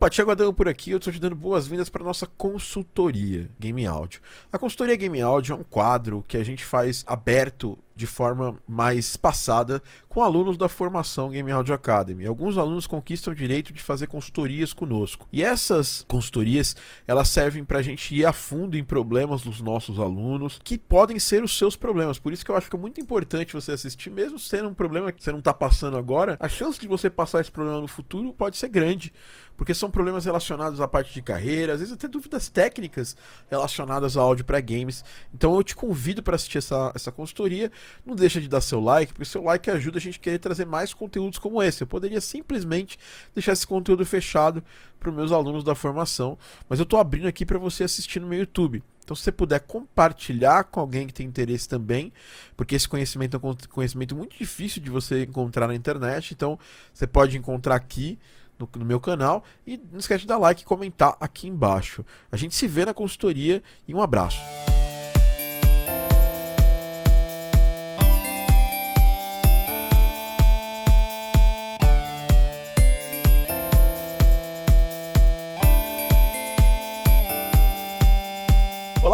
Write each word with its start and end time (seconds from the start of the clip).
Opa, 0.00 0.08
Thiago 0.08 0.30
Adão 0.30 0.54
por 0.54 0.66
aqui, 0.66 0.92
eu 0.92 0.96
estou 0.96 1.12
te 1.12 1.20
dando 1.20 1.36
boas-vindas 1.36 1.90
para 1.90 2.02
nossa 2.02 2.26
consultoria 2.26 3.50
Game 3.60 3.84
Audio. 3.84 4.22
A 4.50 4.56
consultoria 4.56 4.96
Game 4.96 5.20
Audio 5.20 5.52
é 5.52 5.56
um 5.58 5.62
quadro 5.62 6.24
que 6.26 6.38
a 6.38 6.42
gente 6.42 6.64
faz 6.64 7.04
aberto 7.06 7.78
de 8.00 8.06
forma 8.06 8.56
mais 8.66 9.14
passada 9.14 9.82
com 10.08 10.22
alunos 10.22 10.56
da 10.56 10.70
formação 10.70 11.28
Game 11.28 11.52
Audio 11.52 11.74
Academy. 11.74 12.26
Alguns 12.26 12.56
alunos 12.56 12.86
conquistam 12.86 13.32
o 13.32 13.36
direito 13.36 13.74
de 13.74 13.82
fazer 13.82 14.06
consultorias 14.06 14.72
conosco. 14.72 15.28
E 15.30 15.42
essas 15.42 16.04
consultorias, 16.08 16.74
elas 17.06 17.28
servem 17.28 17.62
para 17.62 17.78
a 17.78 17.82
gente 17.82 18.14
ir 18.14 18.24
a 18.24 18.32
fundo 18.32 18.76
em 18.76 18.82
problemas 18.82 19.42
dos 19.42 19.60
nossos 19.60 20.00
alunos, 20.00 20.58
que 20.64 20.78
podem 20.78 21.18
ser 21.18 21.44
os 21.44 21.56
seus 21.56 21.76
problemas. 21.76 22.18
Por 22.18 22.32
isso 22.32 22.42
que 22.42 22.50
eu 22.50 22.56
acho 22.56 22.70
que 22.70 22.76
é 22.76 22.78
muito 22.78 23.00
importante 23.00 23.52
você 23.52 23.72
assistir, 23.72 24.10
mesmo 24.10 24.38
sendo 24.38 24.70
um 24.70 24.74
problema 24.74 25.12
que 25.12 25.22
você 25.22 25.30
não 25.30 25.40
está 25.40 25.52
passando 25.52 25.98
agora, 25.98 26.38
a 26.40 26.48
chance 26.48 26.80
de 26.80 26.88
você 26.88 27.10
passar 27.10 27.42
esse 27.42 27.52
problema 27.52 27.82
no 27.82 27.86
futuro 27.86 28.32
pode 28.32 28.56
ser 28.56 28.68
grande 28.68 29.12
porque 29.60 29.74
são 29.74 29.90
problemas 29.90 30.24
relacionados 30.24 30.80
à 30.80 30.88
parte 30.88 31.12
de 31.12 31.20
carreira, 31.20 31.74
às 31.74 31.80
vezes 31.80 31.92
até 31.92 32.08
dúvidas 32.08 32.48
técnicas 32.48 33.14
relacionadas 33.50 34.16
ao 34.16 34.28
áudio 34.28 34.42
para 34.42 34.58
games. 34.58 35.04
Então 35.34 35.54
eu 35.54 35.62
te 35.62 35.76
convido 35.76 36.22
para 36.22 36.34
assistir 36.34 36.56
essa, 36.56 36.90
essa 36.94 37.12
consultoria. 37.12 37.70
Não 38.04 38.14
deixa 38.14 38.40
de 38.40 38.48
dar 38.48 38.60
seu 38.60 38.80
like, 38.80 39.12
porque 39.12 39.24
seu 39.24 39.42
like 39.42 39.70
ajuda 39.70 39.98
a 39.98 40.00
gente 40.00 40.18
a 40.18 40.22
querer 40.22 40.38
trazer 40.38 40.64
mais 40.64 40.92
conteúdos 40.94 41.38
como 41.38 41.62
esse. 41.62 41.82
Eu 41.82 41.86
poderia 41.86 42.20
simplesmente 42.20 42.98
deixar 43.34 43.52
esse 43.52 43.66
conteúdo 43.66 44.04
fechado 44.04 44.62
para 44.98 45.10
os 45.10 45.16
meus 45.16 45.32
alunos 45.32 45.64
da 45.64 45.74
formação, 45.74 46.36
mas 46.68 46.78
eu 46.78 46.84
estou 46.84 46.98
abrindo 46.98 47.26
aqui 47.26 47.46
para 47.46 47.58
você 47.58 47.84
assistir 47.84 48.20
no 48.20 48.26
meu 48.26 48.40
YouTube. 48.40 48.82
Então, 49.02 49.16
se 49.16 49.24
você 49.24 49.32
puder 49.32 49.60
compartilhar 49.60 50.64
com 50.64 50.78
alguém 50.78 51.06
que 51.06 51.12
tem 51.12 51.26
interesse 51.26 51.68
também, 51.68 52.12
porque 52.56 52.76
esse 52.76 52.88
conhecimento 52.88 53.36
é 53.36 53.40
um 53.44 53.56
conhecimento 53.68 54.14
muito 54.14 54.36
difícil 54.38 54.80
de 54.80 54.88
você 54.88 55.24
encontrar 55.24 55.66
na 55.66 55.74
internet, 55.74 56.32
então 56.32 56.58
você 56.92 57.06
pode 57.06 57.36
encontrar 57.36 57.74
aqui 57.74 58.18
no, 58.56 58.68
no, 58.76 58.84
meu 58.84 59.00
canal. 59.00 59.42
E 59.66 59.80
não 59.90 59.98
esquece 59.98 60.20
de 60.20 60.26
dar 60.28 60.38
like 60.38 60.62
e 60.62 60.64
comentar 60.64 61.16
aqui 61.18 61.48
embaixo. 61.48 62.04
A 62.30 62.36
gente 62.36 62.54
se 62.54 62.68
vê 62.68 62.84
na 62.84 62.94
consultoria 62.94 63.62
e 63.88 63.94
um 63.94 64.00
abraço. 64.00 64.38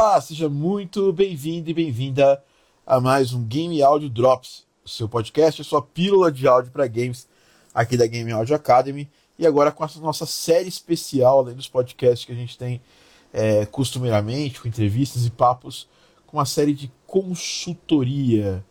Olá, 0.09 0.21
seja 0.21 0.49
muito 0.49 1.13
bem-vindo 1.13 1.69
e 1.69 1.75
bem-vinda 1.75 2.41
a 2.87 3.01
mais 3.01 3.33
um 3.33 3.43
Game 3.43 3.83
Audio 3.83 4.09
Drops, 4.09 4.65
o 4.85 4.89
seu 4.89 5.09
podcast, 5.09 5.61
a 5.61 5.65
sua 5.65 5.83
pílula 5.83 6.31
de 6.31 6.47
áudio 6.47 6.71
para 6.71 6.87
games 6.87 7.27
aqui 7.75 7.97
da 7.97 8.07
Game 8.07 8.31
Audio 8.31 8.55
Academy. 8.55 9.11
E 9.37 9.45
agora 9.45 9.73
com 9.73 9.85
essa 9.85 9.99
nossa 9.99 10.25
série 10.25 10.69
especial, 10.69 11.41
além 11.41 11.57
dos 11.57 11.67
podcasts 11.67 12.25
que 12.25 12.31
a 12.31 12.37
gente 12.37 12.57
tem 12.57 12.81
é, 13.33 13.67
costumeiramente, 13.67 14.61
com 14.61 14.69
entrevistas 14.69 15.27
e 15.27 15.31
papos, 15.31 15.89
com 16.25 16.37
uma 16.37 16.47
série 16.47 16.73
de 16.73 16.89
consultoria. 17.05 18.65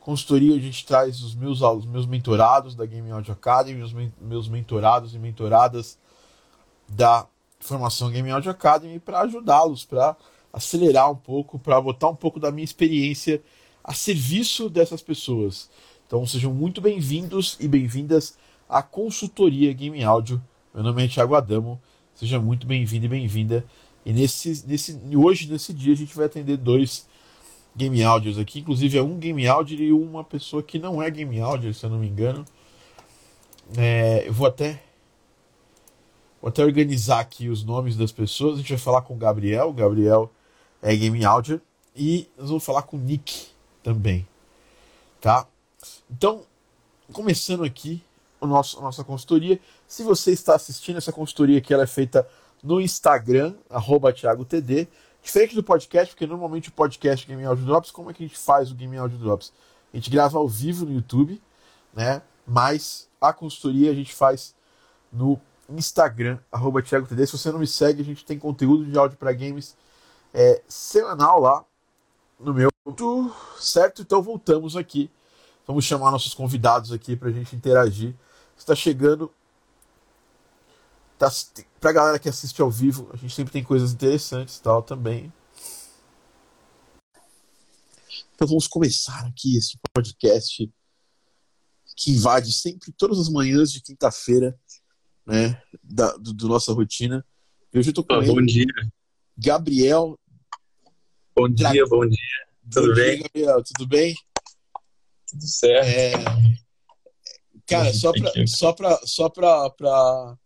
Consultoria 0.00 0.56
a 0.56 0.58
gente 0.58 0.86
traz 0.86 1.20
os 1.20 1.34
meus 1.34 1.60
os 1.60 1.84
meus 1.84 2.06
mentorados 2.06 2.74
da 2.74 2.86
Game 2.86 3.10
Audio 3.10 3.34
Academy, 3.34 3.82
os 3.82 3.92
meus 3.92 4.48
mentorados 4.48 5.14
e 5.14 5.18
mentoradas 5.18 5.98
da 6.88 7.26
formação 7.60 8.10
Game 8.10 8.30
Audio 8.30 8.50
Academy 8.50 8.98
para 8.98 9.20
ajudá-los, 9.20 9.84
para 9.84 10.16
acelerar 10.58 11.10
um 11.10 11.14
pouco, 11.14 11.56
para 11.56 11.80
botar 11.80 12.08
um 12.08 12.16
pouco 12.16 12.40
da 12.40 12.50
minha 12.50 12.64
experiência 12.64 13.40
a 13.82 13.94
serviço 13.94 14.68
dessas 14.68 15.00
pessoas. 15.00 15.70
Então 16.06 16.26
sejam 16.26 16.52
muito 16.52 16.80
bem-vindos 16.80 17.56
e 17.60 17.68
bem-vindas 17.68 18.36
a 18.68 18.82
consultoria 18.82 19.72
Game 19.72 20.02
Audio. 20.02 20.42
Meu 20.74 20.82
nome 20.82 21.04
é 21.04 21.08
Thiago 21.08 21.36
Adamo, 21.36 21.80
seja 22.12 22.40
muito 22.40 22.66
bem-vindo 22.66 23.06
e 23.06 23.08
bem-vinda. 23.08 23.64
E 24.04 24.12
nesse, 24.12 24.64
nesse, 24.66 25.00
hoje, 25.14 25.48
nesse 25.48 25.72
dia, 25.72 25.92
a 25.92 25.96
gente 25.96 26.14
vai 26.16 26.26
atender 26.26 26.56
dois 26.56 27.06
Game 27.76 28.02
Audios 28.02 28.36
aqui. 28.36 28.58
Inclusive, 28.58 28.98
é 28.98 29.02
um 29.02 29.16
Game 29.16 29.46
Audio 29.46 29.78
e 29.80 29.92
uma 29.92 30.24
pessoa 30.24 30.60
que 30.60 30.78
não 30.78 31.00
é 31.00 31.08
Game 31.08 31.40
Audio, 31.40 31.72
se 31.72 31.86
eu 31.86 31.90
não 31.90 32.00
me 32.00 32.08
engano. 32.08 32.44
É, 33.76 34.24
eu 34.26 34.32
vou 34.32 34.46
até, 34.46 34.82
vou 36.42 36.48
até 36.48 36.64
organizar 36.64 37.20
aqui 37.20 37.48
os 37.48 37.62
nomes 37.62 37.96
das 37.96 38.10
pessoas. 38.10 38.54
A 38.54 38.56
gente 38.58 38.70
vai 38.70 38.78
falar 38.78 39.02
com 39.02 39.14
o 39.14 39.16
Gabriel. 39.16 39.68
O 39.68 39.72
Gabriel 39.72 40.32
é 40.82 40.94
Game 40.94 41.24
Audio. 41.24 41.60
E 41.94 42.28
nós 42.36 42.48
vamos 42.48 42.64
falar 42.64 42.82
com 42.82 42.96
o 42.96 43.00
Nick 43.00 43.48
também. 43.82 44.26
Tá? 45.20 45.46
Então, 46.10 46.42
começando 47.12 47.64
aqui, 47.64 48.02
o 48.40 48.46
nosso, 48.46 48.78
a 48.78 48.82
nossa 48.82 49.02
consultoria. 49.02 49.60
Se 49.86 50.02
você 50.02 50.32
está 50.32 50.54
assistindo 50.54 50.96
essa 50.96 51.12
consultoria 51.12 51.58
aqui, 51.58 51.74
ela 51.74 51.82
é 51.82 51.86
feita 51.86 52.28
no 52.62 52.80
Instagram, 52.80 53.54
arroba 53.68 54.12
ThiagoTD. 54.12 54.88
Diferente 55.22 55.54
do 55.54 55.62
podcast, 55.62 56.14
porque 56.14 56.26
normalmente 56.26 56.68
o 56.68 56.72
podcast 56.72 57.26
Game 57.26 57.44
Audio 57.44 57.64
Drops, 57.64 57.90
como 57.90 58.10
é 58.10 58.14
que 58.14 58.24
a 58.24 58.26
gente 58.26 58.38
faz 58.38 58.70
o 58.70 58.74
Game 58.74 58.96
Audio 58.96 59.18
Drops? 59.18 59.52
A 59.92 59.96
gente 59.96 60.10
grava 60.10 60.38
ao 60.38 60.48
vivo 60.48 60.86
no 60.86 60.92
YouTube, 60.92 61.40
né? 61.92 62.22
Mas 62.46 63.08
a 63.20 63.32
consultoria 63.32 63.90
a 63.90 63.94
gente 63.94 64.14
faz 64.14 64.54
no 65.12 65.38
Instagram, 65.68 66.38
arroba 66.50 66.80
ThiagoTD. 66.80 67.26
Se 67.26 67.36
você 67.36 67.50
não 67.50 67.58
me 67.58 67.66
segue, 67.66 68.00
a 68.00 68.04
gente 68.04 68.24
tem 68.24 68.38
conteúdo 68.38 68.86
de 68.86 68.96
áudio 68.96 69.18
para 69.18 69.32
games 69.32 69.76
é, 70.32 70.62
semanal 70.68 71.40
lá 71.40 71.64
no 72.38 72.54
meu. 72.54 72.70
Certo? 73.58 74.02
Então 74.02 74.22
voltamos 74.22 74.76
aqui. 74.76 75.10
Vamos 75.66 75.84
chamar 75.84 76.10
nossos 76.10 76.34
convidados 76.34 76.92
aqui 76.92 77.14
para 77.14 77.28
a 77.28 77.32
gente 77.32 77.54
interagir 77.54 78.14
está 78.58 78.74
chegando. 78.74 79.32
Tá, 81.18 81.28
pra 81.80 81.92
galera 81.92 82.18
que 82.18 82.28
assiste 82.28 82.60
ao 82.62 82.70
vivo, 82.70 83.10
a 83.12 83.16
gente 83.16 83.34
sempre 83.34 83.52
tem 83.52 83.64
coisas 83.64 83.92
interessantes 83.92 84.56
e 84.56 84.62
tal 84.62 84.82
também. 84.82 85.32
Então 88.34 88.46
vamos 88.46 88.68
começar 88.68 89.26
aqui 89.26 89.56
esse 89.56 89.76
podcast 89.92 90.72
que 91.96 92.12
invade 92.12 92.52
sempre 92.52 92.92
todas 92.92 93.18
as 93.18 93.28
manhãs 93.28 93.72
de 93.72 93.82
quinta-feira, 93.82 94.56
né, 95.26 95.60
da 95.82 96.12
do, 96.16 96.32
do, 96.32 96.46
nossa 96.46 96.72
rotina. 96.72 97.26
E 97.74 97.78
hoje 97.80 97.90
eu 97.90 97.94
tô 97.94 98.04
com 98.04 98.14
oh, 98.14 98.22
ele, 98.22 98.32
Bom 98.32 98.42
dia. 98.42 98.66
Gabriel. 99.38 100.18
Bom 101.36 101.48
dia, 101.48 101.84
bom 101.86 102.06
dia. 102.06 102.18
Tudo 102.70 102.88
bom 102.88 102.94
bem? 102.94 103.16
Dia, 103.16 103.22
Gabriel, 103.22 103.62
tudo 103.62 103.88
bem? 103.88 104.14
Tudo 105.26 105.46
certo. 105.46 105.86
É, 105.86 106.12
Cara, 107.68 107.92
só 107.92 108.12
pra, 108.12 108.32
só 108.46 108.72
pra, 108.72 109.00
só 109.04 109.28
pra, 109.28 109.70
pra, 109.70 110.36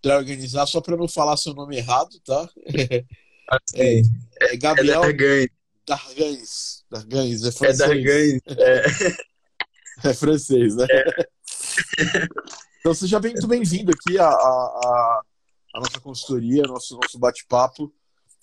pra 0.00 0.16
organizar, 0.16 0.64
só 0.66 0.80
pra 0.80 0.96
não 0.96 1.08
falar 1.08 1.36
seu 1.36 1.52
nome 1.52 1.76
errado, 1.76 2.18
tá? 2.24 2.48
É, 3.74 4.00
é 4.42 4.56
Gabriel 4.56 5.02
é 5.02 5.06
Dargães. 5.84 6.84
Dargães. 6.88 7.42
É, 7.42 7.48
é 7.48 7.50
francês. 7.50 7.80
É 7.80 7.86
Dargães, 7.88 8.40
é. 8.46 8.84
é 10.08 10.14
francês, 10.14 10.76
né? 10.76 10.86
É. 10.88 11.04
Então 12.78 12.94
seja 12.94 13.18
muito 13.18 13.48
bem-vindo 13.48 13.90
aqui 13.90 14.20
à, 14.20 14.28
à, 14.28 15.22
à, 15.74 15.80
nossa 15.80 16.00
consultoria, 16.00 16.62
nosso, 16.62 16.98
nosso 17.00 17.18
bate-papo. 17.18 17.92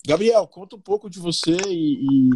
Gabriel, 0.06 0.46
conta 0.46 0.76
um 0.76 0.80
pouco 0.80 1.10
de 1.10 1.18
você 1.18 1.56
e, 1.66 2.04
e, 2.04 2.30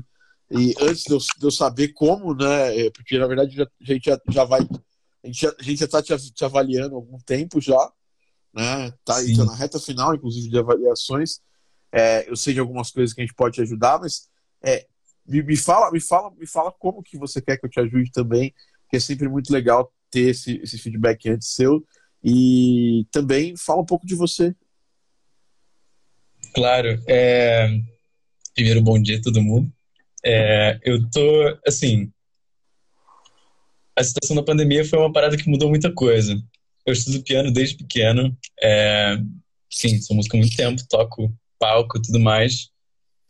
e 0.50 0.74
antes 0.80 1.04
de 1.04 1.12
eu, 1.12 1.18
de 1.18 1.46
eu, 1.46 1.50
saber 1.50 1.88
como, 1.88 2.34
né? 2.34 2.90
Porque 2.90 3.18
na 3.18 3.26
verdade 3.26 3.54
já, 3.54 3.64
a 3.64 3.84
gente 3.84 4.04
já, 4.04 4.20
já 4.28 4.44
vai 4.44 4.60
a 5.22 5.26
gente 5.26 5.40
já, 5.40 5.54
a 5.58 5.62
gente 5.62 5.78
já 5.78 5.84
está 5.84 6.02
te, 6.02 6.32
te, 6.32 6.44
avaliando 6.44 6.94
há 6.94 6.98
algum 6.98 7.18
tempo 7.18 7.60
já, 7.60 7.92
né? 8.52 8.90
Tá, 9.04 9.14
tá 9.14 9.44
na 9.44 9.54
reta 9.54 9.78
final, 9.78 10.14
inclusive, 10.14 10.48
de 10.48 10.58
avaliações. 10.58 11.40
É, 11.92 12.28
eu 12.28 12.36
sei 12.36 12.54
de 12.54 12.60
algumas 12.60 12.90
coisas 12.90 13.14
que 13.14 13.20
a 13.20 13.24
gente 13.24 13.34
pode 13.34 13.54
te 13.54 13.62
ajudar, 13.62 14.00
mas 14.00 14.28
é, 14.62 14.86
me, 15.24 15.42
me, 15.42 15.56
fala, 15.56 15.90
me 15.92 16.00
fala, 16.00 16.30
me 16.32 16.46
fala 16.46 16.72
como 16.72 17.02
que 17.02 17.16
você 17.16 17.40
quer 17.40 17.56
que 17.56 17.66
eu 17.66 17.70
te 17.70 17.78
ajude 17.78 18.10
também, 18.10 18.52
que 18.90 18.96
é 18.96 19.00
sempre 19.00 19.28
muito 19.28 19.52
legal 19.52 19.92
ter 20.10 20.30
esse, 20.30 20.56
esse 20.62 20.76
feedback 20.76 21.28
antes 21.28 21.52
seu. 21.52 21.84
E 22.24 23.06
também 23.10 23.56
fala 23.56 23.82
um 23.82 23.86
pouco 23.86 24.06
de 24.06 24.14
você. 24.14 24.54
Claro. 26.54 27.02
É... 27.06 27.68
Primeiro, 28.54 28.82
bom 28.82 29.00
dia 29.00 29.18
a 29.18 29.22
todo 29.22 29.42
mundo. 29.42 29.72
É, 30.24 30.78
eu 30.84 31.08
tô, 31.10 31.58
assim, 31.66 32.12
a 33.96 34.04
situação 34.04 34.36
da 34.36 34.42
pandemia 34.42 34.84
foi 34.84 34.98
uma 34.98 35.12
parada 35.12 35.36
que 35.36 35.48
mudou 35.48 35.68
muita 35.68 35.92
coisa. 35.92 36.40
Eu 36.86 36.92
estudo 36.92 37.22
piano 37.22 37.50
desde 37.50 37.76
pequeno. 37.76 38.36
É, 38.62 39.16
sim, 39.70 40.00
sou 40.00 40.16
músico 40.16 40.36
há 40.36 40.40
muito 40.40 40.56
tempo, 40.56 40.82
toco 40.88 41.32
palco 41.58 41.98
e 41.98 42.02
tudo 42.02 42.20
mais. 42.20 42.68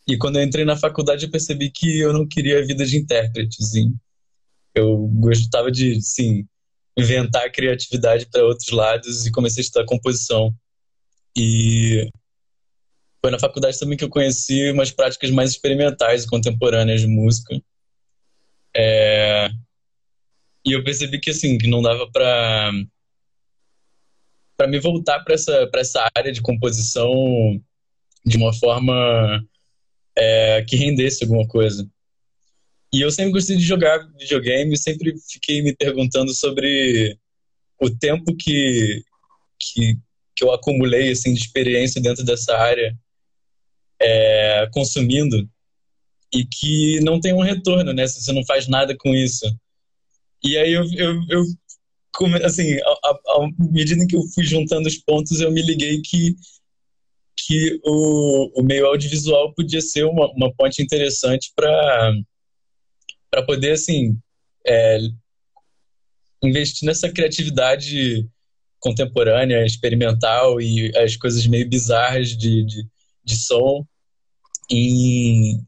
E 0.08 0.16
quando 0.16 0.36
eu 0.36 0.42
entrei 0.42 0.64
na 0.64 0.76
faculdade, 0.76 1.24
eu 1.24 1.30
percebi 1.30 1.70
que 1.70 2.00
eu 2.00 2.12
não 2.12 2.26
queria 2.26 2.58
a 2.58 2.66
vida 2.66 2.84
de 2.84 2.96
intérprete. 2.96 3.62
Sim. 3.64 3.94
Eu 4.74 5.06
gostava 5.14 5.70
de, 5.70 6.00
sim, 6.00 6.46
inventar 6.96 7.50
criatividade 7.52 8.26
para 8.26 8.44
outros 8.44 8.70
lados 8.70 9.26
e 9.26 9.30
comecei 9.30 9.60
a 9.60 9.64
estudar 9.64 9.86
composição. 9.86 10.54
E 11.36 12.10
foi 13.22 13.30
na 13.30 13.38
faculdade 13.38 13.78
também 13.78 13.96
que 13.96 14.02
eu 14.02 14.08
conheci 14.08 14.70
umas 14.72 14.90
práticas 14.90 15.30
mais 15.30 15.50
experimentais 15.50 16.24
e 16.24 16.28
contemporâneas 16.28 17.00
de 17.00 17.06
música. 17.06 17.56
É, 18.76 19.48
e 20.66 20.72
eu 20.72 20.82
percebi 20.82 21.20
que, 21.20 21.30
assim, 21.30 21.56
que 21.56 21.68
não 21.68 21.80
dava 21.80 22.10
pra, 22.10 22.72
para 24.56 24.66
me 24.66 24.80
voltar 24.80 25.20
para 25.20 25.34
essa, 25.34 25.70
essa 25.74 26.10
área 26.16 26.32
de 26.32 26.42
composição 26.42 27.12
de 28.24 28.36
uma 28.36 28.52
forma 28.52 29.44
é, 30.16 30.64
que 30.68 30.76
rendesse 30.76 31.22
alguma 31.22 31.46
coisa. 31.46 31.88
E 32.92 33.00
eu 33.00 33.10
sempre 33.10 33.32
gostei 33.32 33.56
de 33.56 33.62
jogar 33.62 34.06
videogame, 34.18 34.76
sempre 34.76 35.14
fiquei 35.30 35.62
me 35.62 35.74
perguntando 35.74 36.34
sobre 36.34 37.16
o 37.80 37.88
tempo 37.88 38.36
que, 38.36 39.02
que, 39.58 39.96
que 40.34 40.44
eu 40.44 40.52
acumulei 40.52 41.10
assim, 41.10 41.32
de 41.32 41.40
experiência 41.40 42.02
dentro 42.02 42.24
dessa 42.24 42.56
área, 42.56 42.96
é, 44.02 44.68
consumindo, 44.72 45.48
e 46.34 46.44
que 46.44 47.00
não 47.00 47.20
tem 47.20 47.32
um 47.32 47.42
retorno, 47.42 47.92
né? 47.92 48.06
Se 48.06 48.22
você 48.22 48.32
não 48.32 48.44
faz 48.44 48.66
nada 48.66 48.96
com 48.96 49.14
isso. 49.14 49.44
E 50.42 50.56
aí 50.56 50.72
eu, 50.72 50.84
eu, 50.94 51.20
eu 51.28 51.44
assim, 52.44 52.78
à 52.80 53.48
medida 53.70 54.06
que 54.06 54.16
eu 54.16 54.22
fui 54.34 54.44
juntando 54.44 54.88
os 54.88 54.96
pontos, 54.96 55.40
eu 55.40 55.50
me 55.52 55.62
liguei 55.62 56.00
que 56.02 56.34
que 57.44 57.80
o, 57.84 58.60
o 58.60 58.62
meio 58.62 58.86
audiovisual 58.86 59.52
podia 59.54 59.80
ser 59.80 60.04
uma, 60.04 60.30
uma 60.32 60.54
ponte 60.54 60.82
interessante 60.82 61.52
para 61.56 62.12
para 63.30 63.44
poder 63.44 63.72
assim 63.72 64.16
é, 64.66 64.98
investir 66.42 66.86
nessa 66.86 67.10
criatividade 67.10 68.28
contemporânea, 68.78 69.64
experimental 69.64 70.60
e 70.60 70.92
as 70.96 71.16
coisas 71.16 71.46
meio 71.46 71.68
bizarras 71.68 72.36
de, 72.36 72.64
de, 72.64 72.86
de 73.24 73.36
som 73.36 73.86
em, 74.70 75.64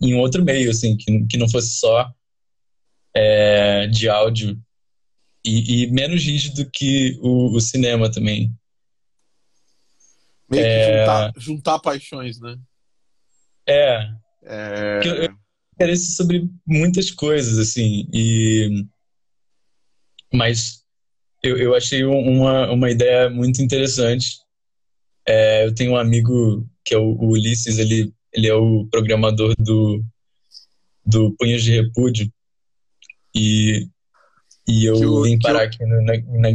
em 0.00 0.14
outro 0.14 0.44
meio, 0.44 0.70
assim, 0.70 0.96
que, 0.96 1.26
que 1.26 1.36
não 1.36 1.48
fosse 1.48 1.78
só 1.78 2.12
é, 3.14 3.86
de 3.86 4.08
áudio 4.08 4.60
e, 5.44 5.84
e, 5.84 5.90
menos 5.90 6.22
rígido 6.22 6.68
que 6.70 7.18
o, 7.20 7.56
o 7.56 7.60
cinema 7.60 8.10
também. 8.10 8.52
Meio 10.50 10.64
é... 10.64 10.84
que 10.84 10.98
juntar, 10.98 11.32
juntar 11.36 11.78
paixões, 11.78 12.40
né? 12.40 12.58
É. 13.66 14.10
é... 14.44 15.00
Eu, 15.04 15.14
eu 15.24 15.36
interesse 15.74 16.14
sobre 16.14 16.48
muitas 16.66 17.10
coisas, 17.10 17.58
assim, 17.58 18.06
e... 18.12 18.84
Mas 20.32 20.84
eu, 21.42 21.56
eu 21.56 21.74
achei 21.74 22.04
uma, 22.04 22.70
uma 22.70 22.90
ideia 22.90 23.30
muito 23.30 23.62
interessante. 23.62 24.38
É, 25.26 25.66
eu 25.66 25.74
tenho 25.74 25.92
um 25.92 25.96
amigo 25.96 26.68
que 26.84 26.94
é 26.94 26.98
o, 26.98 27.12
o 27.14 27.30
Ulisses, 27.30 27.78
ele, 27.78 28.12
ele 28.32 28.48
é 28.48 28.54
o 28.54 28.86
programador 28.90 29.54
do, 29.58 30.02
do 31.04 31.34
Punhos 31.38 31.62
de 31.62 31.72
Repúdio, 31.72 32.30
e, 33.34 33.88
e 34.66 34.84
eu 34.84 34.94
o, 34.94 35.22
vim 35.22 35.38
parar 35.38 35.62
aqui 35.62 35.84
no, 35.84 36.02
na, 36.02 36.14
na 36.16 36.54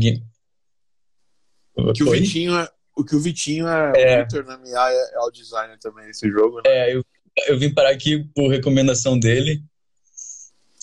Que 1.93 2.03
o 2.03 2.11
Vitinho, 2.11 2.57
é, 2.57 2.69
o 2.95 3.03
que 3.03 3.15
o 3.15 3.19
Vitinho 3.19 3.67
é, 3.67 3.93
é. 3.95 4.15
o 4.15 4.23
Victor 4.23 4.45
na 4.45 4.57
minha 4.57 4.89
é, 4.89 5.15
é 5.15 5.19
o 5.19 5.31
designer 5.31 5.77
também 5.79 6.07
nesse 6.07 6.29
jogo. 6.29 6.57
Né? 6.57 6.63
É, 6.65 6.95
eu, 6.95 7.03
eu 7.47 7.59
vim 7.59 7.73
parar 7.73 7.91
aqui 7.91 8.23
por 8.35 8.49
recomendação 8.49 9.17
dele. 9.17 9.63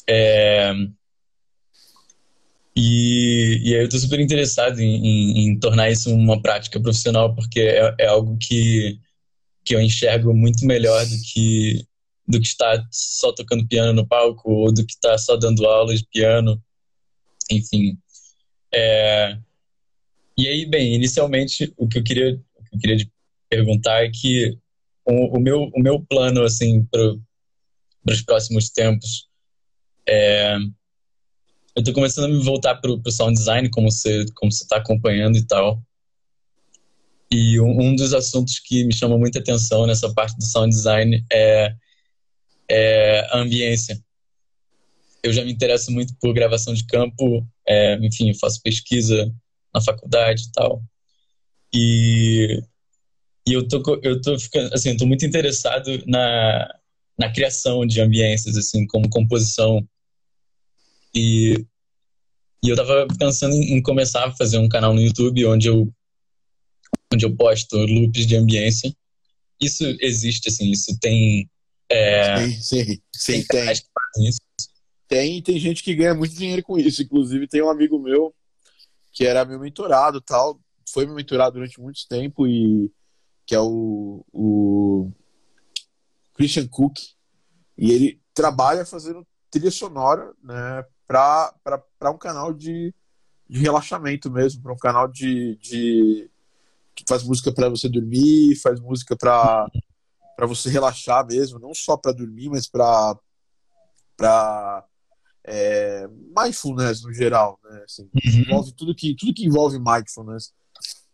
É, 0.08 0.72
e, 2.74 3.60
e 3.64 3.76
aí 3.76 3.82
eu 3.82 3.88
tô 3.88 3.98
super 3.98 4.18
interessado 4.18 4.80
em, 4.80 4.96
em, 4.96 5.46
em, 5.46 5.58
tornar 5.58 5.90
isso 5.90 6.12
uma 6.14 6.40
prática 6.40 6.80
profissional, 6.80 7.34
porque 7.34 7.60
é, 7.60 7.94
é, 8.00 8.06
algo 8.06 8.36
que, 8.38 8.98
que 9.64 9.74
eu 9.74 9.80
enxergo 9.80 10.34
muito 10.34 10.64
melhor 10.66 11.04
do 11.06 11.16
que, 11.22 11.86
do 12.26 12.40
que 12.40 12.46
estar 12.46 12.86
só 12.90 13.32
tocando 13.32 13.66
piano 13.66 13.92
no 13.92 14.06
palco 14.06 14.50
ou 14.50 14.72
do 14.72 14.84
que 14.84 14.92
estar 14.92 15.16
só 15.18 15.36
dando 15.36 15.66
aulas 15.66 16.00
de 16.00 16.06
piano. 16.06 16.62
Enfim. 17.50 17.98
É, 18.72 19.36
e 20.36 20.48
aí, 20.48 20.66
bem, 20.66 20.94
inicialmente, 20.94 21.72
o 21.76 21.86
que 21.86 21.98
eu 21.98 22.04
queria, 22.04 22.34
o 22.34 22.64
que 22.64 22.76
eu 22.76 22.80
queria 22.80 23.10
perguntar 23.48 24.04
é 24.04 24.10
que 24.10 24.58
o, 25.04 25.36
o, 25.36 25.40
meu, 25.40 25.70
o 25.74 25.80
meu 25.80 26.00
plano, 26.00 26.42
assim, 26.42 26.84
para 26.84 27.16
os 28.08 28.22
próximos 28.22 28.70
tempos 28.70 29.28
é 30.08 30.56
eu 31.74 31.82
tô 31.82 31.92
começando 31.92 32.26
a 32.26 32.28
me 32.28 32.42
voltar 32.42 32.74
pro, 32.76 33.00
pro 33.00 33.10
sound 33.10 33.34
design, 33.34 33.70
como 33.70 33.90
você, 33.90 34.26
como 34.34 34.52
você 34.52 34.66
tá 34.66 34.76
acompanhando 34.76 35.36
e 35.36 35.46
tal. 35.46 35.82
E 37.32 37.58
um, 37.58 37.96
dos 37.96 38.12
assuntos 38.12 38.58
que 38.58 38.84
me 38.84 38.94
chama 38.94 39.16
muita 39.16 39.38
atenção 39.38 39.86
nessa 39.86 40.12
parte 40.12 40.36
do 40.36 40.44
sound 40.44 40.68
design 40.68 41.24
é, 41.32 41.74
é 42.68 43.20
a 43.30 43.38
ambiência. 43.38 43.98
Eu 45.22 45.32
já 45.32 45.42
me 45.42 45.52
interesso 45.52 45.90
muito 45.90 46.14
por 46.20 46.34
gravação 46.34 46.74
de 46.74 46.84
campo, 46.84 47.46
é, 47.66 47.94
enfim, 48.04 48.34
faço 48.34 48.60
pesquisa 48.60 49.32
na 49.74 49.80
faculdade 49.80 50.42
e 50.42 50.52
tal. 50.52 50.82
E, 51.74 52.62
e 53.48 53.52
eu 53.54 53.66
tô, 53.66 53.80
eu 54.02 54.20
tô 54.20 54.38
ficando, 54.38 54.74
assim, 54.74 54.94
tô 54.96 55.06
muito 55.06 55.24
interessado 55.24 56.02
na, 56.06 56.68
na 57.18 57.32
criação 57.32 57.86
de 57.86 58.00
ambiências, 58.00 58.58
assim, 58.58 58.86
como 58.86 59.08
composição 59.08 59.82
e, 61.14 61.66
e 62.62 62.68
eu 62.68 62.76
tava 62.76 63.06
pensando 63.18 63.54
em, 63.54 63.82
começar 63.82 64.26
a 64.26 64.32
fazer 64.32 64.58
um 64.58 64.68
canal 64.68 64.94
no 64.94 65.00
YouTube 65.00 65.46
onde 65.46 65.68
eu, 65.68 65.92
onde 67.12 67.24
eu 67.24 67.34
posto 67.34 67.76
loops 67.76 68.26
de 68.26 68.36
ambiência. 68.36 68.94
Isso 69.60 69.84
existe, 70.00 70.48
assim, 70.48 70.70
isso 70.70 70.98
tem. 71.00 71.48
É, 71.88 72.48
sim, 72.48 72.60
sim, 72.60 73.02
sim, 73.14 73.46
tem. 73.46 73.66
Tem. 73.66 74.30
tem, 75.08 75.42
tem 75.42 75.58
gente 75.58 75.82
que 75.82 75.94
ganha 75.94 76.14
muito 76.14 76.34
dinheiro 76.34 76.62
com 76.62 76.78
isso. 76.78 77.02
Inclusive, 77.02 77.46
tem 77.46 77.62
um 77.62 77.70
amigo 77.70 77.98
meu 77.98 78.34
que 79.12 79.26
era 79.26 79.44
meu 79.44 79.60
mentorado 79.60 80.20
tal, 80.20 80.58
foi 80.88 81.04
meu 81.04 81.14
mentorado 81.14 81.54
durante 81.54 81.80
muito 81.80 82.00
tempo 82.08 82.46
e 82.48 82.90
que 83.44 83.54
é 83.54 83.60
o, 83.60 84.24
o 84.32 85.10
Christian 86.34 86.66
Cook 86.66 86.98
e 87.76 87.90
ele 87.90 88.20
trabalha 88.34 88.86
fazendo 88.86 89.26
trilha 89.50 89.70
sonora, 89.70 90.32
né, 90.42 90.84
para 91.06 92.10
um 92.10 92.16
canal 92.16 92.54
de, 92.54 92.94
de 93.48 93.58
relaxamento 93.58 94.30
mesmo, 94.30 94.62
para 94.62 94.72
um 94.72 94.78
canal 94.78 95.06
de, 95.06 95.56
de 95.56 96.30
faz 97.08 97.22
música 97.22 97.52
para 97.52 97.68
você 97.68 97.88
dormir, 97.88 98.56
faz 98.56 98.80
música 98.80 99.16
para 99.16 99.70
para 100.34 100.46
você 100.46 100.70
relaxar 100.70 101.26
mesmo, 101.26 101.58
não 101.58 101.74
só 101.74 101.96
para 101.96 102.12
dormir, 102.12 102.48
mas 102.48 102.66
para 102.66 103.16
para 104.16 104.84
é, 105.44 106.08
mindfulness 106.36 107.02
no 107.02 107.12
geral, 107.12 107.58
né? 107.64 107.82
Assim, 107.84 108.02
uhum. 108.02 108.40
envolve 108.40 108.72
tudo 108.72 108.94
que 108.94 109.14
tudo 109.16 109.34
que 109.34 109.44
envolve 109.44 109.78
mindfulness 109.78 110.52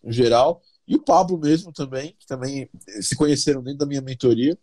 no 0.03 0.13
geral. 0.13 0.63
E 0.87 0.95
o 0.97 1.03
Pablo 1.03 1.39
mesmo 1.39 1.73
também, 1.73 2.17
que 2.19 2.27
também 2.27 2.71
se 3.01 3.15
conheceram 3.17 3.63
dentro 3.63 3.81
da 3.81 3.87
minha 3.87 4.01
mentoria. 4.01 4.59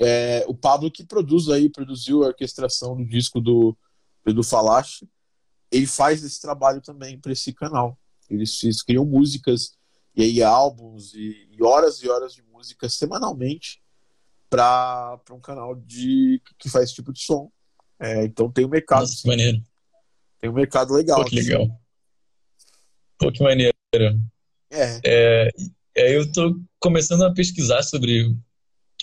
É, 0.00 0.44
o 0.48 0.54
Pablo 0.54 0.90
que 0.90 1.04
produz 1.04 1.48
aí, 1.48 1.70
produziu 1.70 2.24
a 2.24 2.28
orquestração 2.28 2.96
do 2.96 3.04
disco 3.04 3.40
do 3.40 3.76
do 4.32 4.42
Falache, 4.42 5.06
ele 5.70 5.86
faz 5.86 6.24
esse 6.24 6.40
trabalho 6.40 6.80
também 6.80 7.18
para 7.18 7.32
esse 7.32 7.52
canal. 7.52 7.98
Eles, 8.30 8.62
eles, 8.62 8.82
criam 8.82 9.04
músicas 9.04 9.76
e 10.16 10.22
aí 10.22 10.42
álbuns 10.42 11.14
e, 11.14 11.48
e 11.50 11.62
horas 11.62 12.02
e 12.02 12.08
horas 12.08 12.34
de 12.34 12.42
música 12.42 12.88
semanalmente 12.88 13.82
para 14.48 15.18
um 15.30 15.40
canal 15.40 15.74
de 15.74 16.40
que 16.58 16.68
faz 16.68 16.84
esse 16.84 16.94
tipo 16.94 17.12
de 17.12 17.20
som. 17.20 17.50
É, 17.98 18.24
então 18.24 18.50
tem 18.50 18.64
um 18.64 18.68
mercado. 18.68 19.00
Nossa, 19.00 19.22
que 19.22 19.28
maneiro. 19.28 19.62
Tem 20.40 20.50
um 20.50 20.54
mercado 20.54 20.94
legal. 20.94 21.22
Pô, 21.22 21.28
que 21.28 21.36
legal. 21.36 21.66
Pô, 23.18 23.32
que 23.32 23.42
maneiro. 23.42 23.74
É. 24.70 25.00
é. 25.04 25.50
É, 25.96 26.16
eu 26.16 26.30
tô 26.32 26.60
começando 26.80 27.22
a 27.22 27.32
pesquisar 27.32 27.82
sobre, 27.82 28.36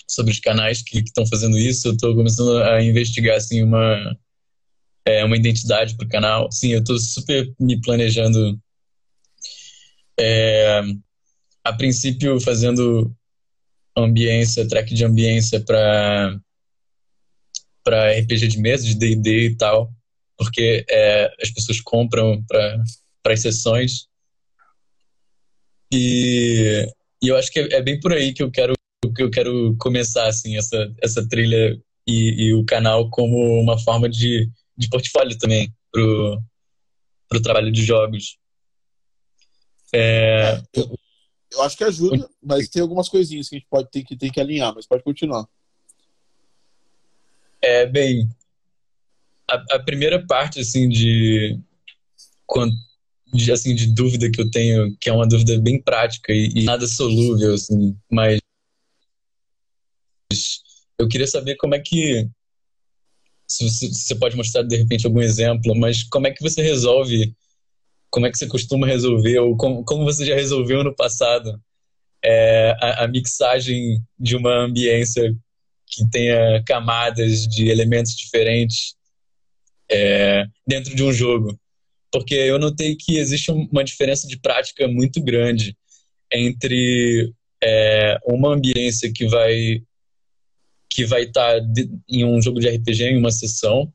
sobre 0.06 0.30
os 0.30 0.38
canais 0.38 0.82
que 0.82 0.98
estão 0.98 1.26
fazendo 1.26 1.58
isso. 1.58 1.88
Eu 1.88 1.96
tô 1.96 2.14
começando 2.14 2.58
a 2.62 2.82
investigar 2.82 3.36
assim 3.36 3.62
uma 3.62 4.16
é, 5.04 5.24
uma 5.24 5.36
identidade 5.36 5.96
para 5.96 6.06
o 6.06 6.08
canal. 6.08 6.52
Sim, 6.52 6.72
eu 6.72 6.80
estou 6.80 6.98
super 6.98 7.52
me 7.58 7.80
planejando. 7.80 8.60
É, 10.18 10.82
a 11.64 11.72
princípio, 11.72 12.40
fazendo 12.40 13.14
ambiência, 13.96 14.66
track 14.66 14.94
de 14.94 15.04
ambiência 15.04 15.60
para 15.60 16.38
para 17.84 18.16
RPG 18.16 18.46
de 18.46 18.58
mesa, 18.60 18.86
de 18.86 18.94
D&D 18.94 19.46
e 19.46 19.56
tal, 19.56 19.92
porque 20.38 20.84
é, 20.88 21.28
as 21.42 21.50
pessoas 21.50 21.80
compram 21.80 22.40
para 22.46 22.80
as 23.26 23.40
sessões. 23.40 24.06
E, 25.92 26.86
e, 27.20 27.26
eu 27.26 27.36
acho 27.36 27.50
que 27.50 27.58
é, 27.58 27.74
é, 27.74 27.82
bem 27.82 27.98
por 27.98 28.12
aí 28.12 28.32
que 28.32 28.42
eu 28.42 28.50
quero 28.50 28.72
que 29.16 29.22
eu 29.22 29.30
quero 29.30 29.76
começar 29.78 30.28
assim 30.28 30.56
essa 30.56 30.94
essa 31.02 31.28
trilha 31.28 31.76
e, 32.06 32.46
e 32.46 32.54
o 32.54 32.64
canal 32.64 33.10
como 33.10 33.60
uma 33.60 33.76
forma 33.78 34.08
de 34.08 34.48
de 34.76 34.88
portfólio 34.88 35.36
também 35.38 35.72
pro, 35.90 36.40
pro 37.28 37.42
trabalho 37.42 37.70
de 37.70 37.84
jogos. 37.84 38.38
É... 39.92 40.62
Eu, 40.72 40.98
eu, 41.52 41.62
acho 41.62 41.76
que 41.76 41.84
ajuda, 41.84 42.28
mas 42.42 42.68
tem 42.68 42.80
algumas 42.80 43.08
coisinhas 43.08 43.48
que 43.48 43.56
a 43.56 43.58
gente 43.58 43.68
pode 43.68 43.90
ter 43.90 44.02
que, 44.02 44.16
ter 44.16 44.30
que 44.30 44.40
alinhar, 44.40 44.74
mas 44.74 44.86
pode 44.86 45.02
continuar. 45.02 45.46
É, 47.60 47.86
bem, 47.86 48.28
a, 49.48 49.76
a 49.76 49.78
primeira 49.78 50.24
parte, 50.26 50.60
assim, 50.60 50.88
de, 50.88 51.58
de, 53.32 53.52
assim, 53.52 53.74
de 53.74 53.94
dúvida 53.94 54.30
que 54.30 54.40
eu 54.40 54.50
tenho, 54.50 54.96
que 54.98 55.08
é 55.08 55.12
uma 55.12 55.28
dúvida 55.28 55.58
bem 55.60 55.80
prática 55.80 56.32
e, 56.32 56.48
e 56.54 56.62
nada 56.64 56.86
solúvel, 56.86 57.54
assim, 57.54 57.96
mas 58.10 58.40
eu 60.98 61.08
queria 61.08 61.26
saber 61.26 61.56
como 61.56 61.74
é 61.74 61.80
que 61.80 62.28
se 63.46 63.68
você 63.68 64.14
pode 64.14 64.36
mostrar 64.36 64.62
de 64.62 64.76
repente 64.76 65.06
algum 65.06 65.20
exemplo, 65.20 65.74
mas 65.76 66.02
como 66.04 66.26
é 66.26 66.30
que 66.30 66.42
você 66.42 66.62
resolve, 66.62 67.34
como 68.12 68.26
é 68.26 68.30
que 68.30 68.36
você 68.36 68.46
costuma 68.46 68.86
resolver 68.86 69.38
ou 69.38 69.56
como, 69.56 69.82
como 69.84 70.04
você 70.04 70.26
já 70.26 70.34
resolveu 70.34 70.84
no 70.84 70.94
passado 70.94 71.58
é, 72.22 72.76
a, 72.78 73.04
a 73.04 73.08
mixagem 73.08 74.02
de 74.18 74.36
uma 74.36 74.54
ambiência 74.54 75.34
que 75.86 76.08
tenha 76.10 76.62
camadas 76.66 77.46
de 77.48 77.68
elementos 77.68 78.14
diferentes 78.14 78.94
é, 79.90 80.44
dentro 80.66 80.94
de 80.94 81.02
um 81.02 81.10
jogo. 81.10 81.58
Porque 82.12 82.34
eu 82.34 82.58
notei 82.58 82.96
que 82.96 83.16
existe 83.16 83.50
uma 83.50 83.82
diferença 83.82 84.28
de 84.28 84.38
prática 84.38 84.86
muito 84.86 85.18
grande 85.22 85.74
entre 86.30 87.32
é, 87.64 88.18
uma 88.26 88.54
ambiência 88.54 89.10
que 89.12 89.26
vai 89.26 89.82
que 90.90 91.06
vai 91.06 91.22
estar 91.22 91.58
tá 91.58 91.66
em 92.06 92.22
um 92.22 92.42
jogo 92.42 92.60
de 92.60 92.68
RPG, 92.68 93.04
em 93.04 93.16
uma 93.16 93.30
sessão, 93.30 93.90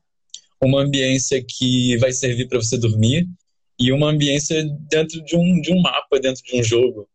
uma 0.60 0.82
ambiência 0.82 1.40
que 1.40 1.96
vai 1.98 2.10
servir 2.10 2.48
para 2.48 2.58
você 2.58 2.76
dormir 2.76 3.28
e 3.78 3.92
uma 3.92 4.10
ambiência 4.10 4.64
dentro 4.90 5.22
de 5.24 5.36
um, 5.36 5.60
de 5.60 5.72
um 5.72 5.80
mapa, 5.80 6.18
dentro 6.18 6.42
de 6.42 6.58
um 6.58 6.62
jogo. 6.62 7.08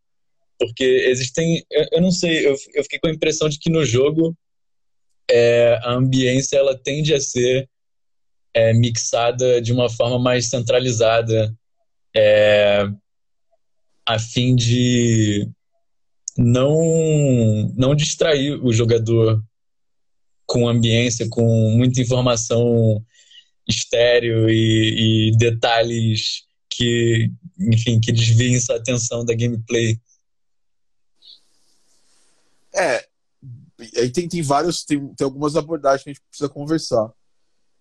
Porque 0.58 0.84
existem, 0.84 1.63
eu, 1.70 1.86
eu 1.93 2.01
não 2.01 2.12
sei, 2.12 2.48
eu, 2.48 2.55
eu 2.74 2.84
fiquei 2.84 3.00
com 3.00 3.08
a 3.08 3.12
impressão 3.12 3.50
de 3.50 3.60
que 3.60 3.70
no 3.70 3.84
jogo 3.84 4.36
é, 5.29 5.79
a 5.84 5.91
ambiência 5.91 6.58
ela 6.58 6.77
tende 6.77 7.13
a 7.13 7.20
ser 7.20 7.70
é, 8.53 8.74
mixada 8.74 9.62
de 9.62 9.74
uma 9.74 9.89
forma 9.89 10.20
mais 10.20 10.50
centralizada, 10.50 11.53
é, 12.15 12.86
a 14.05 14.20
fim 14.20 14.55
de 14.55 15.50
não, 16.38 17.74
não 17.75 17.96
distrair 17.96 18.53
o 18.63 18.72
jogador 18.72 19.43
com 20.46 20.67
ambiência, 20.67 21.27
com 21.29 21.72
muita 21.72 22.01
informação 22.01 23.03
estéreo 23.67 24.50
e, 24.50 25.29
e 25.29 25.38
detalhes 25.38 26.43
que, 26.75 27.32
enfim, 27.60 28.00
que 28.00 28.12
desviem 28.12 28.60
sua 28.60 28.77
atenção 28.77 29.24
da 29.24 29.36
gameplay. 29.36 30.00
É, 32.74 33.08
aí 33.98 34.12
tem, 34.12 34.27
tem 34.27 34.42
vários, 34.42 34.84
tem, 34.84 35.13
tem 35.13 35.25
algumas 35.25 35.56
abordagens 35.56 36.03
que 36.03 36.10
a 36.10 36.13
gente 36.13 36.24
precisa 36.30 36.50
conversar. 36.50 37.12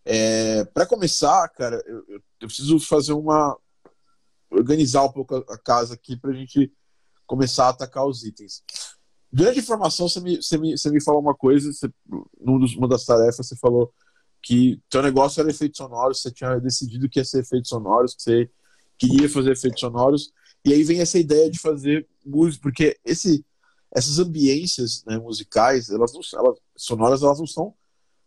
É, 0.05 0.65
para 0.67 0.87
começar, 0.87 1.49
cara, 1.51 1.83
eu, 1.87 2.05
eu, 2.09 2.23
preciso 2.41 2.79
fazer 2.81 3.13
uma. 3.13 3.57
organizar 4.51 5.05
um 5.05 5.13
pouco 5.13 5.37
a, 5.37 5.59
casa 5.59 5.95
aqui 5.95 6.17
para 6.17 6.31
a 6.31 6.35
gente 6.35 6.73
começar 7.27 7.67
a 7.67 7.71
atacar 7.71 8.07
os 8.07 8.25
itens. 8.25 8.63
Durante 9.33 9.61
a 9.61 9.63
informação, 9.63 10.09
você 10.09 10.21
me, 10.21 10.37
você 10.37 10.59
me, 10.59 10.77
você 10.77 10.91
me 10.91 11.03
falou 11.03 11.21
uma 11.21 11.35
coisa, 11.35 11.73
você, 11.73 11.89
numa 12.39 12.89
das 12.89 13.05
tarefas, 13.05 13.47
você 13.47 13.57
falou 13.57 13.95
que 14.43 14.83
teu 14.91 15.03
negócio 15.03 15.41
era 15.41 15.51
efeitos 15.51 15.79
sonoros, 15.79 16.21
você 16.21 16.31
tinha 16.31 16.59
decidido 16.59 17.09
que 17.09 17.21
ia 17.21 17.25
ser 17.25 17.41
efeitos 17.41 17.69
sonoros, 17.71 18.15
que 18.15 18.23
você 18.23 18.51
queria 18.99 19.29
fazer 19.29 19.53
efeitos 19.53 19.81
sonoros, 19.81 20.33
e 20.65 20.73
aí 20.73 20.85
vem 20.85 21.01
essa 21.01 21.19
ideia 21.19 21.51
de 21.51 21.59
fazer 21.59 22.07
música, 22.25 22.63
porque 22.63 22.97
esse, 23.05 23.45
essas 23.95 24.19
ambiências 24.19 25.05
né, 25.05 25.19
musicais, 25.19 25.91
elas 25.91 26.13
não, 26.13 26.21
elas, 26.39 26.59
sonoras, 26.77 27.23
elas 27.23 27.39
não 27.39 27.47
são 27.47 27.75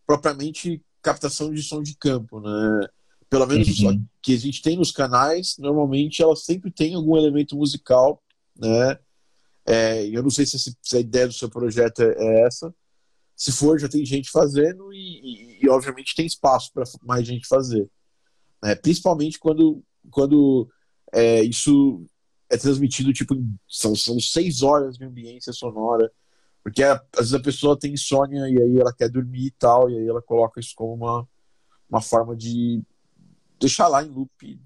propriamente 0.05 0.81
captação 1.01 1.53
de 1.53 1.63
som 1.63 1.81
de 1.81 1.95
campo, 1.95 2.39
né? 2.39 2.87
Pelo 3.29 3.47
menos 3.47 3.79
uhum. 3.79 4.03
que 4.21 4.33
a 4.33 4.37
gente 4.37 4.61
tem 4.61 4.77
nos 4.77 4.91
canais, 4.91 5.55
normalmente 5.57 6.21
elas 6.21 6.43
sempre 6.43 6.71
têm 6.71 6.93
algum 6.93 7.17
elemento 7.17 7.55
musical, 7.55 8.21
né? 8.55 8.99
É, 9.65 10.05
eu 10.07 10.21
não 10.21 10.29
sei 10.29 10.45
se, 10.45 10.57
se, 10.59 10.97
a 10.97 10.99
ideia 10.99 11.27
do 11.27 11.33
seu 11.33 11.49
projeto 11.49 12.01
é, 12.01 12.13
é 12.17 12.45
essa. 12.45 12.73
Se 13.35 13.51
for, 13.51 13.79
já 13.79 13.89
tem 13.89 14.05
gente 14.05 14.29
fazendo 14.29 14.93
e, 14.93 14.97
e, 14.97 15.65
e 15.65 15.69
obviamente 15.69 16.15
tem 16.15 16.25
espaço 16.25 16.71
para 16.71 16.83
mais 17.03 17.25
gente 17.25 17.47
fazer. 17.47 17.89
Né? 18.63 18.75
Principalmente 18.75 19.39
quando, 19.39 19.83
quando 20.11 20.69
é, 21.13 21.41
isso 21.43 22.05
é 22.49 22.57
transmitido, 22.57 23.13
tipo, 23.13 23.35
são, 23.67 23.95
são 23.95 24.19
seis 24.19 24.61
horas 24.61 24.97
de 24.97 25.05
ambiência 25.05 25.51
sonora 25.53 26.11
porque 26.65 26.81
às 26.81 26.99
vezes 27.15 27.33
a 27.35 27.39
pessoa 27.39 27.77
tem 27.77 27.93
insônia 27.93 28.49
e 28.49 28.59
aí 28.59 28.79
ela 28.79 28.91
quer 28.91 29.07
dormir 29.07 29.45
e 29.45 29.51
tal, 29.51 29.87
e 29.87 29.99
aí 29.99 30.07
ela 30.07 30.19
coloca 30.19 30.59
isso 30.59 30.73
como 30.75 30.95
uma, 30.95 31.29
uma 31.87 32.01
forma 32.01 32.35
de 32.35 32.81
deixar 33.59 33.87
lá 33.87 34.03
em 34.03 34.09
loop. 34.09 34.59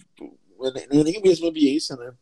Não 0.57 1.01
é 1.01 1.03
nem 1.03 1.17
a 1.17 1.21
mesma 1.21 1.49
ambiência, 1.49 1.97
né? 1.97 2.13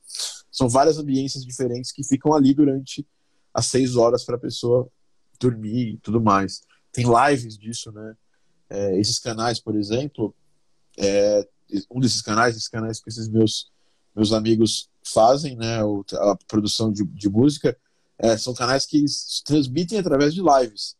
São 0.51 0.67
várias 0.67 0.97
ambiências 0.97 1.45
diferentes 1.45 1.91
que 1.91 2.03
ficam 2.03 2.33
ali 2.33 2.55
durante 2.55 3.07
as 3.53 3.67
seis 3.67 3.95
horas 3.95 4.25
para 4.25 4.35
a 4.35 4.39
pessoa 4.39 4.89
dormir 5.39 5.89
e 5.89 5.97
tudo 5.97 6.19
mais. 6.19 6.61
Tem 6.91 7.05
lives 7.05 7.55
disso, 7.55 7.91
né? 7.91 8.15
É, 8.71 8.99
esses 8.99 9.19
canais, 9.19 9.59
por 9.59 9.75
exemplo, 9.75 10.33
é, 10.97 11.47
um 11.89 11.99
desses 11.99 12.21
canais, 12.21 12.55
esses 12.55 12.67
canais 12.67 12.99
que 12.99 13.09
esses 13.09 13.27
meus, 13.27 13.71
meus 14.15 14.31
amigos 14.31 14.89
fazem, 15.03 15.55
né? 15.55 15.79
A 15.79 16.37
produção 16.47 16.91
de, 16.91 17.03
de 17.03 17.29
música, 17.29 17.77
é, 18.19 18.37
são 18.37 18.53
canais 18.53 18.85
que 18.85 19.03
transmitem 19.45 19.99
através 19.99 20.33
de 20.33 20.41
lives. 20.41 20.95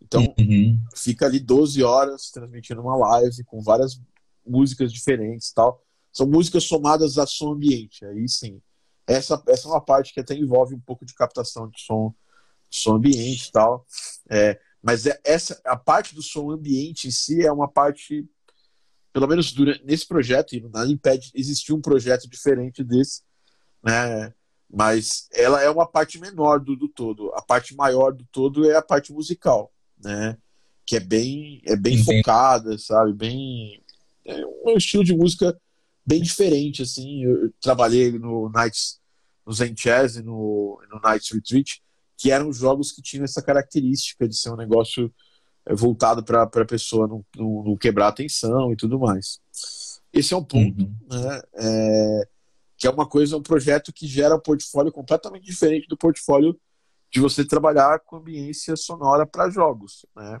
Então, 0.00 0.34
uhum. 0.38 0.80
fica 0.94 1.26
ali 1.26 1.40
12 1.40 1.82
horas 1.82 2.30
transmitindo 2.30 2.80
uma 2.80 2.96
live 2.96 3.44
com 3.44 3.60
várias 3.62 4.00
músicas 4.46 4.92
diferentes 4.92 5.52
tal. 5.52 5.82
São 6.12 6.26
músicas 6.26 6.64
somadas 6.64 7.18
a 7.18 7.26
som 7.26 7.52
ambiente. 7.52 8.04
Aí 8.04 8.28
sim. 8.28 8.60
Essa, 9.06 9.42
essa 9.48 9.66
é 9.66 9.70
uma 9.70 9.80
parte 9.80 10.12
que 10.12 10.20
até 10.20 10.34
envolve 10.34 10.74
um 10.74 10.80
pouco 10.80 11.04
de 11.04 11.14
captação 11.14 11.68
de 11.68 11.80
som, 11.80 12.14
som 12.70 12.96
ambiente 12.96 13.48
e 13.48 13.52
tal. 13.52 13.86
É, 14.28 14.60
mas 14.82 15.06
é, 15.06 15.18
essa, 15.24 15.60
a 15.64 15.76
parte 15.76 16.14
do 16.14 16.22
som 16.22 16.50
ambiente 16.50 17.08
em 17.08 17.10
si 17.10 17.44
é 17.44 17.52
uma 17.52 17.68
parte, 17.68 18.28
pelo 19.12 19.26
menos 19.26 19.52
durante, 19.52 19.84
nesse 19.84 20.06
projeto, 20.06 20.54
e 20.54 20.60
nada 20.60 20.90
impede 20.90 21.30
existir 21.34 21.72
um 21.72 21.80
projeto 21.80 22.28
diferente 22.28 22.82
desse, 22.82 23.22
né? 23.82 24.32
mas 24.72 25.28
ela 25.32 25.60
é 25.60 25.68
uma 25.68 25.86
parte 25.86 26.18
menor 26.18 26.58
do, 26.58 26.74
do 26.74 26.88
todo. 26.88 27.30
A 27.34 27.42
parte 27.42 27.76
maior 27.76 28.12
do 28.12 28.24
todo 28.32 28.68
é 28.70 28.74
a 28.74 28.80
parte 28.80 29.12
musical, 29.12 29.70
né? 30.02 30.38
Que 30.86 30.96
é 30.96 31.00
bem, 31.00 31.60
é 31.66 31.76
bem 31.76 32.02
focada, 32.02 32.78
sabe? 32.78 33.12
Bem, 33.12 33.82
é 34.24 34.42
um 34.64 34.74
estilo 34.76 35.04
de 35.04 35.14
música 35.14 35.54
bem 36.06 36.22
diferente, 36.22 36.80
assim. 36.80 37.22
Eu 37.22 37.52
trabalhei 37.60 38.12
no 38.12 38.48
Nights, 38.48 38.98
no 39.46 39.52
Zen 39.52 39.74
Jazz 39.74 40.16
e 40.16 40.22
no, 40.22 40.82
no 40.90 40.98
Nights 41.00 41.30
Retreat, 41.30 41.82
que 42.16 42.30
eram 42.30 42.50
jogos 42.50 42.92
que 42.92 43.02
tinham 43.02 43.24
essa 43.24 43.42
característica 43.42 44.26
de 44.26 44.34
ser 44.34 44.50
um 44.50 44.56
negócio 44.56 45.12
voltado 45.70 46.24
para 46.24 46.42
a 46.42 46.64
pessoa 46.64 47.06
não, 47.06 47.24
não, 47.36 47.64
não, 47.64 47.76
quebrar 47.76 48.06
a 48.06 48.08
atenção 48.08 48.72
e 48.72 48.76
tudo 48.76 48.98
mais. 48.98 49.40
Esse 50.12 50.34
é 50.34 50.36
um 50.36 50.44
ponto, 50.44 50.82
uhum. 50.82 50.96
né? 51.08 51.42
É, 51.54 52.28
que 52.76 52.86
é 52.86 52.90
uma 52.90 53.06
coisa, 53.06 53.36
um 53.36 53.42
projeto 53.42 53.92
que 53.92 54.06
gera 54.06 54.34
um 54.34 54.40
portfólio 54.40 54.90
completamente 54.90 55.44
diferente 55.44 55.86
do 55.86 55.96
portfólio 55.96 56.58
de 57.12 57.20
você 57.20 57.44
trabalhar 57.44 58.00
com 58.00 58.16
ambiência 58.16 58.74
sonora 58.74 59.26
para 59.26 59.50
jogos, 59.50 60.04
né? 60.16 60.40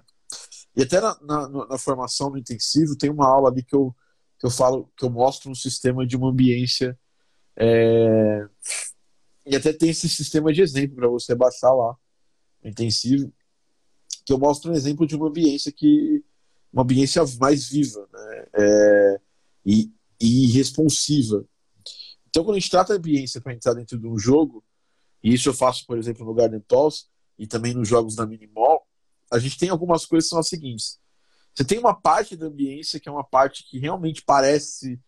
E 0.74 0.82
até 0.82 1.00
na, 1.00 1.16
na, 1.20 1.48
na, 1.68 1.78
formação 1.78 2.30
no 2.30 2.38
intensivo 2.38 2.96
tem 2.96 3.10
uma 3.10 3.28
aula 3.28 3.50
ali 3.50 3.62
que 3.62 3.76
eu, 3.76 3.94
que 4.38 4.46
eu 4.46 4.50
falo, 4.50 4.90
que 4.96 5.04
eu 5.04 5.10
mostro 5.10 5.50
um 5.50 5.54
sistema 5.54 6.06
de 6.06 6.16
uma 6.16 6.30
ambiência 6.30 6.98
é... 7.54 8.46
e 9.44 9.54
até 9.54 9.72
tem 9.72 9.90
esse 9.90 10.08
sistema 10.08 10.52
de 10.52 10.62
exemplo 10.62 10.96
para 10.96 11.08
você 11.08 11.34
baixar 11.34 11.72
lá 11.72 11.94
no 12.62 12.70
intensivo, 12.70 13.30
que 14.24 14.32
eu 14.32 14.38
mostro 14.38 14.70
um 14.70 14.74
exemplo 14.74 15.06
de 15.06 15.16
uma 15.16 15.28
ambiência 15.28 15.72
que 15.72 16.24
uma 16.72 16.82
ambiência 16.82 17.22
mais 17.38 17.68
viva, 17.68 18.08
né? 18.12 18.46
É... 18.54 19.20
E, 19.64 19.92
e 20.20 20.46
responsiva, 20.52 21.46
então, 22.32 22.44
quando 22.44 22.56
a 22.56 22.58
gente 22.58 22.70
trata 22.70 22.94
a 22.94 22.96
ambiência 22.96 23.42
para 23.42 23.52
entrar 23.52 23.74
dentro 23.74 23.98
de 23.98 24.06
um 24.06 24.18
jogo, 24.18 24.64
e 25.22 25.34
isso 25.34 25.50
eu 25.50 25.54
faço, 25.54 25.86
por 25.86 25.98
exemplo, 25.98 26.24
no 26.24 26.32
Garden 26.32 26.60
Tools 26.60 27.06
e 27.38 27.46
também 27.46 27.74
nos 27.74 27.86
jogos 27.86 28.16
da 28.16 28.24
Minimall, 28.24 28.86
a 29.30 29.38
gente 29.38 29.58
tem 29.58 29.68
algumas 29.68 30.06
coisas 30.06 30.24
que 30.24 30.30
são 30.30 30.38
as 30.38 30.48
seguintes. 30.48 30.98
Você 31.54 31.62
tem 31.62 31.78
uma 31.78 31.94
parte 31.94 32.34
da 32.34 32.46
ambiência 32.46 32.98
que 32.98 33.06
é 33.06 33.12
uma 33.12 33.22
parte 33.22 33.68
que 33.68 33.78
realmente 33.78 34.22
parece 34.22 34.98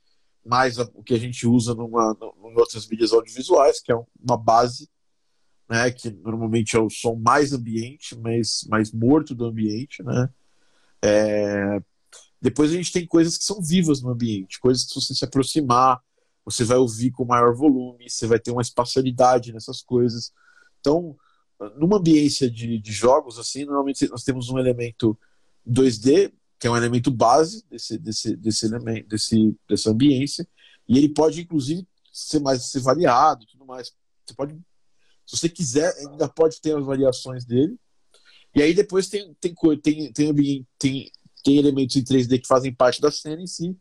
mais 0.45 0.79
o 0.79 1.03
que 1.03 1.15
a 1.15 1.19
gente 1.19 1.47
usa 1.47 1.75
numa, 1.75 2.15
em 2.45 2.59
outras 2.59 2.87
mídias 2.87 3.11
audiovisuais, 3.11 3.81
que 3.81 3.91
é 3.91 3.97
uma 4.23 4.37
base, 4.37 4.91
né, 5.69 5.91
que 5.91 6.11
normalmente 6.11 6.77
é 6.77 6.81
o 6.81 6.91
som 6.91 7.17
mais 7.17 7.53
ambiente, 7.53 8.17
mais, 8.19 8.65
mais 8.69 8.93
morto 8.93 9.35
do 9.35 9.45
ambiente, 9.45 10.03
né? 10.03 10.29
É... 11.03 11.83
Depois 12.41 12.71
a 12.71 12.75
gente 12.75 12.93
tem 12.93 13.07
coisas 13.07 13.39
que 13.39 13.45
são 13.45 13.63
vivas 13.63 14.03
no 14.03 14.11
ambiente, 14.11 14.61
coisas 14.61 14.85
que 14.85 14.91
se 14.91 15.01
você 15.01 15.15
se 15.15 15.25
aproximar, 15.25 16.01
você 16.45 16.63
vai 16.63 16.77
ouvir 16.77 17.11
com 17.11 17.25
maior 17.25 17.55
volume, 17.55 18.09
você 18.09 18.27
vai 18.27 18.39
ter 18.39 18.51
uma 18.51 18.61
espacialidade 18.61 19.53
nessas 19.53 19.81
coisas. 19.81 20.31
Então, 20.79 21.17
numa 21.77 21.97
ambiência 21.97 22.51
de, 22.51 22.79
de 22.79 22.93
jogos, 22.93 23.39
assim, 23.39 23.65
normalmente 23.65 24.07
nós 24.09 24.25
temos 24.25 24.51
um 24.51 24.59
elemento 24.59 25.19
2D, 25.67 26.33
que 26.59 26.67
é 26.67 26.71
um 26.71 26.77
elemento 26.77 27.11
base 27.11 27.65
desse, 27.71 27.99
desse, 27.99 28.37
desse 28.37 28.67
elemento, 28.67 29.09
desse, 29.09 29.57
dessa 29.69 29.91
ambiência, 29.91 30.47
e 30.87 30.99
ele 30.99 31.09
pode, 31.09 31.41
inclusive, 31.41 31.87
ser 32.13 32.41
mais 32.41 32.65
ser 32.67 32.81
variado, 32.81 33.47
tudo 33.47 33.65
mais. 33.65 33.93
Você 34.25 34.35
pode, 34.35 34.59
se 35.27 35.37
você 35.37 35.49
quiser, 35.49 35.95
ainda 35.99 36.29
pode 36.29 36.61
ter 36.61 36.77
as 36.77 36.85
variações 36.85 37.45
dele. 37.45 37.79
E 38.55 38.63
aí 38.63 38.75
depois 38.75 39.09
tem 39.09 39.35
tem 39.41 39.55
tem 39.83 40.13
tem, 40.13 40.67
tem, 40.79 41.13
tem 41.43 41.59
elementos 41.59 41.97
em 41.97 42.05
3D 42.05 42.41
que 42.41 42.47
fazem 42.47 42.75
parte 42.75 43.01
da 43.01 43.11
cena 43.11 43.43
em 43.43 43.47
si. 43.47 43.77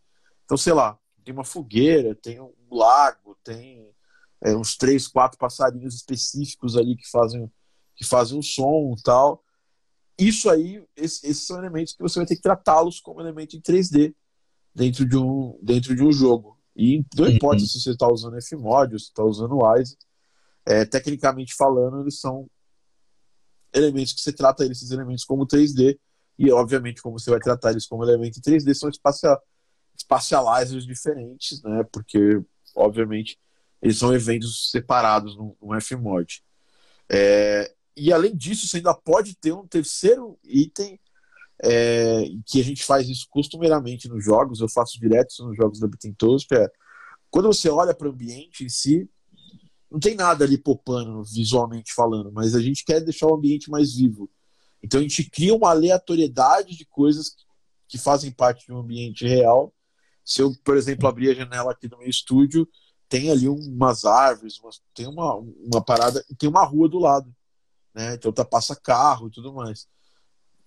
Então, 0.45 0.57
sei 0.57 0.73
lá, 0.73 0.97
tem 1.23 1.33
uma 1.33 1.43
fogueira, 1.43 2.15
tem 2.15 2.39
um 2.39 2.51
lago, 2.71 3.37
tem 3.43 3.87
é, 4.41 4.55
uns 4.55 4.75
três, 4.75 5.07
quatro 5.07 5.37
passarinhos 5.37 5.95
específicos 5.95 6.75
ali 6.75 6.95
que 6.95 7.09
fazem 7.09 7.49
que 7.95 8.03
fazem 8.03 8.37
um 8.37 8.41
som 8.41 8.95
e 8.97 9.01
tal. 9.03 9.43
Isso 10.17 10.49
aí, 10.49 10.83
esses 10.95 11.45
são 11.45 11.57
elementos 11.57 11.93
que 11.93 12.01
você 12.01 12.19
vai 12.19 12.25
ter 12.25 12.35
que 12.35 12.41
tratá-los 12.41 12.99
como 12.99 13.21
elemento 13.21 13.55
em 13.55 13.61
3D 13.61 14.13
dentro 14.73 15.07
de 15.07 15.17
um, 15.17 15.57
dentro 15.61 15.95
de 15.95 16.03
um 16.03 16.11
jogo. 16.11 16.57
E 16.75 17.03
não 17.15 17.27
importa 17.27 17.61
uhum. 17.61 17.67
se 17.67 17.79
você 17.79 17.91
está 17.91 18.11
usando 18.11 18.41
Fmod 18.41 18.93
ou 18.93 18.99
se 18.99 19.05
está 19.05 19.23
usando 19.23 19.59
Wise, 19.63 19.95
é, 20.65 20.85
tecnicamente 20.85 21.53
falando, 21.55 22.01
eles 22.01 22.19
são 22.19 22.49
elementos 23.73 24.13
que 24.13 24.21
você 24.21 24.31
trata 24.31 24.65
esses 24.65 24.91
elementos 24.91 25.25
como 25.25 25.47
3D. 25.47 25.97
E, 26.37 26.51
obviamente, 26.51 27.01
como 27.01 27.19
você 27.19 27.29
vai 27.29 27.39
tratar 27.39 27.71
eles 27.71 27.85
como 27.85 28.03
elemento 28.03 28.39
em 28.39 28.41
3D, 28.41 28.73
são 28.73 28.89
espacial, 28.89 29.41
espacializers 29.95 30.85
diferentes, 30.85 31.61
né? 31.61 31.83
Porque, 31.91 32.41
obviamente, 32.75 33.37
eles 33.81 33.97
são 33.97 34.13
eventos 34.13 34.71
separados 34.71 35.37
no, 35.37 35.55
no 35.61 35.81
Fmod. 35.81 36.43
É, 37.11 37.73
e 37.95 38.11
além 38.11 38.35
disso, 38.35 38.67
você 38.67 38.77
ainda 38.77 38.93
pode 38.93 39.35
ter 39.35 39.53
um 39.53 39.67
terceiro 39.67 40.39
item 40.43 40.99
é, 41.61 42.23
que 42.45 42.59
a 42.59 42.63
gente 42.63 42.83
faz 42.83 43.07
isso 43.07 43.27
costumeiramente 43.29 44.09
nos 44.09 44.23
jogos, 44.23 44.59
eu 44.59 44.67
faço 44.67 44.99
direto 44.99 45.33
nos 45.45 45.55
jogos 45.55 45.79
da 45.79 45.87
Bitintos, 45.87 46.45
que 46.45 46.55
é 46.55 46.67
quando 47.29 47.47
você 47.47 47.69
olha 47.69 47.93
para 47.93 48.07
o 48.07 48.11
ambiente 48.11 48.63
em 48.63 48.69
si, 48.69 49.09
não 49.93 49.99
tem 49.99 50.15
nada 50.15 50.43
ali 50.43 50.57
popando 50.57 51.23
visualmente 51.23 51.93
falando, 51.93 52.31
mas 52.31 52.55
a 52.55 52.61
gente 52.61 52.83
quer 52.83 52.99
deixar 52.99 53.27
o 53.27 53.35
ambiente 53.35 53.69
mais 53.69 53.93
vivo. 53.93 54.29
Então 54.81 54.99
a 54.99 55.03
gente 55.03 55.29
cria 55.29 55.55
uma 55.55 55.69
aleatoriedade 55.69 56.75
de 56.75 56.85
coisas 56.85 57.35
que, 57.87 57.97
fazem 57.97 58.31
parte 58.31 58.65
de 58.65 58.73
um 58.73 58.79
ambiente 58.79 59.25
real. 59.25 59.71
Se 60.25 60.41
eu, 60.41 60.51
por 60.65 60.75
exemplo, 60.75 61.07
abrir 61.07 61.29
a 61.29 61.35
janela 61.35 61.71
aqui 61.71 61.87
do 61.87 61.97
meu 61.97 62.09
estúdio, 62.09 62.67
tem 63.07 63.29
ali 63.29 63.47
umas 63.47 64.03
árvores, 64.03 64.57
umas, 64.59 64.81
tem 64.95 65.07
uma, 65.07 65.35
uma 65.35 65.81
parada, 65.81 66.25
tem 66.39 66.49
uma 66.49 66.65
rua 66.65 66.89
do 66.89 66.97
lado 66.97 67.31
né? 67.93 68.15
Então 68.15 68.31
tá, 68.31 68.43
passa 68.43 68.75
carro 68.75 69.27
e 69.27 69.31
tudo 69.31 69.53
mais. 69.53 69.87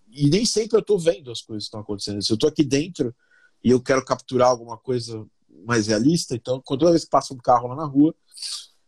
E 0.09 0.29
nem 0.31 0.47
sempre 0.47 0.79
eu 0.79 0.83
tô 0.83 0.99
vendo 0.99 1.31
as 1.31 1.43
coisas 1.43 1.65
que 1.65 1.69
estão 1.69 1.81
acontecendo. 1.81 2.23
Se 2.23 2.33
eu 2.33 2.39
tô 2.39 2.47
aqui 2.47 2.65
dentro 2.65 3.15
e 3.63 3.71
eu 3.71 3.83
quero 3.83 4.05
capturar 4.05 4.49
alguma 4.49 4.79
coisa 4.79 5.27
mais 5.65 5.89
realista, 5.89 6.35
então 6.35 6.61
toda 6.65 6.91
vez 6.91 7.05
que 7.05 7.11
passa 7.11 7.35
um 7.35 7.39
carro 7.39 7.69
lá 7.69 7.75
na 7.75 7.85
rua, 7.85 8.15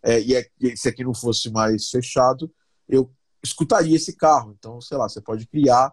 é, 0.02 0.20
e, 0.20 0.34
é, 0.34 0.46
se 0.76 0.88
aqui 0.88 1.04
não 1.04 1.14
fosse 1.14 1.50
mais 1.50 1.88
fechado, 1.90 2.52
eu 2.88 3.10
escutaria 3.42 3.96
esse 3.96 4.14
carro. 4.14 4.54
Então, 4.58 4.80
sei 4.80 4.96
lá, 4.96 5.08
você 5.08 5.20
pode 5.20 5.46
criar, 5.46 5.92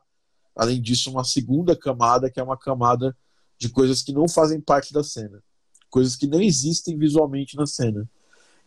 além 0.55 0.81
disso, 0.81 1.12
uma 1.12 1.24
segunda 1.24 1.75
camada, 1.75 2.29
que 2.29 2.39
é 2.39 2.43
uma 2.43 2.57
camada 2.57 3.15
de 3.57 3.69
coisas 3.69 4.01
que 4.01 4.13
não 4.13 4.27
fazem 4.27 4.59
parte 4.59 4.93
da 4.93 5.03
cena, 5.03 5.41
coisas 5.89 6.15
que 6.15 6.27
não 6.27 6.41
existem 6.41 6.97
visualmente 6.97 7.55
na 7.55 7.65
cena. 7.65 8.09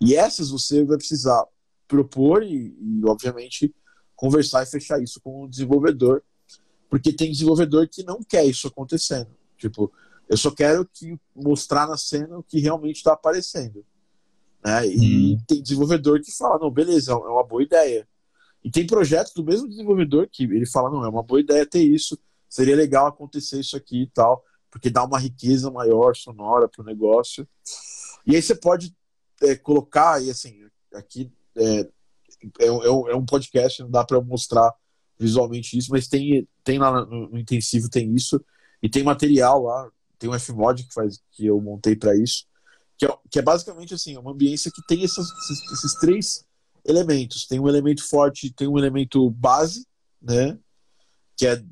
E 0.00 0.14
essas 0.14 0.50
você 0.50 0.85
vai 0.85 0.97
precisar 0.97 1.45
propor 1.87 2.42
e, 2.42 2.76
e, 2.80 3.04
obviamente, 3.04 3.75
conversar 4.14 4.62
e 4.62 4.66
fechar 4.66 5.02
isso 5.02 5.21
com 5.21 5.45
o 5.45 5.49
desenvolvedor, 5.49 6.23
porque 6.90 7.12
tem 7.12 7.30
desenvolvedor 7.30 7.88
que 7.88 8.02
não 8.02 8.23
quer 8.23 8.45
isso 8.45 8.68
acontecendo. 8.68 9.30
Tipo, 9.57 9.92
eu 10.28 10.37
só 10.37 10.50
quero 10.50 10.87
que 10.87 11.18
mostrar 11.35 11.87
na 11.87 11.97
cena 11.97 12.38
o 12.38 12.42
que 12.42 12.61
realmente 12.61 12.97
está 12.97 13.12
aparecendo. 13.12 13.85
Né? 14.65 14.87
E 14.88 15.35
hum. 15.35 15.38
tem 15.47 15.62
desenvolvedor 15.62 16.21
que 16.21 16.37
fala, 16.37 16.59
não, 16.59 16.71
beleza, 16.71 17.12
é 17.12 17.15
uma 17.15 17.45
boa 17.45 17.62
ideia. 17.62 18.07
E 18.62 18.71
tem 18.71 18.87
projetos 18.87 19.33
do 19.33 19.45
mesmo 19.45 19.69
desenvolvedor 19.69 20.29
que 20.31 20.45
ele 20.45 20.67
fala, 20.67 20.91
não, 20.91 21.05
é 21.05 21.09
uma 21.09 21.23
boa 21.23 21.40
ideia 21.40 21.64
ter 21.64 21.83
isso, 21.83 22.18
seria 22.49 22.77
legal 22.77 23.07
acontecer 23.07 23.61
isso 23.61 23.77
aqui 23.77 24.03
e 24.03 24.07
tal, 24.09 24.44
porque 24.71 24.90
dá 24.90 25.05
uma 25.05 25.18
riqueza 25.18 25.71
maior 25.71 26.16
sonora 26.16 26.68
para 26.68 26.83
o 26.83 26.85
negócio. 26.85 27.47
E 28.27 28.35
aí 28.35 28.42
você 28.42 28.55
pode 28.55 28.94
é, 29.42 29.55
colocar, 29.55 30.23
e 30.23 30.31
assim, 30.31 30.61
aqui 30.92 31.31
é, 31.57 31.81
é, 31.81 32.66
é, 32.66 32.71
um, 32.71 33.09
é 33.09 33.16
um 33.16 33.25
podcast, 33.25 33.83
não 33.83 33.90
dá 33.90 34.05
para 34.05 34.21
mostrar 34.21 34.73
visualmente 35.18 35.77
isso, 35.77 35.90
mas 35.90 36.07
tem, 36.07 36.47
tem 36.62 36.79
lá 36.79 37.05
no, 37.05 37.29
no, 37.29 37.38
intensivo 37.38 37.88
tem 37.88 38.14
isso 38.14 38.42
e 38.83 38.88
tem 38.88 39.03
material 39.03 39.62
lá, 39.64 39.90
tem 40.18 40.31
um 40.31 40.38
Fmod 40.38 40.85
que 40.85 40.94
faz 40.94 41.21
que 41.33 41.47
eu 41.47 41.61
montei 41.61 41.97
para 41.97 42.16
isso, 42.16 42.44
que 42.98 43.06
é, 43.06 43.18
que 43.30 43.38
é 43.38 43.42
basicamente 43.42 43.94
assim, 43.94 44.16
uma 44.16 44.32
ambiência 44.32 44.72
que 44.74 44.82
tem 44.87 45.02
esses, 45.02 45.30
esses, 45.30 45.72
esses, 45.72 45.94
três 45.94 46.44
elementos. 46.84 47.46
Tem 47.46 47.61
um 47.61 47.68
elemento 47.68 48.06
forte, 48.06 48.52
tem 48.52 48.66
um 48.66 48.76
elemento 48.76 49.30
base, 49.30 49.87
né, 50.20 50.58
que 51.37 51.46
é 51.46 51.62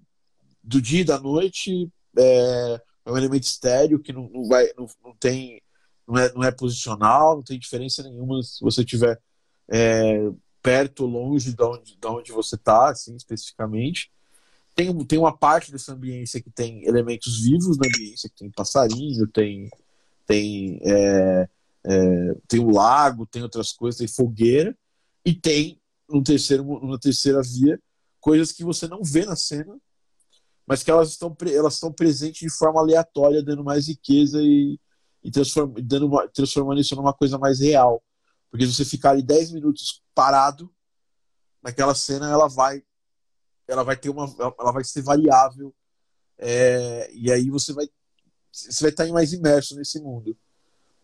do 0.62 0.80
dia 0.80 1.00
e 1.00 1.04
da 1.04 1.18
noite, 1.18 1.90
é, 2.16 2.80
é 3.04 3.10
um 3.10 3.16
elemento 3.16 3.44
estéreo 3.44 3.98
que 3.98 4.12
não, 4.12 4.28
não 4.28 4.44
vai, 4.44 4.68
não, 4.76 4.86
não 5.04 5.16
tem, 5.16 5.60
não 6.06 6.18
é, 6.18 6.32
não 6.32 6.44
é 6.44 6.52
posicional, 6.52 7.36
não 7.36 7.42
tem 7.42 7.58
diferença 7.58 8.02
nenhuma 8.02 8.42
se 8.42 8.60
você 8.62 8.84
tiver 8.84 9.20
é, 9.68 10.30
perto 10.62 11.04
ou 11.04 11.10
longe 11.10 11.52
de 11.52 11.62
onde, 11.62 11.96
de 11.96 12.06
onde 12.06 12.32
você 12.32 12.54
está, 12.56 12.90
assim, 12.90 13.14
especificamente. 13.16 14.10
Tem, 14.74 14.92
tem 15.06 15.18
uma 15.18 15.36
parte 15.36 15.72
dessa 15.72 15.92
ambiência 15.92 16.40
que 16.40 16.50
tem 16.50 16.84
elementos 16.84 17.42
vivos 17.42 17.78
na 17.78 17.86
ambiência, 17.86 18.28
que 18.28 18.36
tem 18.36 18.50
passarinho, 18.50 19.26
tem, 19.28 19.70
tem, 20.26 20.78
é, 20.82 21.48
é, 21.86 22.34
tem 22.48 22.60
um 22.60 22.70
lago, 22.70 23.26
tem 23.26 23.42
outras 23.42 23.72
coisas, 23.72 23.98
tem 23.98 24.08
fogueira, 24.08 24.76
e 25.24 25.34
tem, 25.34 25.80
no 26.08 26.22
terceiro, 26.22 26.64
numa 26.64 26.98
terceira 26.98 27.40
via, 27.42 27.80
coisas 28.20 28.52
que 28.52 28.64
você 28.64 28.86
não 28.88 29.02
vê 29.02 29.24
na 29.24 29.36
cena, 29.36 29.76
mas 30.66 30.82
que 30.82 30.90
elas 30.90 31.10
estão, 31.10 31.34
elas 31.52 31.74
estão 31.74 31.92
presentes 31.92 32.40
de 32.40 32.50
forma 32.50 32.80
aleatória, 32.80 33.42
dando 33.42 33.62
mais 33.62 33.86
riqueza 33.86 34.42
e, 34.42 34.78
e 35.22 35.30
transform, 35.30 35.74
dando 35.80 36.10
transformando 36.34 36.80
isso 36.80 36.96
numa 36.96 37.14
coisa 37.14 37.38
mais 37.38 37.60
real. 37.60 38.02
Porque 38.50 38.66
se 38.66 38.74
você 38.74 38.84
ficar 38.84 39.10
ali 39.10 39.22
10 39.22 39.52
minutos 39.52 40.02
parado, 40.14 40.72
naquela 41.62 41.94
cena 41.94 42.30
ela 42.30 42.48
vai 42.48 42.82
ela 43.68 43.82
vai 43.82 43.96
ter 43.96 44.08
uma 44.08 44.32
ela 44.58 44.72
vai 44.72 44.84
ser 44.84 45.02
variável 45.02 45.74
é, 46.38 47.10
e 47.12 47.30
aí 47.32 47.50
você 47.50 47.72
vai 47.72 47.88
você 48.56 48.84
vai 48.84 48.90
estar 48.90 49.06
mais 49.08 49.32
imerso 49.32 49.76
nesse 49.76 50.00
mundo 50.00 50.36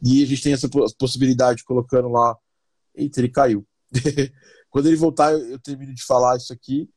e 0.03 0.23
a 0.23 0.27
gente 0.27 0.43
tem 0.43 0.53
essa 0.53 0.69
possibilidade 0.99 1.65
colocando 1.65 2.09
lá 2.09 2.37
eita 2.95 3.21
ele 3.21 3.29
caiu 3.29 3.67
quando 4.71 4.87
ele 4.87 4.97
voltar 4.97 5.33
eu, 5.33 5.59
termino 5.59 5.95
de 5.95 6.03
falar 6.05 6.37
isso 6.37 6.53
aqui 6.53 6.89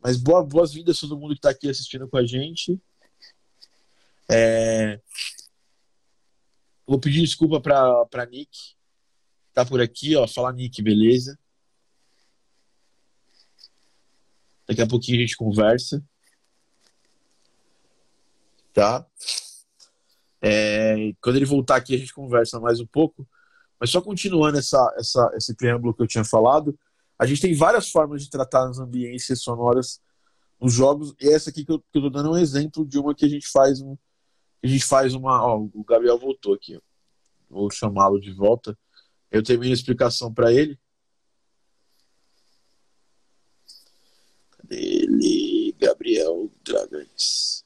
mas 0.00 0.16
boa, 0.16 0.44
boas-vindas 0.44 0.98
a 0.98 1.00
todo 1.00 1.18
mundo 1.18 1.32
que 1.32 1.38
está 1.38 1.50
aqui 1.50 1.68
assistindo 1.68 2.08
com 2.08 2.16
a 2.16 2.24
gente 2.24 2.80
é... 4.30 5.00
vou 6.86 6.98
pedir 6.98 7.22
desculpa 7.22 7.60
para 7.60 8.26
Nick 8.26 8.76
tá 9.56 9.64
por 9.64 9.80
aqui, 9.80 10.14
ó. 10.14 10.28
Fala, 10.28 10.52
Nick, 10.52 10.82
beleza? 10.82 11.38
Daqui 14.68 14.82
a 14.82 14.86
pouquinho 14.86 15.16
a 15.16 15.20
gente 15.22 15.34
conversa. 15.34 16.04
Tá? 18.74 19.06
É, 20.40 21.12
quando 21.20 21.36
ele 21.36 21.44
voltar 21.44 21.76
aqui, 21.76 21.94
a 21.94 21.98
gente 21.98 22.14
conversa 22.14 22.60
mais 22.60 22.80
um 22.80 22.86
pouco. 22.86 23.26
Mas 23.78 23.90
só 23.90 24.00
continuando 24.00 24.58
essa, 24.58 24.94
essa, 24.96 25.30
esse 25.34 25.54
preâmbulo 25.54 25.94
que 25.94 26.02
eu 26.02 26.06
tinha 26.06 26.24
falado, 26.24 26.78
a 27.18 27.26
gente 27.26 27.40
tem 27.40 27.54
várias 27.54 27.90
formas 27.90 28.22
de 28.22 28.30
tratar 28.30 28.68
as 28.68 28.78
ambiências 28.78 29.42
sonoras 29.42 30.00
nos 30.60 30.72
jogos. 30.72 31.14
E 31.20 31.28
essa 31.28 31.50
aqui 31.50 31.64
que 31.64 31.72
eu, 31.72 31.78
que 31.78 31.98
eu 31.98 32.02
tô 32.02 32.10
dando 32.10 32.28
é 32.28 32.32
um 32.32 32.38
exemplo 32.38 32.86
de 32.86 32.98
uma 32.98 33.14
que 33.14 33.24
a 33.24 33.28
gente 33.28 33.48
faz 33.48 33.80
um, 33.80 33.96
a 34.62 34.66
gente 34.66 34.84
faz 34.84 35.14
uma. 35.14 35.44
Ó, 35.44 35.68
o 35.72 35.84
Gabriel 35.84 36.18
voltou 36.18 36.54
aqui. 36.54 36.80
Vou 37.48 37.70
chamá-lo 37.70 38.20
de 38.20 38.32
volta. 38.32 38.76
Eu 39.30 39.42
termino 39.42 39.70
a 39.70 39.74
explicação 39.74 40.32
para 40.32 40.52
ele. 40.52 40.78
Cadê 44.50 44.76
ele? 44.76 45.76
Gabriel 45.78 46.50
Dragões. 46.64 47.65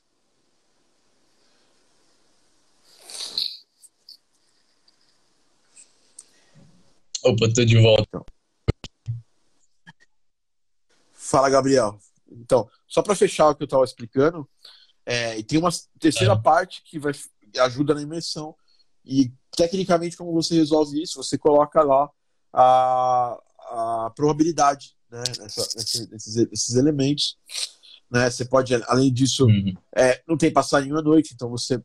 Opa, 7.25 7.53
tô 7.55 7.65
de 7.65 7.79
volta. 7.79 8.25
Fala, 11.13 11.51
Gabriel. 11.51 11.99
Então, 12.31 12.69
só 12.87 13.03
para 13.03 13.15
fechar 13.15 13.51
o 13.51 13.55
que 13.55 13.63
eu 13.63 13.67
estava 13.67 13.85
explicando, 13.85 14.49
é, 15.05 15.39
e 15.39 15.43
tem 15.43 15.59
uma 15.59 15.71
terceira 15.99 16.33
é. 16.33 16.41
parte 16.41 16.83
que 16.85 16.99
vai 16.99 17.13
ajuda 17.59 17.95
na 17.95 18.03
imersão, 18.03 18.55
e 19.05 19.33
tecnicamente, 19.57 20.17
como 20.17 20.33
você 20.33 20.55
resolve 20.55 21.03
isso? 21.03 21.23
Você 21.23 21.37
coloca 21.37 21.83
lá 21.83 22.09
a, 22.53 23.39
a 23.71 24.13
probabilidade 24.15 24.97
né, 25.11 25.23
nessa, 25.39 25.67
nesses, 25.77 26.09
nesses 26.49 26.75
elementos. 26.75 27.37
Né? 28.11 28.31
Você 28.31 28.45
pode, 28.45 28.75
além 28.87 29.13
disso, 29.13 29.47
uhum. 29.47 29.75
é, 29.95 30.23
não 30.27 30.37
tem 30.37 30.53
passarinho 30.53 30.97
à 30.99 31.03
noite, 31.03 31.33
então 31.35 31.49
você, 31.51 31.83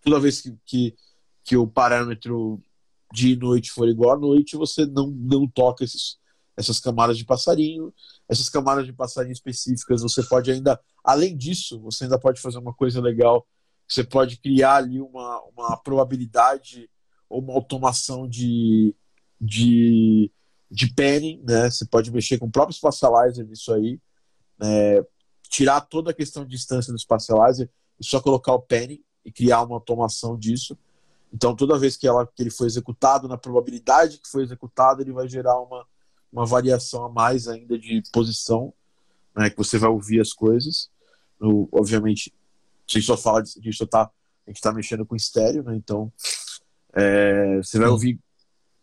toda 0.00 0.20
vez 0.20 0.40
que, 0.40 0.56
que, 0.64 0.96
que 1.44 1.56
o 1.56 1.66
parâmetro 1.66 2.62
de 3.12 3.36
noite 3.36 3.70
for 3.70 3.88
igual 3.88 4.16
à 4.16 4.18
noite, 4.18 4.56
você 4.56 4.86
não, 4.86 5.08
não 5.08 5.46
toca 5.46 5.84
esses, 5.84 6.18
essas 6.56 6.78
camadas 6.78 7.18
de 7.18 7.24
passarinho. 7.24 7.92
Essas 8.28 8.48
camadas 8.48 8.86
de 8.86 8.92
passarinho 8.92 9.32
específicas, 9.32 10.02
você 10.02 10.22
pode 10.22 10.50
ainda, 10.50 10.80
além 11.04 11.36
disso, 11.36 11.78
você 11.80 12.04
ainda 12.04 12.18
pode 12.18 12.40
fazer 12.40 12.58
uma 12.58 12.72
coisa 12.72 13.00
legal. 13.00 13.46
Você 13.86 14.02
pode 14.02 14.38
criar 14.38 14.76
ali 14.76 15.00
uma, 15.00 15.40
uma 15.54 15.76
probabilidade 15.76 16.88
ou 17.28 17.42
uma 17.42 17.52
automação 17.52 18.26
de, 18.26 18.94
de, 19.40 20.30
de 20.70 20.92
panning, 20.94 21.42
né? 21.46 21.70
Você 21.70 21.84
pode 21.84 22.10
mexer 22.10 22.38
com 22.38 22.46
o 22.46 22.50
próprio 22.50 22.74
Spatializer 22.74 23.46
nisso 23.46 23.72
aí, 23.72 24.00
né? 24.58 25.04
tirar 25.50 25.82
toda 25.82 26.10
a 26.10 26.14
questão 26.14 26.44
de 26.44 26.50
distância 26.50 26.90
do 26.90 26.98
Spatializer 26.98 27.68
e 28.00 28.04
só 28.06 28.20
colocar 28.20 28.54
o 28.54 28.62
panning 28.62 29.02
e 29.22 29.30
criar 29.30 29.62
uma 29.62 29.76
automação 29.76 30.38
disso. 30.38 30.78
Então, 31.32 31.56
toda 31.56 31.78
vez 31.78 31.96
que, 31.96 32.06
ela, 32.06 32.26
que 32.26 32.42
ele 32.42 32.50
foi 32.50 32.66
executado, 32.66 33.26
na 33.26 33.38
probabilidade 33.38 34.18
que 34.18 34.28
foi 34.28 34.42
executado, 34.42 35.00
ele 35.00 35.12
vai 35.12 35.26
gerar 35.26 35.58
uma, 35.60 35.86
uma 36.30 36.44
variação 36.44 37.04
a 37.04 37.08
mais 37.08 37.48
ainda 37.48 37.78
de 37.78 38.02
posição, 38.12 38.72
né, 39.34 39.48
que 39.48 39.56
você 39.56 39.78
vai 39.78 39.88
ouvir 39.88 40.20
as 40.20 40.32
coisas. 40.32 40.90
No, 41.40 41.68
obviamente, 41.72 42.32
a 42.88 42.92
gente 42.92 43.06
só 43.06 43.16
fala 43.16 43.42
de, 43.42 43.58
a 43.58 43.62
gente 43.62 43.76
só 43.76 43.86
tá, 43.86 44.02
a 44.46 44.50
gente 44.50 44.56
está 44.56 44.72
mexendo 44.72 45.06
com 45.06 45.16
estéreo, 45.16 45.62
né, 45.62 45.74
então 45.74 46.12
é, 46.92 47.56
você 47.56 47.78
vai 47.78 47.88
ouvir 47.88 48.18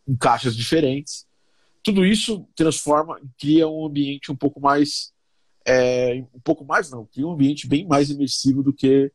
em 0.07 0.15
caixas 0.15 0.55
diferentes. 0.55 1.27
Tudo 1.83 2.03
isso 2.03 2.47
transforma, 2.55 3.21
cria 3.37 3.67
um 3.67 3.85
ambiente 3.85 4.31
um 4.31 4.35
pouco 4.35 4.59
mais, 4.59 5.13
é, 5.63 6.23
um 6.33 6.39
pouco 6.39 6.65
mais 6.65 6.89
não, 6.89 7.05
cria 7.05 7.27
um 7.27 7.31
ambiente 7.31 7.67
bem 7.67 7.85
mais 7.85 8.09
imersivo 8.09 8.63
do 8.63 8.73
que 8.73 9.11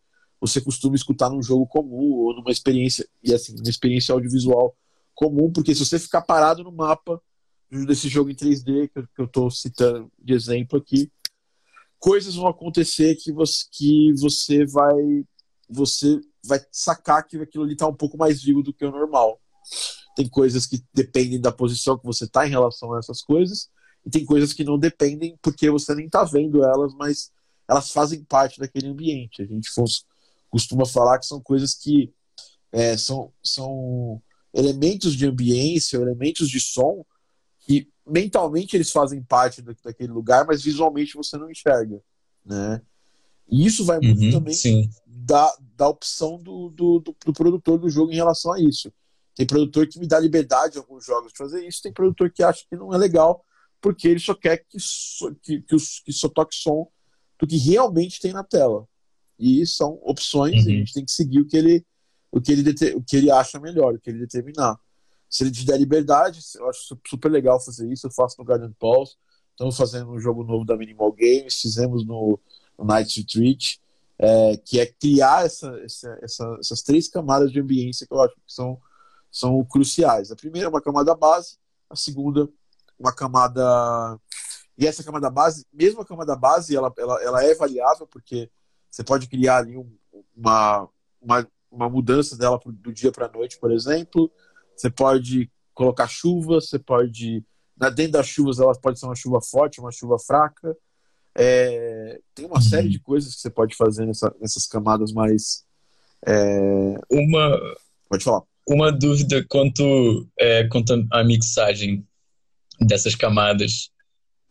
você 0.46 0.60
costuma 0.60 0.94
escutar 0.94 1.30
num 1.30 1.42
jogo 1.42 1.66
comum 1.66 2.12
ou 2.12 2.34
numa 2.34 2.50
experiência 2.50 3.08
e 3.22 3.32
assim, 3.32 3.54
uma 3.54 3.68
experiência 3.68 4.12
audiovisual 4.12 4.76
comum, 5.14 5.50
porque 5.50 5.74
se 5.74 5.84
você 5.84 5.98
ficar 5.98 6.22
parado 6.22 6.62
no 6.62 6.70
mapa 6.70 7.20
desse 7.86 8.08
jogo 8.08 8.30
em 8.30 8.34
3D 8.34 8.90
que 8.92 9.20
eu 9.20 9.24
estou 9.24 9.50
citando 9.50 10.12
de 10.22 10.34
exemplo 10.34 10.78
aqui, 10.78 11.10
coisas 11.98 12.34
vão 12.34 12.46
acontecer 12.46 13.16
que 13.16 13.32
você, 13.32 13.64
que 13.72 14.12
você 14.14 14.66
vai 14.66 15.24
você 15.68 16.20
vai 16.44 16.60
sacar 16.70 17.26
que 17.26 17.38
aquilo 17.38 17.64
ali 17.64 17.72
está 17.72 17.88
um 17.88 17.94
pouco 17.94 18.18
mais 18.18 18.42
vivo 18.42 18.62
do 18.62 18.72
que 18.72 18.84
o 18.84 18.90
normal. 18.90 19.40
Tem 20.14 20.28
coisas 20.28 20.66
que 20.66 20.84
dependem 20.92 21.40
da 21.40 21.50
posição 21.50 21.98
que 21.98 22.04
você 22.04 22.24
está 22.24 22.46
em 22.46 22.50
relação 22.50 22.92
a 22.92 22.98
essas 22.98 23.22
coisas, 23.22 23.70
e 24.04 24.10
tem 24.10 24.26
coisas 24.26 24.52
que 24.52 24.62
não 24.62 24.78
dependem 24.78 25.38
porque 25.40 25.70
você 25.70 25.94
nem 25.94 26.04
está 26.04 26.22
vendo 26.22 26.62
elas, 26.62 26.92
mas 26.94 27.32
elas 27.66 27.90
fazem 27.90 28.22
parte 28.22 28.60
daquele 28.60 28.88
ambiente. 28.88 29.40
A 29.40 29.46
gente 29.46 29.70
costuma 30.54 30.86
falar 30.86 31.18
que 31.18 31.26
são 31.26 31.40
coisas 31.40 31.74
que 31.74 32.14
é, 32.70 32.96
são, 32.96 33.32
são 33.42 34.22
elementos 34.54 35.16
de 35.16 35.26
ambiência, 35.26 35.96
elementos 35.96 36.48
de 36.48 36.60
som 36.60 37.04
que 37.58 37.88
mentalmente 38.06 38.76
eles 38.76 38.92
fazem 38.92 39.20
parte 39.20 39.60
daquele 39.60 40.12
lugar, 40.12 40.46
mas 40.46 40.62
visualmente 40.62 41.16
você 41.16 41.36
não 41.36 41.50
enxerga, 41.50 42.00
né? 42.46 42.80
E 43.50 43.66
isso 43.66 43.84
vai 43.84 43.98
muito 43.98 44.22
Uhum, 44.22 44.30
também 44.30 44.54
sim. 44.54 44.88
da, 45.04 45.52
da 45.74 45.88
opção 45.88 46.38
do, 46.38 46.70
do, 46.70 47.00
do, 47.00 47.16
do 47.26 47.32
produtor 47.32 47.76
do 47.76 47.90
jogo 47.90 48.12
em 48.12 48.16
relação 48.16 48.52
a 48.52 48.60
isso. 48.60 48.92
Tem 49.34 49.44
produtor 49.44 49.88
que 49.88 49.98
me 49.98 50.06
dá 50.06 50.20
liberdade 50.20 50.76
em 50.76 50.80
alguns 50.80 51.04
jogos 51.04 51.32
de 51.32 51.38
fazer 51.38 51.66
isso, 51.66 51.82
tem 51.82 51.92
produtor 51.92 52.30
que 52.30 52.44
acha 52.44 52.64
que 52.70 52.76
não 52.76 52.94
é 52.94 52.96
legal, 52.96 53.44
porque 53.80 54.06
ele 54.06 54.20
só 54.20 54.34
quer 54.34 54.58
que, 54.58 54.78
só, 54.78 55.32
que, 55.42 55.62
que, 55.62 55.74
os, 55.74 55.98
que 55.98 56.12
só 56.12 56.28
toque 56.28 56.54
som 56.54 56.88
do 57.40 57.44
que 57.44 57.56
realmente 57.56 58.20
tem 58.20 58.32
na 58.32 58.44
tela. 58.44 58.86
E 59.38 59.66
são 59.66 59.98
opções, 60.02 60.64
e 60.66 60.70
a 60.70 60.72
Uhum. 60.72 60.78
gente 60.78 60.92
tem 60.92 61.04
que 61.04 61.12
seguir 61.12 61.40
o 61.40 61.46
que 61.46 61.56
ele, 61.56 61.84
o 62.30 62.40
que 62.40 62.52
ele, 62.52 62.70
o 62.96 63.02
que 63.02 63.16
ele 63.16 63.30
acha 63.30 63.58
melhor, 63.60 63.94
o 63.94 64.00
que 64.00 64.10
ele 64.10 64.20
determinar. 64.20 64.78
Se 65.28 65.42
ele 65.44 65.50
te 65.50 65.64
der 65.66 65.76
liberdade, 65.78 66.40
eu 66.56 66.68
acho 66.68 66.80
su- 66.82 67.00
super 67.08 67.28
legal 67.30 67.60
fazer 67.60 67.90
isso. 67.92 68.06
Eu 68.06 68.12
faço 68.12 68.36
no 68.38 68.44
Guardian 68.44 68.72
Pulse, 68.78 69.16
estamos 69.50 69.76
fazendo 69.76 70.10
um 70.12 70.20
jogo 70.20 70.44
novo 70.44 70.64
da 70.64 70.76
Minimal 70.76 71.10
Games, 71.12 71.60
fizemos 71.60 72.06
no, 72.06 72.38
no 72.78 72.84
Night 72.84 73.20
Retreat, 73.20 73.80
é, 74.18 74.56
que 74.58 74.78
é 74.78 74.86
criar 74.86 75.44
essa, 75.44 75.68
essa- 75.80 76.18
essa- 76.22 76.56
essas 76.60 76.82
três 76.82 77.08
camadas 77.08 77.50
de 77.50 77.58
ambiência 77.60 78.06
que 78.06 78.12
eu 78.14 78.22
acho 78.22 78.34
que 78.36 78.40
são, 78.46 78.78
são 79.32 79.64
cruciais. 79.64 80.30
A 80.30 80.36
primeira 80.36 80.68
é 80.68 80.70
uma 80.70 80.80
camada 80.80 81.12
base, 81.16 81.56
a 81.90 81.96
segunda, 81.96 82.48
uma 82.96 83.12
camada. 83.12 83.62
E 84.78 84.86
essa 84.86 85.02
camada 85.02 85.28
base, 85.30 85.66
mesmo 85.72 86.00
a 86.00 86.06
camada 86.06 86.36
base, 86.36 86.74
ela, 86.76 86.92
ela, 86.96 87.22
ela 87.22 87.44
é 87.44 87.54
variável, 87.54 88.06
porque 88.06 88.48
você 88.94 89.02
pode 89.02 89.26
criar 89.26 89.56
ali 89.58 89.76
um- 89.76 89.90
uma, 90.36 90.88
uma, 91.20 91.48
uma 91.70 91.90
mudança 91.90 92.36
dela 92.36 92.60
do 92.64 92.92
dia 92.92 93.10
para 93.10 93.26
a 93.26 93.32
noite, 93.32 93.58
por 93.58 93.72
exemplo. 93.72 94.30
Você 94.76 94.88
pode 94.88 95.50
colocar 95.74 96.06
chuva, 96.06 96.60
você 96.60 96.78
pode. 96.78 97.42
na- 97.76 97.90
Dentro 97.90 98.12
das 98.12 98.28
chuvas, 98.28 98.60
ela 98.60 98.72
pode 98.80 99.00
ser 99.00 99.06
uma 99.06 99.16
chuva 99.16 99.40
forte, 99.40 99.80
uma 99.80 99.90
chuva 99.90 100.16
fraca. 100.18 100.76
É, 101.36 102.20
tem 102.34 102.46
uma 102.46 102.56
Uhum. 102.56 102.60
série 102.62 102.88
de 102.88 103.00
coisas 103.00 103.34
que 103.34 103.40
você 103.40 103.50
pode 103.50 103.74
fazer 103.74 104.06
nessa- 104.06 104.32
nessas 104.40 104.66
camadas 104.66 105.12
mais. 105.12 105.64
é, 106.26 106.94
Uma, 107.10 107.60
pode 108.08 108.22
falar. 108.24 108.42
uma 108.66 108.90
dúvida 108.92 109.44
quanto, 109.48 110.26
é, 110.38 110.64
quanto 110.68 111.04
à 111.10 111.22
mixagem 111.24 112.06
dessas 112.80 113.14
camadas. 113.16 113.90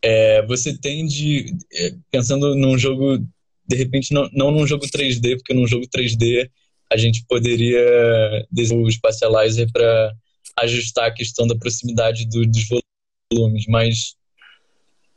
É, 0.02 0.44
você 0.46 0.76
tende, 0.78 1.56
é, 1.72 1.94
pensando 2.10 2.54
num 2.54 2.76
jogo, 2.78 3.26
de 3.66 3.76
repente, 3.76 4.12
não, 4.12 4.28
não 4.32 4.50
num 4.50 4.66
jogo 4.66 4.86
3D, 4.86 5.36
porque 5.36 5.54
num 5.54 5.66
jogo 5.66 5.86
3D 5.88 6.50
a 6.92 6.96
gente 6.96 7.24
poderia 7.28 8.46
desenvolver 8.50 8.88
o 8.88 8.92
Spatializer 8.92 9.70
para 9.72 10.12
ajustar 10.60 11.06
a 11.06 11.10
questão 11.10 11.46
da 11.46 11.56
proximidade 11.56 12.26
do- 12.28 12.46
dos 12.46 12.64
volumes, 13.32 13.64
mas 13.68 14.14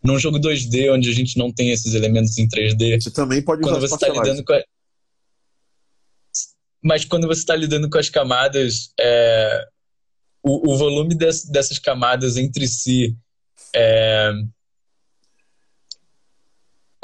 num 0.04 0.18
jogo 0.18 0.40
2D, 0.40 0.90
onde 0.92 1.10
a 1.10 1.14
gente 1.14 1.38
não 1.38 1.52
tem 1.52 1.72
esses 1.72 1.94
elementos 1.94 2.38
em 2.38 2.48
3D, 2.48 3.02
Você 3.02 3.12
também 3.12 3.42
pode 3.42 3.62
quando 3.62 3.78
usar 3.78 3.88
você 3.88 3.96
está 3.96 4.08
lidando 4.10 4.44
com 4.44 4.54
a... 4.54 4.64
mas 6.82 7.04
quando 7.06 7.28
você 7.28 7.42
está 7.42 7.56
lidando 7.56 7.90
com 7.90 7.98
as 7.98 8.10
camadas 8.10 8.92
é, 9.00 9.66
o, 10.42 10.72
o 10.74 10.78
volume 10.78 11.16
des- 11.16 11.46
dessas 11.46 11.78
camadas 11.80 12.38
entre 12.38 12.68
si 12.68 13.16
é, 13.76 14.32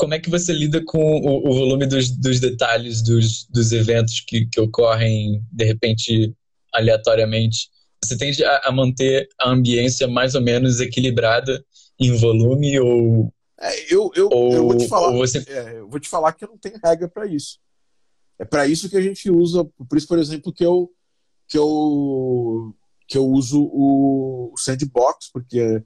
como 0.04 0.14
é 0.16 0.20
que 0.20 0.30
você 0.30 0.52
lida 0.52 0.84
com 0.84 1.00
o, 1.00 1.50
o 1.50 1.54
volume 1.54 1.88
dos, 1.88 2.10
dos 2.10 2.38
detalhes 2.42 3.02
dos, 3.02 3.46
dos 3.46 3.72
eventos 3.72 4.20
que, 4.20 4.46
que 4.48 4.60
ocorrem 4.60 5.42
de 5.50 5.64
repente 5.64 6.36
aleatoriamente 6.74 7.70
você 8.04 8.18
tende 8.18 8.44
a, 8.44 8.64
a 8.66 8.72
manter 8.74 9.30
a 9.40 9.50
ambiência 9.50 10.06
mais 10.06 10.36
ou 10.36 10.42
menos 10.42 10.82
equilibrada 10.82 11.64
em 11.98 12.12
volume 12.18 12.78
ou, 12.82 13.34
É, 13.62 13.94
eu, 13.94 14.12
eu, 14.14 14.28
ou, 14.30 14.54
eu 14.54 14.64
vou 14.66 14.78
te 14.78 14.90
falar. 14.90 15.12
você 15.14 15.42
é, 15.48 15.80
eu 15.80 15.88
vou 15.88 16.02
te 16.02 16.10
falar 16.10 16.34
que 16.34 16.44
eu 16.44 16.50
não 16.50 16.58
tenho 16.58 16.78
regra 16.84 17.08
para 17.08 17.26
isso. 17.26 17.58
É 18.38 18.44
para 18.44 18.68
isso 18.68 18.90
que 18.90 18.98
a 18.98 19.02
gente 19.02 19.32
usa, 19.32 19.64
por 19.64 19.98
isso, 19.98 20.08
por 20.08 20.20
exemplo, 20.20 20.52
que 20.52 20.66
eu 20.66 20.92
que 21.48 21.58
eu 21.58 22.76
que 23.08 23.18
eu 23.18 23.26
uso 23.26 23.70
o, 23.72 24.54
sandbox, 24.58 25.30
porque 25.32 25.82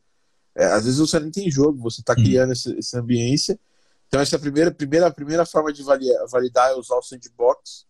é, 0.55 0.65
às 0.65 0.85
vezes 0.85 0.99
você 0.99 1.19
nem 1.19 1.29
tem 1.29 1.51
jogo, 1.51 1.77
você 1.79 2.01
está 2.01 2.15
Uhum. 2.17 2.23
criando 2.23 2.53
esse, 2.53 2.75
essa 2.79 2.99
ambiência. 2.99 3.59
Então 4.07 4.19
essa 4.21 4.35
é 4.35 4.37
a 4.37 4.39
primeira 4.39 4.71
primeira 4.71 5.11
primeira 5.11 5.45
forma 5.45 5.71
de 5.71 5.83
validar, 5.83 6.27
validar 6.27 6.71
é 6.71 6.75
usar 6.75 6.95
o 6.95 7.01
sandbox, 7.01 7.85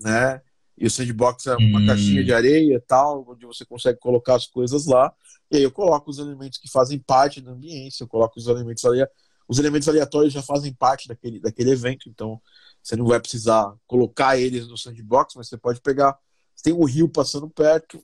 né? 0.00 0.42
E 0.78 0.86
o 0.86 0.90
sandbox 0.90 1.46
é 1.46 1.56
uma 1.56 1.80
Hum. 1.80 1.86
caixinha 1.86 2.22
de 2.22 2.32
areia, 2.32 2.82
tal, 2.86 3.24
onde 3.28 3.46
você 3.46 3.64
consegue 3.64 3.98
colocar 3.98 4.34
as 4.34 4.46
coisas 4.46 4.86
lá. 4.86 5.12
E 5.50 5.56
aí 5.56 5.62
eu 5.62 5.70
coloco 5.70 6.10
os 6.10 6.18
elementos 6.18 6.58
que 6.58 6.70
fazem 6.70 6.98
parte 6.98 7.40
da 7.40 7.52
ambiência, 7.52 8.04
eu 8.04 8.08
coloco 8.08 8.38
os 8.38 8.46
elementos 8.46 8.84
ali 8.84 9.06
os 9.48 9.58
elementos 9.58 9.88
aleatórios 9.88 10.32
já 10.32 10.42
fazem 10.42 10.74
parte 10.74 11.06
daquele, 11.06 11.38
daquele 11.38 11.70
evento, 11.70 12.08
então 12.08 12.40
você 12.82 12.96
não 12.96 13.06
vai 13.06 13.20
precisar 13.20 13.72
colocar 13.86 14.36
eles 14.36 14.66
no 14.66 14.76
sandbox, 14.76 15.34
mas 15.36 15.48
você 15.48 15.56
pode 15.56 15.80
pegar. 15.80 16.18
Você 16.54 16.64
tem 16.64 16.72
um 16.72 16.84
rio 16.84 17.08
passando 17.08 17.48
perto, 17.48 18.02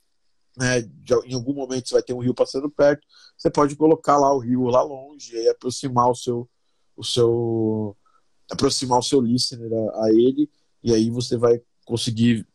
né? 0.56 0.80
Em 1.26 1.34
algum 1.34 1.54
momento 1.54 1.88
você 1.88 1.94
vai 1.94 2.02
ter 2.02 2.12
um 2.12 2.20
rio 2.20 2.34
passando 2.34 2.70
perto, 2.70 3.04
você 3.36 3.50
pode 3.50 3.74
colocar 3.74 4.18
lá 4.18 4.32
o 4.32 4.38
rio 4.38 4.64
lá 4.66 4.82
longe 4.82 5.34
e 5.34 5.48
aproximar 5.48 6.08
o 6.10 6.14
seu, 6.14 6.48
o 7.02 7.04
seu, 7.04 7.96
aproximar 8.50 8.98
o 8.98 9.02
seu 9.02 9.20
listener 9.20 9.70
a, 9.72 10.04
a 10.06 10.10
ele, 10.10 10.48
e 10.82 10.92
aí 10.94 11.10
você 11.10 11.36
vai 11.36 11.60
conseguir 11.84 12.46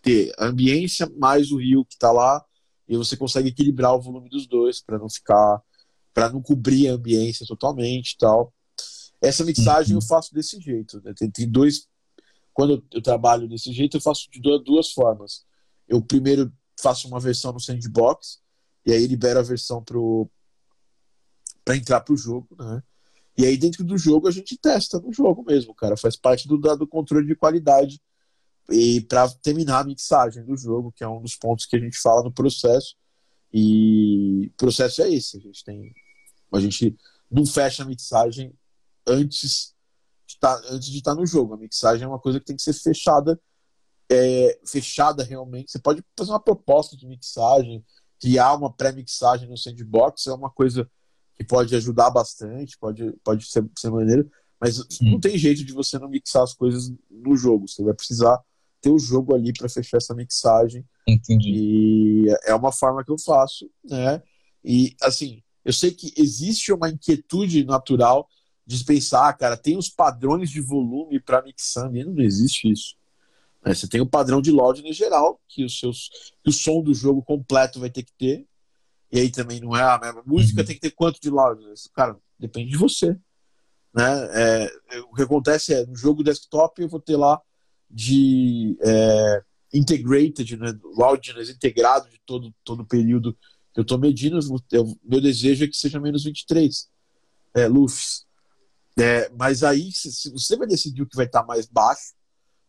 ter 0.00 0.32
a 0.38 0.46
ambiência 0.46 1.10
mais 1.16 1.52
o 1.52 1.58
rio 1.58 1.84
que 1.84 1.94
está 1.94 2.10
lá, 2.10 2.44
e 2.88 2.96
você 2.96 3.16
consegue 3.16 3.48
equilibrar 3.48 3.94
o 3.94 4.00
volume 4.00 4.28
dos 4.28 4.46
dois 4.46 4.80
para 4.80 4.98
não 4.98 5.08
ficar 5.08 5.62
para 6.14 6.28
não 6.30 6.42
cobrir 6.42 6.88
a 6.88 6.92
ambiência 6.92 7.46
totalmente 7.46 8.12
e 8.12 8.18
tal. 8.18 8.52
Essa 9.20 9.44
mixagem 9.44 9.94
Uhum. 9.94 10.02
eu 10.02 10.06
faço 10.06 10.34
desse 10.34 10.60
jeito. 10.60 11.00
Né? 11.02 11.14
Tem, 11.16 11.30
tem 11.30 11.48
dois. 11.48 11.88
Quando 12.52 12.74
eu, 12.74 12.82
eu 12.92 13.00
trabalho 13.00 13.48
desse 13.48 13.72
jeito, 13.72 13.96
eu 13.96 14.00
faço 14.00 14.30
de 14.30 14.38
duas, 14.38 14.62
duas 14.62 14.92
formas. 14.92 15.46
Eu 15.88 16.02
primeiro 16.02 16.52
faço 16.78 17.08
uma 17.08 17.18
versão 17.18 17.52
no 17.52 17.60
sandbox, 17.60 18.42
e 18.84 18.92
aí 18.92 19.06
libero 19.06 19.38
a 19.38 19.42
versão 19.42 19.82
para 21.64 21.76
entrar 21.76 22.00
pro 22.00 22.16
jogo, 22.16 22.48
né? 22.58 22.82
E 23.36 23.46
aí 23.46 23.56
dentro 23.56 23.82
do 23.84 23.96
jogo 23.96 24.28
a 24.28 24.30
gente 24.30 24.58
testa 24.58 25.00
no 25.00 25.12
jogo 25.12 25.42
mesmo, 25.42 25.74
cara. 25.74 25.96
Faz 25.96 26.16
parte 26.16 26.46
do, 26.46 26.58
do 26.58 26.86
controle 26.86 27.26
de 27.26 27.34
qualidade 27.34 28.00
e 28.70 29.00
para 29.02 29.28
terminar 29.42 29.80
a 29.80 29.84
mixagem 29.84 30.44
do 30.44 30.56
jogo, 30.56 30.92
que 30.92 31.02
é 31.02 31.08
um 31.08 31.20
dos 31.20 31.36
pontos 31.36 31.66
que 31.66 31.76
a 31.76 31.78
gente 31.78 31.98
fala 31.98 32.22
no 32.22 32.32
processo. 32.32 32.94
E 33.52 34.46
o 34.46 34.56
processo 34.56 35.02
é 35.02 35.12
esse: 35.12 35.36
a 35.36 35.40
gente 35.40 35.64
tem. 35.64 35.92
A 36.52 36.60
gente 36.60 36.96
não 37.30 37.46
fecha 37.46 37.82
a 37.82 37.86
mixagem 37.86 38.52
antes 39.06 39.74
de 40.26 40.38
tá, 40.38 40.60
estar 40.80 41.14
tá 41.14 41.20
no 41.20 41.26
jogo. 41.26 41.54
A 41.54 41.58
mixagem 41.58 42.04
é 42.04 42.08
uma 42.08 42.18
coisa 42.18 42.38
que 42.38 42.46
tem 42.46 42.56
que 42.56 42.62
ser 42.62 42.74
fechada, 42.74 43.40
é, 44.10 44.60
fechada 44.66 45.24
realmente. 45.24 45.72
Você 45.72 45.78
pode 45.78 46.04
fazer 46.16 46.30
uma 46.30 46.40
proposta 46.40 46.96
de 46.96 47.06
mixagem, 47.06 47.84
criar 48.20 48.54
uma 48.54 48.72
pré-mixagem 48.72 49.48
no 49.48 49.56
sandbox, 49.56 50.26
é 50.26 50.32
uma 50.32 50.50
coisa 50.50 50.88
que 51.42 51.48
pode 51.48 51.74
ajudar 51.74 52.10
bastante, 52.10 52.78
pode, 52.78 53.12
pode 53.24 53.46
ser, 53.46 53.64
ser 53.76 53.90
maneiro, 53.90 54.30
mas 54.60 54.78
hum. 54.80 55.12
não 55.12 55.20
tem 55.20 55.36
jeito 55.36 55.64
de 55.64 55.72
você 55.72 55.98
não 55.98 56.08
mixar 56.08 56.42
as 56.42 56.54
coisas 56.54 56.92
no 57.10 57.36
jogo. 57.36 57.68
Você 57.68 57.82
vai 57.82 57.94
precisar 57.94 58.40
ter 58.80 58.90
o 58.90 58.98
jogo 58.98 59.34
ali 59.34 59.52
para 59.52 59.68
fechar 59.68 59.96
essa 59.96 60.14
mixagem. 60.14 60.84
Entendi. 61.06 61.50
E 61.50 62.36
é 62.44 62.54
uma 62.54 62.72
forma 62.72 63.04
que 63.04 63.10
eu 63.10 63.18
faço, 63.18 63.68
né? 63.84 64.22
E 64.64 64.94
assim, 65.02 65.42
eu 65.64 65.72
sei 65.72 65.90
que 65.90 66.12
existe 66.16 66.72
uma 66.72 66.88
inquietude 66.88 67.64
natural 67.64 68.28
de 68.64 68.84
pensar, 68.84 69.32
cara, 69.34 69.56
tem 69.56 69.76
os 69.76 69.88
padrões 69.88 70.48
de 70.50 70.60
volume 70.60 71.20
para 71.20 71.42
mixando, 71.42 71.96
e 71.96 72.04
não 72.04 72.20
existe 72.20 72.70
isso. 72.70 72.94
Né? 73.64 73.74
Você 73.74 73.88
tem 73.88 74.00
o 74.00 74.06
padrão 74.06 74.40
de 74.40 74.52
loudness 74.52 74.96
geral, 74.96 75.40
que, 75.48 75.64
os 75.64 75.78
seus, 75.78 76.08
que 76.42 76.50
o 76.50 76.52
som 76.52 76.82
do 76.82 76.94
jogo 76.94 77.22
completo 77.22 77.80
vai 77.80 77.90
ter 77.90 78.04
que 78.04 78.12
ter, 78.16 78.46
e 79.12 79.20
aí 79.20 79.30
também 79.30 79.60
não 79.60 79.76
é 79.76 79.82
a 79.82 79.98
mesma 79.98 80.22
música, 80.24 80.60
uhum. 80.60 80.66
tem 80.66 80.74
que 80.74 80.80
ter 80.80 80.90
quanto 80.92 81.20
de 81.20 81.28
loudness? 81.28 81.90
Cara, 81.94 82.16
depende 82.38 82.70
de 82.70 82.78
você. 82.78 83.16
Né? 83.94 84.28
É, 84.32 85.00
o 85.10 85.14
que 85.14 85.22
acontece 85.22 85.74
é, 85.74 85.84
no 85.84 85.94
jogo 85.94 86.24
desktop 86.24 86.80
eu 86.80 86.88
vou 86.88 86.98
ter 87.00 87.16
lá 87.16 87.38
de 87.90 88.74
é, 88.80 89.44
integrated, 89.74 90.56
né, 90.56 90.72
loudness 90.96 91.50
integrado 91.50 92.08
de 92.08 92.18
todo, 92.24 92.54
todo 92.64 92.80
o 92.80 92.86
período 92.86 93.36
que 93.74 93.80
eu 93.80 93.82
estou 93.82 93.98
medindo, 93.98 94.38
eu, 94.70 94.98
meu 95.02 95.20
desejo 95.20 95.64
é 95.64 95.68
que 95.68 95.76
seja 95.76 96.00
menos 96.00 96.24
23 96.24 96.88
é, 97.54 97.68
lufs. 97.68 98.26
É, 98.98 99.30
mas 99.30 99.62
aí, 99.62 99.90
se, 99.92 100.12
se, 100.12 100.30
você 100.30 100.56
vai 100.56 100.66
decidir 100.66 101.02
o 101.02 101.06
que 101.06 101.16
vai 101.16 101.26
estar 101.26 101.44
mais 101.44 101.66
baixo, 101.66 102.14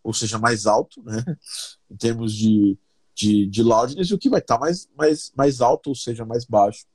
ou 0.02 0.14
seja, 0.14 0.38
mais 0.38 0.66
alto, 0.66 1.02
né, 1.04 1.24
em 1.92 1.96
termos 1.96 2.34
de, 2.34 2.78
de, 3.16 3.46
de 3.48 3.64
loudness, 3.64 4.10
e 4.10 4.14
o 4.14 4.18
que 4.18 4.30
vai 4.30 4.40
estar 4.40 4.60
mais, 4.60 4.90
mais, 4.98 5.32
mais 5.36 5.62
alto, 5.62 5.88
ou 5.88 5.96
seja, 5.96 6.26
mais 6.26 6.46
baixo, 6.46 6.86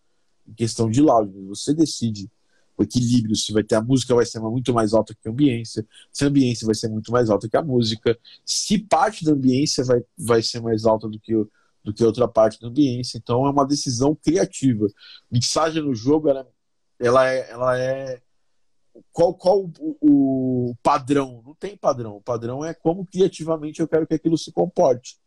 em 0.47 0.55
questão 0.55 0.91
de 0.91 1.01
loudness. 1.01 1.47
Você 1.47 1.75
decide 1.75 2.31
o 2.77 2.83
equilíbrio, 2.85 3.35
se 3.35 3.53
vai 3.53 3.65
ter 3.65 3.75
a 3.75 3.83
música 3.83 4.15
vai 4.15 4.25
ser 4.25 4.39
muito 4.39 4.73
mais 4.73 4.95
alta 4.95 5.13
que 5.13 5.29
a 5.29 5.33
ambiência, 5.33 5.85
se 6.13 6.25
a 6.25 6.29
ambiência 6.29 6.65
vai 6.65 6.75
ser 6.77 6.89
muito 6.89 7.11
mais 7.11 7.29
alta 7.29 7.49
que 7.49 7.57
a 7.57 7.63
música, 7.63 8.17
se 8.45 8.79
parte 8.79 9.25
da 9.25 9.33
ambiência 9.33 9.85
vai, 9.85 10.01
vai 10.17 10.43
ser 10.43 10.61
mais 10.61 10.85
alta 10.85 11.09
do 11.09 11.19
que, 11.19 11.35
do 11.83 11.93
que 11.93 12.05
outra 12.05 12.29
parte 12.29 12.61
da 12.61 12.69
ambiência. 12.69 13.19
Então 13.19 13.45
é 13.47 13.51
uma 13.51 13.67
decisão 13.67 14.15
criativa. 14.15 14.87
Mixagem 15.31 15.83
no 15.83 15.95
jogo, 15.95 16.29
ela, 16.29 16.47
ela 17.01 17.29
é. 17.29 17.51
Ela 17.51 17.79
é 17.79 18.23
qual 19.13 19.33
qual 19.33 19.71
o, 19.79 20.71
o 20.71 20.75
padrão? 20.83 21.43
Não 21.45 21.55
tem 21.55 21.77
padrão. 21.77 22.17
O 22.17 22.21
padrão 22.21 22.65
é 22.65 22.75
como 22.75 23.07
criativamente 23.07 23.81
eu 23.81 23.89
quero 23.89 24.07
que 24.07 24.15
aquilo 24.15 24.37
se 24.37 24.53
comporte. 24.53 25.19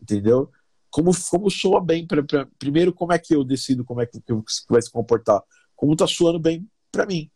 Entendeu? 0.00 0.50
Como, 0.90 1.10
como 1.30 1.50
soa 1.50 1.80
bem. 1.80 2.06
Pra, 2.06 2.22
pra, 2.22 2.46
primeiro, 2.58 2.92
como 2.92 3.12
é 3.12 3.18
que 3.18 3.34
eu 3.34 3.44
decido 3.44 3.84
como 3.84 4.00
é 4.00 4.06
que, 4.06 4.20
que 4.20 4.34
vai 4.68 4.82
se 4.82 4.90
comportar? 4.90 5.42
Como 5.76 5.92
está 5.92 6.06
soando 6.06 6.38
bem 6.38 6.68
para 6.90 7.06
mim. 7.06 7.30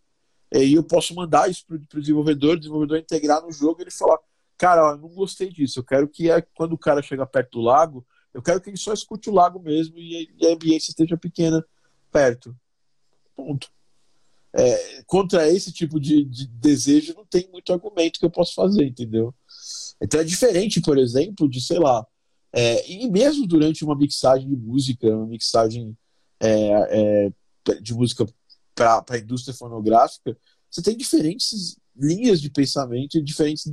E 0.52 0.74
eu 0.74 0.84
posso 0.84 1.14
mandar 1.14 1.50
isso 1.50 1.64
para 1.66 1.76
o 1.76 2.00
desenvolvedor, 2.00 2.54
o 2.54 2.58
desenvolvedor 2.58 2.98
integrar 2.98 3.42
no 3.42 3.50
jogo 3.50 3.80
e 3.80 3.84
ele 3.84 3.90
falar: 3.90 4.18
Cara, 4.56 4.92
eu 4.92 4.98
não 4.98 5.08
gostei 5.08 5.50
disso. 5.50 5.80
Eu 5.80 5.84
quero 5.84 6.08
que 6.08 6.30
é, 6.30 6.40
quando 6.40 6.74
o 6.74 6.78
cara 6.78 7.02
chega 7.02 7.26
perto 7.26 7.58
do 7.58 7.60
lago, 7.60 8.06
eu 8.32 8.42
quero 8.42 8.60
que 8.60 8.70
ele 8.70 8.76
só 8.76 8.92
escute 8.92 9.30
o 9.30 9.34
lago 9.34 9.60
mesmo 9.60 9.98
e 9.98 10.28
a 10.42 10.52
ambiência 10.52 10.90
esteja 10.90 11.16
pequena 11.16 11.64
perto. 12.12 12.56
Ponto. 13.34 13.68
É, 14.56 15.02
contra 15.06 15.48
esse 15.48 15.72
tipo 15.72 15.98
de, 15.98 16.24
de, 16.24 16.46
desejo, 16.46 17.14
não 17.14 17.26
tem 17.26 17.48
muito 17.50 17.72
argumento 17.72 18.20
que 18.20 18.24
eu 18.24 18.30
possa 18.30 18.52
fazer, 18.54 18.86
entendeu? 18.86 19.34
Então 20.00 20.20
é 20.20 20.24
diferente, 20.24 20.80
por 20.80 20.96
exemplo, 20.96 21.48
de, 21.48 21.60
sei 21.60 21.80
lá, 21.80 22.06
é, 22.56 22.88
e 22.88 23.10
mesmo 23.10 23.46
durante 23.48 23.84
uma 23.84 23.96
mixagem 23.96 24.48
de 24.48 24.56
música, 24.56 25.08
uma 25.08 25.26
mixagem 25.26 25.96
é, 26.40 27.28
é 27.28 27.80
de 27.80 27.92
música 27.92 28.24
para 28.74 29.04
a 29.10 29.18
indústria 29.18 29.52
fonográfica, 29.52 30.36
você 30.70 30.80
tem 30.80 30.96
diferentes 30.96 31.76
linhas 31.96 32.40
de 32.40 32.50
pensamento 32.50 33.18
e 33.18 33.22
diferentes 33.22 33.72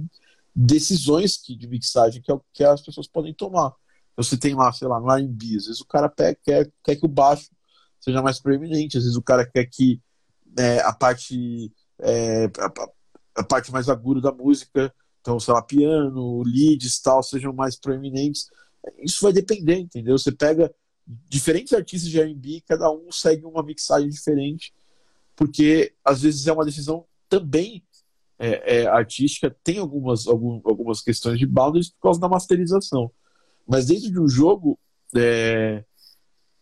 decisões 0.56 1.38
que, 1.38 1.56
de 1.56 1.68
mixagem 1.68 2.22
que, 2.22 2.32
que 2.54 2.64
as 2.64 2.82
pessoas 2.82 3.08
podem 3.08 3.34
tomar. 3.34 3.72
Você 4.18 4.36
tem 4.36 4.56
lá, 4.56 4.72
sei 4.74 4.88
lá, 4.88 5.00
no 5.00 5.12
R&B, 5.12 5.58
às 5.58 5.66
vezes 5.66 5.82
o 5.82 5.86
cara 5.86 6.10
quer, 6.10 6.36
quer, 6.44 6.72
quer 6.84 6.96
que 6.96 7.06
o 7.06 7.10
baixo 7.10 7.50
seja 8.00 8.22
mais 8.22 8.40
preeminente, 8.40 8.98
às 8.98 9.04
vezes 9.04 9.18
o 9.18 9.22
cara 9.22 9.46
quer 9.46 9.66
que 9.66 10.02
é, 10.58 10.80
a 10.80 10.92
parte 10.92 11.72
é, 12.00 12.46
a, 12.46 13.42
a, 13.42 13.44
parte 13.44 13.72
mais 13.72 13.90
aguda 13.90 14.20
da 14.20 14.32
música, 14.32 14.94
então, 15.22 15.40
sei 15.40 15.54
lá, 15.54 15.62
piano, 15.62 16.42
leads 16.44 17.00
tal, 17.00 17.22
sejam 17.22 17.54
mais 17.54 17.76
proeminentes. 17.76 18.48
Isso 19.00 19.22
vai 19.22 19.34
depender, 19.34 19.78
entendeu? 19.78 20.18
Você 20.18 20.32
pega 20.32 20.74
diferentes 21.06 21.74
artistas 21.74 22.10
de 22.10 22.20
R&B, 22.20 22.64
cada 22.68 22.92
um 22.92 23.12
segue 23.12 23.46
uma 23.46 23.64
mixagem 23.64 24.10
diferente 24.10 24.74
porque 25.42 25.94
às 26.06 26.22
vezes 26.22 26.46
é 26.46 26.54
uma 26.54 26.64
decisão 26.64 27.04
também 27.28 27.84
é, 28.38 28.82
é, 28.82 28.86
artística, 28.86 29.56
tem 29.64 29.80
algumas, 29.80 30.28
algum, 30.28 30.62
algumas 30.64 31.02
questões 31.02 31.40
de 31.40 31.48
boundaries 31.48 31.90
por 31.90 32.02
causa 32.02 32.20
da 32.20 32.30
masterização. 32.30 33.12
Mas 33.68 33.88
dentro 33.88 34.12
de 34.12 34.20
um 34.20 34.28
jogo, 34.28 34.78
é, 35.16 35.84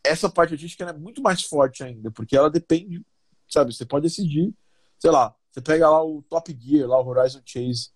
essa 0.02 0.30
parte 0.30 0.54
artística 0.54 0.86
é 0.86 0.94
muito 0.94 1.22
mais 1.22 1.42
forte 1.42 1.84
ainda, 1.84 2.10
porque 2.12 2.38
ela 2.38 2.50
depende, 2.50 3.06
sabe? 3.50 3.74
Você 3.74 3.86
pode 3.86 4.04
decidir, 4.04 4.54
sei 4.98 5.12
lá, 5.12 5.36
você 5.52 5.60
pega 5.60 5.90
lá 5.90 6.02
o 6.02 6.22
Top 6.30 6.58
Gear, 6.58 6.88
lá 6.88 7.02
o 7.02 7.08
Horizon 7.08 7.42
Chase, 7.46 7.90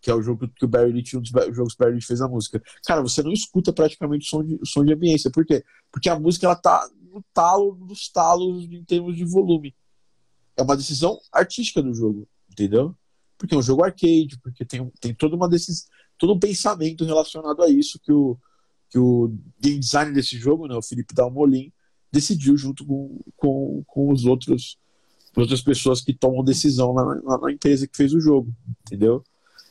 que 0.00 0.10
é 0.10 0.14
o 0.14 0.22
jogo 0.22 0.48
que 0.48 0.64
o 0.64 0.68
Barry 0.68 0.92
Leach, 0.92 1.16
um 1.16 1.20
dos 1.20 1.30
jogos 1.30 1.74
que 1.74 1.82
o 1.82 1.86
Barry 1.86 2.00
fez 2.00 2.20
a 2.20 2.28
música. 2.28 2.62
Cara, 2.86 3.02
você 3.02 3.22
não 3.22 3.32
escuta 3.32 3.72
praticamente 3.72 4.26
o 4.26 4.28
som 4.28 4.44
de, 4.44 4.58
som 4.64 4.84
de 4.84 4.92
ambiência. 4.92 5.30
Por 5.30 5.44
quê? 5.44 5.64
Porque 5.92 6.08
a 6.08 6.18
música 6.18 6.46
ela 6.46 6.56
tá 6.56 6.88
no 7.12 7.22
talo 7.34 7.74
dos 7.74 8.08
talos 8.08 8.64
em 8.64 8.84
termos 8.84 9.16
de 9.16 9.24
volume 9.24 9.74
é 10.60 10.62
uma 10.62 10.76
decisão 10.76 11.18
artística 11.32 11.82
do 11.82 11.94
jogo, 11.94 12.28
entendeu? 12.50 12.94
Porque 13.38 13.54
é 13.54 13.58
um 13.58 13.62
jogo 13.62 13.84
arcade, 13.84 14.38
porque 14.42 14.64
tem, 14.64 14.90
tem 15.00 15.14
toda 15.14 15.34
uma 15.34 15.48
decisão, 15.48 15.88
todo 16.18 16.34
um 16.34 16.38
pensamento 16.38 17.04
relacionado 17.04 17.62
a 17.62 17.68
isso 17.68 17.98
que 17.98 18.12
o, 18.12 18.38
que 18.90 18.98
o 18.98 19.34
game 19.58 19.80
designer 19.80 20.12
desse 20.12 20.36
jogo, 20.36 20.66
né, 20.66 20.74
o 20.74 20.82
Felipe 20.82 21.14
Dalmolin, 21.14 21.72
decidiu 22.12 22.56
junto 22.56 22.84
com, 22.84 23.18
com, 23.36 23.82
com 23.86 24.12
os 24.12 24.24
outros 24.24 24.78
outras 25.36 25.62
pessoas 25.62 26.00
que 26.00 26.12
tomam 26.12 26.42
decisão 26.42 26.92
na, 26.92 27.38
na 27.38 27.52
empresa 27.52 27.86
que 27.86 27.96
fez 27.96 28.12
o 28.12 28.20
jogo, 28.20 28.52
entendeu? 28.84 29.22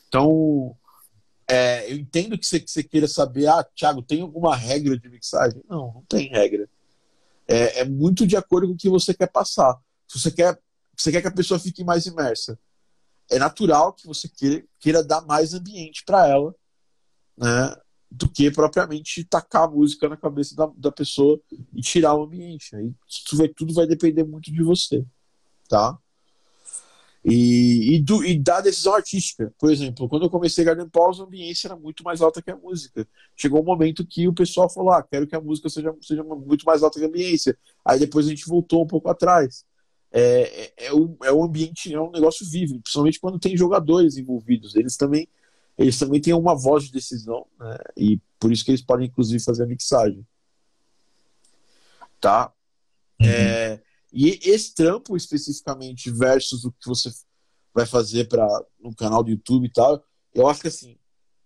Então, 0.10 0.76
é, 1.48 1.89
eu 1.89 1.98
entendo 1.98 2.38
que 2.38 2.45
você, 2.45 2.60
que 2.60 2.69
você 2.69 2.84
queira 2.84 3.08
saber, 3.08 3.48
ah, 3.48 3.63
Thiago, 3.63 4.02
tem 4.02 4.22
alguma 4.22 4.56
regra 4.56 5.00
de 5.00 5.08
mixagem? 5.08 5.63
Não, 5.69 5.93
não 5.93 6.04
tem 6.10 6.28
regra. 6.28 6.67
É, 7.48 7.80
é 7.80 7.86
muito 7.86 8.28
de 8.28 8.36
acordo 8.36 8.67
com 8.67 8.74
o 8.74 8.78
que 8.78 8.89
você 8.89 9.13
quer 9.13 9.32
passar. 9.32 9.80
Se 10.08 10.19
você 10.19 10.32
quer 10.32 10.60
você 11.02 11.12
quer 11.12 11.22
que 11.22 11.28
a 11.28 11.34
pessoa 11.34 11.60
fique 11.60 11.84
mais 11.84 12.06
imersa. 12.06 12.60
É 13.32 13.39
natural 13.39 13.93
que 13.93 14.06
você 14.06 14.28
queira, 14.28 14.63
queira 14.80 15.04
dar 15.04 15.22
mais 15.22 15.54
ambiente 15.54 16.04
para 16.06 16.28
ela, 16.28 16.54
né? 17.38 17.76
Do 18.12 18.28
que 18.28 18.52
propriamente 18.52 19.24
tacar 19.24 19.63
a 19.63 19.72
música 19.72 20.10
na 20.10 20.17
cabeça 20.17 20.56
da, 20.56 20.69
da 20.76 20.91
pessoa 20.91 21.39
e 21.74 21.82
tirar 21.82 22.15
o 22.15 22.24
ambiente. 22.24 22.76
Aí 22.76 22.91
tudo 23.30 23.38
vai, 23.38 23.48
tudo 23.48 23.74
vai 23.74 23.88
depender 23.88 24.24
muito 24.24 24.52
de 24.52 24.63
você, 24.63 25.06
tá? 25.69 25.98
E, 27.23 27.95
e, 27.95 28.01
do, 28.01 28.23
e, 28.23 28.39
da 28.39 28.62
decisão 28.62 28.93
artística. 28.93 29.53
Por 29.60 29.69
exemplo, 29.69 30.08
quando 30.08 30.23
eu 30.23 30.29
comecei 30.29 30.63
Garden 30.63 30.88
Pause, 30.88 31.21
a 31.21 31.25
ambiência 31.25 31.67
era 31.67 31.75
muito 31.75 32.03
mais 32.03 32.21
alta 32.21 32.41
que 32.41 32.49
a 32.49 32.55
música. 32.55 33.05
Chegou 33.36 33.62
um 33.62 33.65
momento 33.65 34.05
que 34.05 34.27
o 34.27 34.34
pessoal 34.34 34.69
falou: 34.69 34.93
ah, 34.93 35.03
quero 35.03 35.27
que 35.27 35.36
a 35.36 35.41
música 35.41 35.69
seja, 35.69 35.93
seja 36.01 36.23
muito 36.23 36.65
mais 36.65 36.82
alta 36.82 36.97
que 36.97 37.05
a 37.05 37.10
ambiência. 37.10 37.58
Aí 37.84 37.99
depois 37.99 38.25
a 38.25 38.29
gente 38.29 38.47
voltou 38.47 38.84
um 38.84 38.88
pouco 38.88 39.10
atrás 39.10 39.65
é, 40.12 40.21
é, 40.21 40.88
é, 40.88 40.93
o, 40.93 41.15
é 41.23 41.32
um 41.32 41.43
ambiente, 41.43 41.93
é 41.93 42.01
um 42.01 42.12
negócio 42.12 42.45
vivo, 42.49 42.79
principalmente 42.82 43.19
quando 43.19 43.39
tem 43.39 43.55
jogadores 43.55 44.17
envolvidos. 44.17 44.75
Eles 44.75 44.97
também, 44.97 45.27
eles 45.77 45.97
também 45.97 46.19
têm 46.19 46.34
uma 46.34 46.55
voz 46.55 46.86
de 46.86 46.91
decisão, 46.91 47.45
né? 47.60 47.77
e 47.95 48.19
por 48.39 48.51
isso 48.51 48.65
que 48.65 48.71
eles 48.71 48.82
podem, 48.82 49.08
inclusive, 49.08 49.43
fazer 49.43 49.63
a 49.63 49.67
mixagem. 49.67 50.25
Tá? 52.19 52.51
Uhum. 53.19 53.27
É, 53.27 53.79
e 54.12 54.39
esse 54.43 54.74
trampo 54.74 55.15
especificamente 55.15 56.12
versus 56.12 56.65
o 56.65 56.72
que 56.72 56.88
você 56.88 57.12
vai 57.74 57.86
fazer 57.86 58.28
para 58.28 58.48
no 58.80 58.95
canal 58.95 59.24
do 59.24 59.30
YouTube 59.30 59.67
e 59.67 59.72
tal, 59.72 60.04
eu 60.34 60.48
acho 60.48 60.62
que 60.62 60.67
assim, 60.67 60.98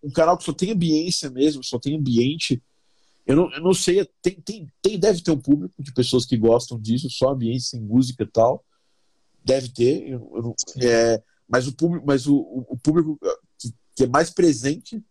um 0.01 0.11
canal 0.11 0.37
que 0.37 0.43
só 0.43 0.53
tem 0.53 0.71
ambiência 0.71 1.29
mesmo, 1.29 1.63
só 1.63 1.79
tem 1.79 1.97
ambiente, 1.97 2.61
eu 3.25 3.35
não, 3.35 3.53
eu 3.53 3.61
não 3.61 3.73
sei, 3.73 4.05
tem, 4.21 4.35
tem, 4.41 4.67
tem, 4.81 4.99
deve 4.99 5.21
ter 5.21 5.31
um 5.31 5.39
público 5.39 5.81
de 5.81 5.93
pessoas 5.93 6.25
que 6.25 6.37
gostam 6.37 6.79
disso, 6.79 7.09
só 7.09 7.29
ambiente 7.29 7.63
sem 7.63 7.79
música 7.79 8.23
e 8.23 8.27
tal. 8.27 8.63
Deve 9.43 9.69
ter, 9.69 10.09
eu, 10.09 10.31
eu 10.35 10.55
é, 10.81 11.21
mas 11.47 11.67
o 11.67 11.73
público, 11.73 12.05
mas 12.05 12.27
o, 12.27 12.65
o 12.67 12.77
público 12.77 13.17
que, 13.57 13.73
que, 13.95 14.03
é 14.03 14.07
mais 14.07 14.29
presente 14.29 15.01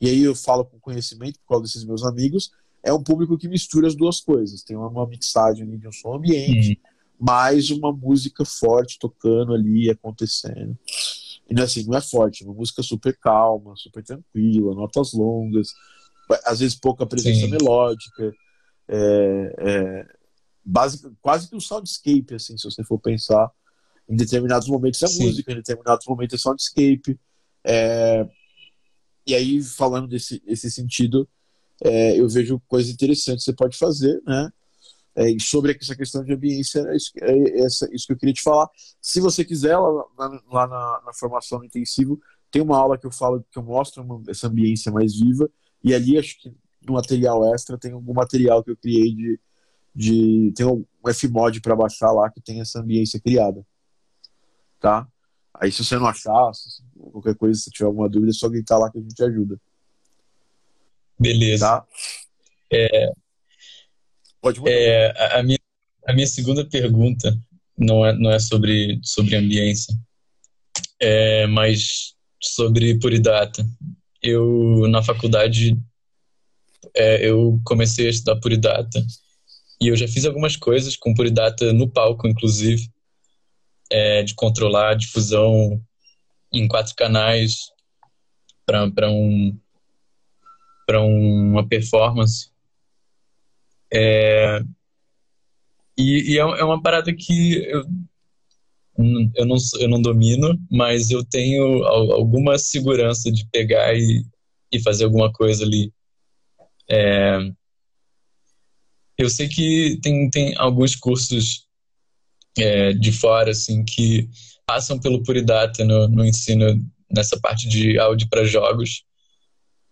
e 0.00 0.08
aí 0.08 0.22
eu 0.22 0.34
falo 0.34 0.64
com 0.64 0.80
conhecimento 0.80 1.38
por 1.40 1.48
causa 1.48 1.64
desses 1.64 1.84
meus 1.84 2.02
amigos, 2.04 2.50
é 2.82 2.92
um 2.92 3.02
público 3.02 3.38
que 3.38 3.48
mistura 3.48 3.86
as 3.86 3.94
duas 3.94 4.20
coisas. 4.20 4.62
Tem 4.62 4.76
uma 4.76 5.06
mixagem 5.06 5.78
de 5.78 5.88
um 5.88 5.92
som 5.92 6.14
ambiente, 6.16 6.70
uhum. 6.70 7.26
mais 7.26 7.70
uma 7.70 7.92
música 7.92 8.44
forte 8.44 8.98
tocando 8.98 9.54
ali, 9.54 9.88
acontecendo. 9.88 10.76
E 11.48 11.54
não 11.54 11.62
é 11.62 11.64
assim, 11.64 11.84
não 11.84 11.96
é 11.96 12.00
forte, 12.00 12.42
é 12.42 12.46
uma 12.46 12.54
música 12.54 12.82
super 12.82 13.16
calma, 13.18 13.74
super 13.76 14.02
tranquila, 14.02 14.74
notas 14.74 15.12
longas, 15.12 15.68
às 16.44 16.60
vezes 16.60 16.74
pouca 16.74 17.06
presença 17.06 17.40
Sim. 17.40 17.50
melódica. 17.50 18.32
É, 18.88 19.54
é, 19.58 20.06
quase 21.20 21.48
que 21.48 21.56
um 21.56 21.60
soundscape, 21.60 22.34
assim, 22.34 22.56
se 22.56 22.64
você 22.64 22.82
for 22.84 22.98
pensar. 22.98 23.50
Em 24.08 24.16
determinados 24.16 24.68
momentos 24.68 25.02
é 25.02 25.06
Sim. 25.06 25.26
música, 25.26 25.52
em 25.52 25.56
determinados 25.56 26.06
momentos 26.06 26.34
é 26.34 26.38
soundscape. 26.38 27.18
É, 27.64 28.26
e 29.26 29.34
aí, 29.34 29.62
falando 29.62 30.08
desse, 30.08 30.40
desse 30.40 30.70
sentido, 30.70 31.28
é, 31.80 32.18
eu 32.18 32.28
vejo 32.28 32.60
coisas 32.68 32.92
interessantes 32.92 33.44
que 33.44 33.50
você 33.50 33.56
pode 33.56 33.76
fazer, 33.76 34.20
né? 34.26 34.50
É, 35.14 35.26
sobre 35.38 35.76
essa 35.78 35.94
questão 35.94 36.24
de 36.24 36.32
ambiência, 36.32 36.80
é 36.88 36.96
isso, 36.96 37.12
é 37.20 37.60
essa, 37.60 37.86
isso 37.94 38.06
que 38.06 38.14
eu 38.14 38.16
queria 38.16 38.32
te 38.32 38.42
falar. 38.42 38.68
Se 39.00 39.20
você 39.20 39.44
quiser, 39.44 39.76
lá, 39.76 40.04
lá 40.50 40.66
na, 40.66 41.02
na, 41.04 41.12
formação 41.12 41.58
no 41.58 41.66
intensivo, 41.66 42.18
tem 42.50 42.62
uma 42.62 42.78
aula 42.78 42.96
que 42.96 43.06
eu 43.06 43.12
falo, 43.12 43.44
que 43.50 43.58
eu 43.58 43.62
mostro 43.62 44.02
uma, 44.02 44.22
essa 44.28 44.48
ambiência 44.48 44.90
mais 44.90 45.14
viva, 45.14 45.50
e 45.84 45.94
ali 45.94 46.18
acho 46.18 46.40
que 46.40 46.54
no 46.86 46.94
material 46.94 47.54
extra 47.54 47.76
tem 47.76 47.92
algum 47.92 48.14
material 48.14 48.64
que 48.64 48.70
eu 48.70 48.76
criei 48.76 49.14
de. 49.14 49.40
de 49.94 50.52
tem 50.56 50.66
um 50.66 50.84
Fmod 51.12 51.60
para 51.60 51.76
baixar 51.76 52.10
lá 52.12 52.30
que 52.30 52.40
tem 52.40 52.60
essa 52.60 52.80
ambiência 52.80 53.20
criada. 53.20 53.66
Tá? 54.80 55.06
Aí 55.54 55.70
se 55.70 55.84
você 55.84 55.96
não 55.96 56.06
achar, 56.06 56.52
se, 56.54 56.82
qualquer 56.96 57.36
coisa, 57.36 57.60
se 57.60 57.70
tiver 57.70 57.86
alguma 57.86 58.08
dúvida, 58.08 58.30
é 58.30 58.34
só 58.34 58.48
gritar 58.48 58.78
lá 58.78 58.90
que 58.90 58.98
a 58.98 59.02
gente 59.02 59.22
ajuda. 59.22 59.60
Beleza. 61.22 61.66
Tá? 61.66 61.86
É, 62.72 63.12
Pode 64.42 64.58
mudar. 64.58 64.72
É, 64.72 65.38
a, 65.38 65.42
minha, 65.42 65.58
a 66.06 66.12
minha 66.12 66.26
segunda 66.26 66.64
pergunta 66.64 67.38
não 67.78 68.04
é, 68.04 68.12
não 68.12 68.30
é 68.30 68.38
sobre, 68.40 69.00
sobre 69.02 69.36
ambiência, 69.36 69.94
é 71.00 71.46
mais 71.46 72.14
sobre 72.40 72.98
Puridata. 72.98 73.64
Eu, 74.20 74.88
na 74.88 75.02
faculdade, 75.02 75.76
é, 76.94 77.28
eu 77.28 77.60
comecei 77.64 78.08
a 78.08 78.10
estudar 78.10 78.40
Puridata 78.40 79.04
e 79.80 79.88
eu 79.88 79.96
já 79.96 80.08
fiz 80.08 80.24
algumas 80.24 80.56
coisas 80.56 80.96
com 80.96 81.14
Puridata 81.14 81.72
no 81.72 81.88
palco, 81.88 82.26
inclusive, 82.26 82.90
é, 83.90 84.22
de 84.22 84.34
controlar 84.34 84.90
a 84.90 84.94
difusão 84.94 85.80
em 86.52 86.66
quatro 86.66 86.94
canais 86.96 87.70
para 88.66 89.10
um, 89.10 89.58
uma 90.90 91.66
performance. 91.66 92.50
É, 93.92 94.60
e, 95.96 96.32
e 96.32 96.38
é, 96.38 96.40
é 96.40 96.64
uma 96.64 96.80
parada 96.82 97.14
que 97.14 97.56
eu, 97.64 97.84
eu, 99.36 99.46
não, 99.46 99.56
eu 99.78 99.88
não 99.88 100.00
domino, 100.00 100.58
mas 100.70 101.10
eu 101.10 101.24
tenho 101.24 101.84
alguma 101.84 102.58
segurança 102.58 103.30
de 103.30 103.46
pegar 103.50 103.94
e, 103.94 104.24
e 104.72 104.80
fazer 104.80 105.04
alguma 105.04 105.32
coisa 105.32 105.64
ali. 105.64 105.92
É, 106.90 107.38
eu 109.18 109.30
sei 109.30 109.48
que 109.48 109.98
tem, 110.02 110.28
tem 110.30 110.54
alguns 110.56 110.96
cursos 110.96 111.66
é, 112.58 112.92
de 112.92 113.12
fora 113.12 113.50
assim 113.50 113.84
que 113.84 114.28
passam 114.66 114.98
pelo 114.98 115.22
Puridata 115.22 115.84
no, 115.84 116.08
no 116.08 116.24
ensino 116.24 116.66
nessa 117.10 117.38
parte 117.40 117.68
de 117.68 117.98
áudio 117.98 118.28
para 118.28 118.44
jogos 118.44 119.04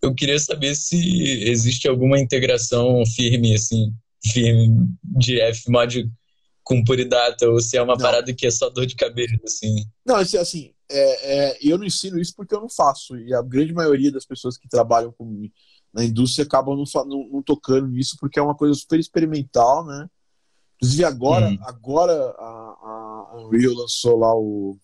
eu 0.02 0.14
queria 0.14 0.38
saber 0.38 0.74
se 0.74 0.96
existe 1.48 1.88
alguma 1.88 2.18
integração 2.18 3.04
firme, 3.06 3.54
assim, 3.54 3.92
firme 4.32 4.88
de 5.04 5.38
Fmod 5.54 6.10
com 6.62 6.84
Puridata, 6.84 7.48
ou 7.48 7.60
se 7.60 7.76
é 7.76 7.82
uma 7.82 7.94
não. 7.94 8.00
parada 8.00 8.32
que 8.32 8.46
é 8.46 8.50
só 8.50 8.70
dor 8.70 8.86
de 8.86 8.94
cabeça, 8.94 9.36
assim. 9.44 9.84
Não, 10.06 10.16
assim, 10.16 10.36
assim 10.36 10.74
é, 10.90 11.50
é, 11.50 11.58
eu 11.62 11.78
não 11.78 11.84
ensino 11.84 12.18
isso 12.18 12.34
porque 12.34 12.54
eu 12.54 12.60
não 12.60 12.68
faço, 12.68 13.16
e 13.16 13.32
a 13.34 13.42
grande 13.42 13.72
maioria 13.72 14.10
das 14.10 14.24
pessoas 14.24 14.56
que 14.56 14.68
trabalham 14.68 15.12
com, 15.12 15.48
na 15.92 16.04
indústria 16.04 16.44
acabam 16.44 16.76
não, 16.76 17.04
não, 17.04 17.28
não 17.30 17.42
tocando 17.42 17.88
nisso 17.88 18.16
porque 18.18 18.38
é 18.38 18.42
uma 18.42 18.56
coisa 18.56 18.74
super 18.74 18.98
experimental, 18.98 19.84
né? 19.84 20.08
Inclusive 20.76 21.04
agora, 21.04 21.48
hum. 21.48 21.58
agora 21.62 22.12
a, 22.12 23.32
a 23.32 23.36
Unreal 23.36 23.74
lançou 23.74 24.18
lá 24.18 24.34
o... 24.34 24.78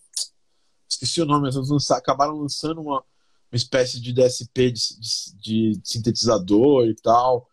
Esqueci 0.88 1.20
o 1.20 1.26
nome, 1.26 1.50
mas 1.52 1.90
acabaram 1.90 2.36
lançando 2.36 2.80
uma 2.80 3.02
uma 3.56 3.62
espécie 3.62 3.98
de 4.00 4.12
DSP 4.12 4.70
de, 4.70 4.80
de, 5.00 5.72
de 5.72 5.80
sintetizador 5.82 6.86
e 6.86 6.94
tal, 6.94 7.48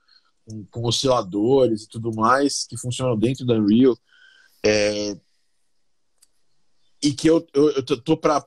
com, 0.46 0.66
com, 0.66 0.86
osciladores 0.86 1.84
e 1.84 1.88
tudo 1.88 2.14
mais, 2.14 2.66
que 2.66 2.78
funcionam 2.78 3.18
dentro 3.18 3.46
da 3.46 3.54
Unreal. 3.54 3.98
É, 4.66 5.18
e 7.02 7.14
que 7.14 7.30
eu, 7.30 7.46
eu, 7.54 7.70
eu 7.72 8.02
tô 8.02 8.18
para 8.18 8.44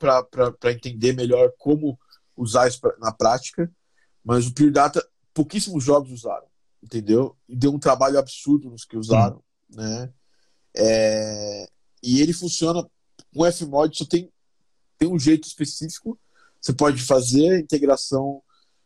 entender 0.66 1.14
melhor 1.14 1.53
como 1.59 1.99
usar 2.37 2.69
isso 2.69 2.81
pra, 2.81 2.95
na 2.99 3.12
prática, 3.12 3.71
mas 4.23 4.47
o 4.47 4.55
Pure 4.55 4.71
Data, 4.71 5.07
pouquíssimos 5.33 5.85
jogos 5.85 6.11
usaram, 6.11 6.47
entendeu? 6.83 7.37
E 7.49 7.57
deu 7.57 7.73
um 7.73 7.79
trabalho 7.79 8.19
absurdo 8.19 8.71
nos 8.71 8.85
que 8.85 8.97
usaram, 8.97 9.42
hum. 9.71 9.77
né? 9.77 10.12
É, 10.75 11.69
e 12.03 12.21
ele 12.21 12.35
funciona 12.35 12.87
com 13.35 13.51
Fmod, 13.51 13.97
só 13.97 14.05
tem, 14.05 14.31
tem 14.99 15.09
um 15.09 15.19
jeito 15.19 15.47
específico 15.47 16.19
você 16.61 16.73
pode 16.73 17.03
fazer 17.03 17.51
a 17.51 17.59
integração 17.59 18.42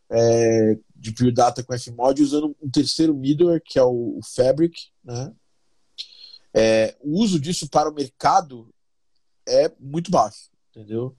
é, 0.09 0.77
de 0.95 1.13
Pure 1.13 1.31
Data 1.31 1.63
com 1.63 1.77
Fmod 1.77 2.21
usando 2.21 2.55
um 2.61 2.69
terceiro 2.69 3.15
middleware, 3.15 3.61
que 3.63 3.79
é 3.79 3.83
o, 3.83 4.17
o 4.17 4.19
Fabric. 4.23 4.89
Né? 5.03 5.33
É, 6.53 6.97
o 7.01 7.19
uso 7.21 7.39
disso 7.39 7.69
para 7.69 7.89
o 7.89 7.93
mercado 7.93 8.73
é 9.47 9.71
muito 9.79 10.11
baixo, 10.11 10.49
entendeu? 10.69 11.15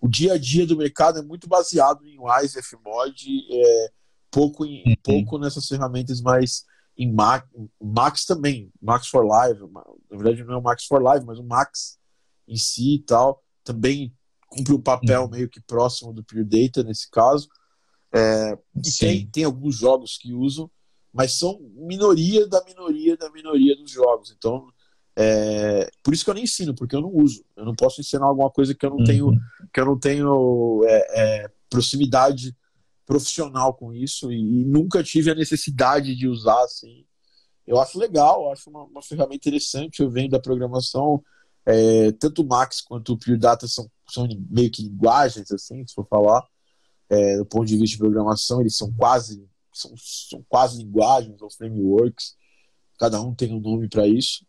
O 0.00 0.08
dia 0.08 0.34
a 0.34 0.38
dia 0.38 0.66
do 0.66 0.76
mercado 0.76 1.18
é 1.18 1.22
muito 1.22 1.48
baseado 1.48 2.06
em 2.06 2.18
Wise, 2.20 2.62
Fmod, 2.62 3.26
é, 3.50 3.90
pouco, 4.30 4.64
em, 4.64 4.84
uhum. 4.86 4.94
pouco 5.02 5.38
nessas 5.38 5.66
ferramentas 5.66 6.20
mais 6.20 6.64
em 6.96 7.12
Max, 7.12 7.48
Max 7.80 8.24
também, 8.24 8.72
Max 8.80 9.06
for 9.06 9.24
Live, 9.24 9.60
na 9.72 10.16
verdade 10.16 10.44
não 10.44 10.54
é 10.54 10.56
o 10.58 10.62
Max 10.62 10.84
for 10.84 11.00
Live, 11.00 11.24
mas 11.24 11.38
o 11.38 11.44
Max 11.44 11.98
em 12.46 12.56
si 12.56 12.96
e 12.96 12.98
tal, 13.00 13.42
também 13.62 14.12
cumpre 14.48 14.74
um 14.74 14.80
papel 14.80 15.22
uhum. 15.22 15.30
meio 15.30 15.48
que 15.48 15.60
próximo 15.60 16.12
do 16.12 16.24
Pure 16.24 16.44
Data 16.44 16.82
nesse 16.82 17.10
caso. 17.10 17.48
É, 18.12 18.58
e 18.76 18.90
tem, 18.98 19.26
tem 19.26 19.44
alguns 19.44 19.76
jogos 19.76 20.16
que 20.16 20.32
usam, 20.32 20.70
mas 21.12 21.38
são 21.38 21.58
minoria 21.74 22.46
da 22.48 22.62
minoria 22.64 23.16
da 23.16 23.30
minoria 23.30 23.76
dos 23.76 23.90
jogos. 23.90 24.34
Então, 24.36 24.66
é, 25.20 25.90
por 26.02 26.14
isso 26.14 26.24
que 26.24 26.30
eu 26.30 26.34
nem 26.34 26.44
ensino, 26.44 26.74
porque 26.74 26.94
eu 26.94 27.00
não 27.00 27.12
uso. 27.14 27.44
Eu 27.56 27.64
não 27.64 27.74
posso 27.74 28.00
ensinar 28.00 28.26
alguma 28.26 28.50
coisa 28.50 28.74
que 28.74 28.86
eu 28.86 28.90
não 28.90 28.98
uhum. 28.98 29.04
tenho, 29.04 29.30
que 29.72 29.80
eu 29.80 29.84
não 29.84 29.98
tenho 29.98 30.84
é, 30.86 31.06
é, 31.44 31.50
proximidade 31.68 32.56
profissional 33.04 33.74
com 33.74 33.92
isso 33.92 34.30
e, 34.30 34.36
e, 34.36 34.64
nunca 34.64 35.02
tive 35.02 35.30
a 35.30 35.34
necessidade 35.34 36.14
de 36.14 36.28
usar 36.28 36.62
assim. 36.62 37.04
Eu 37.66 37.80
acho 37.80 37.98
legal, 37.98 38.52
acho 38.52 38.70
uma, 38.70 38.84
uma 38.84 39.02
ferramenta 39.02 39.48
interessante. 39.48 40.00
Eu 40.00 40.10
venho 40.10 40.30
da 40.30 40.38
programação, 40.38 41.22
é, 41.70 42.12
tanto 42.12 42.40
o 42.40 42.46
Max 42.46 42.80
quanto 42.80 43.12
o 43.12 43.18
Pure 43.18 43.36
Data 43.36 43.68
são, 43.68 43.90
são 44.08 44.26
meio 44.48 44.70
que 44.70 44.82
linguagens, 44.82 45.52
assim, 45.52 45.86
se 45.86 45.94
for 45.94 46.06
falar, 46.08 46.42
é, 47.10 47.36
do 47.36 47.44
ponto 47.44 47.66
de 47.66 47.76
vista 47.76 47.96
de 47.96 47.98
programação, 47.98 48.62
eles 48.62 48.74
são 48.74 48.90
quase 48.94 49.46
são, 49.70 49.92
são 49.96 50.42
quase 50.48 50.78
linguagens 50.78 51.42
ou 51.42 51.50
frameworks, 51.50 52.34
cada 52.98 53.20
um 53.20 53.34
tem 53.34 53.54
um 53.54 53.60
nome 53.60 53.86
para 53.86 54.06
isso. 54.06 54.46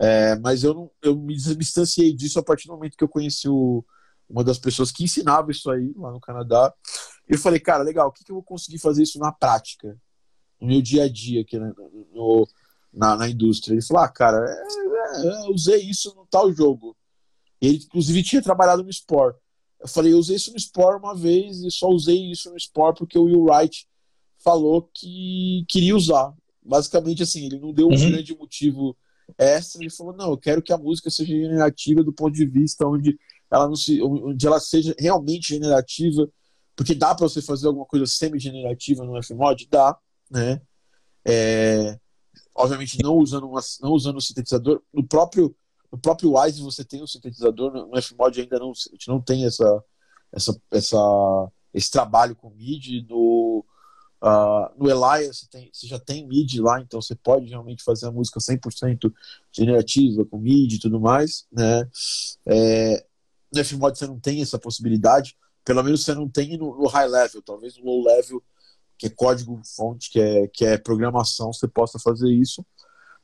É, 0.00 0.36
mas 0.40 0.64
eu, 0.64 0.74
não, 0.74 0.90
eu 1.00 1.16
me 1.16 1.36
distanciei 1.36 2.12
disso 2.12 2.40
a 2.40 2.42
partir 2.42 2.66
do 2.66 2.74
momento 2.74 2.96
que 2.96 3.04
eu 3.04 3.08
conheci 3.08 3.48
o, 3.48 3.84
uma 4.28 4.42
das 4.42 4.58
pessoas 4.58 4.90
que 4.90 5.04
ensinava 5.04 5.52
isso 5.52 5.70
aí 5.70 5.94
lá 5.96 6.10
no 6.10 6.20
Canadá. 6.20 6.74
Eu 7.28 7.38
falei, 7.38 7.60
cara, 7.60 7.84
legal, 7.84 8.08
o 8.08 8.12
que, 8.12 8.24
que 8.24 8.32
eu 8.32 8.36
vou 8.36 8.42
conseguir 8.42 8.80
fazer 8.80 9.04
isso 9.04 9.20
na 9.20 9.30
prática, 9.30 9.96
no 10.60 10.66
meu 10.66 10.82
dia 10.82 11.04
a 11.04 11.08
dia 11.08 11.42
aqui 11.42 11.56
no, 11.56 11.72
no 12.12 12.48
na, 12.96 13.14
na 13.14 13.28
indústria. 13.28 13.74
Ele 13.74 13.82
falou: 13.82 14.02
ah, 14.02 14.08
cara, 14.08 14.38
é, 14.38 14.85
eu 15.24 15.52
usei 15.52 15.82
isso 15.82 16.14
no 16.14 16.26
tal 16.26 16.52
jogo. 16.52 16.96
Ele, 17.60 17.78
inclusive, 17.78 18.22
tinha 18.22 18.42
trabalhado 18.42 18.82
no 18.82 18.90
Sport. 18.90 19.36
Eu 19.80 19.88
falei: 19.88 20.12
eu 20.12 20.18
usei 20.18 20.36
isso 20.36 20.50
no 20.50 20.56
Sport 20.56 20.98
uma 20.98 21.14
vez 21.14 21.58
e 21.62 21.70
só 21.70 21.88
usei 21.88 22.30
isso 22.30 22.50
no 22.50 22.56
Sport 22.56 22.98
porque 22.98 23.18
o 23.18 23.24
Will 23.24 23.44
Wright 23.44 23.86
falou 24.38 24.90
que 24.94 25.64
queria 25.68 25.96
usar. 25.96 26.32
Basicamente, 26.62 27.22
assim, 27.22 27.46
ele 27.46 27.58
não 27.58 27.72
deu 27.72 27.86
um 27.86 27.92
uhum. 27.92 28.10
grande 28.10 28.36
motivo 28.36 28.96
extra. 29.38 29.82
Ele 29.82 29.90
falou: 29.90 30.14
não, 30.14 30.30
eu 30.30 30.38
quero 30.38 30.62
que 30.62 30.72
a 30.72 30.78
música 30.78 31.10
seja 31.10 31.32
generativa 31.32 32.02
do 32.02 32.12
ponto 32.12 32.34
de 32.34 32.46
vista 32.46 32.86
onde 32.86 33.18
ela, 33.50 33.68
não 33.68 33.76
se, 33.76 34.02
onde 34.02 34.46
ela 34.46 34.60
seja 34.60 34.94
realmente 34.98 35.54
generativa. 35.54 36.28
Porque 36.74 36.94
dá 36.94 37.14
para 37.14 37.26
você 37.26 37.40
fazer 37.40 37.68
alguma 37.68 37.86
coisa 37.86 38.04
semi-generativa 38.04 39.02
no 39.02 39.20
Fmod? 39.22 39.66
Dá, 39.70 39.96
né? 40.30 40.60
É, 41.24 41.98
obviamente 42.56 43.02
não 43.02 43.14
usando, 43.16 43.48
uma, 43.48 43.60
não 43.80 43.92
usando 43.92 44.16
o 44.16 44.20
sintetizador. 44.20 44.82
No 44.92 45.06
próprio, 45.06 45.54
no 45.92 45.98
próprio 45.98 46.36
Wise 46.36 46.62
você 46.62 46.84
tem 46.84 47.02
um 47.02 47.06
sintetizador, 47.06 47.72
no 47.72 48.02
Fmod 48.02 48.40
ainda 48.40 48.58
não, 48.58 48.70
a 48.70 48.90
gente 48.92 49.08
não 49.08 49.20
tem 49.20 49.44
essa, 49.44 49.84
essa, 50.32 50.60
essa, 50.70 51.52
esse 51.72 51.90
trabalho 51.90 52.34
com 52.34 52.50
MIDI. 52.50 53.06
No, 53.08 53.64
uh, 54.22 54.82
no 54.82 54.90
Elias 54.90 55.38
você, 55.38 55.46
tem, 55.48 55.70
você 55.72 55.86
já 55.86 55.98
tem 55.98 56.26
MIDI 56.26 56.60
lá, 56.60 56.80
então 56.80 57.00
você 57.00 57.14
pode 57.14 57.46
realmente 57.46 57.84
fazer 57.84 58.06
a 58.06 58.12
música 58.12 58.40
100% 58.40 59.12
generativa, 59.52 60.24
com 60.24 60.38
MIDI 60.38 60.76
e 60.76 60.80
tudo 60.80 60.98
mais. 60.98 61.46
Né? 61.52 61.88
É, 62.46 63.06
no 63.52 63.64
Fmod 63.64 63.98
você 63.98 64.06
não 64.06 64.18
tem 64.18 64.40
essa 64.40 64.58
possibilidade, 64.58 65.36
pelo 65.64 65.82
menos 65.82 66.04
você 66.04 66.14
não 66.14 66.28
tem 66.28 66.56
no, 66.56 66.76
no 66.76 66.86
high 66.86 67.08
level, 67.08 67.42
talvez 67.42 67.76
no 67.76 67.84
low 67.84 68.04
level, 68.04 68.42
que 68.98 69.06
é 69.06 69.10
código 69.10 69.60
fonte, 69.76 70.10
que 70.10 70.20
é, 70.20 70.48
que 70.48 70.64
é 70.64 70.78
programação, 70.78 71.52
você 71.52 71.68
possa 71.68 71.98
fazer 71.98 72.30
isso. 72.32 72.64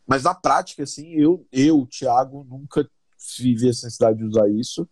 Mas 0.07 0.25
na 0.25 0.35
prática, 0.35 0.83
assim, 0.83 1.12
eu, 1.14 1.47
eu 1.53 1.87
Thiago, 1.87 2.45
nunca 2.45 2.89
vivi 3.39 3.68
essa 3.68 3.87
necessidade 3.87 4.18
de 4.18 4.25
usar 4.25 4.49
isso. 4.51 4.89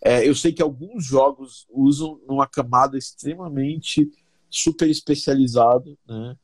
É, 0.00 0.28
eu 0.28 0.34
sei 0.34 0.52
que 0.52 0.62
alguns 0.62 1.04
jogos 1.04 1.66
usam 1.70 2.20
numa 2.26 2.46
camada 2.46 2.96
extremamente 2.96 4.08
super 4.50 4.88
especializada, 4.88 5.96
né? 6.06 6.36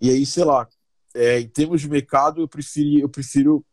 E 0.00 0.10
aí, 0.10 0.26
sei 0.26 0.44
lá, 0.44 0.68
é, 1.14 1.40
em 1.40 1.48
termos 1.48 1.80
de 1.80 1.88
mercado, 1.88 2.40
eu 2.40 2.48
prefiro, 2.48 3.00
eu 3.00 3.08
prefiro 3.08 3.64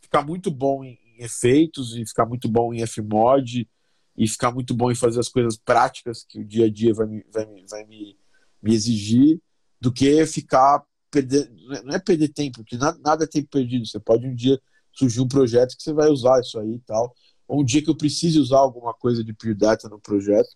ficar 0.00 0.24
muito 0.24 0.50
bom 0.50 0.82
em, 0.82 0.98
em 1.04 1.22
efeitos 1.22 1.96
e 1.96 2.04
ficar 2.04 2.26
muito 2.26 2.48
bom 2.48 2.74
em 2.74 2.84
Fmod 2.86 3.68
e 4.16 4.28
ficar 4.28 4.50
muito 4.50 4.74
bom 4.74 4.90
em 4.90 4.96
fazer 4.96 5.20
as 5.20 5.28
coisas 5.28 5.56
práticas 5.56 6.24
que 6.24 6.40
o 6.40 6.44
dia 6.44 6.66
a 6.66 6.70
dia 6.70 6.92
vai 6.92 7.06
me, 7.06 7.24
vai 7.32 7.46
me, 7.46 7.64
vai 7.68 7.86
me, 7.86 8.18
me 8.62 8.74
exigir 8.74 9.40
do 9.80 9.92
que 9.92 10.26
ficar 10.26 10.84
perder, 11.10 11.50
não 11.84 11.94
é 11.94 11.98
perder 11.98 12.28
tempo, 12.28 12.58
porque 12.58 12.76
nada, 12.76 12.98
nada 13.02 13.24
é 13.24 13.26
tempo 13.26 13.48
perdido. 13.50 13.86
Você 13.86 13.98
pode 13.98 14.26
um 14.26 14.34
dia 14.34 14.60
surgir 14.92 15.20
um 15.20 15.28
projeto 15.28 15.76
que 15.76 15.82
você 15.82 15.92
vai 15.92 16.08
usar 16.08 16.40
isso 16.40 16.58
aí 16.58 16.74
e 16.74 16.80
tal. 16.80 17.14
Ou 17.48 17.62
um 17.62 17.64
dia 17.64 17.82
que 17.82 17.90
eu 17.90 17.96
precise 17.96 18.38
usar 18.38 18.58
alguma 18.58 18.94
coisa 18.94 19.24
de 19.24 19.32
Pure 19.32 19.54
Data 19.54 19.88
no 19.88 19.98
projeto 19.98 20.48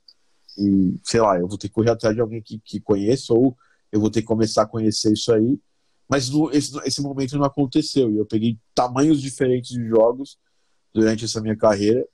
e, 0.56 0.96
sei 1.02 1.20
lá, 1.20 1.38
eu 1.38 1.48
vou 1.48 1.58
ter 1.58 1.68
que 1.68 1.74
correr 1.74 1.90
atrás 1.90 2.14
de 2.14 2.20
alguém 2.20 2.40
que, 2.40 2.60
que 2.60 2.80
conheça 2.80 3.32
ou 3.32 3.56
eu 3.90 4.00
vou 4.00 4.10
ter 4.10 4.20
que 4.20 4.26
começar 4.26 4.62
a 4.62 4.66
conhecer 4.66 5.12
isso 5.12 5.32
aí. 5.32 5.58
Mas 6.08 6.28
no, 6.28 6.50
esse, 6.52 6.76
esse 6.84 7.00
momento 7.00 7.36
não 7.36 7.44
aconteceu 7.44 8.10
e 8.10 8.18
eu 8.18 8.26
peguei 8.26 8.58
tamanhos 8.74 9.20
diferentes 9.20 9.70
de 9.70 9.88
jogos 9.88 10.38
durante 10.92 11.24
essa 11.24 11.40
minha 11.40 11.56
carreira 11.56 12.06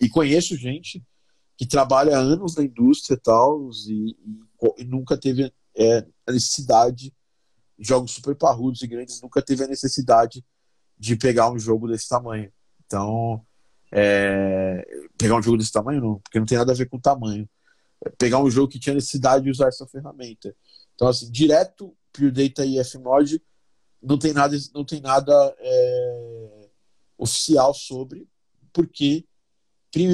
e 0.00 0.08
conheço 0.08 0.56
gente 0.56 1.02
que 1.56 1.66
trabalha 1.66 2.18
anos 2.18 2.56
na 2.56 2.64
indústria 2.64 3.18
tal, 3.22 3.70
e, 3.86 3.92
e, 3.92 4.10
e 4.10 4.53
nunca 4.86 5.16
teve 5.16 5.52
é, 5.76 6.06
a 6.26 6.32
necessidade 6.32 7.12
jogos 7.78 8.12
super 8.12 8.34
parrudos 8.34 8.82
e 8.82 8.86
grandes 8.86 9.20
nunca 9.20 9.42
teve 9.42 9.64
a 9.64 9.68
necessidade 9.68 10.44
de 10.98 11.16
pegar 11.16 11.50
um 11.50 11.58
jogo 11.58 11.88
desse 11.88 12.08
tamanho. 12.08 12.52
Então, 12.86 13.44
é... 13.92 14.86
pegar 15.18 15.36
um 15.36 15.42
jogo 15.42 15.58
desse 15.58 15.72
tamanho 15.72 16.00
não, 16.00 16.18
porque 16.20 16.38
não 16.38 16.46
tem 16.46 16.58
nada 16.58 16.72
a 16.72 16.74
ver 16.74 16.88
com 16.88 16.98
tamanho. 16.98 17.48
É 18.04 18.10
pegar 18.10 18.38
um 18.38 18.50
jogo 18.50 18.68
que 18.68 18.78
tinha 18.78 18.94
necessidade 18.94 19.44
de 19.44 19.50
usar 19.50 19.68
essa 19.68 19.86
ferramenta. 19.86 20.54
Então, 20.94 21.08
assim, 21.08 21.30
direto 21.30 21.96
Pure 22.12 22.30
Data 22.30 22.64
e 22.64 22.82
Fmod 22.84 23.42
não 24.00 24.18
tem 24.18 24.32
nada, 24.32 24.56
não 24.74 24.84
tem 24.84 25.00
nada 25.00 25.32
é... 25.58 26.68
oficial 27.18 27.74
sobre, 27.74 28.28
porque 28.72 29.24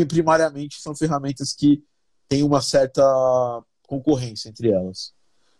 primariamente 0.08 0.80
são 0.80 0.94
ferramentas 0.94 1.54
que 1.54 1.82
têm 2.28 2.42
uma 2.42 2.60
certa 2.60 3.02
concorrência 3.90 4.48
entre 4.48 4.70
elas. 4.70 5.12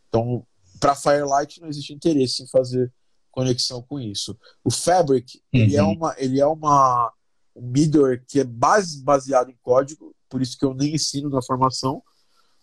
Então, 0.08 0.46
para 0.78 0.94
Firelight 0.94 1.60
não 1.60 1.68
existe 1.68 1.92
interesse 1.92 2.44
em 2.44 2.46
fazer 2.46 2.92
conexão 3.32 3.82
com 3.82 3.98
isso. 3.98 4.38
O 4.62 4.70
Fabric, 4.70 5.42
uhum. 5.52 5.60
ele 5.60 5.76
é 5.76 5.82
uhum. 5.82 5.92
uma 5.92 6.14
ele 6.16 6.40
é 6.40 6.46
uma 6.46 7.12
um 7.56 7.66
middleware 7.66 8.24
que 8.28 8.38
é 8.38 8.44
base, 8.44 9.02
baseado 9.02 9.50
em 9.50 9.58
código, 9.60 10.14
por 10.28 10.40
isso 10.40 10.56
que 10.56 10.64
eu 10.64 10.72
nem 10.72 10.94
ensino 10.94 11.28
na 11.28 11.42
formação, 11.42 12.00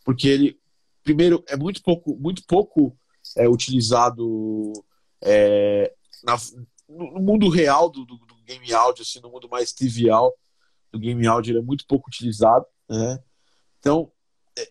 porque 0.06 0.30
ele 0.30 0.60
primeiro 1.04 1.44
é 1.48 1.58
muito 1.58 1.84
pouco 1.84 2.16
muito 2.16 2.46
pouco 2.48 2.98
é, 3.36 3.50
utilizado 3.50 4.72
é, 5.22 5.94
na, 6.24 6.38
no 6.88 7.20
mundo 7.20 7.50
real 7.50 7.90
do, 7.90 8.06
do, 8.06 8.18
do, 8.18 8.38
game 8.48 8.74
audio, 8.74 9.02
assim, 9.02 9.20
no 9.20 9.30
mundo 9.30 9.50
mais 9.50 9.74
trivial 9.74 10.34
do 10.90 10.98
game 10.98 11.28
audio, 11.28 11.52
ele 11.52 11.60
é 11.60 11.62
muito 11.62 11.86
pouco 11.86 12.08
utilizado, 12.08 12.66
né? 12.90 13.22
Então, 13.78 14.10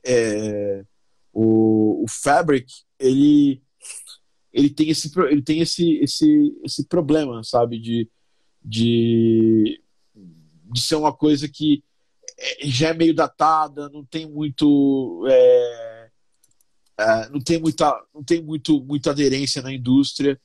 é, 0.05 0.85
o, 1.33 2.05
o 2.05 2.07
Fabric 2.09 2.73
ele 2.99 3.63
ele 4.53 4.71
tem 4.71 4.89
esse 4.89 5.11
ele 5.29 5.43
tem 5.43 5.61
esse 5.61 5.97
esse 5.99 6.59
esse 6.65 6.87
problema 6.87 7.43
sabe 7.45 7.79
de 7.79 8.11
de, 8.63 9.81
de 10.15 10.81
ser 10.81 10.97
uma 10.97 11.13
coisa 11.13 11.49
que 11.49 11.85
é, 12.39 12.67
já 12.67 12.89
é 12.89 12.95
meio 12.95 13.15
datada 13.15 13.89
não 13.91 14.05
tem 14.05 14.29
muito 14.29 15.25
é, 15.29 16.11
é, 16.99 17.29
não 17.29 17.41
tem 17.41 17.61
muita 17.61 18.05
não 18.15 18.25
tem 18.25 18.43
muito 18.43 18.83
muita 18.83 19.11
aderência 19.11 19.63
na 19.63 19.73
indústria 19.73 20.41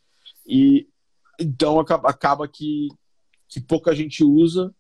e 0.46 0.88
então 1.40 1.80
acaba, 1.80 2.10
acaba 2.10 2.48
que 2.48 2.90
que 3.48 3.60
pouca 3.60 3.96
gente 3.96 4.24
usa 4.24 4.74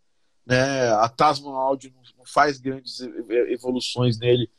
né 0.45 0.89
a 0.89 1.07
Tasman 1.09 1.53
Audio 1.53 1.93
não 2.17 2.25
faz 2.25 2.59
grandes 2.59 2.99
evoluções 3.49 4.17
nele 4.17 4.49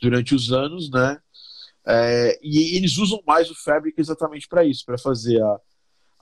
durante 0.00 0.34
os 0.34 0.52
anos 0.52 0.90
né 0.90 1.20
é, 1.86 2.38
e 2.42 2.76
eles 2.76 2.98
usam 2.98 3.22
mais 3.26 3.50
o 3.50 3.54
Fabric 3.54 3.98
exatamente 4.00 4.46
para 4.46 4.64
isso, 4.64 4.84
para 4.84 4.98
fazer 4.98 5.42
a, 5.42 5.60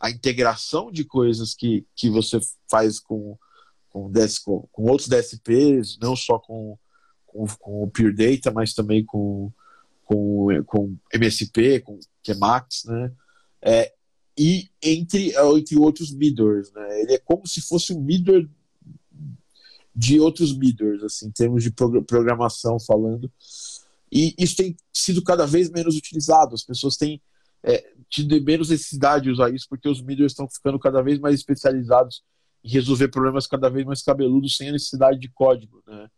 a 0.00 0.10
integração 0.10 0.90
de 0.90 1.04
coisas 1.04 1.54
que, 1.54 1.86
que 1.94 2.08
você 2.08 2.38
faz 2.70 3.00
com, 3.00 3.36
com, 3.90 4.10
DS, 4.10 4.38
com, 4.38 4.68
com 4.70 4.84
outros 4.84 5.08
DSPs, 5.08 5.98
não 6.00 6.14
só 6.14 6.38
com, 6.38 6.78
com, 7.26 7.46
com, 7.58 7.82
o 7.82 7.90
Pure 7.90 8.14
Data, 8.14 8.52
mas 8.52 8.72
também 8.72 9.04
com, 9.04 9.52
com, 10.04 10.46
com 10.64 10.96
MSP, 11.12 11.80
com 11.80 11.98
que 12.22 12.32
é 12.32 12.34
Max, 12.34 12.84
né? 12.84 13.12
É, 13.60 13.92
e 14.38 14.70
entre, 14.80 15.34
entre 15.36 15.76
outros 15.76 16.12
middlers, 16.12 16.70
né? 16.72 17.00
Ele 17.00 17.14
é 17.14 17.18
como 17.18 17.46
se 17.46 17.60
fosse 17.60 17.92
um 17.92 18.00
middler 18.00 18.48
de 19.98 20.20
outros 20.20 20.56
middlers, 20.56 21.02
assim, 21.02 21.26
em 21.26 21.32
termos 21.32 21.64
de 21.64 21.72
programação 21.72 22.78
falando. 22.78 23.28
E 24.12 24.32
isso 24.38 24.54
tem 24.54 24.76
sido 24.92 25.20
cada 25.24 25.44
vez 25.44 25.68
menos 25.68 25.96
utilizado. 25.96 26.54
As 26.54 26.62
pessoas 26.62 26.96
têm 26.96 27.20
é, 27.64 27.84
tido 28.08 28.40
menos 28.44 28.68
necessidade 28.68 29.24
de 29.24 29.30
usar 29.30 29.52
isso 29.52 29.66
porque 29.68 29.88
os 29.88 30.00
middlers 30.00 30.30
estão 30.30 30.48
ficando 30.48 30.78
cada 30.78 31.02
vez 31.02 31.18
mais 31.18 31.34
especializados 31.34 32.22
em 32.62 32.68
resolver 32.68 33.08
problemas 33.08 33.48
cada 33.48 33.68
vez 33.68 33.84
mais 33.84 34.00
cabeludos 34.00 34.56
sem 34.56 34.68
a 34.68 34.72
necessidade 34.72 35.18
de 35.18 35.28
código, 35.30 35.82
né? 35.84 36.08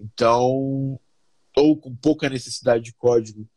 Então, 0.00 0.98
ou 1.56 1.76
com 1.76 1.94
pouca 1.94 2.28
necessidade 2.28 2.82
de 2.82 2.94
código. 2.94 3.48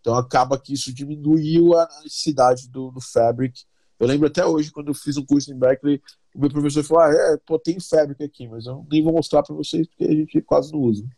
Então 0.00 0.14
acaba 0.14 0.56
que 0.56 0.72
isso 0.72 0.94
diminuiu 0.94 1.76
a 1.76 1.88
necessidade 2.04 2.68
do, 2.68 2.92
do 2.92 3.00
Fabric. 3.00 3.64
Eu 4.02 4.08
lembro 4.08 4.26
até 4.26 4.44
hoje, 4.44 4.72
quando 4.72 4.88
eu 4.88 4.94
fiz 4.94 5.16
um 5.16 5.24
curso 5.24 5.52
em 5.52 5.56
Berkeley, 5.56 6.02
o 6.34 6.40
meu 6.40 6.50
professor 6.50 6.82
falou: 6.82 7.04
ah, 7.04 7.12
é, 7.12 7.36
pô, 7.46 7.56
tem 7.56 7.78
Fabric 7.78 8.20
aqui, 8.24 8.48
mas 8.48 8.66
eu 8.66 8.84
nem 8.90 9.00
vou 9.00 9.12
mostrar 9.12 9.44
para 9.44 9.54
vocês 9.54 9.86
porque 9.86 10.02
a 10.02 10.12
gente 10.12 10.42
quase 10.42 10.72
não 10.72 10.80
usa. 10.80 11.08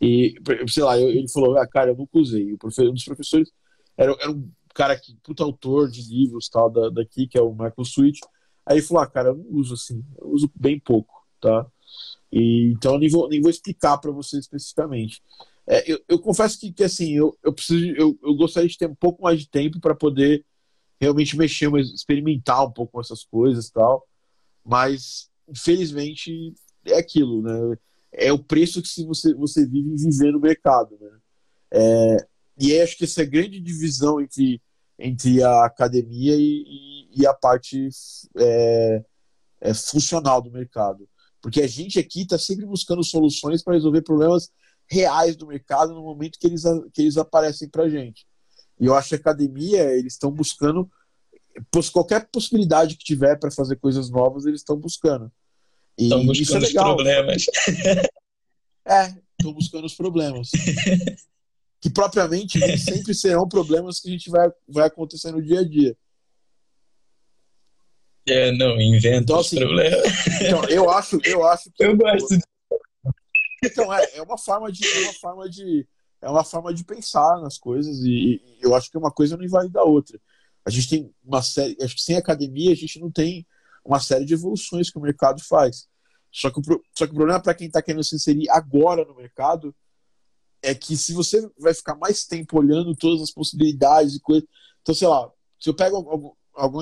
E, 0.00 0.34
sei 0.68 0.82
lá, 0.84 0.98
eu, 0.98 1.10
ele 1.10 1.28
falou, 1.28 1.58
ah, 1.58 1.66
cara, 1.66 1.90
eu 1.90 1.96
nunca 1.96 2.18
usei. 2.18 2.54
Um 2.54 2.94
dos 2.94 3.04
professores 3.04 3.52
era, 3.94 4.10
era 4.18 4.30
um 4.30 4.50
cara 4.74 4.98
que, 4.98 5.14
puta 5.22 5.44
autor 5.44 5.90
de 5.90 6.00
livros 6.08 6.48
tal, 6.48 6.70
da, 6.70 6.88
daqui, 6.88 7.26
que 7.26 7.36
é 7.36 7.42
o 7.42 7.52
Michael 7.52 7.84
Switch. 7.84 8.20
Aí 8.64 8.78
ele 8.78 8.86
falou, 8.86 9.02
ah, 9.02 9.06
cara, 9.06 9.28
eu 9.28 9.36
não 9.36 9.44
uso 9.50 9.74
assim, 9.74 10.02
eu 10.18 10.28
uso 10.30 10.50
bem 10.54 10.80
pouco, 10.80 11.12
tá? 11.42 11.66
E, 12.32 12.72
então 12.72 12.94
eu 12.94 13.00
nem 13.00 13.10
vou, 13.10 13.28
nem 13.28 13.42
vou 13.42 13.50
explicar 13.50 13.98
para 13.98 14.10
você 14.10 14.38
especificamente. 14.38 15.22
É, 15.66 15.92
eu, 15.92 16.00
eu, 16.08 16.18
confesso 16.18 16.58
que, 16.58 16.72
que 16.72 16.84
assim, 16.84 17.12
eu, 17.12 17.36
eu 17.44 17.52
preciso, 17.52 17.84
eu, 17.96 18.18
eu 18.24 18.34
gostaria 18.34 18.68
de 18.68 18.78
ter 18.78 18.88
um 18.88 18.94
pouco 18.94 19.22
mais 19.22 19.38
de 19.38 19.48
tempo 19.48 19.78
para 19.78 19.94
poder 19.94 20.42
realmente 21.02 21.36
mexer, 21.36 21.68
experimentar 21.80 22.64
um 22.64 22.70
pouco 22.70 23.00
essas 23.00 23.24
coisas 23.24 23.68
tal. 23.70 24.06
Mas, 24.64 25.28
infelizmente, 25.48 26.54
é 26.86 26.96
aquilo, 26.96 27.42
né? 27.42 27.76
é 28.12 28.32
o 28.32 28.38
preço 28.38 28.80
que 28.80 28.88
se 28.88 29.04
você, 29.04 29.34
você 29.34 29.66
vive 29.66 29.96
viver 29.96 30.32
no 30.32 30.38
mercado. 30.38 30.96
Né? 31.00 31.18
É, 31.72 32.26
e 32.60 32.80
acho 32.80 32.96
que 32.96 33.04
essa 33.04 33.24
grande 33.24 33.58
divisão 33.58 34.20
entre, 34.20 34.60
entre 34.98 35.42
a 35.42 35.64
academia 35.64 36.36
e, 36.36 36.64
e, 36.66 37.22
e 37.22 37.26
a 37.26 37.32
parte 37.32 37.88
é, 38.36 39.04
é, 39.60 39.74
funcional 39.74 40.40
do 40.40 40.52
mercado. 40.52 41.08
Porque 41.40 41.62
a 41.62 41.66
gente 41.66 41.98
aqui 41.98 42.22
está 42.22 42.38
sempre 42.38 42.64
buscando 42.64 43.02
soluções 43.02 43.62
para 43.64 43.74
resolver 43.74 44.02
problemas 44.02 44.52
reais 44.88 45.34
do 45.34 45.46
mercado 45.46 45.94
no 45.94 46.02
momento 46.02 46.38
que 46.38 46.46
eles, 46.46 46.62
que 46.92 47.02
eles 47.02 47.16
aparecem 47.16 47.68
para 47.68 47.84
a 47.84 47.88
gente. 47.88 48.26
E 48.82 48.86
eu 48.86 48.96
acho 48.96 49.10
que 49.10 49.14
a 49.14 49.18
academia, 49.18 49.94
eles 49.94 50.14
estão 50.14 50.28
buscando 50.28 50.90
qualquer 51.92 52.28
possibilidade 52.32 52.96
que 52.96 53.04
tiver 53.04 53.38
para 53.38 53.48
fazer 53.48 53.76
coisas 53.76 54.10
novas, 54.10 54.44
eles 54.44 54.60
estão 54.60 54.76
buscando. 54.76 55.30
Estão 55.96 56.26
buscando 56.26 56.64
é 56.64 56.66
os 56.66 56.72
problemas. 56.72 57.44
É, 58.84 59.14
estão 59.38 59.52
buscando 59.52 59.84
os 59.84 59.94
problemas. 59.94 60.50
que 61.80 61.88
propriamente 61.88 62.58
sempre 62.78 63.14
serão 63.14 63.48
problemas 63.48 64.00
que 64.00 64.08
a 64.08 64.10
gente 64.10 64.28
vai, 64.28 64.50
vai 64.68 64.88
acontecer 64.88 65.30
no 65.30 65.40
dia 65.40 65.60
a 65.60 65.64
dia. 65.64 65.96
É, 68.26 68.50
não, 68.50 68.80
inventa 68.80 69.18
então, 69.18 69.38
assim, 69.38 69.60
problemas. 69.60 70.02
Então, 70.40 70.64
eu 70.64 70.90
acho, 70.90 71.20
eu 71.24 71.46
acho 71.46 71.70
que. 71.70 71.84
Eu 71.86 71.96
gosto. 71.96 72.36
Então, 73.62 73.94
é, 73.94 74.16
é 74.16 74.22
uma 74.22 74.36
forma 74.36 74.72
de. 74.72 74.84
É 74.84 75.00
uma 75.04 75.12
forma 75.12 75.48
de 75.48 75.86
é 76.22 76.30
uma 76.30 76.44
forma 76.44 76.72
de 76.72 76.84
pensar 76.84 77.40
nas 77.40 77.58
coisas 77.58 77.98
e, 77.98 78.40
e 78.44 78.58
eu 78.62 78.74
acho 78.74 78.90
que 78.90 78.96
uma 78.96 79.10
coisa 79.10 79.36
não 79.36 79.44
invalida 79.44 79.80
a 79.80 79.84
outra. 79.84 80.18
A 80.64 80.70
gente 80.70 80.88
tem 80.88 81.14
uma 81.24 81.42
série, 81.42 81.76
acho 81.82 81.96
que 81.96 82.02
sem 82.02 82.16
academia 82.16 82.70
a 82.70 82.76
gente 82.76 83.00
não 83.00 83.10
tem 83.10 83.44
uma 83.84 83.98
série 83.98 84.24
de 84.24 84.32
evoluções 84.32 84.88
que 84.88 84.98
o 84.98 85.02
mercado 85.02 85.42
faz. 85.42 85.88
Só 86.30 86.48
que 86.50 86.60
o, 86.60 86.62
só 86.96 87.06
que 87.06 87.12
o 87.12 87.16
problema 87.16 87.40
para 87.40 87.54
quem 87.54 87.66
está 87.66 87.82
querendo 87.82 88.04
se 88.04 88.14
inserir 88.14 88.48
agora 88.48 89.04
no 89.04 89.16
mercado 89.16 89.74
é 90.62 90.72
que 90.74 90.96
se 90.96 91.12
você 91.12 91.50
vai 91.58 91.74
ficar 91.74 91.96
mais 91.96 92.24
tempo 92.24 92.56
olhando 92.56 92.94
todas 92.94 93.20
as 93.20 93.32
possibilidades 93.32 94.14
e 94.14 94.20
coisas. 94.20 94.48
Então, 94.80 94.94
sei 94.94 95.08
lá, 95.08 95.28
se 95.58 95.68
eu 95.68 95.74
pego 95.74 95.96
algum, 95.96 96.32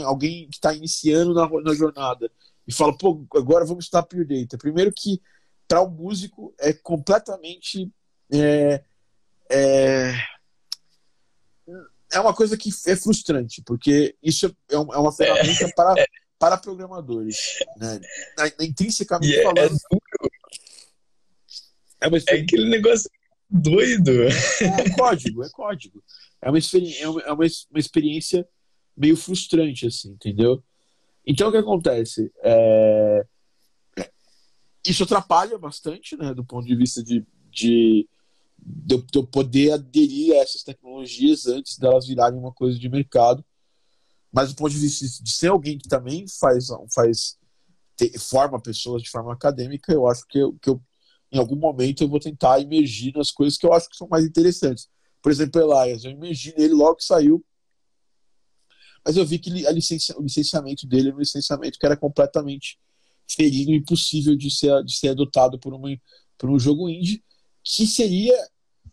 alguém 0.04 0.48
que 0.48 0.56
está 0.56 0.74
iniciando 0.74 1.32
na, 1.32 1.48
na 1.62 1.74
jornada 1.74 2.30
e 2.68 2.72
fala, 2.72 2.96
pô, 2.96 3.26
agora 3.34 3.64
vamos 3.64 3.84
estudar 3.84 4.02
Pure 4.02 4.24
Data. 4.24 4.58
Primeiro 4.58 4.92
que 4.94 5.20
para 5.66 5.80
o 5.80 5.86
um 5.86 5.90
músico 5.90 6.54
é 6.58 6.72
completamente. 6.74 7.90
É, 8.32 8.84
é, 9.50 10.14
é 12.12 12.20
uma 12.20 12.34
coisa 12.34 12.56
que 12.56 12.70
é 12.86 12.96
frustrante, 12.96 13.62
porque 13.64 14.16
isso 14.22 14.46
é, 14.46 14.74
é 14.74 14.78
uma 14.78 15.10
é 15.10 15.12
ferramenta 15.12 15.64
é, 15.64 15.72
para, 15.72 16.06
para 16.38 16.56
programadores. 16.56 17.58
Né? 17.76 18.00
Intrinsecamente 18.60 19.32
yeah, 19.32 19.54
falando. 19.54 19.76
É, 22.00 22.08
uma 22.08 22.16
é 22.16 22.34
aquele 22.40 22.68
negócio 22.68 23.10
doido. 23.48 24.22
É, 24.24 24.90
código, 24.96 25.44
é 25.44 25.50
código. 25.50 26.02
É 26.40 26.48
uma, 26.48 26.58
experiência, 26.58 27.04
é 27.04 27.08
uma, 27.08 27.22
uma 27.34 27.78
experiência 27.78 28.48
meio 28.96 29.16
frustrante, 29.16 29.86
assim, 29.86 30.10
entendeu? 30.10 30.62
Então 31.26 31.48
o 31.48 31.52
que 31.52 31.58
acontece? 31.58 32.32
É... 32.42 33.24
Isso 34.86 35.04
atrapalha 35.04 35.58
bastante, 35.58 36.16
né, 36.16 36.32
do 36.32 36.44
ponto 36.44 36.66
de 36.66 36.74
vista 36.74 37.02
de, 37.02 37.24
de, 37.50 38.08
de, 38.62 38.94
eu 39.14 39.26
poder 39.26 39.72
aderir 39.72 40.34
a 40.34 40.38
essas 40.38 40.62
tecnologias 40.62 41.46
antes 41.46 41.78
delas 41.78 42.06
virarem 42.06 42.38
uma 42.38 42.52
coisa 42.52 42.78
de 42.78 42.88
mercado. 42.88 43.44
Mas 44.32 44.50
do 44.50 44.56
ponto 44.56 44.70
de 44.70 44.78
vista 44.78 45.22
de 45.22 45.30
ser 45.32 45.48
alguém 45.48 45.76
que 45.76 45.88
também 45.88 46.26
faz, 46.28 46.68
faz 46.94 47.38
forma 48.18 48.60
pessoas 48.60 49.02
de 49.02 49.10
forma 49.10 49.32
acadêmica, 49.32 49.92
eu 49.92 50.06
acho 50.06 50.24
que 50.26 50.38
eu, 50.38 50.52
que 50.60 50.70
eu, 50.70 50.80
em 51.32 51.38
algum 51.38 51.56
momento, 51.56 52.02
eu 52.02 52.08
vou 52.08 52.20
tentar 52.20 52.60
emergir 52.60 53.12
nas 53.14 53.30
coisas 53.30 53.58
que 53.58 53.66
eu 53.66 53.72
acho 53.72 53.88
que 53.88 53.96
são 53.96 54.08
mais 54.08 54.24
interessantes. 54.24 54.88
Por 55.22 55.30
exemplo, 55.30 55.60
Elias, 55.60 56.04
eu 56.04 56.12
emergi 56.12 56.54
nele 56.56 56.74
logo 56.74 56.96
que 56.96 57.04
saiu 57.04 57.44
mas 59.04 59.16
eu 59.16 59.24
vi 59.24 59.38
que 59.38 59.66
a 59.66 59.72
licencia, 59.72 60.16
o 60.18 60.22
licenciamento 60.22 60.86
dele 60.86 61.08
era 61.08 61.16
um 61.16 61.20
licenciamento 61.20 61.78
que 61.78 61.86
era 61.86 61.96
completamente 61.96 62.78
ferido 63.28 63.70
e 63.70 63.76
impossível 63.76 64.36
de 64.36 64.50
ser, 64.50 64.84
de 64.84 64.96
ser 64.96 65.08
adotado 65.08 65.58
por, 65.58 65.72
uma, 65.72 65.88
por 66.36 66.50
um 66.50 66.58
jogo 66.58 66.88
indie, 66.88 67.22
que 67.62 67.86
seria, 67.86 68.34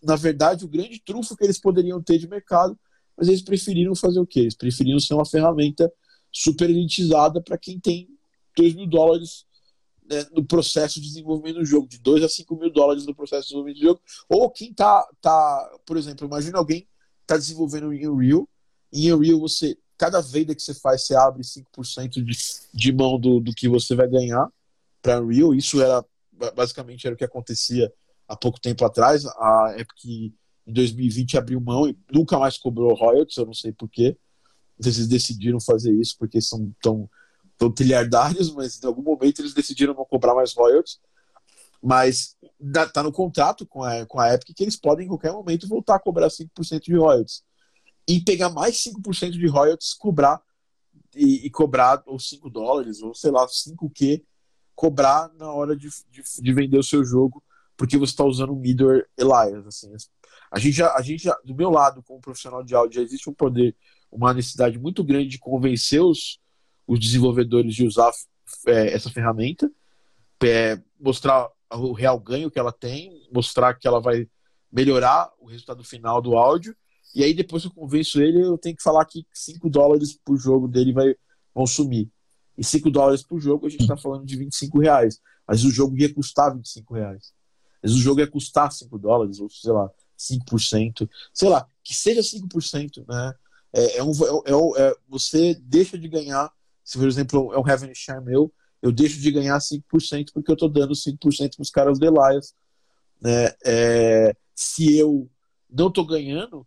na 0.04 0.16
verdade, 0.16 0.66
o 0.66 0.68
grande 0.68 1.02
trunfo 1.04 1.36
que 1.36 1.44
eles 1.44 1.60
poderiam 1.60 2.02
ter 2.02 2.18
de 2.18 2.28
mercado, 2.28 2.78
mas 3.16 3.28
eles 3.28 3.42
preferiram 3.42 3.96
fazer 3.96 4.20
o 4.20 4.28
quê? 4.28 4.42
Eles 4.42 4.56
preferiram 4.56 5.00
ser 5.00 5.14
uma 5.14 5.26
ferramenta 5.26 5.92
super 6.32 6.70
elitizada 6.70 7.42
para 7.42 7.58
quem 7.58 7.80
tem 7.80 8.08
2 8.56 8.76
mil 8.76 8.88
dólares 8.88 9.46
né, 10.10 10.26
no 10.32 10.46
processo 10.46 11.02
de 11.02 11.08
desenvolvimento 11.08 11.58
do 11.58 11.66
jogo, 11.66 11.88
de 11.88 12.00
2 12.00 12.24
a 12.24 12.30
5 12.30 12.56
mil 12.56 12.72
dólares 12.72 13.06
no 13.06 13.16
processo 13.16 13.44
de 13.44 13.48
desenvolvimento 13.48 13.80
do 13.80 13.88
jogo, 13.88 14.02
ou 14.30 14.50
quem 14.50 14.74
tá, 14.74 15.06
tá 15.22 15.80
por 15.86 15.98
exemplo, 15.98 16.28
imagina 16.28 16.58
alguém 16.58 16.88
está 17.22 17.36
desenvolvendo 17.36 17.92
em 17.94 18.08
Unreal, 18.08 18.48
em 18.94 19.12
Unreal 19.12 19.40
você 19.40 19.78
cada 19.98 20.22
venda 20.22 20.54
que 20.54 20.62
você 20.62 20.74
faz, 20.76 21.06
você 21.06 21.16
abre 21.16 21.42
5% 21.42 22.24
de, 22.24 22.38
de 22.74 22.94
mão 22.94 23.20
do, 23.20 23.40
do 23.40 23.52
que 23.52 23.68
você 23.68 23.96
vai 23.96 24.08
ganhar 24.08 24.48
para 25.02 25.20
Unreal. 25.20 25.56
Isso 25.56 25.82
era 25.82 26.06
basicamente 26.56 27.08
era 27.08 27.16
o 27.16 27.18
que 27.18 27.26
acontecia 27.26 27.92
há 28.28 28.36
pouco 28.36 28.60
tempo 28.60 28.84
atrás. 28.86 29.26
A 29.26 29.76
Epic 29.78 30.34
em 30.68 30.74
2020 30.74 31.38
abriu 31.38 31.62
mão 31.62 31.88
e 31.88 31.98
nunca 32.12 32.38
mais 32.38 32.58
cobrou 32.58 32.94
royalties, 32.94 33.38
eu 33.38 33.46
não 33.46 33.54
sei 33.54 33.72
porquê. 33.72 34.18
Eles 34.80 35.08
decidiram 35.08 35.60
fazer 35.60 35.94
isso 35.94 36.16
porque 36.20 36.40
são 36.42 36.72
tão, 36.82 37.10
tão 37.58 37.72
trilhardários, 37.72 38.54
mas 38.54 38.82
em 38.82 38.86
algum 38.86 39.02
momento 39.02 39.42
eles 39.42 39.54
decidiram 39.54 39.94
não 39.94 40.06
cobrar 40.06 40.36
mais 40.36 40.54
royalties. 40.54 41.00
Mas 41.82 42.36
tá 42.94 43.04
no 43.04 43.12
contrato 43.12 43.66
com 43.66 43.84
a, 43.84 44.06
com 44.06 44.20
a 44.20 44.34
Epic 44.34 44.56
que 44.56 44.64
eles 44.64 44.76
podem 44.76 45.06
em 45.06 45.10
qualquer 45.10 45.32
momento 45.32 45.68
voltar 45.68 45.96
a 45.96 46.00
cobrar 46.00 46.28
5% 46.28 46.82
de 46.82 46.96
royalties 46.96 47.44
e 48.08 48.22
pegar 48.22 48.50
mais 48.50 48.76
5% 48.84 49.32
de 49.32 49.48
royalties, 49.48 49.94
cobrar 49.94 50.42
e, 51.16 51.46
e, 51.46 51.50
cobrar 51.50 52.02
ou 52.06 52.20
5 52.20 52.50
dólares, 52.50 53.02
ou 53.02 53.14
sei 53.14 53.32
lá, 53.32 53.46
5Q, 53.46 54.24
cobrar 54.74 55.30
na 55.34 55.52
hora 55.52 55.76
de, 55.76 55.90
de, 56.10 56.24
de 56.42 56.54
vender 56.54 56.78
o 56.78 56.84
seu 56.84 57.04
jogo, 57.04 57.44
porque 57.78 57.98
você 57.98 58.12
está 58.12 58.26
usando 58.26 58.52
o 58.52 58.56
middleware 58.56 59.06
Elias. 59.18 59.66
Assim. 59.66 59.94
A 60.52 60.60
gente, 60.60 60.76
já, 60.76 60.94
a 60.94 61.02
gente 61.02 61.24
já, 61.24 61.38
do 61.46 61.56
meu 61.56 61.70
lado, 61.70 62.04
como 62.04 62.20
profissional 62.20 62.64
de 62.64 62.76
áudio, 62.76 62.96
já 62.96 63.02
existe 63.02 63.30
um 63.30 63.34
poder, 63.34 63.76
uma 64.12 64.34
necessidade 64.34 64.78
muito 64.78 65.04
grande 65.04 65.30
de 65.30 65.40
convencer 65.40 66.02
os, 66.02 66.40
os 66.86 67.00
desenvolvedores 67.00 67.74
de 67.76 67.86
usar 67.86 68.12
é, 68.68 68.94
essa 68.94 69.10
ferramenta, 69.10 69.72
é, 70.44 70.82
mostrar 71.00 71.48
o 71.72 71.94
real 71.94 72.20
ganho 72.20 72.50
que 72.52 72.60
ela 72.60 72.72
tem, 72.72 73.28
mostrar 73.32 73.74
que 73.74 73.88
ela 73.88 74.02
vai 74.02 74.28
melhorar 74.72 75.32
o 75.40 75.48
resultado 75.48 75.84
final 75.84 76.22
do 76.22 76.36
áudio 76.36 76.76
e 77.18 77.24
aí 77.24 77.34
depois 77.34 77.64
que 77.64 77.70
eu 77.70 77.74
convenço 77.74 78.22
ele, 78.22 78.44
eu 78.44 78.60
tenho 78.60 78.76
que 78.76 78.84
falar 78.84 79.04
que 79.06 79.26
5 79.34 79.70
dólares 79.72 80.18
por 80.24 80.38
jogo 80.38 80.68
dele 80.68 80.94
vai, 80.94 81.16
vão 81.54 81.66
sumir. 81.66 82.10
E 82.56 82.64
5 82.64 82.92
dólares 82.92 83.24
por 83.24 83.40
jogo 83.40 83.66
a 83.66 83.70
gente 83.70 83.82
está 83.82 83.98
falando 83.98 84.24
de 84.24 84.36
25 84.36 84.80
reais. 84.80 85.20
Mas 85.48 85.64
o 85.64 85.72
jogo 85.72 85.98
ia 85.98 86.14
custar 86.14 86.54
25 86.54 86.94
reais. 86.94 87.34
Mas 87.82 87.94
o 87.94 88.00
jogo 88.00 88.20
ia 88.20 88.28
custar 88.28 88.72
5 88.72 88.98
dólares, 88.98 89.40
ou 89.40 89.50
sei 89.50 89.72
lá, 89.72 89.90
5%. 90.18 91.10
Sei 91.34 91.50
lá, 91.50 91.68
que 91.84 91.94
seja 91.94 92.22
5%, 92.22 93.06
né? 93.08 93.34
É, 93.74 93.98
é 93.98 94.04
um, 94.04 94.12
é, 94.12 94.52
é, 94.52 94.90
é, 94.90 94.96
você 95.08 95.56
deixa 95.62 95.98
de 95.98 96.08
ganhar, 96.08 96.52
se 96.84 96.98
por 96.98 97.08
exemplo 97.08 97.54
é 97.54 97.60
um 97.60 97.68
Heaven 97.68 97.94
Share 97.94 98.24
meu, 98.24 98.52
eu 98.82 98.92
deixo 98.92 99.20
de 99.20 99.32
ganhar 99.32 99.58
5% 99.60 100.32
porque 100.34 100.52
eu 100.52 100.54
estou 100.54 100.70
dando 100.70 100.94
5% 100.94 101.56
para 101.56 101.62
os 101.62 101.70
caras 101.70 102.00
de 102.00 102.08
Elias. 102.08 102.54
Né? 103.22 103.54
É, 103.66 104.36
se 104.56 104.98
eu 104.98 105.30
não 105.70 105.88
estou 105.88 106.06
ganhando, 106.06 106.66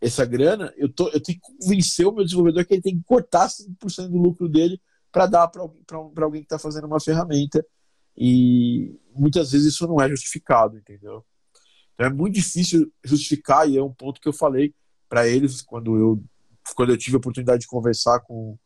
essa 0.00 0.24
grana, 0.24 0.72
eu, 0.76 0.88
tô, 0.88 1.08
eu 1.08 1.20
tenho 1.20 1.38
que 1.38 1.52
convencer 1.58 2.06
o 2.06 2.12
meu 2.12 2.24
desenvolvedor 2.24 2.64
que 2.64 2.74
ele 2.74 2.82
tem 2.82 2.96
que 2.96 3.04
cortar 3.04 3.48
5% 3.48 4.08
do 4.08 4.16
lucro 4.16 4.48
dele 4.48 4.80
para 5.12 5.26
dar 5.26 5.48
para 5.48 5.62
alguém 6.24 6.40
que 6.40 6.46
está 6.46 6.58
fazendo 6.58 6.86
uma 6.86 7.00
ferramenta. 7.00 7.64
E 8.20 9.00
muitas 9.14 9.52
vezes 9.52 9.74
isso 9.74 9.86
não 9.86 10.00
é 10.00 10.08
justificado, 10.08 10.76
entendeu? 10.76 11.24
Então 11.94 12.06
é 12.06 12.12
muito 12.12 12.34
difícil 12.34 12.92
justificar, 13.04 13.68
e 13.68 13.78
é 13.78 13.82
um 13.82 13.92
ponto 13.92 14.20
que 14.20 14.28
eu 14.28 14.32
falei 14.32 14.74
para 15.08 15.26
eles 15.26 15.62
quando 15.62 15.96
eu, 15.96 16.22
quando 16.76 16.90
eu 16.90 16.98
tive 16.98 17.16
a 17.16 17.18
oportunidade 17.18 17.62
de 17.62 17.66
conversar 17.66 18.20
com, 18.20 18.58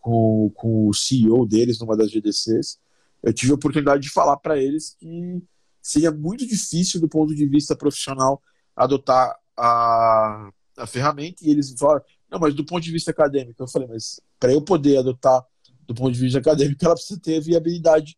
com, 0.00 0.50
com 0.54 0.88
o 0.88 0.92
CEO 0.92 1.46
deles 1.46 1.78
numa 1.78 1.96
das 1.96 2.10
GDCs. 2.10 2.78
Eu 3.22 3.32
tive 3.32 3.52
a 3.52 3.54
oportunidade 3.54 4.02
de 4.02 4.10
falar 4.10 4.36
para 4.38 4.58
eles 4.58 4.96
que 4.98 5.42
seria 5.80 6.10
muito 6.10 6.46
difícil, 6.46 7.00
do 7.00 7.08
ponto 7.08 7.34
de 7.34 7.46
vista 7.46 7.76
profissional, 7.76 8.42
adotar 8.74 9.38
a 9.56 10.50
a 10.76 10.86
ferramenta 10.86 11.42
e 11.42 11.50
eles 11.50 11.74
falaram, 11.78 12.02
não, 12.30 12.38
mas 12.38 12.54
do 12.54 12.64
ponto 12.64 12.82
de 12.82 12.92
vista 12.92 13.10
acadêmico, 13.10 13.62
eu 13.62 13.68
falei, 13.68 13.88
mas 13.88 14.20
para 14.38 14.52
eu 14.52 14.60
poder 14.60 14.98
adotar 14.98 15.44
do 15.86 15.94
ponto 15.94 16.12
de 16.12 16.20
vista 16.20 16.38
acadêmico, 16.38 16.84
ela 16.84 16.94
precisa 16.94 17.18
ter 17.20 17.40
viabilidade 17.40 18.16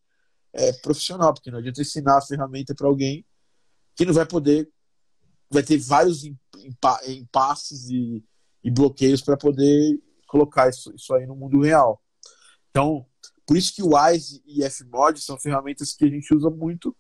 é, 0.53 0.73
profissional, 0.73 1.33
porque 1.33 1.51
não 1.51 1.59
adianta 1.59 1.81
ensinar 1.81 2.19
a 2.19 2.23
ferramenta 2.23 2.75
para 2.75 2.87
alguém 2.87 3.25
que 3.95 4.05
não 4.05 4.15
vai 4.15 4.27
poder, 4.27 4.69
vai 5.51 5.63
ter 5.63 5.79
vários 5.79 6.25
impasses 7.07 7.89
e, 7.91 8.25
e 8.63 8.71
bloqueios 8.71 9.23
para 9.23 9.37
poder 9.37 10.01
colocar 10.27 10.69
isso, 10.69 10.95
isso 10.95 11.13
aí 11.15 11.27
no 11.27 11.35
mundo 11.35 11.61
real. 11.61 12.01
Então, 12.71 13.07
por 13.47 13.57
isso 13.57 13.75
que 13.75 13.83
o 13.83 13.97
Wise 13.97 14.43
e 14.47 14.63
Fmod 14.69 15.21
são 15.21 15.39
ferramentas 15.39 15.95
que 15.95 16.05
a 16.05 16.09
gente 16.09 16.33
usa 16.35 16.51
muito 16.51 16.95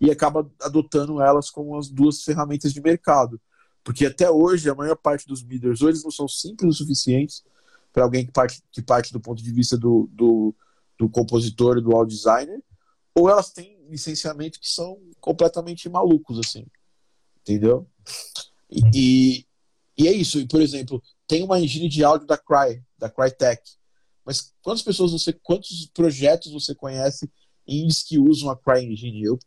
e 0.00 0.10
acaba 0.10 0.50
adotando 0.62 1.20
elas 1.20 1.50
como 1.50 1.76
as 1.76 1.88
duas 1.88 2.22
ferramentas 2.22 2.72
de 2.72 2.80
mercado. 2.80 3.40
Porque 3.84 4.06
até 4.06 4.30
hoje, 4.30 4.68
a 4.68 4.74
maior 4.74 4.96
parte 4.96 5.26
dos 5.26 5.42
bidders, 5.42 5.82
ou 5.82 5.88
eles 5.88 6.02
não 6.02 6.10
são 6.10 6.26
simples 6.26 6.76
o 6.76 6.78
suficientes 6.78 7.44
para 7.92 8.02
alguém 8.02 8.24
que 8.24 8.32
parte, 8.32 8.62
que 8.72 8.82
parte 8.82 9.12
do 9.12 9.20
ponto 9.20 9.42
de 9.42 9.52
vista 9.52 9.76
do, 9.76 10.08
do, 10.12 10.54
do 10.98 11.08
compositor 11.08 11.78
e 11.78 11.82
do 11.82 11.92
audio 11.92 12.16
designer, 12.16 12.62
ou 13.20 13.28
elas 13.28 13.52
têm 13.52 13.78
licenciamento 13.88 14.60
que 14.60 14.68
são 14.68 14.98
completamente 15.20 15.88
malucos, 15.88 16.38
assim. 16.38 16.66
Entendeu? 17.42 17.86
E, 18.70 18.82
uhum. 18.82 18.90
e, 18.94 19.46
e, 19.98 20.08
é 20.08 20.12
isso. 20.12 20.40
E, 20.40 20.46
por 20.46 20.60
exemplo, 20.60 21.02
tem 21.26 21.42
uma 21.42 21.60
engine 21.60 21.88
de 21.88 22.04
áudio 22.04 22.26
da 22.26 22.38
Cry, 22.38 22.82
da 22.98 23.10
Crytek. 23.10 23.62
Mas 24.24 24.52
quantas 24.62 24.82
pessoas 24.82 25.12
você, 25.12 25.32
quantos 25.32 25.86
projetos 25.92 26.52
você 26.52 26.74
conhece 26.74 27.30
indies 27.66 28.02
que 28.02 28.18
usam 28.18 28.50
a 28.50 28.56
Cry 28.56 28.84
Engine? 28.84 29.24
Eu, 29.24 29.38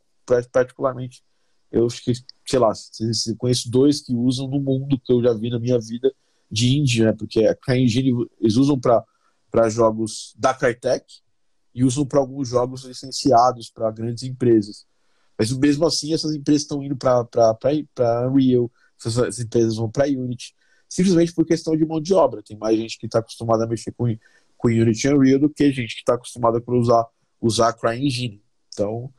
particularmente, 0.51 1.24
eu 1.71 1.88
acho 1.88 2.03
que, 2.03 2.13
sei 2.45 2.59
lá, 2.59 2.71
conheço 3.38 3.69
dois 3.69 4.01
que 4.01 4.13
usam 4.13 4.47
no 4.47 4.59
mundo 4.59 4.99
que 4.99 5.11
eu 5.11 5.24
já 5.24 5.34
vi 5.34 5.49
na 5.49 5.59
minha 5.59 5.80
vida 5.80 6.13
de 6.51 6.78
indie, 6.78 7.03
né? 7.03 7.13
Porque 7.13 7.45
a 7.45 7.55
CryEngine 7.55 8.11
eles 8.39 8.55
usam 8.55 8.80
para 8.80 9.69
jogos 9.69 10.36
da 10.38 10.53
Crytek 10.53 11.22
e 11.74 11.84
usam 11.84 12.05
para 12.05 12.19
alguns 12.19 12.49
jogos 12.49 12.84
licenciados 12.84 13.69
para 13.69 13.91
grandes 13.91 14.24
empresas. 14.24 14.86
Mas 15.38 15.51
mesmo 15.51 15.86
assim, 15.86 16.13
essas 16.13 16.34
empresas 16.36 16.63
estão 16.63 16.84
indo 16.84 16.95
para 16.95 17.28
Unreal, 18.28 18.71
essas 18.99 19.39
empresas 19.39 19.78
vão 19.78 19.89
para 19.89 20.05
Unity, 20.05 20.55
simplesmente 20.88 21.34
por 21.34 21.45
questão 21.45 21.76
de 21.76 21.86
mão 21.86 21.99
de 21.99 22.13
obra. 22.13 22.43
Tem 22.43 22.57
mais 22.57 22.78
gente 22.78 22.97
que 22.97 23.07
está 23.07 23.19
acostumada 23.19 23.63
a 23.63 23.67
mexer 23.67 23.91
com, 23.91 24.05
com 24.57 24.67
Unity 24.67 25.07
e 25.07 25.13
Unreal 25.13 25.39
do 25.39 25.49
que 25.49 25.71
gente 25.71 25.95
que 25.95 26.01
está 26.01 26.13
acostumada 26.13 26.63
a 26.65 26.71
usar, 26.71 27.07
usar 27.41 27.74
CryEngine. 27.74 28.43
Então, 28.71 29.11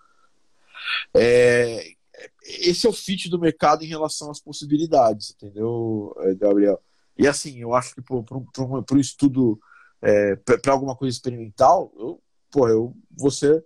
é, 1.13 1.95
esse 2.43 2.87
é 2.87 2.91
o 2.91 2.93
fit 2.93 3.29
do 3.29 3.39
mercado 3.39 3.83
em 3.85 3.89
relação 3.89 4.31
às 4.31 4.41
possibilidades, 4.41 5.31
entendeu, 5.31 6.15
é, 6.21 6.35
Gabriel? 6.35 6.81
E 7.17 7.27
assim, 7.27 7.61
eu 7.61 7.75
acho 7.75 7.95
que 7.95 8.03
para 8.03 8.97
o 8.97 9.01
estudo, 9.01 9.59
é, 10.03 10.37
para 10.37 10.73
alguma 10.73 10.97
coisa 10.97 11.15
experimental, 11.15 11.93
eu, 11.97 12.21
pô, 12.55 12.69
eu 12.69 12.97
vou 13.11 13.33
ser 13.33 13.65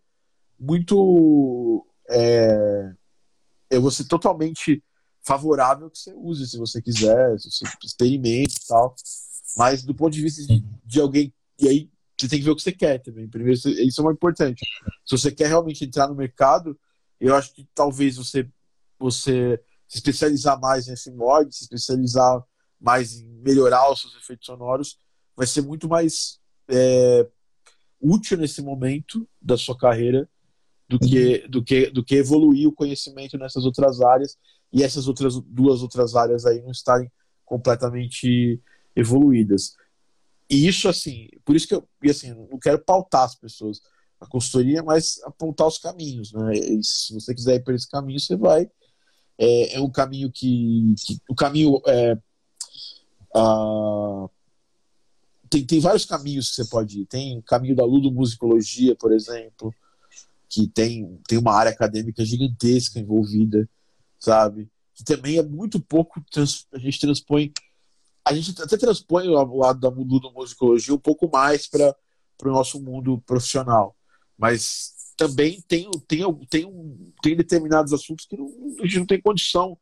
muito. 0.58 1.86
É, 2.08 2.90
eu 3.68 3.82
vou 3.82 3.90
ser 3.90 4.04
totalmente 4.04 4.82
favorável 5.22 5.90
que 5.90 5.98
você 5.98 6.14
use 6.16 6.48
se 6.48 6.56
você 6.56 6.80
quiser, 6.80 7.38
se 7.38 7.50
você 7.50 7.66
experimente 7.84 8.56
e 8.56 8.66
tal. 8.66 8.94
Mas 9.58 9.82
do 9.82 9.94
ponto 9.94 10.14
de 10.14 10.22
vista 10.22 10.42
de, 10.42 10.64
de 10.86 11.00
alguém. 11.00 11.34
E 11.60 11.68
aí 11.68 11.90
você 12.18 12.28
tem 12.28 12.38
que 12.38 12.44
ver 12.46 12.52
o 12.52 12.56
que 12.56 12.62
você 12.62 12.72
quer 12.72 12.98
também. 13.02 13.28
Primeiro, 13.28 13.52
isso 13.52 14.00
é 14.00 14.04
muito 14.04 14.16
importante. 14.16 14.64
Se 15.04 15.16
você 15.16 15.30
quer 15.30 15.48
realmente 15.48 15.84
entrar 15.84 16.08
no 16.08 16.14
mercado, 16.14 16.78
eu 17.20 17.34
acho 17.34 17.52
que 17.52 17.68
talvez 17.74 18.16
você, 18.16 18.48
você 18.98 19.62
se 19.86 19.98
especializar 19.98 20.58
mais 20.58 20.88
em 20.88 20.96
FMOD, 20.96 21.54
se 21.54 21.64
especializar 21.64 22.42
mais 22.80 23.20
em 23.20 23.28
melhorar 23.42 23.90
os 23.92 24.00
seus 24.00 24.16
efeitos 24.16 24.46
sonoros, 24.46 24.98
vai 25.36 25.46
ser 25.46 25.60
muito 25.60 25.88
mais 25.88 26.40
é, 26.68 27.28
útil 28.00 28.38
nesse 28.38 28.62
momento 28.62 29.28
da 29.40 29.56
sua 29.56 29.76
carreira 29.76 30.28
do 30.88 30.98
que, 30.98 31.46
do, 31.48 31.62
que, 31.62 31.90
do 31.90 32.04
que 32.04 32.16
evoluir 32.16 32.66
o 32.66 32.72
conhecimento 32.72 33.36
nessas 33.36 33.64
outras 33.64 34.00
áreas 34.00 34.38
e 34.72 34.82
essas 34.82 35.06
outras 35.06 35.38
duas 35.40 35.82
outras 35.82 36.14
áreas 36.14 36.46
aí 36.46 36.62
não 36.62 36.70
estarem 36.70 37.10
completamente 37.44 38.60
evoluídas. 38.96 39.74
E 40.50 40.66
isso, 40.66 40.88
assim, 40.88 41.28
por 41.44 41.54
isso 41.54 41.68
que 41.68 41.74
eu, 41.74 41.86
e 42.02 42.10
assim, 42.10 42.32
não 42.32 42.58
quero 42.58 42.78
pautar 42.78 43.24
as 43.24 43.34
pessoas 43.34 43.80
a 44.20 44.26
consultoria, 44.26 44.82
mas 44.82 45.20
apontar 45.24 45.66
os 45.66 45.78
caminhos, 45.78 46.32
né? 46.32 46.52
E 46.54 46.82
se 46.82 47.14
você 47.14 47.34
quiser 47.34 47.56
ir 47.56 47.64
por 47.64 47.74
esse 47.74 47.88
caminho, 47.88 48.18
você 48.18 48.36
vai. 48.36 48.68
É, 49.38 49.76
é 49.76 49.80
um 49.80 49.90
caminho 49.90 50.30
que, 50.32 50.94
que 51.06 51.20
o 51.28 51.34
caminho 51.34 51.80
é, 51.86 52.18
a, 53.34 54.28
tem, 55.48 55.64
tem 55.64 55.80
vários 55.80 56.04
caminhos 56.04 56.50
que 56.50 56.56
você 56.56 56.64
pode 56.66 57.00
ir. 57.00 57.06
Tem 57.06 57.38
o 57.38 57.42
caminho 57.42 57.76
da 57.76 57.84
ludomusicologia, 57.84 58.94
por 58.96 59.12
exemplo, 59.12 59.74
que 60.48 60.66
tem, 60.66 61.20
tem 61.26 61.38
uma 61.38 61.54
área 61.54 61.72
acadêmica 61.72 62.24
gigantesca 62.24 62.98
envolvida, 62.98 63.68
sabe? 64.18 64.68
Que 64.94 65.04
também 65.04 65.38
é 65.38 65.42
muito 65.42 65.80
pouco. 65.80 66.22
Trans, 66.30 66.66
a 66.72 66.78
gente 66.78 67.00
transpõe. 67.00 67.52
A 68.24 68.34
gente 68.34 68.60
até 68.60 68.76
transpõe 68.76 69.28
o 69.28 69.56
lado 69.56 69.80
da 69.80 69.88
ludomusicologia 69.88 70.94
um 70.94 70.98
pouco 70.98 71.30
mais 71.30 71.66
para 71.66 71.94
o 72.44 72.50
nosso 72.50 72.80
mundo 72.80 73.22
profissional. 73.26 73.96
Mas 74.36 74.92
também 75.16 75.60
tem, 75.66 75.90
tem, 76.06 76.22
tem, 76.48 77.12
tem 77.22 77.36
determinados 77.36 77.92
assuntos 77.92 78.24
que 78.26 78.36
não, 78.36 78.46
a 78.80 78.84
gente 78.84 78.98
não 78.98 79.06
tem 79.06 79.20
condição 79.20 79.76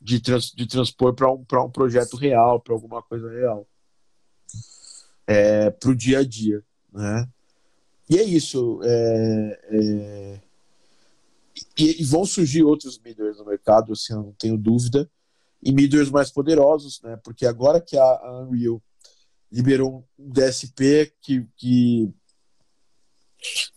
de, 0.00 0.20
trans, 0.20 0.52
de 0.52 0.66
transpor 0.66 1.14
para 1.14 1.32
um, 1.32 1.44
um 1.64 1.70
projeto 1.70 2.16
real, 2.16 2.60
para 2.60 2.74
alguma 2.74 3.02
coisa 3.02 3.30
real. 3.30 3.66
É, 5.26 5.70
para 5.70 5.90
o 5.90 5.94
dia 5.94 6.20
a 6.20 6.24
dia. 6.24 6.62
Né? 6.92 7.28
E 8.08 8.18
é 8.18 8.22
isso. 8.22 8.80
É, 8.82 9.60
é... 9.70 10.40
E, 11.78 12.02
e, 12.02 12.04
vão 12.04 12.24
surgir 12.24 12.62
outros 12.62 12.98
middlers 12.98 13.38
no 13.38 13.44
mercado, 13.44 13.92
assim, 13.92 14.12
eu 14.12 14.22
não 14.22 14.32
tenho 14.32 14.56
dúvida. 14.56 15.10
E 15.62 15.72
middlers 15.72 16.10
mais 16.10 16.30
poderosos, 16.30 17.00
né? 17.02 17.16
Porque 17.22 17.46
agora 17.46 17.80
que 17.80 17.96
a 17.96 18.42
Unreal 18.42 18.82
liberou 19.50 20.04
um 20.18 20.30
DSP 20.30 21.12
que, 21.20 21.46
que 21.56 22.10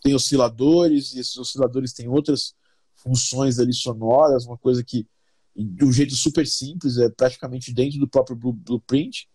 tem 0.02 0.14
osciladores, 0.14 1.14
e 1.14 1.20
esses 1.20 1.36
osciladores 1.36 1.92
têm 1.92 2.08
outras 2.08 2.54
funções 2.94 3.58
ali 3.58 3.72
sonoras, 3.72 4.46
uma 4.46 4.56
coisa 4.56 4.82
que 4.82 5.06
de 5.54 5.84
um 5.84 5.92
jeito 5.92 6.14
super 6.14 6.46
simples, 6.46 6.98
é 6.98 7.08
praticamente 7.08 7.72
dentro 7.72 7.98
do 7.98 8.08
próprio 8.08 8.36
blueprint, 8.36 9.28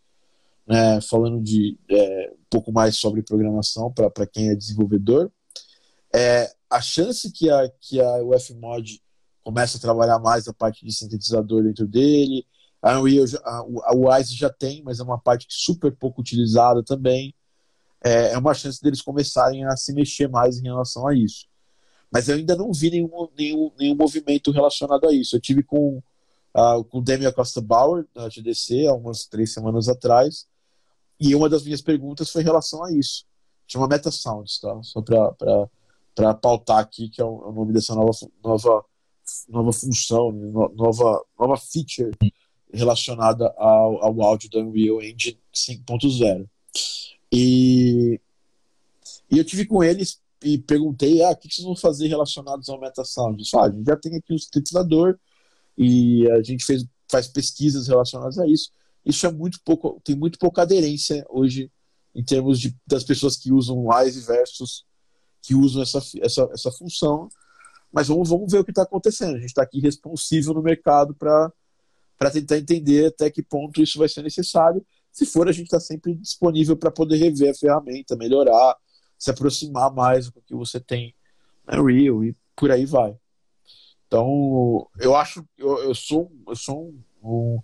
né, 0.67 1.01
falando 1.01 1.41
de 1.41 1.77
é, 1.89 2.31
um 2.33 2.45
pouco 2.49 2.71
mais 2.71 2.97
sobre 2.97 3.21
programação 3.21 3.91
para 3.91 4.27
quem 4.27 4.49
é 4.49 4.55
desenvolvedor. 4.55 5.31
É, 6.13 6.51
a 6.69 6.81
chance 6.81 7.31
que 7.31 7.49
a, 7.49 7.69
que 7.79 7.99
a 8.01 8.23
UFMod 8.23 9.01
comece 9.43 9.77
a 9.77 9.79
trabalhar 9.79 10.19
mais 10.19 10.47
a 10.47 10.53
parte 10.53 10.85
de 10.85 10.93
sintetizador 10.93 11.63
dentro 11.63 11.87
dele, 11.87 12.45
a 12.81 12.99
Unreal, 12.99 13.25
a, 13.43 13.63
a 13.85 13.95
Wise 13.95 14.35
já 14.35 14.49
tem, 14.49 14.81
mas 14.83 14.99
é 14.99 15.03
uma 15.03 15.19
parte 15.19 15.47
super 15.49 15.95
pouco 15.95 16.21
utilizada 16.21 16.83
também 16.83 17.33
é, 18.03 18.33
é 18.33 18.37
uma 18.37 18.53
chance 18.53 18.81
deles 18.81 19.01
começarem 19.01 19.63
a 19.65 19.77
se 19.77 19.93
mexer 19.93 20.27
mais 20.27 20.57
em 20.57 20.63
relação 20.63 21.07
a 21.07 21.15
isso. 21.15 21.45
Mas 22.11 22.27
eu 22.27 22.35
ainda 22.35 22.55
não 22.55 22.73
vi 22.73 22.89
nenhum, 22.89 23.27
nenhum, 23.37 23.71
nenhum 23.77 23.95
movimento 23.95 24.51
relacionado 24.51 25.07
a 25.07 25.13
isso. 25.13 25.35
Eu 25.35 25.39
tive 25.39 25.63
com, 25.63 26.01
uh, 26.55 26.83
com 26.85 26.97
o 26.97 27.01
Demi 27.01 27.25
Acosta 27.25 27.61
Bauer, 27.61 28.05
da 28.13 28.27
GDC, 28.27 28.87
há 28.87 28.93
umas 28.93 29.25
três 29.25 29.53
semanas 29.53 29.87
atrás, 29.87 30.47
e 31.21 31.35
uma 31.35 31.47
das 31.47 31.63
minhas 31.63 31.83
perguntas 31.83 32.31
foi 32.31 32.41
em 32.41 32.45
relação 32.45 32.83
a 32.83 32.91
isso. 32.91 33.25
Chama 33.67 33.87
Meta 33.87 34.09
Sounds, 34.09 34.59
tá? 34.59 34.81
Só 34.81 35.03
para 35.03 36.33
pautar 36.33 36.79
aqui, 36.79 37.09
que 37.09 37.21
é 37.21 37.23
o, 37.23 37.47
é 37.47 37.53
nome 37.53 37.71
dessa 37.71 37.93
nova, 37.93 38.11
nova, 38.43 38.83
nova 39.47 39.71
função, 39.71 40.31
né? 40.31 40.51
nova, 40.51 41.23
nova 41.39 41.57
feature 41.57 42.11
relacionada 42.73 43.53
ao, 43.55 44.03
ao 44.03 44.21
áudio 44.23 44.49
da 44.49 44.59
Unreal 44.61 44.99
Engine 44.99 45.39
5.0. 45.53 46.49
E, 47.31 48.19
e 49.29 49.37
eu 49.37 49.45
tive 49.45 49.65
com 49.65 49.83
eles 49.83 50.19
e 50.43 50.57
perguntei: 50.57 51.21
ah, 51.21 51.31
o 51.31 51.35
que 51.35 51.53
vocês 51.53 51.63
vão 51.63 51.75
fazer 51.75 52.07
relacionados 52.07 52.67
ao 52.67 52.79
MetaSound? 52.79 53.37
Eles 53.37 53.49
falaram, 53.49 53.69
ah, 53.69 53.75
a 53.75 53.77
gente 53.77 53.87
já 53.87 53.95
tem 53.95 54.15
aqui 54.15 54.33
o 54.33 54.39
sintetizador 54.39 55.19
e 55.77 56.27
a 56.31 56.41
gente 56.41 56.65
fez, 56.65 56.83
faz 57.07 57.27
pesquisas 57.27 57.87
relacionadas 57.87 58.39
a 58.39 58.47
isso. 58.47 58.71
Isso 59.05 59.25
é 59.25 59.31
muito 59.31 59.59
pouco, 59.63 59.99
tem 60.03 60.15
muito 60.15 60.37
pouca 60.37 60.61
aderência 60.61 61.25
hoje 61.29 61.71
em 62.13 62.23
termos 62.23 62.59
de, 62.59 62.75
das 62.85 63.03
pessoas 63.03 63.37
que 63.37 63.51
usam 63.51 63.87
Wise 63.87 64.21
versus 64.25 64.85
que 65.41 65.55
usam 65.55 65.81
essa, 65.81 65.99
essa, 66.21 66.49
essa 66.53 66.71
função. 66.71 67.27
Mas 67.91 68.07
vamos, 68.07 68.29
vamos 68.29 68.51
ver 68.51 68.59
o 68.59 68.63
que 68.63 68.71
está 68.71 68.83
acontecendo. 68.83 69.35
A 69.35 69.39
gente 69.39 69.49
está 69.49 69.63
aqui 69.63 69.79
responsível 69.79 70.53
no 70.53 70.61
mercado 70.61 71.15
para 71.15 71.51
tentar 72.31 72.57
entender 72.57 73.07
até 73.07 73.29
que 73.29 73.41
ponto 73.41 73.81
isso 73.81 73.97
vai 73.97 74.07
ser 74.07 74.21
necessário 74.21 74.85
se 75.11 75.25
for, 75.25 75.47
a 75.47 75.51
gente 75.51 75.65
está 75.65 75.79
sempre 75.79 76.15
disponível 76.15 76.77
para 76.77 76.89
poder 76.89 77.17
rever 77.17 77.51
a 77.51 77.53
ferramenta, 77.53 78.15
melhorar, 78.15 78.77
se 79.17 79.29
aproximar 79.29 79.93
mais 79.93 80.29
do 80.29 80.41
que 80.41 80.55
você 80.55 80.79
tem 80.79 81.13
na 81.65 81.81
Real 81.81 82.23
e 82.23 82.35
por 82.55 82.71
aí 82.71 82.85
vai. 82.85 83.15
Então, 84.07 84.87
eu 84.99 85.15
acho, 85.15 85.45
eu, 85.57 85.79
eu 85.79 85.95
sou, 85.95 86.31
eu 86.47 86.55
sou 86.55 86.87
um, 86.87 87.03
um 87.23 87.59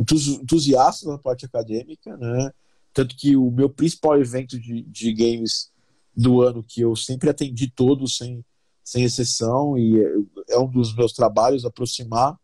entusiasta 0.00 1.06
da 1.06 1.18
parte 1.18 1.46
acadêmica, 1.46 2.16
né? 2.16 2.50
Tanto 2.92 3.16
que 3.16 3.36
o 3.36 3.50
meu 3.50 3.68
principal 3.68 4.20
evento 4.20 4.58
de, 4.58 4.82
de 4.82 5.12
games 5.12 5.70
do 6.16 6.42
ano, 6.42 6.62
que 6.62 6.80
eu 6.80 6.96
sempre 6.96 7.30
atendi 7.30 7.70
todos 7.70 8.16
sem, 8.16 8.44
sem 8.82 9.04
exceção, 9.04 9.78
e 9.78 10.00
é, 10.00 10.54
é 10.54 10.58
um 10.58 10.68
dos 10.68 10.94
meus 10.94 11.12
trabalhos 11.12 11.64
aproximar 11.64 12.36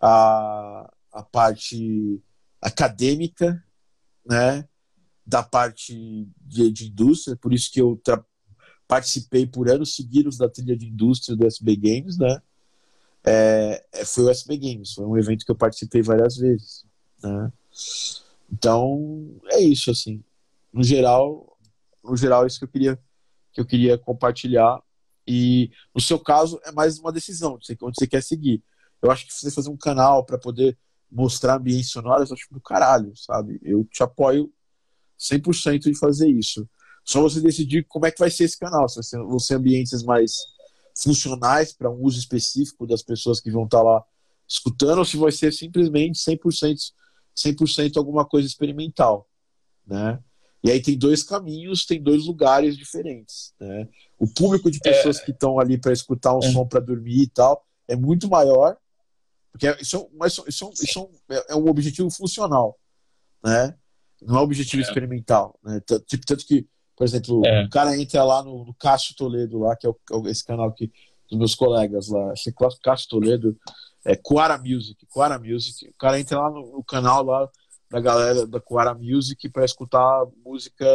a, 0.00 0.90
a 1.12 1.22
parte 1.22 2.22
acadêmica, 2.60 3.62
né, 4.24 4.68
da 5.24 5.42
parte 5.42 6.28
de, 6.40 6.70
de 6.70 6.86
indústria, 6.88 7.36
por 7.36 7.52
isso 7.52 7.70
que 7.72 7.80
eu 7.80 8.00
participei 8.86 9.46
por 9.46 9.68
anos 9.68 9.96
seguidos 9.96 10.36
da 10.36 10.48
trilha 10.48 10.76
de 10.76 10.86
indústria 10.86 11.36
do 11.36 11.46
SB 11.46 11.76
Games, 11.76 12.18
né, 12.18 12.40
é, 13.26 13.84
foi 14.04 14.24
o 14.24 14.30
SB 14.30 14.56
Games, 14.56 14.92
foi 14.92 15.04
um 15.04 15.16
evento 15.16 15.44
que 15.44 15.50
eu 15.50 15.56
participei 15.56 16.02
várias 16.02 16.36
vezes, 16.36 16.84
né, 17.22 17.52
então 18.52 19.34
é 19.50 19.60
isso, 19.60 19.90
assim, 19.90 20.22
no 20.72 20.82
geral, 20.82 21.58
no 22.04 22.16
geral 22.16 22.44
é 22.44 22.46
isso 22.46 22.58
que 22.58 22.64
eu 22.64 22.68
queria, 22.68 22.98
que 23.52 23.60
eu 23.60 23.66
queria 23.66 23.98
compartilhar 23.98 24.80
e 25.26 25.70
no 25.94 26.00
seu 26.00 26.18
caso 26.18 26.60
é 26.64 26.70
mais 26.70 26.98
uma 26.98 27.10
decisão, 27.12 27.58
de 27.58 27.76
onde 27.82 27.98
você 27.98 28.06
quer 28.06 28.22
seguir. 28.22 28.62
Eu 29.02 29.10
acho 29.10 29.26
que 29.26 29.34
você 29.34 29.50
fazer 29.50 29.70
um 29.70 29.76
canal 29.76 30.24
para 30.24 30.38
poder 30.38 30.78
mostrar 31.10 31.56
ambientes 31.56 31.90
sonoros, 31.90 32.30
eu 32.30 32.34
acho 32.34 32.46
do 32.52 32.60
caralho, 32.60 33.12
sabe? 33.16 33.58
Eu 33.62 33.84
te 33.84 34.02
apoio 34.02 34.52
100% 35.18 35.80
de 35.80 35.98
fazer 35.98 36.28
isso. 36.28 36.68
Só 37.04 37.20
você 37.20 37.40
decidir 37.40 37.84
como 37.88 38.06
é 38.06 38.10
que 38.10 38.18
vai 38.18 38.30
ser 38.30 38.44
esse 38.44 38.58
canal. 38.58 38.88
Se 38.88 39.16
vão 39.16 39.38
ser 39.38 39.54
ambientes 39.54 40.02
mais 40.02 40.32
funcionais 41.02 41.72
para 41.72 41.90
um 41.90 42.02
uso 42.02 42.18
específico 42.18 42.86
das 42.86 43.02
pessoas 43.02 43.40
que 43.40 43.50
vão 43.50 43.64
estar 43.64 43.82
lá 43.82 44.02
escutando, 44.48 44.98
ou 44.98 45.04
se 45.04 45.16
vai 45.16 45.32
ser 45.32 45.52
simplesmente 45.52 46.18
100%, 46.18 46.92
100 47.34 47.90
alguma 47.96 48.24
coisa 48.24 48.46
experimental, 48.46 49.28
né? 49.86 50.18
E 50.64 50.70
aí 50.70 50.80
tem 50.80 50.96
dois 50.96 51.22
caminhos, 51.22 51.84
tem 51.84 52.02
dois 52.02 52.24
lugares 52.24 52.76
diferentes, 52.76 53.52
né? 53.60 53.88
O 54.18 54.26
público 54.26 54.70
de 54.70 54.80
pessoas 54.80 55.18
é... 55.18 55.24
que 55.24 55.30
estão 55.30 55.60
ali 55.60 55.78
para 55.78 55.92
escutar 55.92 56.34
um 56.34 56.40
é... 56.40 56.52
som 56.52 56.66
para 56.66 56.80
dormir 56.80 57.22
e 57.22 57.28
tal 57.28 57.64
é 57.88 57.94
muito 57.94 58.28
maior 58.28 58.76
Porque 59.52 59.70
isso, 59.80 59.96
é, 59.96 60.08
mas 60.16 60.32
isso, 60.46 60.66
é 60.66 60.84
isso 60.84 61.10
é, 61.30 61.52
é 61.52 61.56
um 61.56 61.68
objetivo 61.68 62.10
funcional, 62.10 62.78
né? 63.44 63.74
Não 64.22 64.36
é 64.36 64.40
um 64.40 64.44
objetivo 64.44 64.82
é. 64.82 64.86
experimental, 64.86 65.58
né? 65.62 65.80
Tipo, 66.06 66.26
tanto 66.26 66.46
que, 66.46 66.66
por 66.96 67.04
exemplo, 67.04 67.42
é. 67.46 67.64
o 67.64 67.70
cara 67.70 67.96
entra 67.96 68.24
lá 68.24 68.42
no, 68.42 68.64
no 68.64 68.74
Cássio 68.74 69.14
Toledo, 69.14 69.58
lá, 69.58 69.76
que 69.76 69.86
é, 69.86 69.90
o, 69.90 70.28
esse 70.28 70.44
canal 70.44 70.72
que, 70.72 70.90
dos 71.28 71.38
meus 71.38 71.54
colegas 71.54 72.08
lá, 72.08 72.32
esse 72.32 72.52
Cássio 72.82 73.08
Toledo, 73.08 73.56
é 74.04 74.16
Coara 74.16 74.56
Music, 74.56 75.04
Coara 75.06 75.38
Music. 75.38 75.88
O 75.88 75.94
cara 75.98 76.18
entra 76.18 76.38
lá 76.38 76.50
no, 76.50 76.76
no 76.76 76.84
canal 76.84 77.24
lá 77.24 77.48
da 77.90 78.00
galera 78.00 78.46
da 78.46 78.60
Coara 78.60 78.94
Music 78.94 79.48
para 79.50 79.64
escutar 79.64 80.24
música 80.44 80.86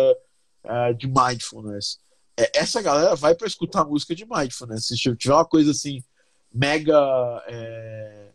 uh, 0.63 0.93
de 0.95 1.07
mindfulness. 1.07 1.99
É, 2.37 2.59
essa 2.59 2.81
galera 2.81 3.15
vai 3.15 3.35
para 3.35 3.47
escutar 3.47 3.85
música 3.85 4.15
de 4.15 4.25
mindfulness. 4.25 4.87
Se 4.87 4.95
tiver 4.97 5.33
uma 5.33 5.45
coisa 5.45 5.71
assim 5.71 6.03
mega 6.53 6.97
é, 7.47 8.29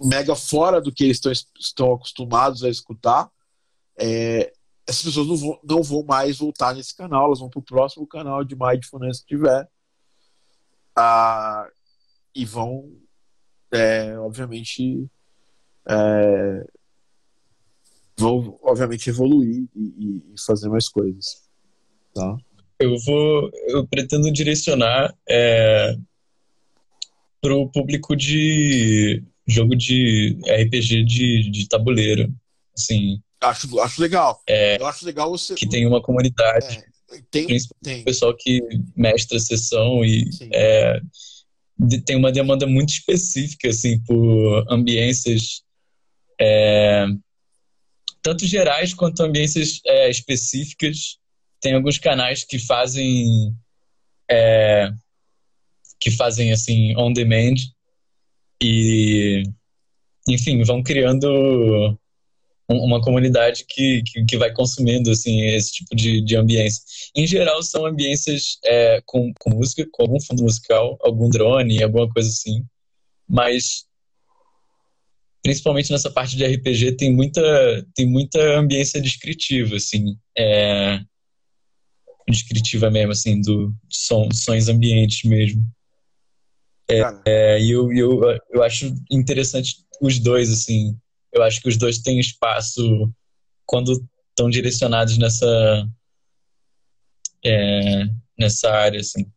mega 0.00 0.34
fora 0.34 0.80
do 0.80 0.92
que 0.92 1.04
eles 1.04 1.18
estão, 1.18 1.32
estão 1.32 1.94
acostumados 1.94 2.64
a 2.64 2.68
escutar, 2.68 3.30
é, 3.96 4.52
essas 4.92 5.04
pessoas 5.04 5.26
não 5.26 5.36
vão, 5.36 5.60
não 5.64 5.82
vão 5.82 6.04
mais 6.04 6.38
voltar 6.38 6.74
nesse 6.74 6.94
canal, 6.94 7.26
elas 7.26 7.40
vão 7.40 7.48
para 7.48 7.60
o 7.60 7.64
próximo 7.64 8.06
canal 8.06 8.44
de 8.44 8.54
mindfulness 8.54 9.20
que 9.20 9.34
tiver. 9.36 9.66
Ah, 10.94 11.68
e 12.34 12.44
vão, 12.44 12.90
é, 13.72 14.18
obviamente, 14.18 15.06
é, 15.88 16.66
vão, 18.16 18.58
obviamente, 18.62 19.08
evoluir 19.08 19.66
e, 19.74 20.22
e, 20.34 20.40
fazer 20.44 20.68
mais 20.68 20.88
coisas. 20.88 21.42
Tá? 22.14 22.36
Eu 22.78 22.94
vou, 22.98 23.50
eu 23.68 23.86
pretendo 23.86 24.30
direcionar 24.30 25.16
é, 25.28 25.96
para 27.40 27.54
o 27.54 27.70
público 27.70 28.14
de 28.14 29.22
jogo 29.46 29.74
de 29.74 30.38
RPG 30.46 31.04
de, 31.04 31.50
de 31.50 31.68
tabuleiro, 31.68 32.32
assim. 32.76 33.22
Acho, 33.42 33.80
acho 33.80 34.00
legal. 34.00 34.42
É, 34.46 34.80
eu 34.80 34.86
acho 34.86 35.04
legal 35.04 35.30
você. 35.30 35.54
Que 35.54 35.68
tem 35.68 35.86
uma 35.86 36.00
comunidade. 36.00 36.78
É, 37.10 37.20
tem, 37.30 37.46
tem. 37.82 38.04
pessoal 38.04 38.34
que 38.36 38.60
mestra 38.96 39.36
a 39.36 39.40
sessão 39.40 40.04
e 40.04 40.30
é, 40.52 41.00
tem 42.06 42.16
uma 42.16 42.32
demanda 42.32 42.66
muito 42.66 42.90
específica, 42.90 43.68
assim, 43.68 44.00
por 44.04 44.64
ambiências 44.70 45.62
é, 46.40 47.06
tanto 48.22 48.46
gerais 48.46 48.94
quanto 48.94 49.22
ambiências 49.22 49.80
é, 49.84 50.08
específicas. 50.08 51.18
Tem 51.60 51.74
alguns 51.74 51.98
canais 51.98 52.44
que 52.44 52.58
fazem 52.58 53.54
é, 54.30 54.90
que 56.00 56.10
fazem 56.10 56.52
assim 56.52 56.96
on 56.96 57.12
demand 57.12 57.54
e 58.62 59.42
enfim 60.28 60.62
vão 60.62 60.82
criando 60.82 61.98
uma 62.68 63.00
comunidade 63.00 63.64
que, 63.68 64.02
que, 64.02 64.24
que, 64.24 64.36
vai 64.36 64.52
consumindo 64.52 65.10
assim 65.10 65.42
esse 65.48 65.72
tipo 65.72 65.94
de, 65.94 66.20
de 66.22 66.36
ambiência. 66.36 66.82
Em 67.14 67.26
geral 67.26 67.62
são 67.62 67.84
ambiências 67.86 68.58
é, 68.64 69.02
com, 69.04 69.32
com 69.40 69.50
música, 69.50 69.86
com 69.90 70.02
algum 70.02 70.20
fundo 70.20 70.42
musical, 70.42 70.98
algum 71.02 71.28
drone, 71.28 71.82
alguma 71.82 72.08
coisa 72.08 72.28
assim. 72.28 72.64
Mas 73.28 73.84
principalmente 75.42 75.90
nessa 75.90 76.10
parte 76.10 76.36
de 76.36 76.46
RPG 76.46 76.92
tem 76.92 77.12
muita 77.12 77.42
tem 77.94 78.06
muita 78.06 78.40
ambiência 78.58 79.00
descritiva 79.00 79.76
assim, 79.76 80.16
é, 80.38 81.00
descritiva 82.28 82.90
mesmo 82.90 83.12
assim 83.12 83.40
do 83.40 83.74
som, 83.90 84.28
sons 84.32 84.68
ambientes 84.68 85.28
mesmo. 85.28 85.66
É, 86.88 87.00
é, 87.26 87.60
e 87.60 87.70
eu, 87.70 87.92
eu, 87.92 88.20
eu 88.50 88.62
acho 88.62 88.94
interessante 89.10 89.76
os 90.00 90.18
dois 90.18 90.50
assim 90.50 90.96
eu 91.32 91.42
acho 91.42 91.60
que 91.60 91.68
os 91.68 91.76
dois 91.76 91.98
têm 91.98 92.18
espaço 92.18 92.82
quando 93.64 93.92
estão 94.30 94.50
direcionados 94.50 95.18
nessa 95.18 95.88
é, 97.44 98.04
nessa 98.38 98.70
área 98.70 99.00
assim. 99.00 99.30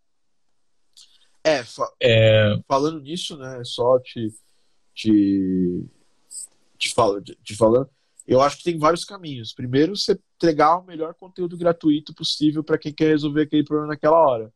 É, 1.44 1.64
fa 1.64 1.88
é, 2.02 2.60
falando 2.68 3.00
nisso, 3.00 3.38
né, 3.38 3.62
só 3.64 4.00
te, 4.00 4.34
te, 4.94 5.86
te, 6.78 6.94
fala, 6.94 7.22
te, 7.22 7.36
te 7.44 7.56
falando, 7.56 7.88
eu 8.28 8.42
acho 8.42 8.58
que 8.58 8.64
tem 8.64 8.80
vários 8.80 9.06
caminhos. 9.06 9.54
Primeiro, 9.54 9.96
você 9.96 10.20
entregar 10.36 10.78
o 10.78 10.86
melhor 10.86 11.14
conteúdo 11.14 11.56
gratuito 11.56 12.16
possível 12.16 12.64
para 12.64 12.80
quem 12.80 12.92
quer 12.92 13.10
resolver 13.10 13.44
aquele 13.44 13.64
problema 13.64 13.94
naquela 13.94 14.18
hora. 14.18 14.52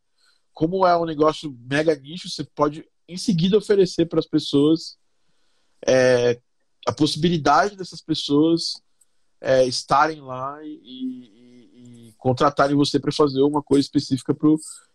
Como 0.52 0.86
é 0.86 0.98
um 0.98 1.06
negócio 1.06 1.56
mega 1.60 1.96
nicho, 1.96 2.28
você 2.28 2.44
pode 2.44 2.84
em 3.08 3.18
seguida 3.18 3.58
oferecer 3.58 4.08
para 4.08 4.20
as 4.20 4.28
pessoas 4.28 4.98
é, 5.88 6.40
a 6.90 6.92
possibilidade 6.92 7.76
dessas 7.76 8.02
pessoas 8.02 8.82
é, 9.40 9.64
estarem 9.66 10.22
lá 10.22 10.60
e, 10.64 10.82
e, 10.84 12.08
e 12.08 12.14
contratarem 12.18 12.76
você 12.76 13.00
para 13.00 13.12
fazer 13.12 13.44
uma 13.44 13.62
coisa 13.62 13.86
específica 13.86 14.36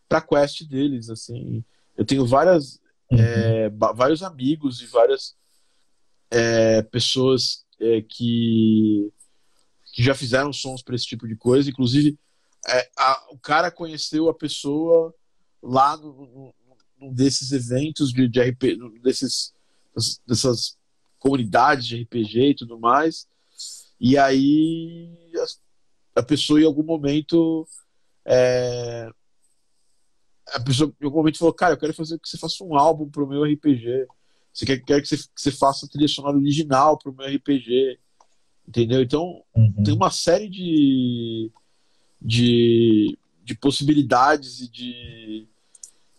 para 0.09 0.18
a 0.18 0.20
quest 0.20 0.64
deles. 0.64 1.09
Assim, 1.09 1.64
eu 1.97 2.05
tenho 2.05 2.26
várias, 2.26 2.80
uhum. 3.12 3.18
é, 3.18 3.70
vários 3.95 4.24
amigos 4.24 4.82
e 4.82 4.86
várias 4.86 5.36
é, 6.32 6.82
pessoas 6.82 7.64
é, 7.78 8.03
que, 8.03 9.09
que 9.92 10.03
já 10.03 10.16
fizeram 10.16 10.53
sons 10.53 10.82
para 10.82 10.97
esse 10.97 11.07
tipo 11.07 11.28
de 11.28 11.36
coisa. 11.36 11.70
Inclusive, 11.70 12.18
é, 12.66 12.90
a, 12.99 13.24
o 13.30 13.38
cara 13.38 13.70
conheceu 13.70 14.28
a 14.28 14.34
pessoa 14.34 15.14
lá 15.62 15.97
no, 15.97 16.53
no, 16.99 17.14
desses 17.14 17.53
eventos 17.53 18.12
de, 18.12 18.26
de 18.26 18.40
RP, 18.40 19.01
desses, 19.01 19.55
dessas 20.26 20.76
comunidades 21.25 21.87
de 21.87 22.03
RPG 22.03 22.51
e 22.51 22.55
tudo 22.55 22.79
mais. 22.79 23.27
E 23.99 24.18
aí 24.18 25.11
a, 26.14 26.20
a 26.20 26.22
pessoa 26.22 26.61
em 26.61 26.66
algum 26.66 26.83
momento 26.83 27.66
é, 28.27 29.11
a 30.53 30.61
pessoa 30.61 30.93
em 31.01 31.05
algum 31.05 31.18
momento 31.18 31.39
falou, 31.39 31.55
cara, 31.55 31.72
eu 31.72 31.79
quero 31.79 31.95
fazer 31.95 32.18
que 32.18 32.29
você 32.29 32.37
faça 32.37 32.62
um 32.62 32.77
álbum 32.77 33.09
pro 33.09 33.27
meu 33.27 33.45
RPG. 33.45 34.07
Você 34.53 34.66
quer, 34.66 34.79
quer 34.85 35.01
que, 35.01 35.09
você, 35.09 35.16
que 35.16 35.29
você 35.35 35.51
faça 35.51 35.87
a 35.87 35.89
trilha 35.89 36.07
sonora 36.07 36.37
original 36.37 36.99
pro 36.99 37.14
meu 37.14 37.27
RPG. 37.27 37.99
Entendeu? 38.68 39.03
Então, 39.03 39.43
uhum. 39.57 39.83
tem 39.83 39.95
uma 39.95 40.11
série 40.11 40.49
de, 40.49 41.51
de, 42.20 43.18
de 43.43 43.55
possibilidades 43.57 44.61
e 44.61 44.70
de, 44.70 45.49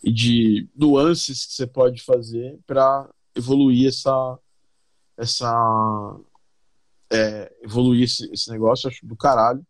e 0.03 0.11
de 0.11 0.67
nuances 0.75 1.45
que 1.45 1.53
você 1.53 1.67
pode 1.67 2.01
fazer 2.01 2.59
para 2.67 3.09
evoluir 3.35 3.87
essa, 3.87 4.39
essa 5.17 6.19
é, 7.11 7.51
evoluir 7.61 8.03
esse, 8.03 8.29
esse 8.31 8.49
negócio, 8.49 8.89
acho 8.89 9.05
do 9.05 9.15
caralho. 9.15 9.65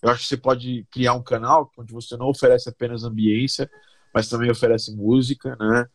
Eu 0.00 0.10
acho 0.10 0.22
que 0.22 0.28
você 0.28 0.36
pode 0.36 0.86
criar 0.90 1.14
um 1.14 1.22
canal 1.22 1.70
onde 1.76 1.92
você 1.92 2.16
não 2.16 2.28
oferece 2.28 2.68
apenas 2.68 3.04
ambiência, 3.04 3.70
mas 4.14 4.28
também 4.28 4.50
oferece 4.50 4.94
música, 4.94 5.56
né? 5.56 5.86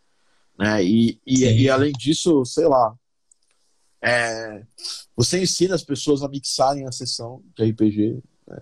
né? 0.58 0.84
E, 0.84 1.20
e, 1.26 1.44
e 1.44 1.70
além 1.70 1.92
disso, 1.94 2.44
sei 2.46 2.68
lá, 2.68 2.94
é, 4.02 4.66
você 5.16 5.42
ensina 5.42 5.76
as 5.76 5.84
pessoas 5.84 6.22
a 6.22 6.28
mixarem 6.28 6.86
a 6.86 6.92
sessão 6.92 7.42
de 7.56 7.64
RPG. 7.64 8.22
Né? 8.46 8.60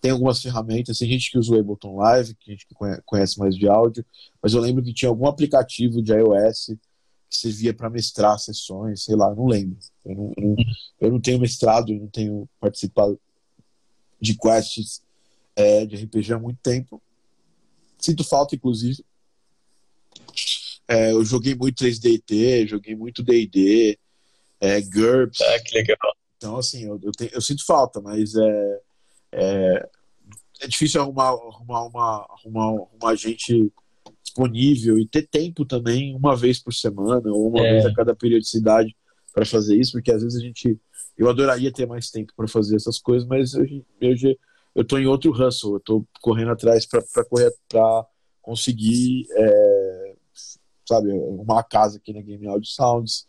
Tem 0.00 0.10
algumas 0.10 0.42
ferramentas, 0.42 0.98
tem 0.98 1.08
gente 1.08 1.30
que 1.30 1.38
usa 1.38 1.54
o 1.54 1.58
Ableton 1.58 1.96
Live, 1.96 2.34
tem 2.34 2.54
gente 2.54 2.66
que 2.66 2.74
conhece 3.04 3.38
mais 3.38 3.54
de 3.54 3.68
áudio, 3.68 4.04
mas 4.42 4.54
eu 4.54 4.60
lembro 4.60 4.82
que 4.82 4.92
tinha 4.92 5.08
algum 5.08 5.26
aplicativo 5.26 6.02
de 6.02 6.12
iOS 6.12 6.66
que 6.66 6.87
servia 7.30 7.74
para 7.74 7.90
mestrar 7.90 8.38
sessões, 8.38 9.04
sei 9.04 9.16
lá, 9.16 9.34
não 9.34 9.46
lembro. 9.46 9.78
Eu 10.04 10.14
não, 10.14 10.32
eu 10.36 10.48
não, 10.48 10.56
eu 11.00 11.10
não 11.12 11.20
tenho 11.20 11.40
mestrado, 11.40 11.92
eu 11.92 12.00
não 12.00 12.08
tenho 12.08 12.48
participado 12.60 13.20
de 14.20 14.36
quests 14.36 15.02
é, 15.54 15.84
de 15.84 15.96
RPG 15.96 16.32
há 16.32 16.38
muito 16.38 16.58
tempo. 16.62 17.02
Sinto 17.98 18.24
falta, 18.24 18.54
inclusive. 18.54 19.04
É, 20.86 21.12
eu 21.12 21.24
joguei 21.24 21.54
muito 21.54 21.84
3DT, 21.84 22.68
joguei 22.68 22.96
muito 22.96 23.22
D&D, 23.22 23.98
é, 24.60 24.80
GURPS. 24.80 25.40
Ah, 25.42 25.60
que 25.60 25.76
legal. 25.76 26.16
Então, 26.36 26.56
assim, 26.56 26.84
eu, 26.84 26.98
eu, 27.02 27.12
tenho, 27.12 27.30
eu 27.32 27.40
sinto 27.40 27.66
falta, 27.66 28.00
mas 28.00 28.34
é, 28.34 28.80
é, 29.32 29.88
é 30.60 30.66
difícil 30.68 31.02
arrumar, 31.02 31.30
arrumar, 31.30 31.84
uma, 31.84 32.26
arrumar, 32.30 32.82
arrumar 32.82 33.14
gente 33.16 33.72
disponível 34.28 34.98
e 34.98 35.06
ter 35.06 35.26
tempo 35.26 35.64
também, 35.64 36.14
uma 36.14 36.36
vez 36.36 36.62
por 36.62 36.72
semana 36.72 37.30
ou 37.32 37.48
uma 37.48 37.66
é. 37.66 37.72
vez 37.72 37.86
a 37.86 37.94
cada 37.94 38.14
periodicidade 38.14 38.94
para 39.32 39.44
fazer 39.44 39.76
isso, 39.76 39.92
porque 39.92 40.12
às 40.12 40.22
vezes 40.22 40.38
a 40.38 40.42
gente. 40.42 40.78
Eu 41.16 41.28
adoraria 41.28 41.72
ter 41.72 41.86
mais 41.86 42.10
tempo 42.10 42.32
para 42.36 42.46
fazer 42.46 42.76
essas 42.76 42.98
coisas, 42.98 43.26
mas 43.26 43.52
hoje, 43.54 43.84
hoje 44.00 44.38
eu 44.72 44.82
estou 44.82 45.00
em 45.00 45.06
outro 45.06 45.32
hustle, 45.32 45.72
eu 45.72 45.78
estou 45.78 46.06
correndo 46.20 46.52
atrás 46.52 46.86
para 46.86 47.24
correr 47.24 47.52
para 47.68 48.06
conseguir, 48.40 49.26
é, 49.32 50.14
sabe, 50.86 51.10
uma 51.10 51.64
casa 51.64 51.98
aqui 51.98 52.12
na 52.12 52.22
Game 52.22 52.46
Audio 52.46 52.70
Sounds, 52.70 53.26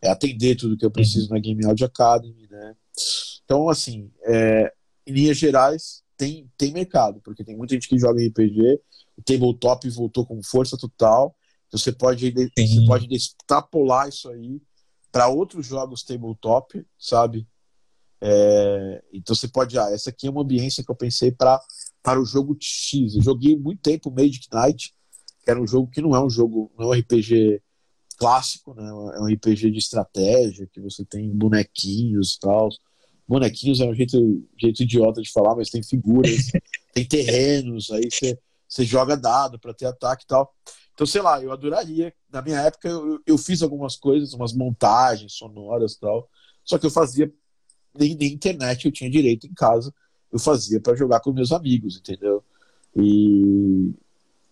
é, 0.00 0.08
atender 0.08 0.56
tudo 0.56 0.78
que 0.78 0.86
eu 0.86 0.90
preciso 0.90 1.28
uhum. 1.28 1.34
na 1.34 1.40
Game 1.40 1.62
Audio 1.66 1.84
Academy, 1.84 2.48
né? 2.50 2.74
Então, 3.44 3.68
assim, 3.68 4.10
é, 4.22 4.72
em 5.06 5.12
linhas 5.12 5.36
gerais, 5.36 6.02
tem, 6.16 6.50
tem 6.56 6.72
mercado, 6.72 7.20
porque 7.22 7.44
tem 7.44 7.56
muita 7.56 7.74
gente 7.74 7.88
que 7.88 7.98
joga 7.98 8.24
RPG, 8.24 8.80
o 9.16 9.22
tabletop 9.22 9.88
voltou 9.90 10.26
com 10.26 10.42
força 10.42 10.76
total, 10.76 11.36
Então 11.68 11.78
você 11.78 11.92
pode, 11.92 12.32
você 12.32 12.86
pode 12.86 13.14
extrapolar 13.14 14.08
isso 14.08 14.28
aí 14.28 14.60
para 15.12 15.28
outros 15.28 15.66
jogos 15.66 16.02
tabletop, 16.02 16.84
sabe? 16.98 17.46
É, 18.20 19.02
então 19.12 19.34
você 19.34 19.48
pode, 19.48 19.78
ah, 19.78 19.90
essa 19.90 20.10
aqui 20.10 20.26
é 20.26 20.30
uma 20.30 20.42
ambiência 20.42 20.82
que 20.82 20.90
eu 20.90 20.96
pensei 20.96 21.30
para 21.30 21.60
para 22.06 22.20
o 22.20 22.24
jogo 22.24 22.56
X. 22.60 23.16
Eu 23.16 23.22
joguei 23.22 23.58
muito 23.58 23.82
tempo 23.82 24.12
Magic 24.12 24.46
Knight, 24.52 24.94
que 25.42 25.50
era 25.50 25.60
um 25.60 25.66
jogo 25.66 25.90
que 25.90 26.00
não 26.00 26.14
é 26.14 26.24
um 26.24 26.30
jogo, 26.30 26.70
não 26.78 26.92
é 26.92 26.96
um 26.96 27.00
RPG 27.00 27.60
clássico, 28.16 28.74
né? 28.74 28.86
É 28.88 29.20
um 29.20 29.26
RPG 29.26 29.72
de 29.72 29.78
estratégia, 29.78 30.68
que 30.72 30.80
você 30.80 31.04
tem 31.04 31.28
bonequinhos 31.36 32.34
e 32.34 32.38
tal. 32.38 32.68
Bonequinhos 33.28 33.80
é 33.80 33.86
um 33.86 33.94
jeito, 33.94 34.46
jeito 34.56 34.82
idiota 34.82 35.20
de 35.20 35.32
falar, 35.32 35.56
mas 35.56 35.68
tem 35.68 35.82
figuras, 35.82 36.50
tem 36.94 37.04
terrenos, 37.04 37.90
aí 37.90 38.08
você, 38.10 38.84
joga 38.84 39.16
dado 39.16 39.58
para 39.58 39.74
ter 39.74 39.86
ataque 39.86 40.24
e 40.24 40.26
tal. 40.26 40.54
Então, 40.94 41.06
sei 41.06 41.20
lá, 41.20 41.42
eu 41.42 41.52
adoraria. 41.52 42.14
Na 42.30 42.40
minha 42.40 42.60
época, 42.60 42.88
eu, 42.88 43.20
eu 43.26 43.36
fiz 43.36 43.62
algumas 43.62 43.96
coisas, 43.96 44.32
umas 44.32 44.52
montagens 44.52 45.34
sonoras 45.34 45.92
e 45.92 46.00
tal. 46.00 46.28
Só 46.64 46.78
que 46.78 46.86
eu 46.86 46.90
fazia. 46.90 47.32
Nem, 47.98 48.14
nem 48.14 48.32
internet 48.32 48.84
eu 48.84 48.92
tinha 48.92 49.10
direito 49.10 49.46
em 49.46 49.54
casa. 49.54 49.92
Eu 50.32 50.38
fazia 50.38 50.80
para 50.80 50.94
jogar 50.94 51.20
com 51.20 51.32
meus 51.32 51.52
amigos, 51.52 51.98
entendeu? 51.98 52.42
E 52.94 53.92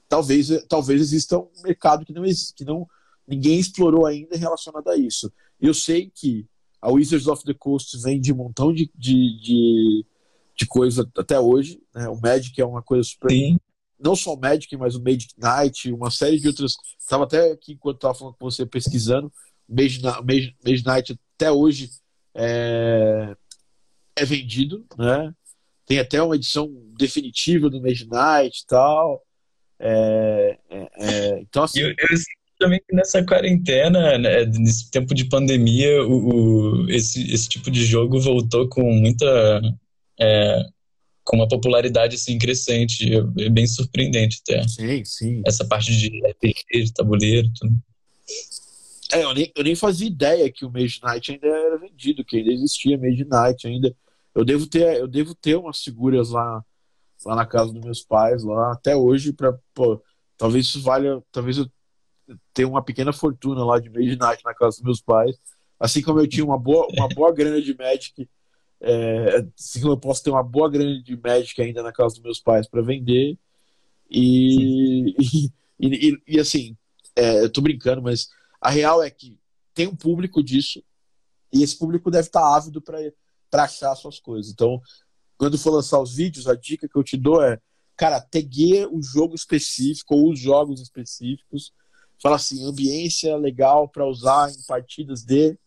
talvez, 0.08 0.48
talvez 0.68 1.00
exista 1.00 1.38
um 1.38 1.48
mercado 1.62 2.04
que 2.04 2.12
não, 2.12 2.24
que 2.54 2.64
não 2.64 2.88
ninguém 3.26 3.58
explorou 3.58 4.06
ainda 4.06 4.36
relacionado 4.36 4.88
a 4.88 4.96
isso. 4.96 5.32
Eu 5.60 5.72
sei 5.72 6.10
que 6.14 6.46
a 6.86 6.92
Wizards 6.92 7.26
of 7.26 7.44
the 7.44 7.54
Coast 7.54 7.96
vende 8.02 8.32
um 8.32 8.36
montão 8.36 8.72
de, 8.72 8.90
de, 8.94 9.40
de, 9.40 10.06
de 10.56 10.66
coisa 10.66 11.08
até 11.16 11.38
hoje. 11.38 11.80
Né? 11.94 12.08
O 12.08 12.20
Magic 12.20 12.60
é 12.60 12.64
uma 12.64 12.82
coisa 12.82 13.02
super. 13.02 13.30
Sim 13.30 13.56
não 14.04 14.14
só 14.14 14.34
o 14.34 14.40
Magic, 14.40 14.76
mas 14.76 14.94
o 14.94 15.02
Magic 15.02 15.32
Knight, 15.38 15.90
uma 15.90 16.10
série 16.10 16.38
de 16.38 16.46
outras. 16.46 16.74
Estava 16.98 17.24
até 17.24 17.52
aqui 17.52 17.72
enquanto 17.72 17.96
estava 17.96 18.14
falando 18.14 18.34
com 18.34 18.50
você 18.50 18.66
pesquisando. 18.66 19.32
O 19.66 19.74
Magic, 19.74 20.02
Magic 20.02 20.86
Knight 20.86 21.18
até 21.36 21.50
hoje 21.50 21.90
é, 22.34 23.34
é 24.14 24.24
vendido, 24.24 24.84
né? 24.98 25.32
Tem 25.86 25.98
até 25.98 26.22
uma 26.22 26.36
edição 26.36 26.70
definitiva 26.98 27.70
do 27.70 27.80
Magic 27.80 28.08
Knight 28.10 28.60
e 28.60 28.66
tal. 28.66 29.22
É, 29.78 30.58
é, 30.68 30.88
é, 30.98 31.40
então, 31.40 31.62
assim. 31.62 31.80
Eu, 31.80 31.88
eu 31.88 32.18
também 32.64 32.80
que 32.88 32.96
nessa 32.96 33.22
quarentena, 33.22 34.16
né, 34.16 34.46
nesse 34.46 34.90
tempo 34.90 35.14
de 35.14 35.26
pandemia, 35.26 36.02
o, 36.02 36.84
o, 36.84 36.90
esse, 36.90 37.30
esse 37.30 37.46
tipo 37.46 37.70
de 37.70 37.84
jogo 37.84 38.18
voltou 38.18 38.66
com 38.68 38.82
muita 38.90 39.60
é, 40.18 40.64
com 41.22 41.36
uma 41.36 41.48
popularidade 41.48 42.16
assim 42.16 42.38
crescente, 42.38 43.10
é 43.38 43.48
bem 43.50 43.66
surpreendente 43.66 44.40
até. 44.42 44.66
Sim, 44.66 45.04
sim. 45.04 45.42
Essa 45.46 45.64
parte 45.66 45.94
de 45.94 46.08
RPG, 46.26 46.84
de 46.84 46.92
tabuleiro, 46.92 47.50
tudo. 47.54 47.74
É, 49.12 49.22
eu 49.22 49.34
nem, 49.34 49.52
eu 49.54 49.62
nem 49.62 49.74
fazia 49.74 50.06
ideia 50.06 50.50
que 50.50 50.64
o 50.64 50.70
Mage 50.70 51.00
Knight 51.02 51.32
ainda 51.32 51.46
era 51.46 51.78
vendido, 51.78 52.24
que 52.24 52.38
ainda 52.38 52.50
existia 52.50 52.98
Mage 52.98 53.24
Knight 53.24 53.66
ainda. 53.66 53.94
Eu 54.34 54.44
devo 54.44 54.66
ter, 54.66 54.96
eu 54.96 55.06
devo 55.06 55.34
ter 55.34 55.56
umas 55.56 55.82
figuras 55.82 56.30
lá, 56.30 56.64
lá 57.26 57.36
na 57.36 57.46
casa 57.46 57.72
dos 57.72 57.84
meus 57.84 58.02
pais, 58.02 58.42
lá 58.42 58.72
até 58.72 58.96
hoje, 58.96 59.34
para 59.34 59.54
talvez 60.38 60.66
isso 60.66 60.80
valha, 60.80 61.22
talvez 61.30 61.58
eu 61.58 61.66
tenha 62.52 62.68
uma 62.68 62.82
pequena 62.82 63.12
fortuna 63.12 63.64
lá 63.64 63.78
de 63.78 63.90
Mage 63.90 64.16
Knight 64.16 64.44
na 64.44 64.54
casa 64.54 64.76
dos 64.76 64.84
meus 64.84 65.00
pais. 65.00 65.36
Assim 65.78 66.02
como 66.02 66.20
eu 66.20 66.28
tinha 66.28 66.44
uma 66.44 66.58
boa, 66.58 66.86
uma 66.92 67.08
boa 67.08 67.32
grana 67.32 67.60
de 67.60 67.76
Magic 67.76 68.28
é, 68.86 69.46
assim 69.58 69.80
eu 69.82 69.96
posso 69.96 70.22
ter 70.22 70.30
uma 70.30 70.42
boa 70.42 70.70
grana 70.70 71.02
de 71.02 71.16
Magic 71.16 71.60
ainda 71.60 71.82
na 71.82 71.90
casa 71.90 72.16
dos 72.16 72.22
meus 72.22 72.40
pais 72.40 72.68
para 72.68 72.82
vender. 72.82 73.38
E, 74.10 75.16
e, 75.18 75.50
e, 75.80 76.22
e, 76.28 76.38
assim, 76.38 76.76
é, 77.16 77.42
eu 77.42 77.50
tô 77.50 77.62
brincando, 77.62 78.02
mas 78.02 78.28
a 78.60 78.68
real 78.68 79.02
é 79.02 79.10
que 79.10 79.38
tem 79.72 79.86
um 79.86 79.96
público 79.96 80.42
disso 80.42 80.84
e 81.50 81.62
esse 81.62 81.78
público 81.78 82.10
deve 82.10 82.28
estar 82.28 82.42
tá 82.42 82.56
ávido 82.56 82.82
para 82.82 83.64
achar 83.64 83.94
suas 83.94 84.20
coisas. 84.20 84.52
Então, 84.52 84.80
quando 85.38 85.56
for 85.56 85.70
lançar 85.70 86.00
os 86.00 86.14
vídeos, 86.14 86.46
a 86.46 86.54
dica 86.54 86.86
que 86.86 86.96
eu 86.96 87.02
te 87.02 87.16
dou 87.16 87.42
é, 87.42 87.58
cara, 87.96 88.20
tagueia 88.20 88.86
o 88.88 89.02
jogo 89.02 89.34
específico 89.34 90.14
ou 90.14 90.32
os 90.32 90.38
jogos 90.38 90.80
específicos. 90.82 91.72
Fala 92.22 92.36
assim, 92.36 92.64
ambiência 92.66 93.36
legal 93.36 93.88
para 93.88 94.06
usar 94.06 94.50
em 94.50 94.62
partidas 94.66 95.22
de 95.22 95.58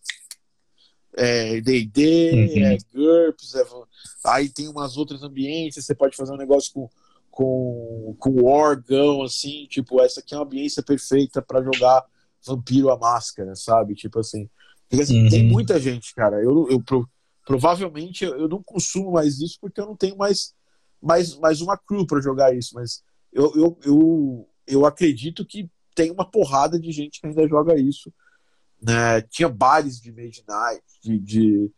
é 1.17 1.59
D&D, 1.61 2.31
uhum. 2.31 2.65
é 2.65 2.77
GURPS, 2.93 3.55
é, 3.55 3.65
aí 4.25 4.49
tem 4.49 4.67
umas 4.67 4.97
outras 4.97 5.23
ambiências, 5.23 5.83
você 5.83 5.95
pode 5.95 6.15
fazer 6.15 6.31
um 6.31 6.37
negócio 6.37 6.71
com, 6.71 6.87
com, 7.31 8.15
com 8.19 8.45
órgão, 8.45 9.23
assim, 9.23 9.65
tipo, 9.67 9.99
essa 9.99 10.19
aqui 10.19 10.35
é 10.35 10.37
uma 10.37 10.45
ambiência 10.45 10.83
perfeita 10.83 11.41
para 11.41 11.63
jogar 11.63 12.05
Vampiro 12.45 12.91
a 12.91 12.97
Máscara, 12.97 13.55
sabe? 13.55 13.95
Tipo 13.95 14.19
assim, 14.19 14.47
assim 14.93 15.23
uhum. 15.23 15.29
tem 15.29 15.43
muita 15.43 15.79
gente, 15.79 16.13
cara, 16.13 16.37
eu, 16.41 16.67
eu 16.69 16.83
provavelmente 17.43 18.23
eu 18.23 18.47
não 18.47 18.61
consumo 18.61 19.13
mais 19.13 19.39
isso 19.39 19.57
porque 19.59 19.81
eu 19.81 19.87
não 19.87 19.95
tenho 19.95 20.15
mais, 20.17 20.53
mais, 21.01 21.35
mais 21.37 21.61
uma 21.61 21.77
crew 21.77 22.05
para 22.05 22.21
jogar 22.21 22.55
isso, 22.55 22.75
mas 22.75 23.01
eu, 23.33 23.51
eu, 23.55 23.79
eu, 23.83 24.49
eu 24.67 24.85
acredito 24.85 25.43
que 25.43 25.67
tem 25.97 26.11
uma 26.11 26.29
porrada 26.29 26.79
de 26.79 26.91
gente 26.91 27.19
que 27.19 27.25
ainda 27.25 27.47
joga 27.47 27.75
isso, 27.75 28.13
né? 28.79 29.19
Tinha 29.21 29.49
bares 29.49 29.99
de 29.99 30.11
midnight, 30.11 30.83
de, 31.01 31.17
de, 31.17 31.71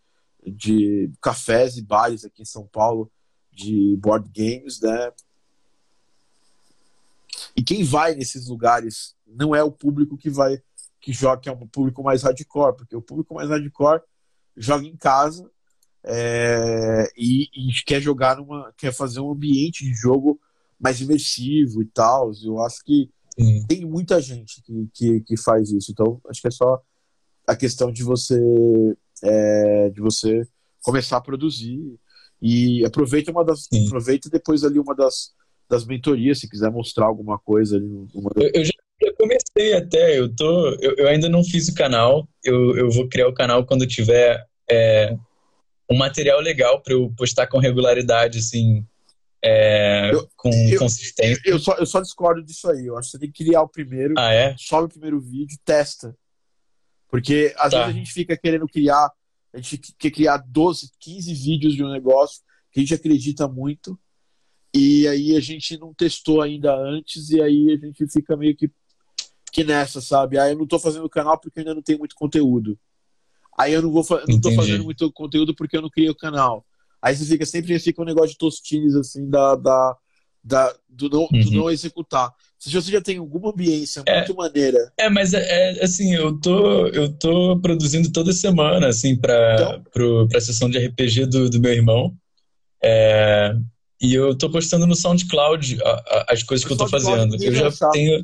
de 0.46 1.12
cafés 1.22 1.78
e 1.78 1.82
bares 1.82 2.26
aqui 2.26 2.42
em 2.42 2.46
São 2.46 2.68
Paulo 2.68 3.10
de 3.50 3.96
board 3.96 4.30
games, 4.36 4.82
né? 4.82 5.14
E 7.56 7.64
quem 7.64 7.82
vai 7.82 8.14
nesses 8.14 8.50
lugares 8.50 9.16
não 9.26 9.56
é 9.56 9.64
o 9.64 9.72
público 9.72 10.18
que 10.18 10.30
vai 10.30 10.62
que 11.00 11.14
joga, 11.14 11.40
que 11.40 11.48
é 11.48 11.54
um 11.54 11.66
público 11.66 12.04
mais 12.04 12.24
hardcore, 12.24 12.76
porque 12.76 12.94
o 12.98 13.02
público 13.02 13.34
mais 13.34 13.50
hardcore 13.50 14.02
joga 14.58 14.86
em 14.86 14.98
casa 14.98 15.50
é, 16.04 17.10
e, 17.16 17.44
e, 17.56 17.72
quer 17.86 18.02
jogar 18.02 18.36
numa, 18.36 18.74
quer 18.76 18.94
fazer 18.94 19.22
um 19.22 19.32
ambiente 19.32 19.86
de 19.86 19.94
jogo 19.94 20.38
mais 20.78 21.00
imersivo 21.00 21.82
e 21.82 21.86
tal. 21.86 22.34
Eu 22.44 22.62
acho 22.62 22.84
que 22.84 23.10
Sim. 23.40 23.66
tem 23.68 23.86
muita 23.86 24.22
gente 24.22 24.62
que, 24.62 24.90
que, 24.94 25.22
que, 25.22 25.38
faz 25.38 25.72
isso. 25.72 25.92
Então 25.92 26.20
acho 26.30 26.42
que 26.42 26.48
é 26.48 26.52
só 26.52 26.82
a 27.48 27.56
questão 27.56 27.92
de 27.92 28.04
você 28.04 28.38
é, 29.24 29.90
de 29.90 30.02
você 30.02 30.46
começar 30.82 31.18
a 31.18 31.22
produzir 31.22 31.80
e 32.42 32.86
aproveita 32.86 33.32
uma 33.32 33.44
das 33.44 33.68
Sim. 33.72 33.86
aproveita 33.88 34.30
depois 34.30 34.64
ali 34.64 34.80
uma 34.80 34.96
das, 34.96 35.32
das 35.70 35.86
mentorias 35.86 36.40
se 36.40 36.50
quiser 36.50 36.72
mostrar 36.72 37.06
alguma 37.06 37.38
coisa 37.38 37.78
ali 37.78 37.88
uma 38.14 38.32
eu, 38.36 38.52
eu, 38.54 38.64
já, 38.64 38.72
comecei 39.18 39.74
até 39.74 40.18
eu 40.18 40.34
tô 40.34 40.70
eu, 40.82 40.96
eu, 40.98 41.08
ainda 41.08 41.28
não 41.28 41.44
fiz 41.44 41.68
o 41.68 41.76
canal 41.76 42.28
eu, 42.44 42.78
eu 42.78 42.90
vou 42.90 43.10
criar 43.10 43.28
o 43.28 43.34
canal 43.34 43.66
quando 43.66 43.86
tiver 43.86 44.46
é, 44.72 45.18
um 45.92 45.98
material 45.98 46.40
legal 46.40 46.82
para 46.82 46.94
eu 46.94 47.12
postar 47.18 47.48
com 47.48 47.58
regularidade 47.58 48.40
assim 48.40 48.86
é, 49.44 50.12
eu, 50.14 50.30
com 50.36 50.50
eu, 50.50 50.80
consistência 50.80 51.42
eu, 51.46 51.58
só, 51.60 51.76
eu 51.76 51.86
só 51.86 52.02
discordo 52.02 52.44
disso 52.44 52.70
aí 52.70 52.86
eu 52.86 52.98
acho 52.98 53.08
que 53.08 53.12
você 53.12 53.20
tem 53.20 53.32
que 53.32 53.46
criar 53.46 53.62
o 53.62 53.70
primeiro 53.70 54.14
ah, 54.18 54.34
é? 54.34 54.54
sobe 54.58 54.86
o 54.86 54.90
primeiro 54.90 55.20
vídeo 55.20 55.58
testa 55.64 56.14
porque 57.10 57.54
às 57.58 57.72
tá. 57.72 57.80
vezes 57.80 57.96
a 57.96 57.98
gente 57.98 58.14
fica 58.14 58.38
querendo 58.38 58.68
criar, 58.68 59.12
a 59.54 59.58
gente 59.58 59.94
quer 59.98 60.12
criar 60.12 60.38
12, 60.38 60.92
15 61.00 61.34
vídeos 61.34 61.74
de 61.74 61.84
um 61.84 61.92
negócio 61.92 62.42
que 62.72 62.80
a 62.80 62.84
gente 62.84 62.94
acredita 62.94 63.48
muito, 63.48 64.00
e 64.74 65.08
aí 65.08 65.36
a 65.36 65.40
gente 65.40 65.76
não 65.78 65.94
testou 65.94 66.42
ainda 66.42 66.76
antes, 66.76 67.32
e 67.32 67.42
aí 67.42 67.72
a 67.72 67.86
gente 67.86 68.06
fica 68.08 68.38
meio 68.38 68.56
que, 68.56 68.72
que 69.52 69.64
nessa, 69.64 70.00
sabe? 70.00 70.38
Aí 70.38 70.52
eu 70.52 70.58
não 70.58 70.68
tô 70.68 70.78
fazendo 70.78 71.06
o 71.06 71.10
canal 71.10 71.40
porque 71.40 71.60
ainda 71.60 71.74
não 71.74 71.82
tenho 71.82 71.98
muito 71.98 72.16
conteúdo. 72.16 72.78
Aí 73.58 73.74
eu 73.74 73.82
não 73.82 73.92
vou 73.92 74.06
não 74.28 74.40
tô 74.40 74.52
fazendo 74.54 74.84
muito 74.84 75.12
conteúdo 75.12 75.56
porque 75.56 75.76
eu 75.76 75.82
não 75.82 75.90
criei 75.90 76.10
o 76.10 76.16
canal. 76.16 76.64
Aí 77.02 77.16
você 77.16 77.26
fica 77.26 77.46
sempre 77.46 77.80
fica 77.80 78.02
um 78.02 78.06
negócio 78.06 78.32
de 78.32 78.38
tostines 78.38 78.96
assim 78.96 79.30
da, 79.30 79.56
da, 79.56 79.98
da 80.44 80.76
do, 80.88 81.10
não, 81.10 81.22
uhum. 81.32 81.42
do 81.42 81.52
não 81.52 81.70
executar. 81.70 82.34
Se 82.58 82.70
você 82.70 82.92
já 82.92 83.00
tem 83.00 83.18
alguma 83.18 83.52
ambiência 83.52 84.04
é, 84.06 84.18
muito 84.18 84.36
maneira. 84.36 84.92
É, 84.98 85.10
mas 85.10 85.34
é, 85.34 85.40
é, 85.80 85.84
assim, 85.84 86.14
eu 86.14 86.38
tô, 86.42 86.88
eu 86.88 87.10
tô 87.14 87.58
produzindo 87.62 88.12
toda 88.12 88.34
semana, 88.34 88.88
assim, 88.88 89.16
pra, 89.16 89.56
então, 89.56 90.28
pra 90.28 90.42
sessão 90.42 90.70
de 90.70 90.78
RPG 90.78 91.26
do, 91.28 91.50
do 91.50 91.60
meu 91.60 91.72
irmão. 91.72 92.14
É, 92.84 93.56
e 94.02 94.14
eu 94.14 94.38
tô 94.38 94.50
postando 94.50 94.86
no 94.86 94.96
SoundCloud 94.96 95.82
a, 95.82 95.90
a, 95.90 96.26
as 96.34 96.44
coisas 96.44 96.66
que 96.66 96.74
eu 96.74 96.78
tô 96.78 96.88
fazendo. 96.88 97.42
Eu 97.42 97.54
já 97.54 97.68
achar. 97.70 97.92
tenho. 97.92 98.22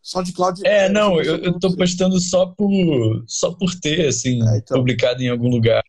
SoundCloud. 0.00 0.60
É, 0.64 0.84
é 0.84 0.88
não, 0.88 1.20
eu, 1.20 1.36
eu 1.38 1.58
tô 1.58 1.74
postando 1.76 2.20
só 2.20 2.46
por, 2.46 3.24
só 3.26 3.50
por 3.50 3.74
ter, 3.74 4.06
assim, 4.06 4.40
é, 4.48 4.58
então. 4.58 4.76
publicado 4.78 5.20
em 5.24 5.28
algum 5.28 5.48
lugar. 5.48 5.82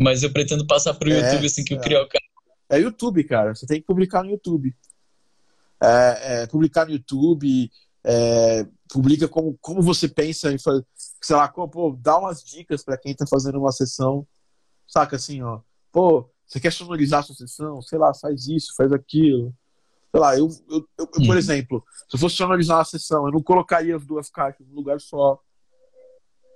Mas 0.00 0.22
eu 0.22 0.32
pretendo 0.32 0.66
passar 0.66 0.94
pro 0.94 1.10
é, 1.10 1.20
YouTube, 1.20 1.46
assim, 1.46 1.64
que 1.64 1.74
eu 1.74 1.80
criar 1.80 2.02
o 2.02 2.08
canal. 2.08 2.30
É 2.70 2.78
YouTube, 2.78 3.22
cara. 3.24 3.54
Você 3.54 3.66
tem 3.66 3.80
que 3.80 3.86
publicar 3.86 4.22
no 4.22 4.30
YouTube 4.30 4.74
é, 5.80 6.42
é, 6.42 6.46
publicar 6.46 6.84
no 6.84 6.92
YouTube, 6.92 7.70
é, 8.04 8.66
publica 8.92 9.26
como, 9.26 9.56
como 9.60 9.80
você 9.80 10.06
pensa 10.06 10.52
em 10.52 10.58
fazer, 10.58 10.84
sei 11.22 11.36
lá, 11.36 11.48
como, 11.48 11.68
pô, 11.68 11.96
dá 11.98 12.18
umas 12.18 12.42
dicas 12.42 12.84
para 12.84 12.98
quem 12.98 13.12
está 13.12 13.26
fazendo 13.26 13.58
uma 13.58 13.72
sessão, 13.72 14.26
saca 14.86 15.16
assim, 15.16 15.40
ó, 15.42 15.60
pô, 15.90 16.30
você 16.46 16.60
quer 16.60 16.72
sonorizar 16.72 17.20
a 17.20 17.22
sua 17.22 17.34
sessão, 17.34 17.80
sei 17.80 17.98
lá, 17.98 18.12
faz 18.12 18.46
isso, 18.46 18.74
faz 18.76 18.92
aquilo, 18.92 19.54
Sei 20.12 20.20
lá, 20.20 20.36
eu, 20.36 20.48
eu, 20.68 20.88
eu 20.98 21.06
por 21.06 21.20
Uhum. 21.20 21.36
exemplo, 21.36 21.84
se 22.08 22.16
eu 22.16 22.18
fosse 22.18 22.42
analisar 22.42 22.78
uma 22.78 22.84
sessão, 22.84 23.26
eu 23.26 23.32
não 23.32 23.40
colocaria 23.40 23.94
as 23.94 24.04
duas 24.04 24.28
caixas 24.28 24.66
num 24.66 24.74
lugar 24.74 25.00
só. 25.00 25.38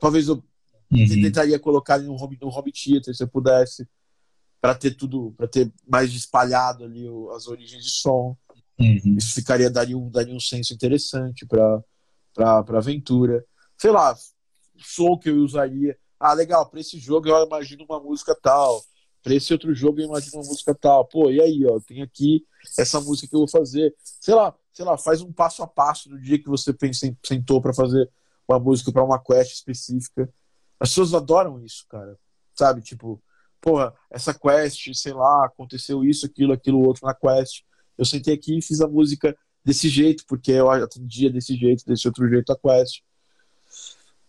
Talvez 0.01 0.27
eu 0.27 0.43
Uhum. 0.95 1.23
tentaria 1.23 1.59
colocar 1.59 2.01
em 2.01 2.09
um 2.09 2.15
home, 2.15 2.39
no 2.41 2.49
home 2.49 2.73
theater, 2.73 3.15
se 3.15 3.23
eu 3.23 3.29
pudesse, 3.29 3.87
para 4.61 4.75
ter 4.75 4.93
tudo, 4.93 5.35
para 5.37 5.49
ter 5.49 5.73
mais 5.87 6.13
espalhado 6.13 6.85
ali 6.85 7.07
as 7.35 7.47
origens 7.49 7.85
de 7.85 7.91
som. 7.91 8.37
Uhum. 8.79 9.17
Isso 9.19 9.35
ficaria 9.35 9.71
daria 9.71 9.97
um, 9.97 10.11
daria 10.11 10.35
um 10.35 10.41
senso 10.41 10.73
interessante 10.73 11.47
para 11.47 11.83
para 12.35 12.79
aventura. 12.79 13.45
Sei 13.79 13.91
lá, 13.91 14.15
som 14.79 15.17
que 15.17 15.31
eu 15.31 15.37
usaria. 15.37 15.97
Ah, 16.19 16.33
legal, 16.33 16.69
para 16.69 16.81
esse 16.81 16.99
jogo 16.99 17.29
eu 17.29 17.47
imagino 17.47 17.85
uma 17.85 18.01
música 18.01 18.35
tal. 18.35 18.83
Para 19.23 19.35
esse 19.35 19.53
outro 19.53 19.75
jogo 19.75 20.01
eu 20.01 20.07
imagino 20.07 20.39
uma 20.39 20.49
música 20.49 20.75
tal. 20.75 21.05
Pô, 21.07 21.31
e 21.31 21.41
aí, 21.41 21.65
ó, 21.67 21.79
tem 21.81 22.03
aqui 22.03 22.45
essa 22.79 23.01
música 23.01 23.29
que 23.29 23.35
eu 23.35 23.41
vou 23.41 23.49
fazer. 23.49 23.95
Sei 24.21 24.35
lá, 24.35 24.55
sei 24.73 24.85
lá, 24.85 24.99
faz 24.99 25.23
um 25.23 25.33
passo 25.33 25.63
a 25.63 25.67
passo 25.67 26.11
no 26.11 26.21
dia 26.21 26.39
que 26.39 26.49
você 26.49 26.73
pensa, 26.73 27.15
sentou 27.25 27.61
para 27.61 27.73
fazer 27.73 28.11
uma 28.49 28.59
música 28.59 28.93
para 28.93 29.05
uma 29.05 29.23
quest 29.23 29.53
específica. 29.53 30.29
As 30.85 30.91
pessoas 30.91 31.15
adoram 31.15 31.59
isso, 31.65 31.87
cara. 31.89 32.19
Sabe, 32.55 32.83
tipo, 32.83 33.23
porra, 33.59 33.95
essa 34.11 34.35
quest, 34.35 34.93
sei 34.95 35.15
lá, 35.15 35.47
aconteceu 35.47 36.05
isso, 36.05 36.27
aquilo, 36.27 36.53
aquilo 36.53 36.81
outro 36.87 37.07
na 37.07 37.15
quest. 37.15 37.63
Eu 37.97 38.05
sentei 38.05 38.35
aqui 38.35 38.59
e 38.59 38.63
fiz 38.63 38.83
a 38.83 38.87
música 38.87 39.35
desse 39.65 39.89
jeito, 39.89 40.25
porque 40.29 40.53
eu 40.53 40.71
atendia 40.71 41.31
desse 41.31 41.57
jeito, 41.57 41.85
desse 41.87 42.07
outro 42.07 42.29
jeito 42.29 42.53
a 42.53 42.59
quest. 42.59 43.01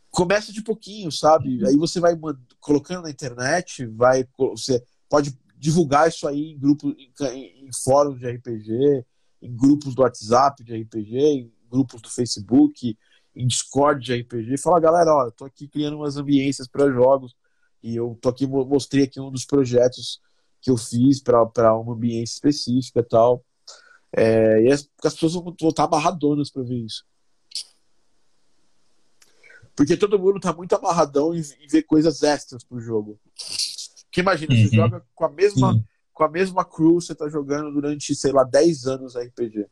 Começa 0.09 0.53
de 0.53 0.61
pouquinho, 0.63 1.11
sabe? 1.11 1.65
Aí 1.67 1.75
você 1.75 1.99
vai 1.99 2.13
colocando 2.61 3.03
na 3.03 3.09
internet, 3.09 3.85
vai 3.87 4.25
você 4.37 4.81
pode 5.09 5.37
divulgar 5.57 6.07
isso 6.07 6.25
aí 6.25 6.51
em 6.53 6.57
grupos, 6.57 6.95
em, 6.97 7.11
em- 7.33 7.67
em 7.67 7.69
fóruns 7.83 8.17
de 8.19 8.25
RPG, 8.27 9.03
em 9.41 9.53
grupos 9.53 9.93
do 9.93 10.03
WhatsApp 10.03 10.63
de 10.63 10.73
RPG, 10.73 11.17
em 11.17 11.51
grupos 11.69 12.01
do 12.01 12.09
Facebook, 12.09 12.97
em 13.35 13.45
Discord 13.47 14.03
de 14.03 14.13
RPG. 14.21 14.57
Fala, 14.57 14.79
galera, 14.79 15.13
ó, 15.13 15.25
eu 15.25 15.31
tô 15.31 15.45
aqui 15.45 15.67
criando 15.67 15.97
umas 15.97 16.17
ambiências 16.17 16.67
para 16.67 16.89
jogos 16.91 17.35
e 17.83 17.95
eu 17.95 18.17
tô 18.21 18.29
aqui 18.29 18.47
mo- 18.47 18.65
mostrei 18.65 19.03
aqui 19.03 19.19
um 19.19 19.31
dos 19.31 19.45
projetos 19.45 20.21
que 20.61 20.71
eu 20.71 20.77
fiz 20.77 21.21
para 21.21 21.73
uma 21.75 21.93
ambiência 21.93 22.33
específica 22.35 22.99
e 22.99 23.03
tal. 23.03 23.43
É, 24.17 24.61
e 24.63 24.71
as, 24.71 24.89
as 25.03 25.13
pessoas 25.13 25.33
vão 25.33 25.55
vão 25.59 25.69
estar 25.69 25.83
amarradonas 25.83 26.49
para 26.49 26.63
ver 26.63 26.77
isso. 26.77 27.03
Porque 29.75 29.97
todo 29.97 30.17
mundo 30.17 30.39
tá 30.39 30.53
muito 30.53 30.73
amarradão 30.73 31.33
em, 31.33 31.41
em 31.41 31.67
ver 31.67 31.83
coisas 31.83 32.23
extras 32.23 32.63
pro 32.63 32.79
jogo. 32.79 33.19
Porque 34.05 34.21
imagina, 34.21 34.53
Uhum. 34.53 34.61
você 34.61 34.69
joga 34.75 35.05
com 35.13 35.25
a 35.25 35.29
mesma 35.29 35.73
Sim. 35.73 35.83
com 36.13 36.23
a 36.23 36.29
mesma 36.29 36.63
crew, 36.63 36.93
você 37.01 37.13
tá 37.13 37.27
jogando 37.27 37.73
durante, 37.73 38.15
sei 38.15 38.31
lá, 38.31 38.45
10 38.45 38.85
anos 38.85 39.17
RPG. 39.17 39.65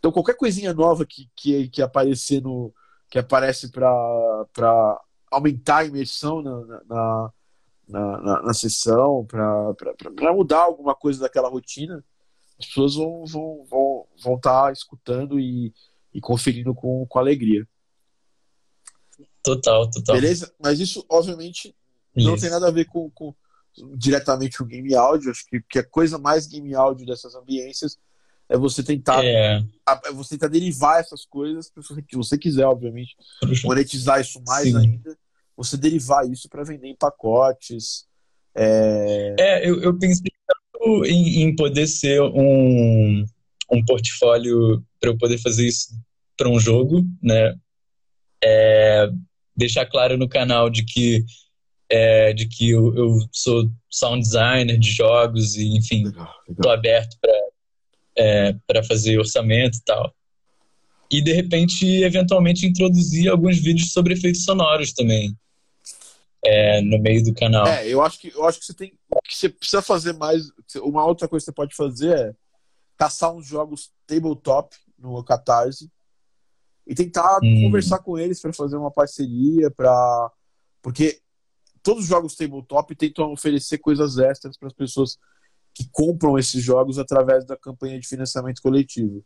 Então 0.00 0.10
qualquer 0.10 0.34
coisinha 0.34 0.72
nova 0.74 1.06
que, 1.06 1.30
que, 1.36 1.68
que 1.68 1.80
aparecer 1.82 2.42
no. 2.42 2.74
que 3.08 3.18
aparece 3.18 3.70
pra 3.70 4.98
aumentar 5.30 5.78
a 5.78 5.84
imersão 5.84 6.42
na, 6.42 6.60
na, 6.88 7.32
na, 7.88 8.20
na, 8.22 8.42
na- 8.42 8.54
sessão, 8.54 9.24
pra 9.26 10.32
mudar 10.34 10.62
alguma 10.62 10.94
coisa 10.94 11.20
daquela 11.20 11.48
rotina, 11.48 12.02
as 12.58 12.66
pessoas 12.66 12.94
vão 12.96 13.24
estar 13.24 13.38
vão, 13.38 13.64
vão, 13.68 14.06
vão 14.22 14.40
tá 14.40 14.72
escutando 14.72 15.38
e, 15.38 15.72
e 16.12 16.20
conferindo 16.20 16.74
com, 16.74 17.06
com 17.06 17.18
alegria. 17.18 17.68
Total, 19.42 19.88
total. 19.90 20.16
Beleza? 20.16 20.52
Mas 20.58 20.80
isso, 20.80 21.04
obviamente, 21.08 21.74
não 22.16 22.34
Isso. 22.34 22.42
tem 22.42 22.50
nada 22.50 22.68
a 22.68 22.72
ver 22.72 22.86
com, 22.86 23.10
com 23.10 23.34
diretamente 23.96 24.58
com 24.58 24.64
game 24.64 24.94
áudio. 24.94 25.30
Acho 25.30 25.46
que, 25.46 25.60
que 25.62 25.78
a 25.78 25.84
coisa 25.86 26.18
mais 26.18 26.46
game 26.46 26.74
áudio 26.74 27.06
dessas 27.06 27.34
ambiências 27.34 27.98
é 28.50 28.58
você 28.58 28.82
tentar, 28.82 29.24
É, 29.24 29.62
a- 29.86 30.00
é 30.06 30.12
você 30.12 30.30
tentar 30.36 30.48
derivar 30.48 31.00
essas 31.00 31.24
coisas, 31.24 31.66
se 31.66 32.14
você 32.14 32.36
quiser, 32.36 32.66
obviamente, 32.66 33.14
monetizar 33.64 34.20
isso 34.20 34.42
mais 34.46 34.68
Sim. 34.68 34.76
ainda, 34.76 35.16
você 35.56 35.76
derivar 35.76 36.28
isso 36.28 36.48
para 36.48 36.64
vender 36.64 36.88
em 36.88 36.96
pacotes. 36.96 38.06
É, 38.54 39.36
É, 39.38 39.68
eu, 39.68 39.80
eu 39.80 39.96
pensei 39.98 40.30
tanto 40.46 41.04
em, 41.06 41.42
em 41.42 41.54
poder 41.54 41.86
ser 41.86 42.20
um, 42.20 43.24
um 43.70 43.84
portfólio 43.86 44.84
para 44.98 45.10
eu 45.10 45.16
poder 45.16 45.38
fazer 45.38 45.66
isso 45.66 45.88
para 46.36 46.48
um 46.48 46.58
jogo, 46.58 47.04
né? 47.22 47.54
É, 48.42 49.08
deixar 49.56 49.86
claro 49.86 50.16
no 50.16 50.28
canal 50.28 50.70
de 50.70 50.84
que 50.84 51.24
é, 51.88 52.32
de 52.32 52.48
que 52.48 52.70
eu, 52.70 52.96
eu 52.96 53.18
sou 53.32 53.70
sound 53.90 54.22
designer 54.22 54.78
de 54.78 54.90
jogos 54.90 55.56
e 55.56 55.76
enfim 55.76 56.04
legal, 56.06 56.24
legal. 56.24 56.34
estou 56.52 56.70
aberto 56.72 57.16
para 57.20 57.32
é, 58.20 58.54
para 58.66 58.84
fazer 58.84 59.18
orçamento 59.18 59.78
e 59.78 59.82
tal. 59.82 60.14
E 61.10 61.22
de 61.22 61.32
repente, 61.32 61.86
eventualmente, 62.02 62.66
introduzir 62.66 63.30
alguns 63.30 63.58
vídeos 63.58 63.92
sobre 63.92 64.12
efeitos 64.12 64.44
sonoros 64.44 64.92
também 64.92 65.34
é, 66.44 66.82
no 66.82 66.98
meio 66.98 67.24
do 67.24 67.34
canal. 67.34 67.66
É, 67.66 67.88
eu 67.88 68.02
acho 68.02 68.18
que 68.18 68.28
eu 68.28 68.44
acho 68.46 68.60
que 68.60 68.66
você 68.66 68.74
tem 68.74 68.92
o 69.10 69.22
que 69.22 69.36
você 69.36 69.48
precisa 69.48 69.82
fazer 69.82 70.12
mais. 70.12 70.50
Uma 70.76 71.04
outra 71.04 71.26
coisa 71.26 71.42
que 71.42 71.46
você 71.46 71.54
pode 71.54 71.74
fazer 71.74 72.16
é 72.16 72.34
caçar 72.96 73.32
uns 73.34 73.46
jogos 73.46 73.90
tabletop 74.06 74.76
no 74.98 75.24
Catarse 75.24 75.90
e 76.86 76.94
tentar 76.94 77.38
Hum. 77.42 77.62
conversar 77.62 78.00
com 78.00 78.18
eles 78.18 78.40
para 78.40 78.52
fazer 78.52 78.76
uma 78.76 78.90
parceria, 78.90 79.70
para 79.70 80.30
porque 80.82 81.20
todos 81.82 82.04
os 82.04 82.08
jogos 82.08 82.36
tabletop 82.36 82.94
tentam 82.94 83.32
oferecer 83.32 83.78
coisas 83.78 84.18
extras 84.18 84.58
para 84.58 84.68
as 84.68 84.74
pessoas 84.74 85.18
que 85.74 85.88
compram 85.90 86.38
esses 86.38 86.62
jogos 86.62 86.98
através 86.98 87.44
da 87.44 87.56
campanha 87.56 87.98
de 87.98 88.06
financiamento 88.06 88.60
coletivo. 88.60 89.24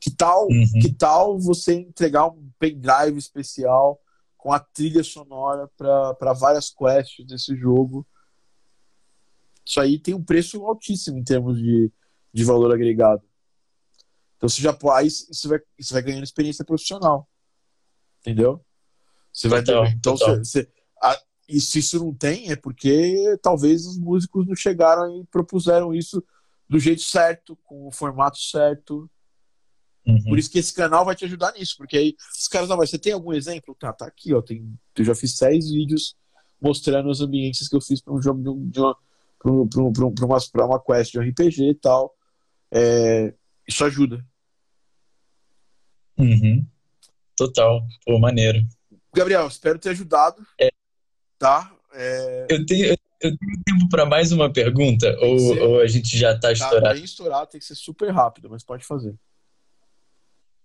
Que 0.00 0.10
tal, 0.10 0.46
Uhum. 0.46 0.64
que 0.80 0.92
tal 0.92 1.38
você 1.38 1.74
entregar 1.74 2.26
um 2.28 2.50
pendrive 2.58 3.18
especial 3.18 4.00
com 4.36 4.52
a 4.52 4.60
trilha 4.60 5.02
sonora 5.02 5.68
para 5.76 6.32
várias 6.34 6.70
quests 6.70 7.26
desse 7.26 7.56
jogo? 7.56 8.06
Isso 9.64 9.80
aí 9.80 9.98
tem 9.98 10.14
um 10.14 10.22
preço 10.22 10.64
altíssimo 10.64 11.18
em 11.18 11.24
termos 11.24 11.58
de, 11.58 11.90
de 12.32 12.44
valor 12.44 12.72
agregado. 12.72 13.22
Então 14.36 14.48
você 14.48 14.62
já 14.62 14.70
aí 14.94 15.10
você 15.10 15.48
vai, 15.48 15.58
você 15.78 15.92
vai 15.94 16.02
ganhando 16.02 16.24
experiência 16.24 16.64
profissional. 16.64 17.28
Entendeu? 18.20 18.64
Você 19.32 19.48
vai 19.48 19.62
Total, 19.62 19.84
então 19.86 20.16
total. 20.16 20.36
você, 20.36 20.62
você- 20.62 20.72
e 21.48 21.60
se 21.60 21.78
isso 21.78 21.98
não 21.98 22.12
tem, 22.14 22.50
é 22.50 22.56
porque 22.56 23.36
talvez 23.42 23.86
os 23.86 23.98
músicos 23.98 24.46
não 24.46 24.54
chegaram 24.54 25.20
e 25.20 25.24
propuseram 25.26 25.94
isso 25.94 26.22
do 26.68 26.78
jeito 26.78 27.02
certo, 27.02 27.56
com 27.64 27.88
o 27.88 27.92
formato 27.92 28.38
certo. 28.38 29.10
Uhum. 30.06 30.22
Por 30.24 30.38
isso 30.38 30.50
que 30.50 30.58
esse 30.58 30.72
canal 30.74 31.04
vai 31.04 31.14
te 31.16 31.24
ajudar 31.24 31.52
nisso, 31.52 31.74
porque 31.78 31.96
aí 31.96 32.16
os 32.38 32.48
caras, 32.48 32.68
não, 32.68 32.76
mas 32.76 32.90
você 32.90 32.98
tem 32.98 33.12
algum 33.12 33.32
exemplo? 33.32 33.74
Tá, 33.74 33.92
tá 33.92 34.06
aqui, 34.06 34.32
ó. 34.34 34.40
Tem, 34.42 34.78
eu 34.96 35.04
já 35.04 35.14
fiz 35.14 35.36
seis 35.36 35.70
vídeos 35.70 36.14
mostrando 36.60 37.10
as 37.10 37.20
ambiências 37.20 37.68
que 37.68 37.76
eu 37.76 37.80
fiz 37.80 38.00
para 38.00 38.12
um 38.14 38.20
jogo 38.22 38.42
de, 38.42 38.70
de 38.70 38.80
uma, 38.80 38.96
pra, 39.38 39.50
um- 39.52 39.68
pra, 39.68 39.82
um- 39.82 39.92
pra, 39.92 40.06
um- 40.06 40.14
pra 40.14 40.26
uma, 40.26 40.38
pra 40.52 40.66
uma 40.66 40.80
quest 40.82 41.12
de 41.12 41.18
um 41.18 41.22
RPG 41.22 41.70
e 41.70 41.74
tal. 41.74 42.14
É, 42.70 43.32
isso 43.66 43.84
ajuda. 43.84 44.24
Uhum. 46.18 46.66
Total. 47.36 47.80
Pô, 48.04 48.18
maneiro. 48.18 48.66
Gabriel, 49.14 49.46
espero 49.46 49.78
ter 49.78 49.90
ajudado. 49.90 50.44
É. 50.60 50.68
Tá? 51.38 51.72
É, 51.92 52.46
Eu 52.50 52.66
tenho, 52.66 52.96
eu 53.20 53.36
tenho 53.36 53.62
tempo 53.64 53.88
para 53.88 54.04
mais 54.04 54.32
uma 54.32 54.52
pergunta? 54.52 55.16
Ou, 55.20 55.58
ou 55.58 55.80
a 55.80 55.86
gente 55.86 56.16
já 56.16 56.32
está 56.32 56.48
tá 56.48 56.52
estourado? 56.52 56.94
bem 56.94 57.04
estourado, 57.04 57.50
tem 57.50 57.60
que 57.60 57.66
ser 57.66 57.74
super 57.74 58.10
rápido, 58.10 58.48
mas 58.50 58.64
pode 58.64 58.84
fazer. 58.84 59.14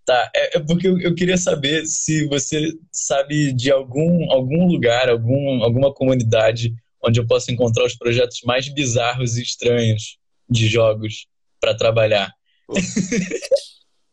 Tá, 0.04 0.30
é, 0.34 0.58
é 0.58 0.60
porque 0.60 0.86
eu, 0.86 1.00
eu 1.00 1.14
queria 1.14 1.38
saber 1.38 1.86
se 1.86 2.26
você 2.26 2.76
sabe 2.92 3.52
de 3.52 3.70
algum, 3.70 4.30
algum 4.30 4.66
lugar, 4.66 5.08
algum, 5.08 5.62
alguma 5.62 5.92
comunidade 5.94 6.74
onde 7.02 7.20
eu 7.20 7.26
possa 7.26 7.52
encontrar 7.52 7.84
os 7.84 7.96
projetos 7.96 8.40
mais 8.44 8.68
bizarros 8.68 9.36
e 9.36 9.42
estranhos 9.42 10.18
de 10.48 10.66
jogos 10.68 11.26
para 11.60 11.74
trabalhar. 11.74 12.32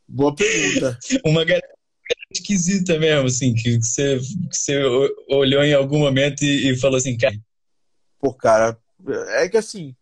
Boa 0.07 0.33
pergunta. 0.35 0.97
Uma 1.25 1.43
galera 1.43 1.67
esquisita 2.31 2.97
mesmo, 2.99 3.27
assim, 3.27 3.53
que 3.53 3.77
você, 3.79 4.19
que 4.19 4.55
você 4.57 4.83
olhou 5.29 5.63
em 5.63 5.73
algum 5.73 5.99
momento 5.99 6.43
e, 6.43 6.71
e 6.71 6.77
falou 6.77 6.97
assim, 6.97 7.17
cara, 7.17 7.35
Pô, 8.19 8.33
cara, 8.33 8.79
é 9.29 9.49
que 9.49 9.57
assim, 9.57 9.95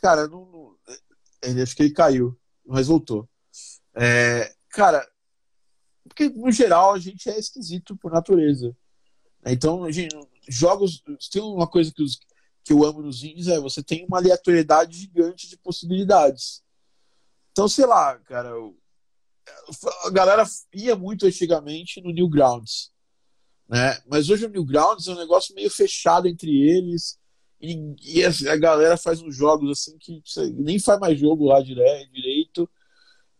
cara, 0.00 0.28
não, 0.28 0.46
não- 0.46 0.76
ele, 1.42 1.60
acho 1.62 1.74
que 1.74 1.82
ele 1.82 1.92
caiu, 1.92 2.38
mas 2.64 2.86
voltou. 2.86 3.28
É, 3.96 4.54
cara, 4.70 5.06
porque 6.04 6.28
no 6.28 6.50
geral 6.52 6.94
a 6.94 6.98
gente 6.98 7.28
é 7.28 7.38
esquisito 7.38 7.96
por 7.96 8.12
natureza. 8.12 8.76
Então, 9.44 9.90
gente- 9.90 10.14
jogos, 10.48 11.02
tem 11.32 11.42
uma 11.42 11.66
coisa 11.66 11.92
que, 11.92 12.02
os- 12.02 12.18
que 12.64 12.72
eu 12.72 12.84
amo 12.84 13.02
nos 13.02 13.24
indies 13.24 13.48
é 13.48 13.58
você 13.58 13.82
tem 13.82 14.04
uma 14.06 14.18
aleatoriedade 14.18 14.96
gigante 14.96 15.48
de 15.48 15.56
possibilidades. 15.56 16.62
Então, 17.50 17.66
sei 17.68 17.86
lá, 17.86 18.16
cara, 18.20 18.50
a 20.04 20.10
galera 20.10 20.44
ia 20.72 20.96
muito 20.96 21.26
antigamente 21.26 22.00
no 22.00 22.12
Newgrounds, 22.12 22.90
né? 23.68 23.98
Mas 24.06 24.28
hoje 24.28 24.46
o 24.46 24.48
Newgrounds 24.48 25.08
é 25.08 25.12
um 25.12 25.18
negócio 25.18 25.54
meio 25.54 25.70
fechado 25.70 26.28
entre 26.28 26.50
eles 26.50 27.18
e, 27.60 27.94
e 28.02 28.24
a, 28.48 28.56
galera 28.56 28.96
faz 28.96 29.22
uns 29.22 29.36
jogos 29.36 29.70
assim 29.70 29.96
que 29.98 30.22
nem 30.54 30.78
faz 30.78 30.98
mais 30.98 31.18
jogo 31.18 31.46
lá 31.46 31.62
dire- 31.62 32.08
direito 32.12 32.68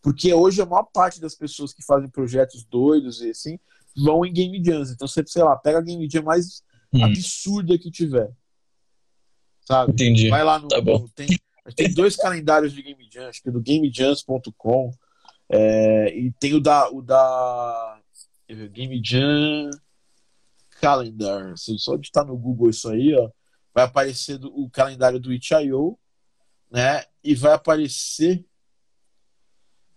Porque 0.00 0.32
hoje 0.32 0.62
a 0.62 0.66
maior 0.66 0.84
parte 0.84 1.20
das 1.20 1.34
pessoas 1.34 1.72
que 1.72 1.84
fazem 1.84 2.08
projetos 2.08 2.64
doidos 2.64 3.20
e 3.20 3.30
assim 3.30 3.58
vão 3.96 4.24
em 4.24 4.32
Game 4.32 4.62
Jams. 4.64 4.90
Então 4.90 5.06
você, 5.06 5.22
sei 5.26 5.42
lá, 5.42 5.56
pega 5.56 5.78
a 5.78 5.82
Game 5.82 6.08
Jam 6.08 6.22
mais 6.22 6.62
hum. 6.92 7.04
absurda 7.04 7.78
que 7.78 7.90
tiver. 7.90 8.30
Sabe? 9.60 9.92
Entendi. 9.92 10.28
Vai 10.28 10.42
lá 10.42 10.58
no. 10.58 10.68
Tá 10.68 10.80
no 10.80 11.08
tem, 11.10 11.28
tem 11.76 11.92
dois 11.92 12.16
calendários 12.16 12.72
de 12.72 12.82
Game 12.82 13.08
Jam, 13.10 13.28
acho 13.28 13.42
que 13.42 13.48
é 13.48 13.52
do 13.52 13.62
GameJams.com 13.62 14.92
é, 15.52 16.18
e 16.18 16.32
tem 16.32 16.54
o 16.54 16.60
da, 16.60 16.90
o 16.90 17.02
da 17.02 18.00
Game 18.70 19.02
Jam 19.04 19.68
Calendar. 20.80 21.54
Se 21.58 21.78
só 21.78 21.94
digitar 21.96 22.24
no 22.24 22.38
Google 22.38 22.70
isso 22.70 22.88
aí, 22.88 23.14
ó, 23.14 23.30
vai 23.74 23.84
aparecer 23.84 24.38
do, 24.38 24.48
o 24.48 24.70
calendário 24.70 25.20
do 25.20 25.30
itch.io, 25.30 25.98
né? 26.70 27.04
E 27.22 27.34
vai 27.34 27.52
aparecer 27.52 28.42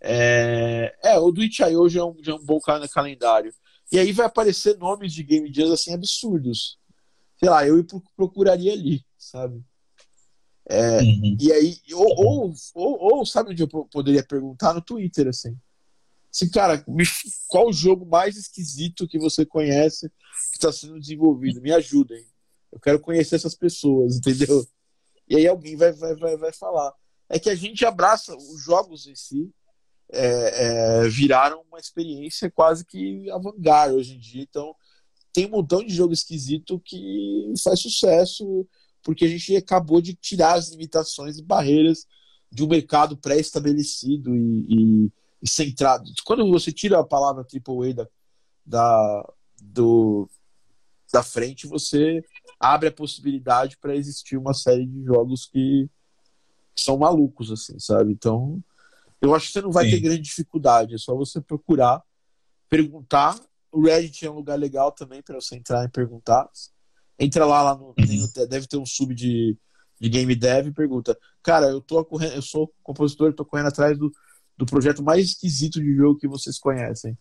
é, 0.02 0.94
é, 1.02 1.18
o 1.18 1.32
do 1.32 1.42
itch.io 1.42 1.88
já, 1.88 2.02
é 2.02 2.04
um, 2.04 2.18
já 2.22 2.34
é 2.34 2.36
um 2.36 2.44
bom 2.44 2.60
calendário. 2.60 3.54
E 3.90 3.98
aí 3.98 4.12
vai 4.12 4.26
aparecer 4.26 4.78
nomes 4.78 5.14
de 5.14 5.24
game 5.24 5.54
jams 5.54 5.72
assim 5.72 5.94
absurdos. 5.94 6.78
Sei 7.38 7.50
lá, 7.50 7.66
eu 7.66 7.82
procuraria 8.16 8.74
ali, 8.74 9.06
sabe? 9.18 9.64
É, 10.68 11.00
uhum. 11.00 11.38
E 11.40 11.52
aí, 11.52 11.78
ou, 11.94 12.08
ou, 12.18 12.54
ou, 12.74 13.18
ou, 13.18 13.26
sabe 13.26 13.52
onde 13.52 13.62
eu 13.62 13.68
poderia 13.68 14.24
perguntar? 14.24 14.74
No 14.74 14.82
Twitter, 14.82 15.28
assim. 15.28 15.56
Assim, 16.34 16.50
cara, 16.50 16.84
me, 16.88 17.06
qual 17.48 17.70
o 17.70 17.74
jogo 17.74 18.06
mais 18.06 18.36
esquisito 18.36 19.08
que 19.08 19.20
você 19.20 19.46
conhece 19.46 20.10
que 20.10 20.58
está 20.58 20.72
sendo 20.72 21.00
desenvolvido? 21.00 21.62
Me 21.62 21.72
ajudem. 21.72 22.26
Eu 22.72 22.80
quero 22.80 23.00
conhecer 23.00 23.36
essas 23.36 23.56
pessoas, 23.56 24.18
entendeu? 24.18 24.66
E 25.30 25.38
aí 25.38 25.48
alguém 25.48 25.76
vai, 25.76 25.94
vai, 25.94 26.16
vai, 26.16 26.36
vai 26.36 26.52
falar. 26.52 26.94
É 27.30 27.40
que 27.40 27.50
a 27.50 27.56
gente 27.56 27.86
abraça 27.86 28.36
os 28.36 28.62
jogos 28.64 29.08
em 29.08 29.16
si, 29.16 29.52
é, 30.12 31.02
é, 31.04 31.08
viraram 31.08 31.62
uma 31.68 31.80
experiência 31.80 32.52
quase 32.52 32.86
que 32.86 33.30
avant-garde 33.32 33.96
hoje 33.96 34.16
em 34.16 34.20
dia. 34.20 34.44
Então, 34.44 34.76
tem 35.34 35.46
um 35.46 35.52
montão 35.52 35.84
de 35.84 35.94
jogo 35.94 36.14
esquisito 36.14 36.80
que 36.84 37.54
faz 37.64 37.80
sucesso 37.80 38.68
porque 39.06 39.24
a 39.24 39.28
gente 39.28 39.56
acabou 39.56 40.02
de 40.02 40.16
tirar 40.16 40.56
as 40.56 40.72
limitações 40.72 41.38
e 41.38 41.44
barreiras 41.44 42.08
de 42.52 42.64
um 42.64 42.68
mercado 42.68 43.16
pré-estabelecido 43.16 44.36
e, 44.36 44.66
e, 44.68 45.12
e, 45.42 45.50
centrado. 45.50 46.12
Quando 46.26 46.50
você 46.50 46.72
tira 46.72 47.00
a 47.00 47.06
palavra 47.06 47.46
AAA 47.46 47.94
da, 47.94 48.08
da, 48.66 49.34
do, 49.62 50.28
da 51.14 51.22
frente, 51.22 51.68
você 51.68 52.24
abre 52.60 52.90
a 52.90 52.92
possibilidade 52.92 53.78
para 53.78 53.96
existir 53.96 54.38
uma 54.38 54.54
série 54.54 54.88
de 54.88 55.04
jogos 55.04 55.46
que, 55.46 55.88
são 56.76 56.98
malucos, 56.98 57.52
assim, 57.52 57.80
sabe? 57.80 58.12
Então, 58.12 58.62
eu 59.22 59.34
acho 59.34 59.48
que 59.48 59.54
você 59.54 59.62
não 59.62 59.72
vai 59.72 59.86
Sim. 59.86 59.92
ter 59.92 60.00
grande 60.02 60.22
dificuldade, 60.22 60.94
é 60.94 60.98
só 60.98 61.16
você 61.16 61.40
procurar, 61.40 62.04
perguntar. 62.70 63.40
O 63.72 63.84
Reddit 63.84 64.26
é 64.26 64.32
um 64.32 64.36
lugar 64.36 64.60
legal 64.60 64.92
também 64.92 65.22
para 65.22 65.36
você 65.36 65.56
entrar 65.56 65.86
e 65.86 65.90
perguntar. 65.90 66.50
Entra 67.20 67.46
lá, 67.46 67.62
lá 67.62 67.76
no, 67.76 67.94
tem, 67.94 68.28
deve 68.48 68.68
ter 68.68 68.78
um 68.78 68.86
sub 68.86 69.14
de, 69.16 69.58
de 70.00 70.10
game 70.10 70.36
dev 70.36 70.68
e 70.68 70.74
pergunta: 70.74 71.18
Cara, 71.42 71.68
eu 71.68 71.82
tô 71.82 72.04
correndo, 72.04 72.34
eu 72.34 72.42
sou 72.42 72.74
compositor, 72.84 73.34
tô 73.34 73.46
correndo 73.46 73.68
atrás 73.68 73.98
do, 73.98 74.12
do 74.58 74.66
projeto 74.66 75.04
mais 75.04 75.26
esquisito 75.26 75.82
de 75.82 75.96
jogo 75.96 76.20
que 76.20 76.28
vocês 76.28 76.60
conhecem. 76.60 77.18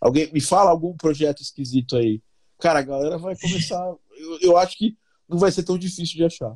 Alguém 0.00 0.32
me 0.32 0.40
fala 0.40 0.70
algum 0.70 0.96
projeto 0.96 1.42
esquisito 1.42 1.96
aí. 1.96 2.20
Cara, 2.60 2.80
a 2.80 2.82
galera 2.82 3.18
vai 3.18 3.36
começar. 3.36 3.82
Eu, 4.14 4.38
eu 4.42 4.56
acho 4.58 4.76
que 4.76 4.96
não 5.26 5.38
vai 5.38 5.50
ser 5.50 5.62
tão 5.64 5.76
difícil 5.78 6.16
de 6.16 6.24
achar. 6.24 6.54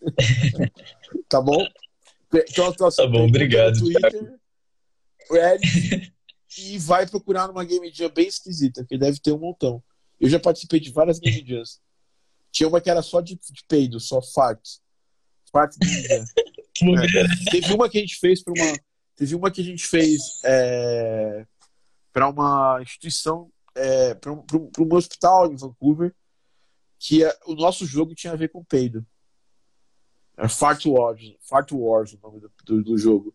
tá 1.28 1.40
bom? 1.40 1.64
Então, 2.32 2.70
então, 2.70 2.90
tá 2.90 3.06
bom, 3.06 3.28
obrigado. 3.28 3.78
Twitter, 3.78 4.34
Reddit, 5.30 6.12
e 6.58 6.78
vai 6.78 7.06
procurar 7.06 7.48
numa 7.48 7.64
Game 7.64 7.92
Jam 7.92 8.10
bem 8.10 8.26
esquisita, 8.26 8.84
que 8.84 8.98
deve 8.98 9.20
ter 9.20 9.32
um 9.32 9.38
montão. 9.38 9.82
Eu 10.18 10.28
já 10.28 10.40
participei 10.40 10.80
de 10.80 10.90
várias 10.90 11.18
Game 11.18 11.44
Jams. 11.46 11.80
Tinha 12.50 12.68
uma 12.68 12.80
que 12.80 12.90
era 12.90 13.02
só 13.02 13.20
de, 13.20 13.34
de 13.34 13.64
peido, 13.68 14.00
só 14.00 14.20
farts. 14.22 14.80
Fart 15.52 15.74
é. 16.10 16.24
Teve 17.50 17.72
uma 17.72 17.88
que 17.88 17.98
a 17.98 18.00
gente 18.00 18.18
fez 18.18 18.42
para 18.42 18.52
uma. 18.52 18.78
Teve 19.16 19.34
uma 19.34 19.50
que 19.50 19.60
a 19.62 19.64
gente 19.64 19.86
fez 19.86 20.20
é, 20.44 21.46
para 22.12 22.28
uma 22.28 22.78
instituição, 22.82 23.50
é, 23.74 24.14
para 24.14 24.30
um, 24.30 24.44
um, 24.78 24.94
hospital 24.94 25.50
em 25.50 25.56
Vancouver, 25.56 26.14
que 26.98 27.24
é, 27.24 27.34
o 27.46 27.54
nosso 27.54 27.86
jogo 27.86 28.14
tinha 28.14 28.34
a 28.34 28.36
ver 28.36 28.48
com 28.48 28.62
peido. 28.62 29.06
É 30.36 30.48
Fart 30.48 30.84
Wars, 30.84 31.34
Fart 31.48 31.72
Wars 31.72 32.12
o 32.12 32.18
nome 32.22 32.40
do, 32.40 32.50
do, 32.64 32.84
do 32.84 32.98
jogo. 32.98 33.34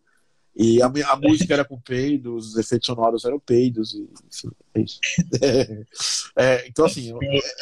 E 0.54 0.82
a, 0.82 0.86
a, 0.86 1.16
música 1.16 1.54
era 1.54 1.64
com 1.64 1.80
peidos, 1.80 2.48
os 2.48 2.56
efeitos 2.56 2.86
sonoros 2.86 3.24
eram 3.24 3.40
peidos, 3.40 3.94
e, 3.94 4.08
enfim, 4.28 4.50
é 4.74 4.80
isso. 4.80 5.00
É, 6.34 6.66
então, 6.66 6.86
assim, 6.86 7.12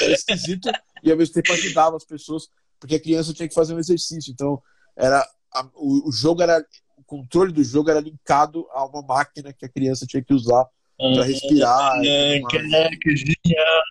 era 0.00 0.12
esquisito 0.12 0.70
e 1.02 1.10
ao 1.10 1.16
mesmo 1.16 1.34
tempo 1.34 1.52
ajudava 1.52 1.96
as 1.96 2.04
pessoas, 2.04 2.48
porque 2.78 2.94
a 2.94 3.00
criança 3.00 3.34
tinha 3.34 3.48
que 3.48 3.54
fazer 3.54 3.74
um 3.74 3.80
exercício. 3.80 4.30
Então, 4.30 4.62
era 4.96 5.26
a, 5.52 5.66
o, 5.74 6.08
o, 6.08 6.12
jogo 6.12 6.42
era. 6.42 6.64
O 6.96 7.04
controle 7.04 7.52
do 7.52 7.64
jogo 7.64 7.90
era 7.90 7.98
linkado 7.98 8.66
a 8.70 8.84
uma 8.84 9.02
máquina 9.02 9.52
que 9.52 9.66
a 9.66 9.68
criança 9.68 10.06
tinha 10.06 10.22
que 10.22 10.32
usar 10.32 10.64
para 10.96 11.24
respirar. 11.24 12.00
Caraca, 12.42 12.96
que 13.00 13.16
genial! 13.16 13.82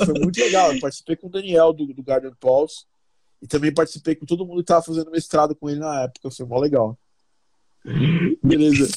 E 0.00 0.04
foi 0.04 0.20
muito 0.20 0.38
legal. 0.38 0.72
Eu 0.72 0.80
participei 0.80 1.16
com 1.16 1.26
o 1.26 1.30
Daniel 1.30 1.72
do, 1.72 1.92
do 1.92 2.02
Garden 2.02 2.32
Pulse 2.38 2.84
e 3.42 3.46
também 3.46 3.72
participei 3.72 4.14
com 4.14 4.26
todo 4.26 4.46
mundo 4.46 4.58
que 4.58 4.62
estava 4.62 4.82
fazendo 4.82 5.10
mestrado 5.10 5.56
com 5.56 5.68
ele 5.68 5.80
na 5.80 6.02
época. 6.02 6.30
Foi 6.30 6.46
mó 6.46 6.58
legal. 6.58 6.96
Beleza. 8.42 8.88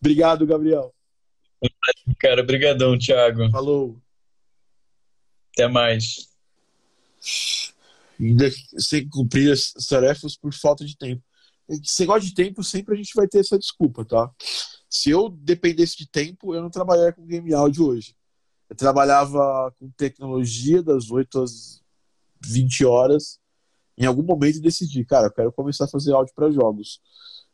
Obrigado, 0.00 0.46
Gabriel. 0.46 0.94
Cara, 2.18 2.42
brigadão, 2.42 2.98
Thiago. 2.98 3.50
Falou. 3.50 4.00
Até 5.52 5.68
mais. 5.68 6.28
Ainda 8.20 8.50
sem 8.78 9.08
cumprir 9.08 9.52
as 9.52 9.72
tarefas 9.88 10.36
por 10.36 10.52
falta 10.52 10.84
de 10.84 10.96
tempo. 10.96 11.22
Se 11.84 12.06
gosta 12.06 12.26
de 12.26 12.34
tempo, 12.34 12.62
sempre 12.62 12.94
a 12.94 12.96
gente 12.96 13.12
vai 13.14 13.28
ter 13.28 13.40
essa 13.40 13.58
desculpa, 13.58 14.04
tá? 14.04 14.30
Se 14.88 15.10
eu 15.10 15.28
dependesse 15.28 15.98
de 15.98 16.08
tempo, 16.08 16.54
eu 16.54 16.62
não 16.62 16.70
trabalharia 16.70 17.12
com 17.12 17.26
game 17.26 17.52
áudio 17.52 17.86
hoje. 17.86 18.14
Eu 18.70 18.76
trabalhava 18.76 19.74
com 19.78 19.90
tecnologia 19.90 20.82
das 20.82 21.10
8 21.10 21.42
às 21.42 21.82
20 22.40 22.84
horas 22.84 23.38
em 23.98 24.06
algum 24.06 24.22
momento 24.22 24.60
decidi, 24.60 25.04
cara, 25.04 25.26
eu 25.26 25.32
quero 25.32 25.52
começar 25.52 25.86
a 25.86 25.88
fazer 25.88 26.12
áudio 26.12 26.32
para 26.32 26.52
jogos. 26.52 27.00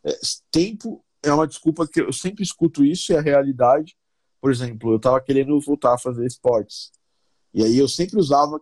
É, 0.04 0.12
tempo 0.50 1.04
é 1.22 1.32
uma 1.32 1.46
desculpa 1.46 1.86
que 1.88 2.00
eu 2.00 2.12
sempre 2.12 2.42
escuto 2.42 2.84
isso 2.84 3.12
e 3.12 3.14
é 3.14 3.18
a 3.18 3.22
realidade. 3.22 3.96
Por 4.40 4.50
exemplo, 4.50 4.92
eu 4.92 4.96
estava 4.96 5.20
querendo 5.20 5.58
voltar 5.60 5.94
a 5.94 5.98
fazer 5.98 6.26
esportes. 6.26 6.92
E 7.52 7.62
aí 7.64 7.78
eu 7.78 7.88
sempre 7.88 8.18
usava 8.18 8.60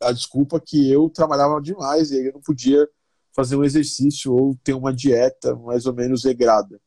a 0.00 0.12
desculpa 0.12 0.60
que 0.60 0.90
eu 0.90 1.08
trabalhava 1.08 1.60
demais 1.60 2.10
e 2.10 2.18
aí 2.18 2.26
eu 2.26 2.34
não 2.34 2.40
podia 2.40 2.88
fazer 3.34 3.56
um 3.56 3.64
exercício 3.64 4.32
ou 4.32 4.56
ter 4.62 4.74
uma 4.74 4.92
dieta 4.94 5.56
mais 5.56 5.86
ou 5.86 5.94
menos 5.94 6.24
regrada. 6.24 6.80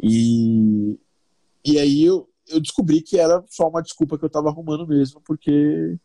E, 0.00 0.98
e 1.64 1.78
aí 1.78 2.04
eu, 2.04 2.28
eu 2.48 2.60
descobri 2.60 3.00
que 3.00 3.18
era 3.18 3.44
só 3.48 3.68
uma 3.68 3.82
desculpa 3.82 4.16
que 4.18 4.24
eu 4.24 4.28
estava 4.28 4.48
arrumando 4.48 4.86
mesmo, 4.86 5.20
porque, 5.22 5.98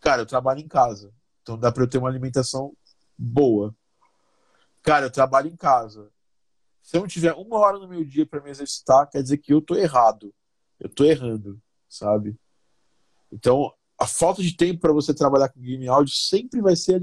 cara, 0.00 0.22
eu 0.22 0.26
trabalho 0.26 0.60
em 0.60 0.68
casa. 0.68 1.12
Então 1.42 1.58
dá 1.58 1.70
para 1.70 1.84
eu 1.84 1.88
ter 1.88 1.98
uma 1.98 2.08
alimentação 2.08 2.72
boa. 3.16 3.74
Cara, 4.86 5.06
eu 5.06 5.10
trabalho 5.10 5.48
em 5.48 5.56
casa. 5.56 6.12
Se 6.80 6.96
eu 6.96 7.00
não 7.00 7.08
tiver 7.08 7.32
uma 7.32 7.58
hora 7.58 7.76
no 7.76 7.88
meu 7.88 8.04
dia 8.04 8.24
para 8.24 8.40
me 8.40 8.50
exercitar, 8.50 9.10
quer 9.10 9.20
dizer 9.20 9.38
que 9.38 9.52
eu 9.52 9.60
tô 9.60 9.74
errado. 9.74 10.32
Eu 10.78 10.88
tô 10.88 11.04
errando, 11.04 11.60
sabe? 11.88 12.38
Então, 13.32 13.74
a 13.98 14.06
falta 14.06 14.40
de 14.40 14.56
tempo 14.56 14.78
para 14.78 14.92
você 14.92 15.12
trabalhar 15.12 15.48
com 15.48 15.60
game 15.60 15.88
áudio 15.88 16.14
sempre 16.14 16.60
vai 16.60 16.76
ser 16.76 17.00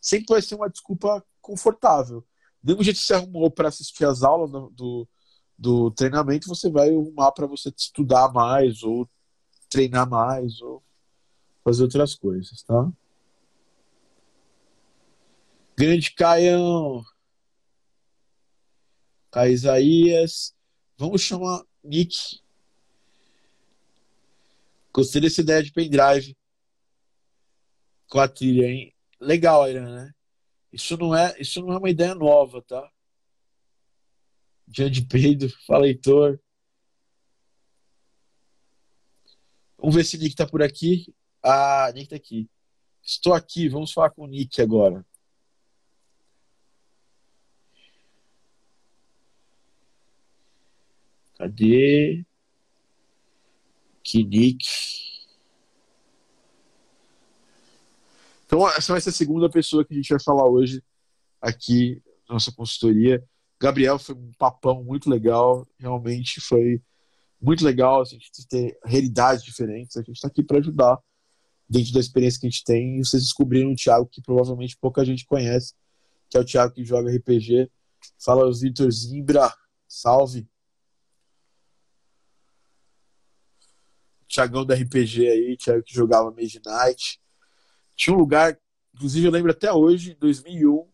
sempre 0.00 0.26
vai 0.28 0.42
ser 0.42 0.56
uma 0.56 0.68
desculpa 0.68 1.24
confortável. 1.40 2.26
Do 2.60 2.72
mesmo 2.72 2.82
jeito 2.82 2.98
que 2.98 3.06
você 3.06 3.14
arrumou 3.14 3.48
para 3.48 3.68
assistir 3.68 4.04
as 4.04 4.24
aulas 4.24 4.50
do, 4.50 5.08
do, 5.56 5.90
treinamento, 5.92 6.48
você 6.48 6.68
vai 6.68 6.90
arrumar 6.90 7.30
para 7.30 7.46
você 7.46 7.68
estudar 7.68 8.32
mais 8.32 8.82
ou 8.82 9.08
treinar 9.70 10.08
mais 10.08 10.60
ou 10.60 10.82
fazer 11.62 11.84
outras 11.84 12.16
coisas, 12.16 12.64
tá? 12.64 12.90
Grande 15.76 16.12
Caião. 16.12 17.04
Caio 19.30 19.52
Isaías. 19.52 20.54
Vamos 20.96 21.22
chamar 21.22 21.64
Nick. 21.82 22.40
Gostei 24.92 25.20
dessa 25.20 25.40
ideia 25.40 25.62
de 25.62 25.72
pendrive 25.72 26.36
com 28.08 28.20
a 28.20 28.28
trilha, 28.28 28.66
hein? 28.66 28.94
Legal, 29.18 29.68
Irã, 29.68 29.92
né? 29.92 30.14
Isso 30.72 30.96
não 30.96 31.14
é, 31.14 31.34
isso 31.40 31.60
não 31.60 31.72
é 31.72 31.78
uma 31.78 31.90
ideia 31.90 32.14
nova, 32.14 32.62
tá? 32.62 32.88
Dia 34.68 34.88
de 34.88 35.04
peido, 35.04 35.48
fala 35.66 35.88
Heitor. 35.88 36.38
Vamos 39.76 39.96
ver 39.96 40.04
se 40.04 40.16
o 40.16 40.20
Nick 40.20 40.36
tá 40.36 40.46
por 40.46 40.62
aqui. 40.62 41.12
Ah, 41.42 41.90
Nick 41.92 42.08
tá 42.08 42.16
aqui. 42.16 42.48
Estou 43.02 43.34
aqui, 43.34 43.68
vamos 43.68 43.92
falar 43.92 44.10
com 44.10 44.22
o 44.22 44.28
Nick 44.28 44.62
agora. 44.62 45.04
Cadê? 51.36 52.24
Kinik. 54.02 54.64
Então, 58.46 58.68
essa 58.68 58.92
vai 58.92 59.00
ser 59.00 59.10
a 59.10 59.12
segunda 59.12 59.50
pessoa 59.50 59.84
que 59.84 59.94
a 59.94 59.96
gente 59.96 60.10
vai 60.10 60.20
falar 60.22 60.48
hoje 60.48 60.82
aqui 61.40 62.02
na 62.28 62.34
nossa 62.34 62.52
consultoria. 62.52 63.24
Gabriel 63.60 63.98
foi 63.98 64.14
um 64.14 64.32
papão 64.38 64.84
muito 64.84 65.08
legal, 65.08 65.66
realmente 65.78 66.40
foi 66.40 66.82
muito 67.40 67.64
legal 67.64 68.02
a 68.02 68.04
gente 68.04 68.30
ter 68.48 68.78
realidades 68.84 69.44
diferentes. 69.44 69.96
A 69.96 70.00
gente 70.00 70.16
está 70.16 70.28
aqui 70.28 70.42
para 70.42 70.58
ajudar 70.58 70.98
dentro 71.68 71.92
da 71.92 72.00
experiência 72.00 72.40
que 72.40 72.46
a 72.46 72.50
gente 72.50 72.64
tem. 72.64 72.98
E 72.98 73.04
vocês 73.04 73.22
descobriram 73.22 73.70
um 73.70 73.74
Thiago 73.74 74.06
que 74.06 74.22
provavelmente 74.22 74.76
pouca 74.80 75.04
gente 75.04 75.26
conhece, 75.26 75.74
que 76.30 76.36
é 76.36 76.40
o 76.40 76.44
Thiago 76.44 76.74
que 76.74 76.84
joga 76.84 77.10
RPG. 77.10 77.70
Fala 78.18 78.50
Vitor 78.52 78.90
Zimbra, 78.90 79.52
salve. 79.88 80.46
Thiagão 84.34 84.66
da 84.66 84.74
RPG 84.74 85.28
aí, 85.28 85.56
Thiago 85.56 85.82
que 85.84 85.94
jogava 85.94 86.32
Mage 86.32 86.60
Night. 86.64 87.20
Tinha 87.94 88.14
um 88.14 88.18
lugar, 88.18 88.58
inclusive 88.92 89.26
eu 89.26 89.30
lembro 89.30 89.52
até 89.52 89.72
hoje, 89.72 90.16
2001, 90.18 90.88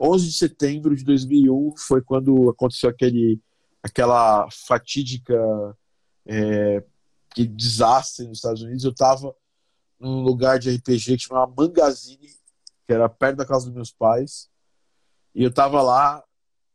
11 0.00 0.26
de 0.26 0.32
setembro 0.32 0.96
de 0.96 1.04
2001, 1.04 1.76
foi 1.76 2.02
quando 2.02 2.50
aconteceu 2.50 2.90
aquele, 2.90 3.40
aquela 3.82 4.48
fatídica 4.50 5.38
é, 6.26 6.82
desastre 7.36 8.26
nos 8.26 8.38
Estados 8.38 8.62
Unidos. 8.62 8.82
Eu 8.82 8.90
estava 8.90 9.34
num 9.98 10.22
lugar 10.22 10.58
de 10.58 10.74
RPG 10.74 11.16
que 11.16 11.24
chamava 11.24 11.52
Mangazine, 11.56 12.28
que 12.86 12.92
era 12.92 13.08
perto 13.08 13.36
da 13.36 13.46
casa 13.46 13.66
dos 13.66 13.74
meus 13.74 13.92
pais. 13.92 14.48
E 15.32 15.44
eu 15.44 15.50
estava 15.50 15.80
lá, 15.80 16.24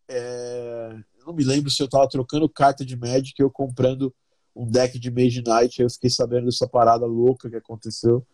é, 0.08 0.98
não 1.26 1.34
me 1.34 1.44
lembro 1.44 1.70
se 1.70 1.82
eu 1.82 1.86
estava 1.86 2.08
trocando 2.08 2.48
carta 2.48 2.86
de 2.86 2.96
Magic 2.96 3.44
ou 3.44 3.52
comprando 3.52 4.16
um 4.56 4.66
deck 4.66 4.98
de 4.98 5.12
Mage 5.12 5.44
Knight, 5.46 5.82
eu 5.82 5.90
fiquei 5.90 6.10
sabendo 6.10 6.46
dessa 6.46 6.68
parada 6.68 7.06
louca 7.06 7.50
que 7.50 7.56
aconteceu, 7.56 8.26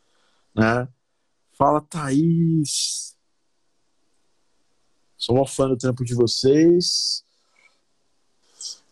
né? 0.55 0.87
Fala, 1.57 1.81
Thaís. 1.81 3.15
Sou 5.17 5.35
uma 5.35 5.47
fã 5.47 5.67
do 5.67 5.77
trampo 5.77 6.03
de 6.03 6.13
vocês. 6.15 7.23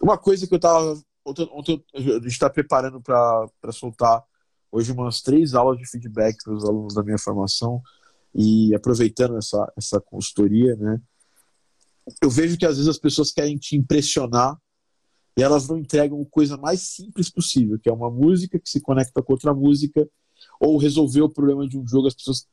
Uma 0.02 0.18
coisa 0.18 0.48
que 0.48 0.56
eu 0.56 0.60
tava. 0.60 1.02
Ontem, 1.26 1.50
ontem 1.52 1.84
a 1.94 2.00
gente 2.00 2.28
está 2.28 2.50
preparando 2.50 3.02
para 3.02 3.72
soltar 3.72 4.24
hoje 4.72 4.92
umas 4.92 5.22
três 5.22 5.54
aulas 5.54 5.78
de 5.78 5.88
feedback 5.88 6.44
para 6.44 6.54
os 6.54 6.64
alunos 6.64 6.94
da 6.94 7.04
minha 7.04 7.18
formação 7.18 7.82
e 8.34 8.74
aproveitando 8.76 9.38
essa, 9.38 9.72
essa 9.76 10.00
consultoria, 10.00 10.76
né? 10.76 11.02
Eu 12.22 12.30
vejo 12.30 12.58
que 12.58 12.66
às 12.66 12.78
vezes 12.78 12.88
as 12.88 12.98
pessoas 12.98 13.32
querem 13.32 13.58
te 13.58 13.76
impressionar 13.76 14.58
e 15.40 15.42
elas 15.42 15.70
não 15.70 15.78
entregam 15.78 16.24
coisa 16.26 16.58
mais 16.58 16.82
simples 16.82 17.30
possível, 17.30 17.80
que 17.80 17.90
é 17.90 17.94
uma 17.94 18.12
música 18.12 18.60
que 18.60 18.70
se 18.70 18.82
conecta 18.82 19.24
com 19.24 19.32
outra 19.32 19.54
música, 19.54 20.06
ou 20.60 20.78
resolver 20.78 21.22
o 21.22 21.30
problema 21.30 21.66
de 21.66 21.78
um 21.78 21.88
jogo, 21.88 22.08
as 22.08 22.14
pessoas 22.14 22.46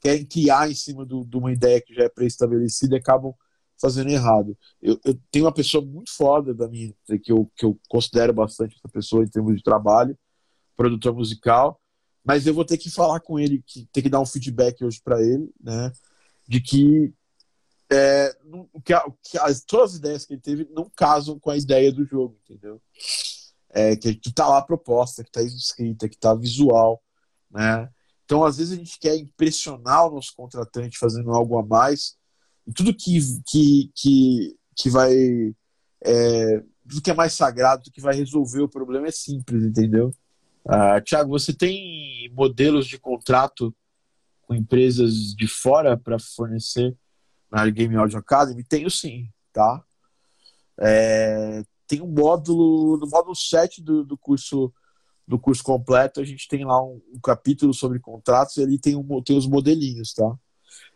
querem 0.00 0.26
criar 0.26 0.68
em 0.68 0.74
cima 0.74 1.06
do, 1.06 1.24
de 1.24 1.36
uma 1.36 1.52
ideia 1.52 1.80
que 1.80 1.94
já 1.94 2.02
é 2.02 2.08
pré-estabelecida 2.08 2.96
e 2.96 2.98
acabam 2.98 3.32
fazendo 3.80 4.10
errado. 4.10 4.58
Eu, 4.82 4.98
eu, 5.04 5.16
tenho 5.30 5.44
uma 5.44 5.54
pessoa 5.54 5.84
muito 5.84 6.10
foda 6.10 6.52
da 6.52 6.66
minha, 6.66 6.92
que 7.22 7.30
eu, 7.30 7.48
que 7.54 7.64
eu 7.64 7.78
considero 7.88 8.32
bastante 8.32 8.74
essa 8.76 8.88
pessoa 8.88 9.22
em 9.22 9.28
termos 9.28 9.54
de 9.56 9.62
trabalho, 9.62 10.18
produtor 10.76 11.14
musical, 11.14 11.80
mas 12.24 12.48
eu 12.48 12.54
vou 12.54 12.64
ter 12.64 12.78
que 12.78 12.90
falar 12.90 13.20
com 13.20 13.38
ele, 13.38 13.62
que, 13.64 13.86
ter 13.92 14.02
que 14.02 14.08
dar 14.08 14.20
um 14.20 14.26
feedback 14.26 14.84
hoje 14.84 15.00
para 15.04 15.22
ele, 15.22 15.48
né, 15.62 15.92
de 16.48 16.60
que 16.60 17.14
é, 17.94 18.36
que, 18.84 18.94
que 19.22 19.38
as, 19.38 19.62
todas 19.62 19.92
as 19.92 19.96
ideias 19.98 20.26
que 20.26 20.34
ele 20.34 20.40
teve 20.40 20.68
não 20.70 20.90
casam 20.96 21.38
com 21.38 21.50
a 21.50 21.56
ideia 21.56 21.92
do 21.92 22.04
jogo, 22.04 22.38
entendeu? 22.44 22.80
É, 23.70 23.96
que, 23.96 24.14
que 24.14 24.32
tá 24.32 24.48
lá 24.48 24.58
a 24.58 24.64
proposta, 24.64 25.24
que 25.24 25.30
tá 25.30 25.42
escrita, 25.42 26.08
que 26.08 26.16
tá 26.16 26.34
visual, 26.34 27.02
né? 27.50 27.88
Então, 28.24 28.44
às 28.44 28.56
vezes, 28.56 28.72
a 28.72 28.76
gente 28.76 28.98
quer 28.98 29.16
impressionar 29.16 30.06
o 30.06 30.14
nosso 30.14 30.32
contratante 30.34 30.98
fazendo 30.98 31.30
algo 31.32 31.58
a 31.58 31.64
mais, 31.64 32.16
e 32.66 32.72
tudo 32.72 32.94
que, 32.94 33.18
que, 33.46 33.90
que, 33.94 34.56
que 34.76 34.90
vai. 34.90 35.14
É, 36.02 36.62
tudo 36.88 37.02
que 37.02 37.10
é 37.10 37.14
mais 37.14 37.32
sagrado, 37.32 37.90
que 37.90 38.00
vai 38.00 38.14
resolver 38.14 38.60
o 38.60 38.68
problema 38.68 39.08
é 39.08 39.10
simples, 39.10 39.62
entendeu? 39.62 40.14
Ah, 40.66 41.00
Tiago, 41.00 41.30
você 41.30 41.52
tem 41.52 42.30
modelos 42.32 42.86
de 42.86 42.98
contrato 42.98 43.74
com 44.42 44.54
empresas 44.54 45.34
de 45.34 45.46
fora 45.46 45.96
para 45.96 46.18
fornecer 46.18 46.96
na 47.54 47.70
Game 47.70 47.94
Audio 47.94 48.18
Academy? 48.18 48.64
Tenho 48.64 48.90
sim, 48.90 49.28
tá? 49.52 49.82
É, 50.78 51.62
tem 51.86 52.02
um 52.02 52.08
módulo, 52.08 52.96
no 52.96 53.06
módulo 53.06 53.34
7 53.34 53.80
do, 53.80 54.04
do 54.04 54.18
curso 54.18 54.72
do 55.26 55.38
curso 55.38 55.64
completo, 55.64 56.20
a 56.20 56.24
gente 56.24 56.46
tem 56.46 56.66
lá 56.66 56.82
um, 56.84 57.00
um, 57.14 57.18
capítulo 57.18 57.72
sobre 57.72 57.98
contratos 57.98 58.58
e 58.58 58.62
ali 58.62 58.78
tem, 58.78 58.94
um, 58.94 59.22
tem 59.22 59.38
os 59.38 59.46
modelinhos, 59.46 60.12
tá? 60.12 60.36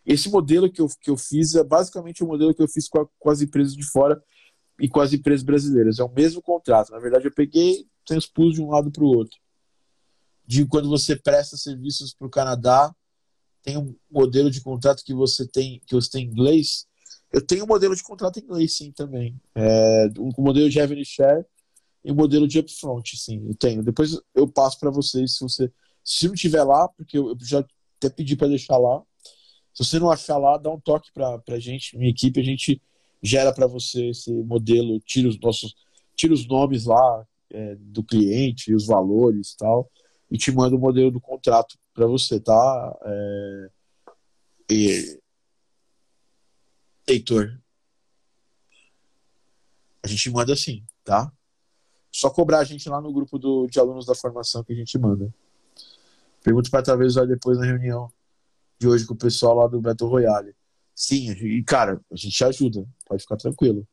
Esse 0.05 0.29
modelo 0.29 0.71
que 0.71 0.83
eu, 0.83 0.89
que 1.01 1.09
eu 1.09 1.17
fiz 1.17 1.55
é 1.55 1.65
basicamente 1.65 2.23
o 2.23 2.27
modelo 2.27 2.53
que 2.53 2.61
eu 2.61 2.69
fiz 2.69 2.91
com, 2.91 3.01
a, 3.01 3.07
com 3.19 3.31
as 3.31 3.41
empresas 3.41 3.75
de 3.75 3.83
fora 3.85 4.23
e 4.79 4.87
com 4.87 5.01
as 5.01 5.15
empresas 5.15 5.43
brasileiras. 5.43 5.99
É 5.99 6.05
o 6.05 6.13
mesmo 6.13 6.43
contrato. 6.43 6.91
Na 6.91 6.99
verdade, 6.99 7.27
eu 7.27 7.33
peguei, 7.33 7.87
transpus 8.05 8.55
de 8.55 8.61
um 8.61 8.69
lado 8.69 8.91
para 8.91 9.03
o 9.03 9.07
outro. 9.07 9.39
De 10.47 10.67
quando 10.67 10.91
você 10.91 11.17
presta 11.17 11.57
serviços 11.57 12.13
para 12.13 12.27
o 12.27 12.31
Canadá, 12.31 12.95
tem 13.69 13.77
um 13.77 13.95
modelo 14.11 14.51
de 14.51 14.63
contrato 14.63 15.05
que 15.05 15.13
você 15.13 15.47
tem 15.47 15.79
que 15.87 15.95
você 15.95 16.11
tem 16.11 16.25
em 16.25 16.31
inglês. 16.31 16.87
Eu 17.31 17.45
tenho 17.45 17.65
um 17.65 17.67
modelo 17.67 17.95
de 17.95 18.03
contrato 18.03 18.39
em 18.39 18.43
inglês, 18.43 18.79
sim, 18.79 18.91
também. 18.91 19.39
É, 19.55 20.09
um 20.19 20.33
modelo 20.39 20.71
de 20.71 20.79
revenue 20.79 21.05
share 21.05 21.45
e 22.03 22.11
um 22.11 22.15
modelo 22.15 22.49
de 22.49 22.59
upfront, 22.59 23.15
sim, 23.19 23.47
eu 23.47 23.55
tenho. 23.55 23.83
Depois 23.83 24.19
eu 24.35 24.49
passo 24.49 24.81
para 24.81 24.91
vocês 24.91 25.37
se 25.37 25.41
você 25.41 25.71
se 26.03 26.27
não 26.27 26.35
tiver 26.35 26.63
lá, 26.63 26.89
porque 26.89 27.19
eu, 27.19 27.37
já 27.43 27.63
até 27.99 28.09
pedi 28.09 28.35
para 28.35 28.49
deixar 28.49 28.79
lá. 28.79 29.03
Se 29.75 29.85
você 29.85 29.99
não 29.99 30.11
achar 30.11 30.39
lá, 30.39 30.57
dá 30.57 30.71
um 30.71 30.81
toque 30.81 31.13
para 31.13 31.39
a 31.47 31.59
gente, 31.59 31.99
minha 31.99 32.11
equipe, 32.11 32.41
a 32.41 32.45
gente 32.45 32.81
gera 33.23 33.53
para 33.53 33.67
você 33.67 34.09
esse 34.09 34.33
modelo, 34.33 34.99
tira 35.01 35.29
os 35.29 35.39
nossos, 35.39 35.75
tira 36.17 36.33
os 36.33 36.47
nomes 36.47 36.87
lá 36.87 37.27
é, 37.51 37.77
do 37.79 38.03
cliente, 38.03 38.75
os 38.75 38.87
valores, 38.87 39.55
tal, 39.59 39.91
e 40.31 40.37
te 40.37 40.53
manda 40.53 40.77
o 40.77 40.79
modelo 40.79 41.11
do 41.11 41.21
contrato 41.21 41.77
para 41.95 42.07
você, 42.07 42.39
tá? 42.39 42.99
É... 43.03 43.71
E... 44.71 45.21
Heitor. 47.07 47.59
A 50.03 50.07
gente 50.07 50.31
manda 50.31 50.53
assim, 50.53 50.85
tá? 51.05 51.33
Só 52.13 52.31
cobrar 52.31 52.61
a 52.61 52.65
gente 52.65 52.89
lá 52.89 53.01
no 53.01 53.13
grupo 53.13 53.39
do, 53.39 53.67
de 53.67 53.79
alunos 53.79 54.07
da 54.07 54.15
formação 54.15 54.63
que 54.63 54.73
a 54.73 54.77
gente 54.77 54.99
manda. 54.99 55.33
Pergunta 56.43 56.71
para 56.71 56.83
talvez 56.83 57.13
usar 57.13 57.27
depois 57.27 57.59
na 57.59 57.65
reunião 57.65 58.11
de 58.79 58.87
hoje 58.87 59.07
com 59.07 59.15
o 59.15 59.19
pessoal 59.19 59.57
lá 59.57 59.67
do 59.67 59.81
Battle 59.81 60.09
Royale. 60.09 60.55
Sim, 60.95 61.31
e 61.31 61.63
cara, 61.63 62.01
a 62.11 62.17
gente 62.17 62.43
ajuda, 62.45 62.87
pode 63.07 63.23
ficar 63.23 63.37
tranquilo. 63.37 63.87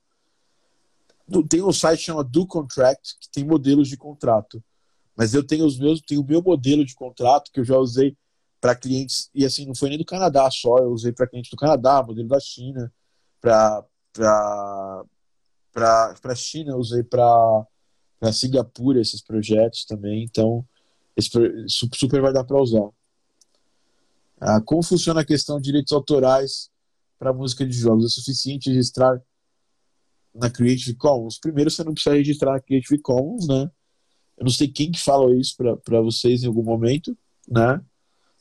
Tem 1.49 1.61
um 1.61 1.71
site 1.71 1.99
que 1.99 2.05
chama 2.05 2.23
Do 2.23 2.45
Contract, 2.45 3.17
que 3.19 3.29
tem 3.29 3.43
modelos 3.43 3.87
de 3.87 3.97
contrato. 3.97 4.63
Mas 5.15 5.33
eu 5.33 5.45
tenho 5.45 5.65
os 5.65 5.79
meus, 5.79 6.01
tenho 6.01 6.21
o 6.21 6.25
meu 6.25 6.41
modelo 6.41 6.85
de 6.85 6.93
contrato 6.93 7.51
que 7.51 7.59
eu 7.59 7.63
já 7.63 7.77
usei 7.77 8.17
para 8.59 8.75
clientes, 8.75 9.29
e 9.33 9.45
assim, 9.45 9.65
não 9.65 9.75
foi 9.75 9.89
nem 9.89 9.97
do 9.97 10.05
Canadá 10.05 10.49
só, 10.49 10.79
eu 10.79 10.89
usei 10.89 11.11
para 11.11 11.27
clientes 11.27 11.51
do 11.51 11.57
Canadá, 11.57 12.01
modelo 12.01 12.27
da 12.27 12.39
China, 12.39 12.91
para 13.39 13.85
para 15.71 16.35
China, 16.35 16.75
usei 16.75 17.03
para 17.03 17.67
Singapura 18.33 18.99
esses 18.99 19.21
projetos 19.21 19.85
também, 19.85 20.23
então 20.23 20.65
esse 21.15 21.29
super 21.67 22.21
vai 22.21 22.33
dar 22.33 22.43
para 22.43 22.61
usar. 22.61 22.89
Ah, 24.39 24.59
como 24.61 24.81
funciona 24.81 25.21
a 25.21 25.25
questão 25.25 25.57
de 25.57 25.63
direitos 25.65 25.93
autorais 25.93 26.69
para 27.19 27.33
música 27.33 27.65
de 27.65 27.73
jogos? 27.73 28.05
É 28.05 28.09
suficiente 28.09 28.69
registrar 28.69 29.21
na 30.33 30.49
Creative 30.49 30.95
Commons? 30.95 31.39
Primeiro, 31.39 31.69
você 31.69 31.83
não 31.83 31.93
precisa 31.93 32.15
registrar 32.15 32.53
na 32.53 32.59
Creative 32.59 32.99
Commons, 33.01 33.47
né? 33.47 33.69
Eu 34.37 34.43
não 34.43 34.51
sei 34.51 34.67
quem 34.67 34.91
que 34.91 35.01
fala 35.01 35.33
isso 35.35 35.55
para 35.83 36.01
vocês 36.01 36.43
em 36.43 36.47
algum 36.47 36.63
momento, 36.63 37.17
né? 37.47 37.81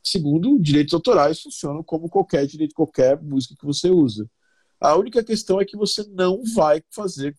Segundo, 0.02 0.58
direitos 0.58 0.92
autorais 0.92 1.40
funcionam 1.40 1.82
como 1.82 2.08
qualquer 2.08 2.46
direito, 2.46 2.74
qualquer 2.74 3.20
música 3.22 3.54
que 3.58 3.64
você 3.64 3.88
usa. 3.88 4.28
A 4.80 4.96
única 4.96 5.24
questão 5.24 5.60
é 5.60 5.64
que 5.64 5.76
você 5.76 6.04
não 6.10 6.42
vai 6.54 6.82
fazer 6.90 7.34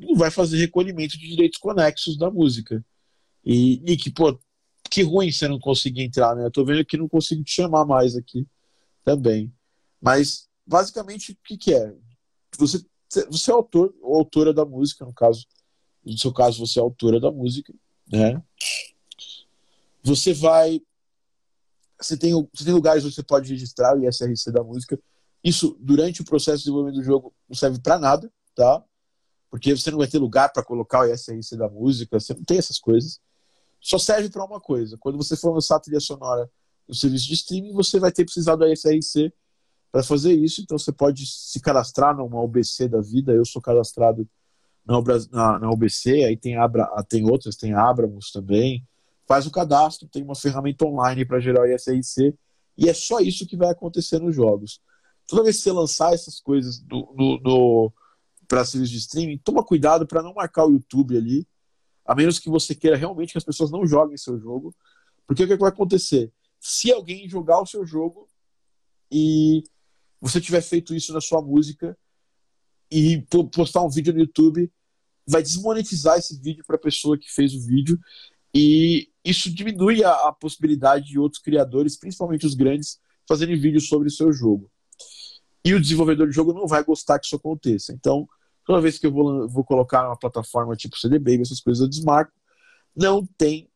não 0.00 0.14
vai 0.14 0.30
fazer 0.30 0.56
recolhimento 0.56 1.18
de 1.18 1.28
direitos 1.28 1.58
conexos 1.58 2.16
da 2.16 2.30
música. 2.30 2.84
E, 3.44 3.82
e 3.84 3.96
que, 3.96 4.10
pô, 4.10 4.38
que 4.90 5.02
ruim 5.02 5.30
você 5.30 5.46
não 5.46 5.58
conseguir 5.58 6.02
entrar, 6.02 6.34
né? 6.34 6.46
Eu 6.46 6.50
tô 6.50 6.64
vendo 6.64 6.84
que 6.84 6.96
não 6.96 7.08
consigo 7.08 7.44
te 7.44 7.52
chamar 7.52 7.84
mais 7.84 8.16
aqui 8.16 8.46
também. 9.04 9.52
Mas, 10.00 10.48
basicamente, 10.66 11.32
o 11.32 11.36
que, 11.44 11.56
que 11.56 11.74
é? 11.74 11.94
Você, 12.58 12.84
você 13.28 13.50
é 13.50 13.54
autor 13.54 13.94
ou 14.00 14.16
autora 14.16 14.52
da 14.52 14.64
música, 14.64 15.04
no 15.04 15.12
caso 15.12 15.46
no 16.04 16.18
seu 16.18 16.32
caso 16.32 16.64
você 16.64 16.78
é 16.78 16.82
autora 16.82 17.20
da 17.20 17.30
música, 17.30 17.72
né? 18.10 18.42
Você 20.02 20.32
vai. 20.32 20.80
Você 22.00 22.16
tem, 22.16 22.32
você 22.52 22.64
tem 22.64 22.72
lugares 22.72 23.04
onde 23.04 23.14
você 23.14 23.22
pode 23.22 23.50
registrar 23.50 23.96
o 23.96 24.08
ISRC 24.08 24.50
da 24.50 24.64
música. 24.64 24.98
Isso, 25.44 25.76
durante 25.80 26.22
o 26.22 26.24
processo 26.24 26.58
de 26.58 26.64
desenvolvimento 26.64 27.00
do 27.00 27.04
jogo, 27.04 27.34
não 27.48 27.56
serve 27.56 27.78
para 27.78 27.98
nada, 27.98 28.32
tá? 28.54 28.82
porque 29.50 29.76
você 29.76 29.90
não 29.90 29.98
vai 29.98 30.06
ter 30.06 30.18
lugar 30.18 30.52
para 30.52 30.62
colocar 30.62 31.00
o 31.00 31.12
ISRC 31.12 31.56
da 31.56 31.68
música, 31.68 32.20
você 32.20 32.32
não 32.32 32.44
tem 32.44 32.56
essas 32.56 32.78
coisas. 32.78 33.20
Só 33.80 33.98
serve 33.98 34.30
para 34.30 34.44
uma 34.44 34.60
coisa: 34.60 34.96
quando 34.98 35.18
você 35.18 35.36
for 35.36 35.52
lançar 35.52 35.76
a 35.76 35.80
trilha 35.80 36.00
sonora 36.00 36.48
no 36.86 36.94
serviço 36.94 37.26
de 37.26 37.34
streaming, 37.34 37.72
você 37.72 37.98
vai 37.98 38.12
ter 38.12 38.24
precisado 38.24 38.60
do 38.60 38.68
ISRC 38.68 39.32
para 39.90 40.04
fazer 40.04 40.32
isso. 40.32 40.60
Então 40.60 40.78
você 40.78 40.92
pode 40.92 41.26
se 41.26 41.58
cadastrar 41.60 42.16
numa 42.16 42.40
OBC 42.40 42.88
da 42.88 43.00
vida. 43.00 43.32
Eu 43.32 43.44
sou 43.44 43.60
cadastrado 43.60 44.28
na, 44.86 45.58
na, 45.58 45.70
OBC, 45.70 46.24
aí 46.24 46.36
tem, 46.36 46.56
Abra, 46.56 46.88
tem 47.08 47.28
outras, 47.28 47.56
tem 47.56 47.74
Abramos 47.74 48.30
também. 48.30 48.86
Faz 49.26 49.46
o 49.46 49.50
cadastro, 49.50 50.08
tem 50.08 50.22
uma 50.22 50.34
ferramenta 50.34 50.84
online 50.84 51.24
para 51.24 51.40
gerar 51.40 51.62
o 51.62 51.66
ISRC, 51.66 52.34
e 52.76 52.88
é 52.88 52.94
só 52.94 53.20
isso 53.20 53.46
que 53.46 53.56
vai 53.56 53.70
acontecer 53.70 54.18
nos 54.18 54.34
jogos. 54.34 54.80
Toda 55.26 55.44
vez 55.44 55.58
que 55.58 55.62
você 55.62 55.72
lançar 55.72 56.12
essas 56.12 56.40
coisas 56.40 56.80
do, 56.80 57.02
do, 57.16 57.38
do 57.38 57.92
para 58.48 58.64
serviço 58.64 58.92
de 58.92 58.98
streaming, 58.98 59.38
toma 59.38 59.62
cuidado 59.62 60.06
para 60.06 60.22
não 60.22 60.34
marcar 60.34 60.66
o 60.66 60.72
YouTube 60.72 61.16
ali, 61.16 61.46
a 62.04 62.14
menos 62.16 62.40
que 62.40 62.50
você 62.50 62.74
queira 62.74 62.96
realmente 62.96 63.30
que 63.30 63.38
as 63.38 63.44
pessoas 63.44 63.70
não 63.70 63.86
joguem 63.86 64.16
seu 64.16 64.36
jogo. 64.40 64.74
Porque 65.24 65.44
o 65.44 65.46
que, 65.46 65.52
é 65.52 65.56
que 65.56 65.62
vai 65.62 65.70
acontecer? 65.70 66.32
Se 66.58 66.90
alguém 66.90 67.28
jogar 67.28 67.60
o 67.60 67.66
seu 67.66 67.86
jogo 67.86 68.28
e 69.12 69.62
você 70.20 70.40
tiver 70.40 70.60
feito 70.60 70.92
isso 70.92 71.12
na 71.12 71.20
sua 71.20 71.40
música 71.40 71.96
e 72.90 73.24
postar 73.54 73.82
um 73.82 73.90
vídeo 73.90 74.12
no 74.12 74.20
YouTube, 74.20 74.70
vai 75.26 75.42
desmonetizar 75.42 76.18
esse 76.18 76.40
vídeo 76.40 76.64
para 76.66 76.76
a 76.76 76.80
pessoa 76.80 77.18
que 77.18 77.30
fez 77.30 77.54
o 77.54 77.60
vídeo 77.60 77.98
e 78.54 79.08
isso 79.24 79.52
diminui 79.54 80.02
a, 80.02 80.12
a, 80.28 80.32
possibilidade 80.32 81.06
de 81.06 81.18
outros 81.18 81.40
criadores, 81.40 81.96
principalmente 81.96 82.46
os 82.46 82.54
grandes, 82.54 82.98
fazerem 83.28 83.58
vídeos 83.58 83.86
sobre 83.86 84.08
o 84.08 84.10
seu 84.10 84.32
jogo. 84.32 84.68
E 85.64 85.74
o 85.74 85.80
desenvolvedor 85.80 86.26
de 86.26 86.34
jogo 86.34 86.52
não 86.52 86.66
vai 86.66 86.82
gostar 86.82 87.18
que 87.18 87.26
isso 87.26 87.36
aconteça. 87.36 87.92
Então, 87.92 88.26
Toda 88.70 88.80
vez 88.80 89.00
que 89.00 89.06
eu 89.06 89.10
vou, 89.10 89.48
vou 89.48 89.64
colocar 89.64 90.06
uma 90.06 90.16
plataforma 90.16 90.76
tipo 90.76 90.96
CD 90.96 91.18
Baby, 91.18 91.42
essas 91.42 91.60
coisas 91.60 91.82
eu 91.82 91.88
desmarco. 91.88 92.32
Não 92.94 93.26
tem. 93.26 93.68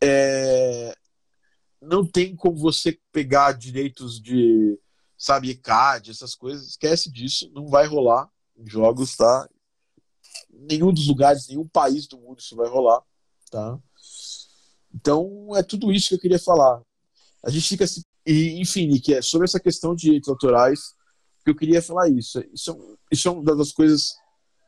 É, 0.00 0.94
não 1.82 2.06
tem 2.06 2.36
como 2.36 2.56
você 2.56 2.98
pegar 3.10 3.50
direitos 3.50 4.20
de, 4.20 4.78
sabe, 5.16 5.50
ECAD, 5.50 6.12
essas 6.12 6.36
coisas. 6.36 6.68
Esquece 6.68 7.10
disso. 7.10 7.50
Não 7.52 7.66
vai 7.66 7.86
rolar 7.86 8.28
jogos, 8.66 9.16
tá? 9.16 9.48
Nenhum 10.50 10.92
dos 10.92 11.06
lugares, 11.06 11.48
nenhum 11.48 11.66
país 11.66 12.06
do 12.06 12.18
mundo 12.18 12.40
isso 12.40 12.56
vai 12.56 12.68
rolar, 12.68 13.02
tá? 13.50 13.78
Então, 14.94 15.50
é 15.54 15.62
tudo 15.62 15.92
isso 15.92 16.08
que 16.08 16.14
eu 16.14 16.20
queria 16.20 16.38
falar. 16.38 16.82
A 17.44 17.50
gente 17.50 17.68
fica 17.68 17.84
assim. 17.84 18.02
E, 18.26 18.60
enfim, 18.60 18.98
que 18.98 19.14
é 19.14 19.22
sobre 19.22 19.46
essa 19.46 19.60
questão 19.60 19.94
de 19.94 20.02
direitos 20.02 20.28
autorais, 20.28 20.94
que 21.44 21.50
eu 21.50 21.56
queria 21.56 21.80
falar 21.80 22.08
isso. 22.08 22.42
Isso, 22.52 22.72
é 22.72 22.96
isso 23.14 23.28
é 23.28 23.30
uma 23.30 23.56
das 23.56 23.72
coisas 23.72 24.14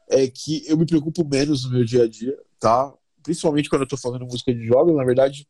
é 0.08 0.26
que 0.28 0.66
eu 0.66 0.76
me 0.76 0.86
preocupo 0.86 1.26
menos 1.26 1.64
no 1.64 1.70
meu 1.70 1.84
dia 1.84 2.04
a 2.04 2.08
dia, 2.08 2.36
tá? 2.58 2.92
Principalmente 3.22 3.68
quando 3.68 3.82
eu 3.82 3.88
tô 3.88 3.96
fazendo 3.96 4.24
música 4.24 4.52
de 4.52 4.66
jogos, 4.66 4.94
na 4.96 5.04
verdade, 5.04 5.46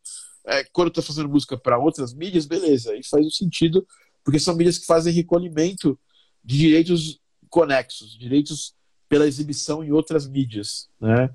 é, 0.46 0.64
quando 0.64 0.88
eu 0.88 0.92
tô 0.92 1.02
fazendo 1.02 1.28
música 1.28 1.56
para 1.56 1.78
outras 1.78 2.12
mídias, 2.12 2.46
beleza, 2.46 2.94
isso 2.96 3.10
faz 3.10 3.24
um 3.24 3.30
sentido, 3.30 3.86
porque 4.24 4.38
são 4.38 4.54
mídias 4.54 4.78
que 4.78 4.86
fazem 4.86 5.12
recolhimento 5.12 5.98
de 6.44 6.58
direitos 6.58 7.19
conexos, 7.50 8.16
direitos 8.16 8.74
pela 9.08 9.26
exibição 9.26 9.82
em 9.82 9.90
outras 9.90 10.26
mídias, 10.26 10.88
né? 11.00 11.28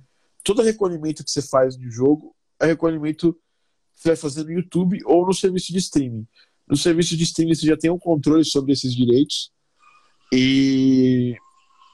Todo 0.43 0.61
recolhimento 0.61 1.23
que 1.23 1.29
você 1.29 1.41
faz 1.41 1.77
de 1.77 1.89
jogo 1.89 2.35
é 2.59 2.65
recolhimento 2.65 3.33
que 3.33 4.01
você 4.01 4.09
vai 4.09 4.15
fazer 4.15 4.43
no 4.43 4.51
YouTube 4.51 4.99
ou 5.05 5.25
no 5.25 5.33
serviço 5.33 5.71
de 5.71 5.79
streaming. 5.79 6.25
No 6.67 6.77
serviço 6.77 7.17
de 7.17 7.23
streaming 7.23 7.53
você 7.53 7.67
já 7.67 7.77
tem 7.77 7.91
um 7.91 7.99
controle 7.99 8.45
sobre 8.45 8.71
esses 8.71 8.93
direitos 8.95 9.51
e 10.31 11.35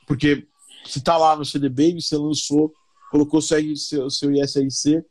porque 0.08 0.48
se 0.86 1.00
está 1.00 1.18
lá 1.18 1.36
no 1.36 1.46
CD 1.46 1.70
Baby, 1.70 2.02
você 2.02 2.18
lançou, 2.18 2.74
colocou 3.10 3.42
seu, 3.42 3.76
seu, 3.76 4.10
seu 4.10 4.32
ISRC, 4.32 5.04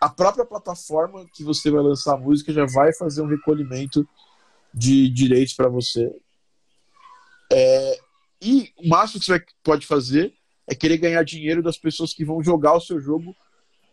a 0.00 0.08
própria 0.08 0.44
plataforma 0.44 1.26
que 1.34 1.42
você 1.42 1.70
vai 1.70 1.82
lançar 1.82 2.14
a 2.14 2.18
música 2.18 2.52
já 2.52 2.64
vai 2.66 2.92
fazer 2.94 3.22
um 3.22 3.26
recolhimento 3.26 4.08
de 4.72 5.08
direitos 5.08 5.54
para 5.54 5.68
você. 5.68 6.10
É, 7.52 7.98
e 8.40 8.72
o 8.76 8.88
máximo 8.88 9.20
que 9.20 9.26
você 9.26 9.44
pode 9.62 9.86
fazer 9.86 10.32
é 10.66 10.74
querer 10.74 10.98
ganhar 10.98 11.22
dinheiro 11.24 11.62
das 11.62 11.78
pessoas 11.78 12.12
que 12.12 12.24
vão 12.24 12.42
jogar 12.42 12.74
o 12.74 12.80
seu 12.80 13.00
jogo 13.00 13.34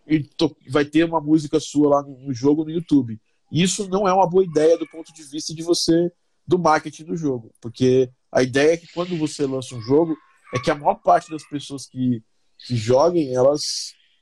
e 0.07 0.27
vai 0.69 0.85
ter 0.85 1.03
uma 1.03 1.19
música 1.19 1.59
sua 1.59 1.89
lá 1.89 2.03
no 2.03 2.33
jogo 2.33 2.63
no 2.63 2.71
YouTube. 2.71 3.19
Isso 3.51 3.87
não 3.89 4.07
é 4.07 4.13
uma 4.13 4.29
boa 4.29 4.43
ideia 4.43 4.77
do 4.77 4.87
ponto 4.87 5.13
de 5.13 5.23
vista 5.23 5.53
de 5.53 5.63
você 5.63 6.11
do 6.47 6.59
marketing 6.59 7.05
do 7.05 7.17
jogo, 7.17 7.51
porque 7.59 8.09
a 8.31 8.43
ideia 8.43 8.73
é 8.73 8.77
que 8.77 8.87
quando 8.93 9.17
você 9.17 9.47
lança 9.47 9.73
um 9.73 9.81
jogo, 9.81 10.15
é 10.53 10.59
que 10.59 10.69
a 10.69 10.75
maior 10.75 10.95
parte 10.95 11.31
das 11.31 11.43
pessoas 11.43 11.87
que, 11.87 12.23
que 12.59 12.75
joguem, 12.75 13.33
elas, 13.33 13.61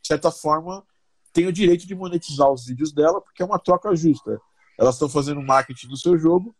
de 0.02 0.08
certa 0.08 0.32
forma, 0.32 0.86
têm 1.34 1.48
o 1.48 1.52
direito 1.52 1.86
de 1.86 1.96
monetizar 1.96 2.50
os 2.50 2.66
vídeos 2.66 2.94
dela, 2.94 3.20
porque 3.20 3.42
é 3.42 3.46
uma 3.46 3.60
troca 3.60 3.94
justa. 3.96 4.40
Elas 4.80 4.96
estão 4.96 5.10
fazendo 5.10 5.42
marketing 5.42 5.88
do 5.88 5.98
seu 5.98 6.18
jogo, 6.18 6.56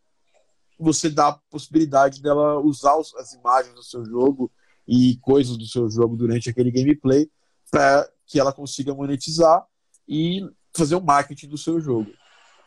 você 0.78 1.08
dá 1.08 1.28
a 1.28 1.38
possibilidade 1.50 2.20
dela 2.20 2.58
usar 2.60 2.96
as 2.98 3.32
imagens 3.32 3.74
do 3.74 3.82
seu 3.82 4.04
jogo 4.04 4.50
e 4.86 5.16
coisas 5.18 5.56
do 5.56 5.66
seu 5.66 5.88
jogo 5.88 6.16
durante 6.16 6.50
aquele 6.50 6.70
gameplay 6.70 7.30
para 7.70 8.08
que 8.26 8.38
ela 8.38 8.52
consiga 8.52 8.94
monetizar 8.94 9.64
e 10.08 10.46
fazer 10.72 10.94
o 10.94 11.00
marketing 11.00 11.48
do 11.48 11.58
seu 11.58 11.80
jogo. 11.80 12.12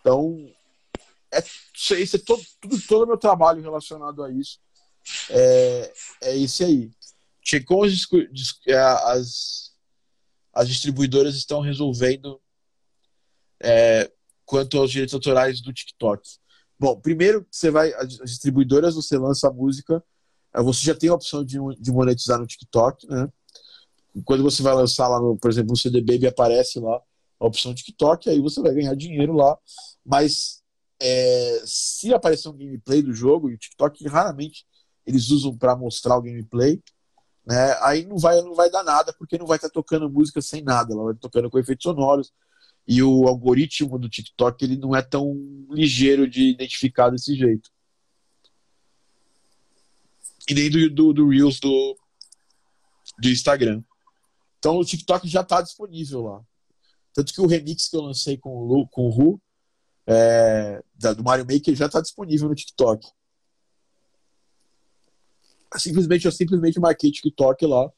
Então, 0.02 0.50
é, 1.32 1.40
esse 2.00 2.16
é 2.16 2.20
todo, 2.20 2.42
tudo, 2.62 2.82
todo 2.88 3.04
o 3.04 3.08
meu 3.08 3.18
trabalho 3.18 3.62
relacionado 3.62 4.24
a 4.24 4.32
isso 4.32 4.60
é, 5.30 5.94
é 6.24 6.38
esse 6.38 6.64
aí. 6.64 6.92
As, 7.84 8.58
é, 8.68 8.78
as, 8.78 9.74
as 10.54 10.68
distribuidoras 10.68 11.36
estão 11.36 11.62
resolvendo 11.62 12.42
é, 13.62 14.12
quanto 14.46 14.78
aos 14.78 14.92
direitos 14.92 15.14
autorais 15.14 15.62
do 15.62 15.74
TikTok. 15.74 16.22
Bom, 16.80 16.99
primeiro 16.99 17.45
você 17.49 17.72
vai, 17.72 17.94
as 17.94 18.18
distribuidoras, 18.18 18.95
você 18.95 19.18
lança 19.18 19.48
a 19.48 19.54
música, 19.54 20.04
é, 20.54 20.62
você 20.62 20.86
já 20.86 20.95
tem 20.95 21.10
a 21.10 21.16
opção 21.16 21.44
de, 21.44 21.58
de 21.80 21.91
monetizar 21.91 22.40
no 22.40 22.45
TikTok, 22.45 23.08
né? 23.08 23.28
Quando 24.26 24.44
você 24.44 24.64
vai 24.64 24.74
lançar 24.74 25.08
lá, 25.08 25.20
no, 25.20 25.38
por 25.38 25.49
exemplo, 25.49 25.72
no 25.72 25.78
CD 25.78 26.02
Baby 26.02 26.28
aparece 26.28 26.80
lá 26.80 27.02
a 27.40 27.45
opção 27.45 27.74
TikTok, 27.74 28.30
aí 28.30 28.41
você 28.41 28.62
vai 28.62 28.74
ganhar 28.74 28.95
dinheiro 28.95 29.34
lá, 29.34 29.58
mas 30.04 30.64
é, 30.99 31.62
se 31.66 32.14
aparecer 32.14 32.49
um 32.49 32.58
gameplay 32.58 33.02
do 33.02 33.14
jogo, 33.14 33.49
e 33.49 33.54
o 33.54 33.58
TikTok 33.58 34.08
raramente 34.08 34.66
eles 35.06 35.30
usam 35.30 35.56
para 35.56 35.76
mostrar 35.76 36.18
o 36.18 36.22
gameplay, 36.22 36.82
né? 37.45 37.78
Aí 37.82 38.06
não 38.06 38.18
vai, 38.18 38.41
não 38.41 38.54
vai 38.54 38.70
dar 38.70 38.84
nada, 38.84 39.14
porque 39.18 39.38
não 39.38 39.45
vai 39.45 39.58
estar 39.58 39.70
tá 39.70 39.74
tocando 39.74 40.10
música 40.10 40.41
sem 40.41 40.62
nada, 40.62 40.94
ela 40.94 41.06
vai 41.06 41.16
tocando 41.16 41.49
com 41.49 41.58
efeitos 41.58 41.84
sonoros. 41.84 42.34
E 42.88 43.03
o 43.03 43.27
algoritmo 43.27 43.99
do 43.99 44.09
TikTok 44.09 44.64
ele 44.64 44.77
não 44.77 44.95
é 44.95 45.01
tão 45.01 45.35
ligeiro 45.69 46.27
de 46.30 46.49
identificar 46.49 47.09
desse 47.09 47.35
jeito. 47.35 47.69
E 50.49 50.53
nem 50.53 50.69
do, 50.69 50.89
do, 50.89 51.14
do 51.14 51.30
Reels 51.30 51.59
do, 51.59 51.97
do 53.19 53.30
Instagram. 53.30 53.84
Então 54.57 54.77
o 54.77 54.85
TikTok 54.85 55.27
já 55.27 55.41
está 55.41 55.61
disponível 55.61 56.22
lá. 56.23 56.41
Tanto 57.14 57.34
que 57.34 57.41
o 57.41 57.47
remix 57.47 57.89
que 57.89 57.97
eu 57.97 58.01
lancei 58.01 58.38
com 58.38 58.55
o, 58.55 58.64
Lu, 58.64 58.88
com 58.88 59.07
o 59.07 59.09
Ru, 59.09 59.41
é, 60.05 60.81
da, 60.95 61.14
do 61.14 61.23
Mario 61.23 61.45
Maker, 61.45 61.76
já 61.76 61.88
está 61.88 61.99
disponível 61.99 62.47
no 62.47 62.55
TikTok 62.55 63.05
simplesmente 65.76 66.26
eu 66.26 66.31
simplesmente 66.31 66.80
marquei 66.80 67.11
TikTok 67.11 67.65
lá. 67.65 67.91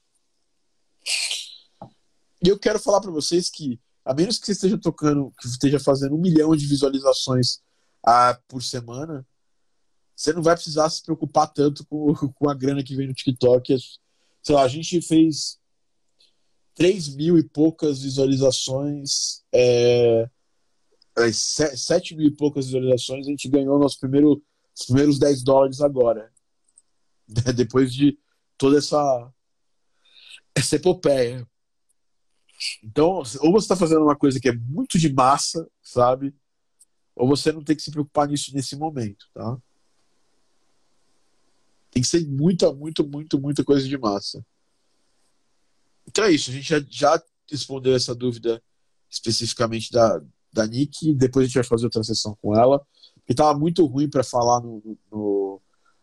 E 2.44 2.48
eu 2.48 2.58
quero 2.58 2.80
falar 2.80 3.02
para 3.02 3.12
vocês 3.12 3.50
que, 3.50 3.80
a 4.10 4.14
menos 4.16 4.40
que 4.40 4.48
você 4.48 4.54
esteja 4.54 4.76
tocando, 4.76 5.32
que 5.40 5.46
esteja 5.46 5.80
fazendo 5.80 6.16
um 6.16 6.20
milhão 6.20 6.56
de 6.56 6.66
visualizações 6.66 7.62
ah, 8.04 8.40
por 8.48 8.64
semana, 8.64 9.24
você 10.16 10.34
não 10.34 10.42
vai 10.42 10.56
precisar 10.56 10.90
se 10.90 11.04
preocupar 11.04 11.46
tanto 11.54 11.86
com, 11.86 12.16
com 12.34 12.50
a 12.50 12.56
grana 12.56 12.84
que 12.84 12.96
vem 12.96 13.06
no 13.06 13.14
TikTok. 13.14 13.78
Sei 14.42 14.56
lá, 14.56 14.64
a 14.64 14.68
gente 14.68 15.00
fez 15.04 15.60
3 16.74 17.10
mil 17.10 17.38
e 17.38 17.44
poucas 17.44 18.02
visualizações, 18.02 19.44
é, 19.54 20.28
7 21.32 22.16
é, 22.16 22.18
mil 22.18 22.30
e 22.30 22.36
poucas 22.36 22.66
visualizações, 22.66 23.28
a 23.28 23.30
gente 23.30 23.48
ganhou 23.48 23.78
nosso 23.78 24.00
primeiro, 24.00 24.42
os 24.76 24.88
primeiros 24.88 25.20
10 25.20 25.44
dólares 25.44 25.82
agora. 25.82 26.32
depois 27.56 27.94
de 27.94 28.18
toda 28.58 28.80
essa, 28.80 29.32
essa 30.56 30.78
epopeia. 30.78 31.48
Então, 32.84 33.18
ou 33.42 33.52
você 33.52 33.66
está 33.66 33.76
fazendo 33.76 34.04
uma 34.04 34.16
coisa 34.16 34.40
que 34.40 34.50
é 34.50 34.54
muito 34.54 34.98
de 34.98 35.12
massa, 35.12 35.68
sabe? 35.82 36.34
Ou 37.16 37.28
você 37.28 37.52
não 37.52 37.64
tem 37.64 37.76
que 37.76 37.82
se 37.82 37.92
preocupar 37.92 38.28
nisso 38.28 38.54
nesse 38.54 38.76
momento, 38.76 39.28
tá? 39.34 39.58
Tem 41.92 42.02
que 42.02 42.08
ser 42.08 42.26
muita, 42.28 42.72
muito, 42.74 43.08
muito, 43.08 43.40
muita 43.40 43.64
coisa 43.64 43.88
de 43.88 43.98
massa. 43.98 44.46
Então 46.08 46.24
é 46.24 46.32
isso, 46.32 46.50
a 46.50 46.54
gente 46.54 46.70
já, 46.70 46.86
já 46.90 47.24
respondeu 47.50 47.96
essa 47.96 48.16
dúvida 48.16 48.62
especificamente 49.10 49.92
da, 49.92 50.22
da 50.52 50.68
Nick, 50.68 51.14
depois 51.14 51.44
a 51.44 51.48
gente 51.48 51.56
vai 51.56 51.64
fazer 51.64 51.86
outra 51.86 52.04
sessão 52.04 52.38
com 52.42 52.56
ela, 52.56 52.80
que 53.26 53.34
estava 53.34 53.58
muito 53.58 53.86
ruim 53.86 54.10
para 54.10 54.24
falar 54.24 54.60
no, 54.62 54.98
no, 55.12 55.62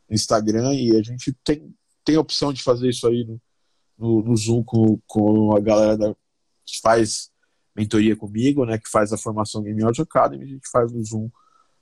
Instagram 0.09 0.73
e 0.75 0.97
a 0.97 1.03
gente 1.03 1.33
tem, 1.43 1.75
tem 2.05 2.15
a 2.15 2.21
opção 2.21 2.53
de 2.53 2.63
fazer 2.63 2.89
isso 2.89 3.07
aí 3.09 3.25
no, 3.25 3.41
no, 3.99 4.23
no 4.23 4.37
Zoom 4.37 4.63
com, 4.63 5.01
com 5.07 5.57
a 5.57 5.61
galera 5.61 5.97
da, 5.97 6.17
faz 6.83 7.31
mentoria 7.75 8.17
comigo, 8.17 8.65
né, 8.65 8.79
que 8.79 8.89
faz 8.89 9.13
a 9.13 9.19
formação 9.19 9.63
Game 9.63 9.83
Audio 9.83 10.03
Academy, 10.03 10.45
a 10.45 10.49
gente 10.49 10.69
faz 10.71 10.91
no 10.91 11.05
Zoom 11.05 11.29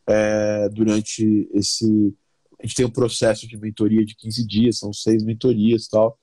é, 0.06 0.68
durante 0.70 1.48
esse. 1.52 2.14
A 2.58 2.66
gente 2.66 2.76
tem 2.76 2.86
um 2.86 2.90
processo 2.90 3.46
de 3.46 3.56
mentoria 3.58 4.04
de 4.04 4.14
15 4.14 4.46
dias, 4.46 4.78
são 4.78 4.92
seis 4.92 5.22
mentorias 5.22 5.84
e 5.84 5.90
tal. 5.90 6.18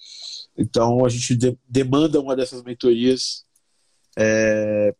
Então 0.57 1.05
a 1.05 1.09
gente 1.09 1.35
de, 1.35 1.57
demanda 1.67 2.19
uma 2.19 2.35
dessas 2.35 2.63
mentorias. 2.63 3.45
É, 4.17 4.93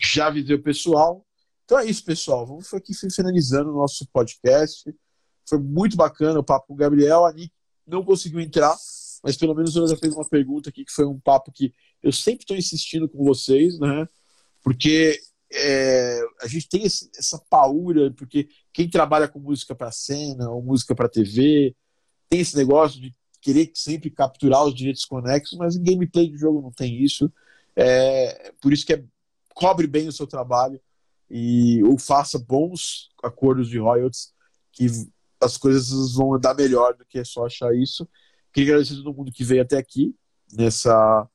já 0.00 0.26
avisei 0.26 0.56
o 0.56 0.62
pessoal. 0.62 1.24
Então 1.64 1.78
é 1.78 1.86
isso, 1.86 2.04
pessoal. 2.04 2.46
Vamos 2.46 2.72
aqui 2.74 2.92
finalizando 3.10 3.70
o 3.70 3.78
nosso 3.78 4.06
podcast. 4.12 4.94
Foi 5.48 5.58
muito 5.58 5.96
bacana 5.96 6.38
o 6.38 6.44
papo 6.44 6.68
com 6.68 6.74
o 6.74 6.76
Gabriel. 6.76 7.24
A 7.24 7.32
Nick 7.32 7.52
não 7.86 8.04
conseguiu 8.04 8.40
entrar, 8.40 8.76
mas 9.22 9.36
pelo 9.36 9.54
menos 9.54 9.76
ela 9.76 9.86
já 9.86 9.96
fez 9.96 10.14
uma 10.14 10.28
pergunta 10.28 10.70
aqui 10.70 10.84
que 10.84 10.92
foi 10.92 11.06
um 11.06 11.20
papo 11.20 11.52
que 11.52 11.72
eu 12.02 12.12
sempre 12.12 12.42
estou 12.42 12.56
insistindo 12.56 13.08
com 13.08 13.24
vocês, 13.24 13.78
né? 13.78 14.08
Porque 14.62 15.18
é, 15.52 16.20
a 16.40 16.46
gente 16.46 16.68
tem 16.68 16.84
esse, 16.84 17.10
essa 17.16 17.38
paura, 17.50 18.12
porque 18.12 18.48
quem 18.72 18.88
trabalha 18.88 19.28
com 19.28 19.38
música 19.38 19.74
para 19.74 19.92
cena 19.92 20.50
ou 20.50 20.62
música 20.62 20.94
para 20.94 21.08
TV 21.08 21.76
tem 22.28 22.40
esse 22.40 22.56
negócio 22.56 23.00
de 23.00 23.14
querer 23.40 23.70
sempre 23.74 24.08
capturar 24.08 24.64
os 24.64 24.74
direitos 24.74 25.04
conexos, 25.04 25.58
mas 25.58 25.76
em 25.76 25.82
gameplay 25.82 26.28
de 26.28 26.38
jogo 26.38 26.62
não 26.62 26.72
tem 26.72 27.02
isso. 27.02 27.30
É, 27.76 28.52
por 28.60 28.72
isso 28.72 28.86
que 28.86 28.94
é, 28.94 29.04
cobre 29.54 29.86
bem 29.86 30.08
o 30.08 30.12
seu 30.12 30.26
trabalho 30.26 30.80
e 31.30 31.82
ou 31.84 31.98
faça 31.98 32.38
bons 32.38 33.10
acordos 33.22 33.68
de 33.68 33.78
royalties 33.78 34.32
que 34.72 34.86
as 35.40 35.56
coisas 35.56 36.14
vão 36.14 36.34
andar 36.34 36.54
melhor 36.54 36.94
do 36.94 37.04
que 37.04 37.22
só 37.24 37.46
achar 37.46 37.74
isso. 37.74 38.08
Queria 38.52 38.74
agradecer 38.74 38.94
a 38.94 38.96
todo 39.02 39.14
mundo 39.14 39.32
que 39.32 39.44
veio 39.44 39.62
até 39.62 39.78
aqui 39.78 40.14
nessa 40.52 41.28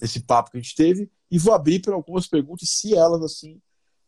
nesse 0.00 0.20
papo 0.20 0.50
que 0.50 0.56
a 0.56 0.60
gente 0.60 0.74
teve 0.74 1.10
e 1.30 1.38
vou 1.38 1.52
abrir 1.52 1.80
para 1.80 1.94
algumas 1.94 2.26
perguntas, 2.26 2.70
se 2.70 2.94
elas 2.94 3.22
assim 3.22 3.60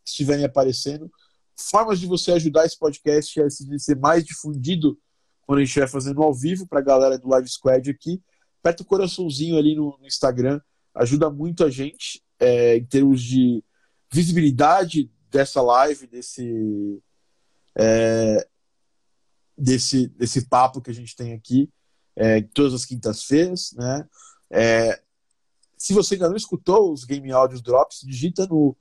estiverem 0.05 0.45
aparecendo. 0.45 1.11
Formas 1.55 2.01
de 2.01 2.07
você 2.07 2.33
ajudar 2.33 2.65
esse 2.65 2.79
podcast 2.79 3.41
a 3.43 3.51
ser 3.51 3.97
mais 3.97 4.25
difundido 4.25 4.99
quando 5.43 5.59
a 5.59 5.61
gente 5.61 5.69
estiver 5.69 5.89
fazendo 5.89 6.23
ao 6.23 6.33
vivo 6.33 6.67
para 6.67 6.81
a 6.81 6.83
galera 6.83 7.19
do 7.19 7.29
Live 7.29 7.49
Squad 7.49 7.91
aqui. 7.91 8.23
Aperta 8.61 8.83
o 8.83 8.87
coraçãozinho 8.87 9.59
ali 9.59 9.75
no, 9.75 9.99
no 9.99 10.07
Instagram, 10.07 10.61
ajuda 10.95 11.29
muito 11.31 11.65
a 11.65 11.71
gente 11.71 12.23
é, 12.39 12.77
em 12.77 12.85
termos 12.87 13.23
de 13.23 13.63
visibilidade 14.11 15.11
dessa 15.31 15.61
live, 15.61 16.07
desse, 16.07 17.03
é, 17.77 18.49
desse, 19.57 20.09
desse 20.09 20.49
papo 20.49 20.81
que 20.81 20.91
a 20.91 20.95
gente 20.95 21.15
tem 21.15 21.35
aqui 21.35 21.69
é, 22.17 22.43
todas 22.43 22.75
as 22.75 22.85
quintas-feiras, 22.85 23.73
né? 23.73 24.09
É, 24.51 25.01
se 25.77 25.93
você 25.93 26.15
ainda 26.15 26.29
não 26.29 26.37
escutou 26.37 26.93
os 26.93 27.05
Game 27.05 27.31
Audios 27.33 27.63
Drops, 27.63 28.01
digita 28.05 28.47
no, 28.47 28.77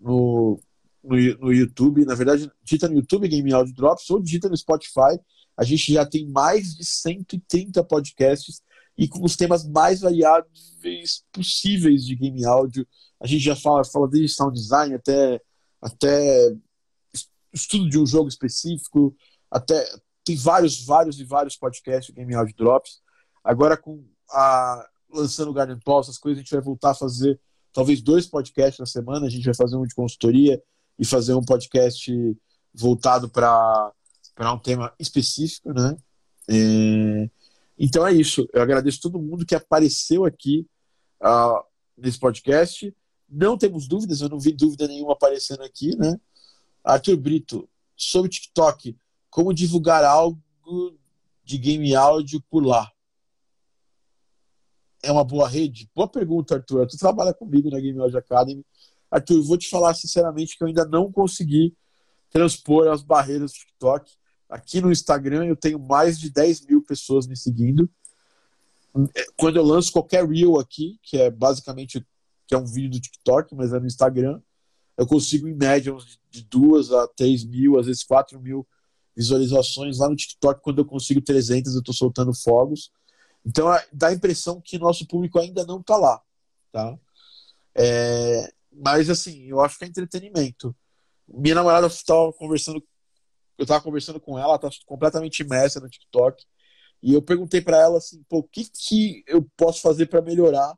no, 0.00 0.60
no, 1.02 1.16
no, 1.38 1.52
YouTube. 1.52 2.04
Na 2.04 2.14
verdade, 2.14 2.50
digita 2.62 2.88
no 2.88 2.96
YouTube 2.96 3.28
Game 3.28 3.52
Audio 3.52 3.74
Drops 3.74 4.08
ou 4.10 4.22
digita 4.22 4.48
no 4.48 4.56
Spotify. 4.56 5.18
A 5.56 5.64
gente 5.64 5.92
já 5.92 6.06
tem 6.06 6.26
mais 6.26 6.74
de 6.74 6.86
130 6.86 7.82
podcasts 7.84 8.62
e 8.96 9.08
com 9.08 9.24
os 9.24 9.36
temas 9.36 9.66
mais 9.68 10.00
variáveis 10.00 11.24
possíveis 11.32 12.04
de 12.04 12.14
game 12.14 12.44
áudio. 12.44 12.86
A 13.20 13.26
gente 13.26 13.42
já 13.42 13.56
fala, 13.56 13.84
fala 13.84 14.08
desde 14.08 14.34
sound 14.34 14.58
design 14.58 14.94
até, 14.94 15.40
até 15.80 16.56
estudo 17.52 17.88
de 17.88 17.98
um 17.98 18.06
jogo 18.06 18.28
específico, 18.28 19.14
até 19.50 19.84
tem 20.28 20.36
vários, 20.36 20.84
vários 20.84 21.18
e 21.18 21.24
vários 21.24 21.56
podcasts 21.56 22.14
game 22.14 22.34
audio 22.34 22.54
drops. 22.54 23.00
Agora 23.42 23.78
com 23.78 24.04
a 24.30 24.86
lançando 25.10 25.50
o 25.50 25.54
Garden 25.54 25.78
Paul, 25.82 26.00
essas 26.00 26.18
coisas, 26.18 26.38
a 26.38 26.42
gente 26.42 26.52
vai 26.52 26.60
voltar 26.60 26.90
a 26.90 26.94
fazer 26.94 27.40
talvez 27.72 28.02
dois 28.02 28.26
podcasts 28.26 28.78
na 28.78 28.84
semana. 28.84 29.26
A 29.26 29.30
gente 29.30 29.46
vai 29.46 29.54
fazer 29.54 29.76
um 29.76 29.86
de 29.86 29.94
consultoria 29.94 30.62
e 30.98 31.04
fazer 31.06 31.32
um 31.32 31.42
podcast 31.42 32.12
voltado 32.74 33.30
para 33.30 33.94
um 34.38 34.58
tema 34.58 34.92
específico, 34.98 35.72
né? 35.72 35.96
É... 36.46 37.30
Então 37.78 38.06
é 38.06 38.12
isso. 38.12 38.46
Eu 38.52 38.60
agradeço 38.60 39.00
todo 39.00 39.18
mundo 39.18 39.46
que 39.46 39.54
apareceu 39.54 40.26
aqui 40.26 40.66
uh, 41.22 41.64
nesse 41.96 42.18
podcast. 42.18 42.94
Não 43.26 43.56
temos 43.56 43.88
dúvidas, 43.88 44.20
eu 44.20 44.28
não 44.28 44.38
vi 44.38 44.52
dúvida 44.52 44.86
nenhuma 44.86 45.14
aparecendo 45.14 45.62
aqui, 45.62 45.96
né? 45.96 46.20
Arthur 46.84 47.16
Brito, 47.16 47.66
sobre 47.96 48.30
TikTok, 48.30 48.94
como 49.30 49.54
divulgar 49.54 50.04
algo 50.04 50.40
de 51.44 51.58
game 51.58 51.94
áudio 51.94 52.42
por 52.50 52.64
lá? 52.64 52.90
é 55.02 55.12
uma 55.12 55.24
boa 55.24 55.48
rede? 55.48 55.88
Boa 55.94 56.08
pergunta, 56.08 56.56
Arthur. 56.56 56.86
Tu 56.86 56.96
trabalha 56.96 57.32
comigo 57.32 57.70
na 57.70 57.78
Game 57.78 57.98
Audio 58.00 58.18
Academy. 58.18 58.64
Arthur, 59.10 59.42
vou 59.42 59.56
te 59.56 59.68
falar 59.68 59.94
sinceramente 59.94 60.56
que 60.56 60.62
eu 60.62 60.68
ainda 60.68 60.84
não 60.84 61.10
consegui 61.10 61.74
transpor 62.30 62.88
as 62.88 63.02
barreiras 63.02 63.52
do 63.52 63.54
TikTok. 63.54 64.12
Aqui 64.48 64.80
no 64.80 64.90
Instagram 64.90 65.46
eu 65.46 65.56
tenho 65.56 65.78
mais 65.78 66.18
de 66.18 66.30
10 66.30 66.66
mil 66.66 66.82
pessoas 66.82 67.26
me 67.26 67.36
seguindo. 67.36 67.88
Quando 69.36 69.56
eu 69.56 69.64
lanço 69.64 69.92
qualquer 69.92 70.26
reel 70.26 70.58
aqui, 70.58 70.98
que 71.02 71.16
é 71.16 71.30
basicamente 71.30 72.04
que 72.46 72.54
é 72.54 72.58
um 72.58 72.66
vídeo 72.66 72.90
do 72.90 73.00
TikTok, 73.00 73.54
mas 73.54 73.72
é 73.72 73.78
no 73.78 73.86
Instagram, 73.86 74.40
eu 74.96 75.06
consigo 75.06 75.46
em 75.46 75.54
média 75.54 75.94
de 76.30 76.42
duas 76.44 76.90
a 76.90 77.06
3 77.08 77.44
mil, 77.44 77.78
às 77.78 77.86
vezes 77.86 78.02
4 78.02 78.40
mil 78.40 78.66
visualizações 79.18 79.98
lá 79.98 80.08
no 80.08 80.14
TikTok. 80.14 80.62
Quando 80.62 80.78
eu 80.78 80.84
consigo 80.84 81.20
300, 81.20 81.74
eu 81.74 81.80
estou 81.80 81.94
soltando 81.94 82.32
fogos. 82.32 82.92
Então 83.44 83.66
dá 83.92 84.08
a 84.08 84.12
impressão 84.12 84.60
que 84.60 84.78
nosso 84.78 85.06
público 85.06 85.38
ainda 85.38 85.66
não 85.66 85.80
está 85.80 85.96
lá, 85.96 86.20
tá? 86.70 86.96
É, 87.74 88.52
mas 88.72 89.10
assim, 89.10 89.44
eu 89.44 89.60
acho 89.60 89.76
que 89.78 89.84
é 89.84 89.88
entretenimento. 89.88 90.74
Minha 91.26 91.56
namorada 91.56 91.86
estava 91.88 92.32
conversando, 92.32 92.82
eu 93.56 93.62
estava 93.64 93.82
conversando 93.82 94.20
com 94.20 94.38
ela, 94.38 94.54
está 94.56 94.68
completamente 94.86 95.40
imersa 95.40 95.80
no 95.80 95.88
TikTok, 95.88 96.44
e 97.02 97.14
eu 97.14 97.22
perguntei 97.22 97.60
para 97.60 97.78
ela 97.78 97.98
assim, 97.98 98.22
pô, 98.28 98.38
o 98.38 98.42
que 98.42 98.64
que 98.64 99.22
eu 99.26 99.46
posso 99.56 99.80
fazer 99.80 100.06
para 100.06 100.22
melhorar? 100.22 100.76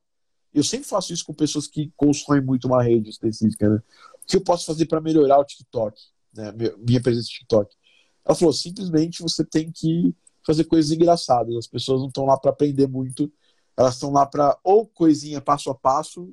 Eu 0.52 0.64
sempre 0.64 0.88
faço 0.88 1.12
isso 1.12 1.24
com 1.24 1.32
pessoas 1.32 1.66
que 1.66 1.92
consomem 1.96 2.42
muito 2.42 2.66
uma 2.66 2.82
rede 2.82 3.10
específica, 3.10 3.68
né? 3.68 3.82
O 4.22 4.26
que 4.26 4.36
eu 4.36 4.44
posso 4.44 4.66
fazer 4.66 4.86
para 4.86 5.00
melhorar 5.00 5.38
o 5.38 5.44
TikTok, 5.44 5.98
né? 6.34 6.52
Minha 6.78 7.02
presença 7.02 7.26
no 7.26 7.38
TikTok? 7.38 7.74
Ela 8.24 8.34
falou, 8.34 8.52
simplesmente 8.52 9.22
você 9.22 9.44
tem 9.44 9.70
que 9.70 10.14
fazer 10.46 10.64
coisas 10.64 10.90
engraçadas. 10.90 11.54
As 11.56 11.66
pessoas 11.66 12.00
não 12.00 12.08
estão 12.08 12.24
lá 12.24 12.38
para 12.38 12.50
aprender 12.50 12.86
muito, 12.86 13.32
elas 13.76 13.94
estão 13.94 14.12
lá 14.12 14.26
para 14.26 14.58
ou 14.62 14.86
coisinha 14.86 15.40
passo 15.40 15.70
a 15.70 15.74
passo, 15.74 16.32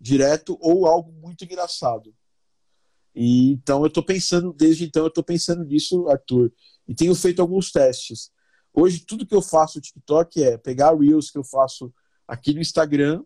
direto, 0.00 0.58
ou 0.60 0.86
algo 0.86 1.12
muito 1.12 1.44
engraçado. 1.44 2.14
E 3.14 3.52
então 3.52 3.82
eu 3.82 3.86
estou 3.86 4.02
pensando, 4.02 4.52
desde 4.52 4.84
então 4.84 5.02
eu 5.04 5.08
estou 5.08 5.22
pensando 5.22 5.64
nisso, 5.64 6.08
Arthur, 6.08 6.52
e 6.86 6.94
tenho 6.94 7.14
feito 7.14 7.40
alguns 7.40 7.70
testes. 7.70 8.32
Hoje 8.72 9.04
tudo 9.06 9.26
que 9.26 9.34
eu 9.34 9.42
faço 9.42 9.78
no 9.78 9.82
TikTok 9.82 10.42
é 10.42 10.58
pegar 10.58 10.94
reels 10.98 11.30
que 11.30 11.38
eu 11.38 11.44
faço 11.44 11.94
aqui 12.26 12.52
no 12.52 12.60
Instagram 12.60 13.22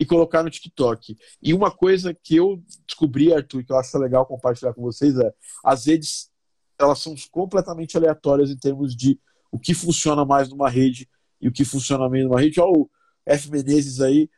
e 0.00 0.06
colocar 0.06 0.42
no 0.42 0.50
TikTok. 0.50 1.16
E 1.42 1.52
uma 1.52 1.70
coisa 1.70 2.14
que 2.14 2.36
eu 2.36 2.62
descobri, 2.86 3.32
Arthur, 3.32 3.64
que 3.64 3.72
eu 3.72 3.76
acho 3.76 3.98
legal 3.98 4.24
compartilhar 4.24 4.72
com 4.72 4.80
vocês 4.80 5.14
é 5.18 5.32
as 5.62 5.86
redes 5.86 6.31
elas 6.78 6.98
são 6.98 7.14
completamente 7.30 7.96
aleatórias 7.96 8.50
em 8.50 8.56
termos 8.56 8.94
de 8.94 9.18
o 9.50 9.58
que 9.58 9.74
funciona 9.74 10.24
mais 10.24 10.48
numa 10.48 10.68
rede 10.68 11.08
e 11.40 11.48
o 11.48 11.52
que 11.52 11.64
funciona 11.64 12.08
menos 12.08 12.28
numa 12.28 12.40
rede. 12.40 12.60
Olha 12.60 12.80
o 12.80 12.90
F. 13.26 13.50
Menezes 13.50 14.00
aí, 14.00 14.28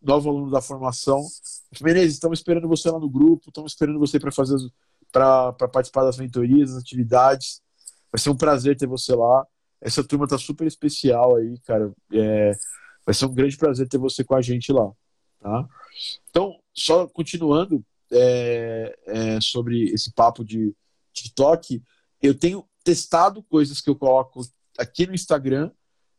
novo 0.00 0.30
aluno 0.30 0.50
da 0.50 0.60
formação. 0.60 1.20
F. 1.72 1.82
Menezes, 1.82 2.14
estamos 2.14 2.38
esperando 2.38 2.68
você 2.68 2.90
lá 2.90 2.98
no 2.98 3.08
grupo, 3.08 3.48
estamos 3.48 3.72
esperando 3.72 3.98
você 3.98 4.18
para 4.18 4.32
fazer 4.32 4.56
para 5.12 5.52
participar 5.52 6.04
das 6.04 6.16
mentorias, 6.18 6.70
das 6.70 6.82
atividades. 6.82 7.60
Vai 8.12 8.20
ser 8.20 8.30
um 8.30 8.36
prazer 8.36 8.76
ter 8.76 8.86
você 8.86 9.14
lá. 9.14 9.46
Essa 9.80 10.04
turma 10.04 10.28
tá 10.28 10.38
super 10.38 10.66
especial 10.66 11.36
aí, 11.36 11.58
cara. 11.60 11.92
É, 12.12 12.52
vai 13.04 13.14
ser 13.14 13.26
um 13.26 13.34
grande 13.34 13.56
prazer 13.56 13.88
ter 13.88 13.98
você 13.98 14.22
com 14.22 14.34
a 14.34 14.42
gente 14.42 14.72
lá. 14.72 14.90
Tá? 15.40 15.66
Então, 16.28 16.54
só 16.72 17.06
continuando 17.08 17.84
é, 18.12 18.96
é, 19.06 19.40
sobre 19.40 19.84
esse 19.90 20.12
papo 20.12 20.44
de 20.44 20.74
TikTok, 21.12 21.82
eu 22.22 22.38
tenho 22.38 22.64
testado 22.84 23.42
coisas 23.42 23.80
que 23.80 23.90
eu 23.90 23.96
coloco 23.96 24.40
aqui 24.78 25.06
no 25.06 25.14
Instagram, 25.14 25.70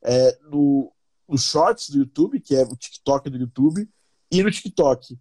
é, 0.03 0.39
no, 0.43 0.91
no 1.27 1.37
Shorts 1.37 1.89
do 1.89 1.99
YouTube, 1.99 2.39
que 2.39 2.55
é 2.55 2.63
o 2.63 2.75
TikTok 2.75 3.29
do 3.29 3.37
YouTube, 3.37 3.87
e 4.31 4.43
no 4.43 4.51
TikTok. 4.51 5.17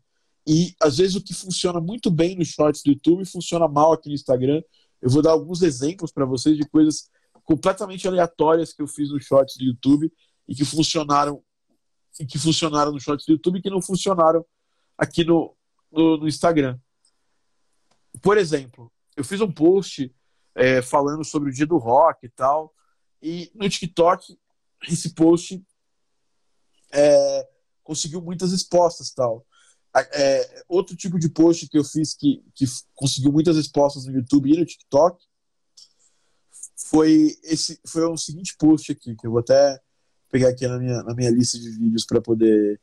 E 0.46 0.74
às 0.80 0.98
vezes 0.98 1.16
o 1.16 1.22
que 1.22 1.34
funciona 1.34 1.80
muito 1.80 2.10
bem 2.10 2.36
no 2.36 2.44
Shorts 2.44 2.82
do 2.82 2.90
YouTube 2.90 3.24
funciona 3.24 3.68
mal 3.68 3.92
aqui 3.92 4.08
no 4.08 4.14
Instagram. 4.14 4.62
Eu 5.00 5.10
vou 5.10 5.22
dar 5.22 5.32
alguns 5.32 5.62
exemplos 5.62 6.12
para 6.12 6.24
vocês 6.24 6.56
de 6.56 6.68
coisas 6.68 7.10
completamente 7.44 8.06
aleatórias 8.06 8.72
que 8.72 8.82
eu 8.82 8.86
fiz 8.86 9.10
no 9.10 9.20
Shorts 9.20 9.56
do 9.56 9.64
YouTube 9.64 10.12
e 10.46 10.54
que 10.54 10.64
funcionaram 10.64 11.42
e 12.18 12.26
que 12.26 12.38
funcionaram 12.38 12.92
no 12.92 13.00
Shorts 13.00 13.24
do 13.26 13.32
YouTube 13.32 13.58
e 13.58 13.62
que 13.62 13.70
não 13.70 13.80
funcionaram 13.80 14.44
aqui 14.96 15.24
no, 15.24 15.56
no, 15.90 16.18
no 16.18 16.28
Instagram. 16.28 16.78
Por 18.20 18.36
exemplo, 18.36 18.92
eu 19.16 19.24
fiz 19.24 19.40
um 19.40 19.50
post 19.50 20.14
é, 20.54 20.82
falando 20.82 21.24
sobre 21.24 21.50
o 21.50 21.52
dia 21.52 21.66
do 21.66 21.78
rock 21.78 22.26
e 22.26 22.28
tal, 22.28 22.74
e 23.22 23.50
no 23.54 23.68
TikTok 23.68 24.38
esse 24.88 25.14
post 25.14 25.62
é, 26.92 27.48
conseguiu 27.82 28.20
muitas 28.20 28.52
respostas 28.52 29.10
tal. 29.10 29.46
É, 30.12 30.64
outro 30.68 30.94
tipo 30.96 31.18
de 31.18 31.28
post 31.28 31.68
que 31.68 31.76
eu 31.76 31.84
fiz 31.84 32.14
que, 32.14 32.44
que 32.54 32.64
conseguiu 32.94 33.32
muitas 33.32 33.56
respostas 33.56 34.06
no 34.06 34.12
YouTube 34.12 34.48
e 34.48 34.56
no 34.56 34.64
TikTok 34.64 35.20
foi 36.76 37.36
esse 37.42 37.80
foi 37.84 38.04
o 38.04 38.16
seguinte 38.16 38.56
post 38.56 38.92
aqui 38.92 39.16
que 39.16 39.26
eu 39.26 39.32
vou 39.32 39.40
até 39.40 39.80
pegar 40.30 40.50
aqui 40.50 40.66
na 40.66 40.78
minha, 40.78 41.02
na 41.02 41.12
minha 41.12 41.30
lista 41.30 41.58
de 41.58 41.70
vídeos 41.70 42.06
para 42.06 42.20
poder 42.20 42.80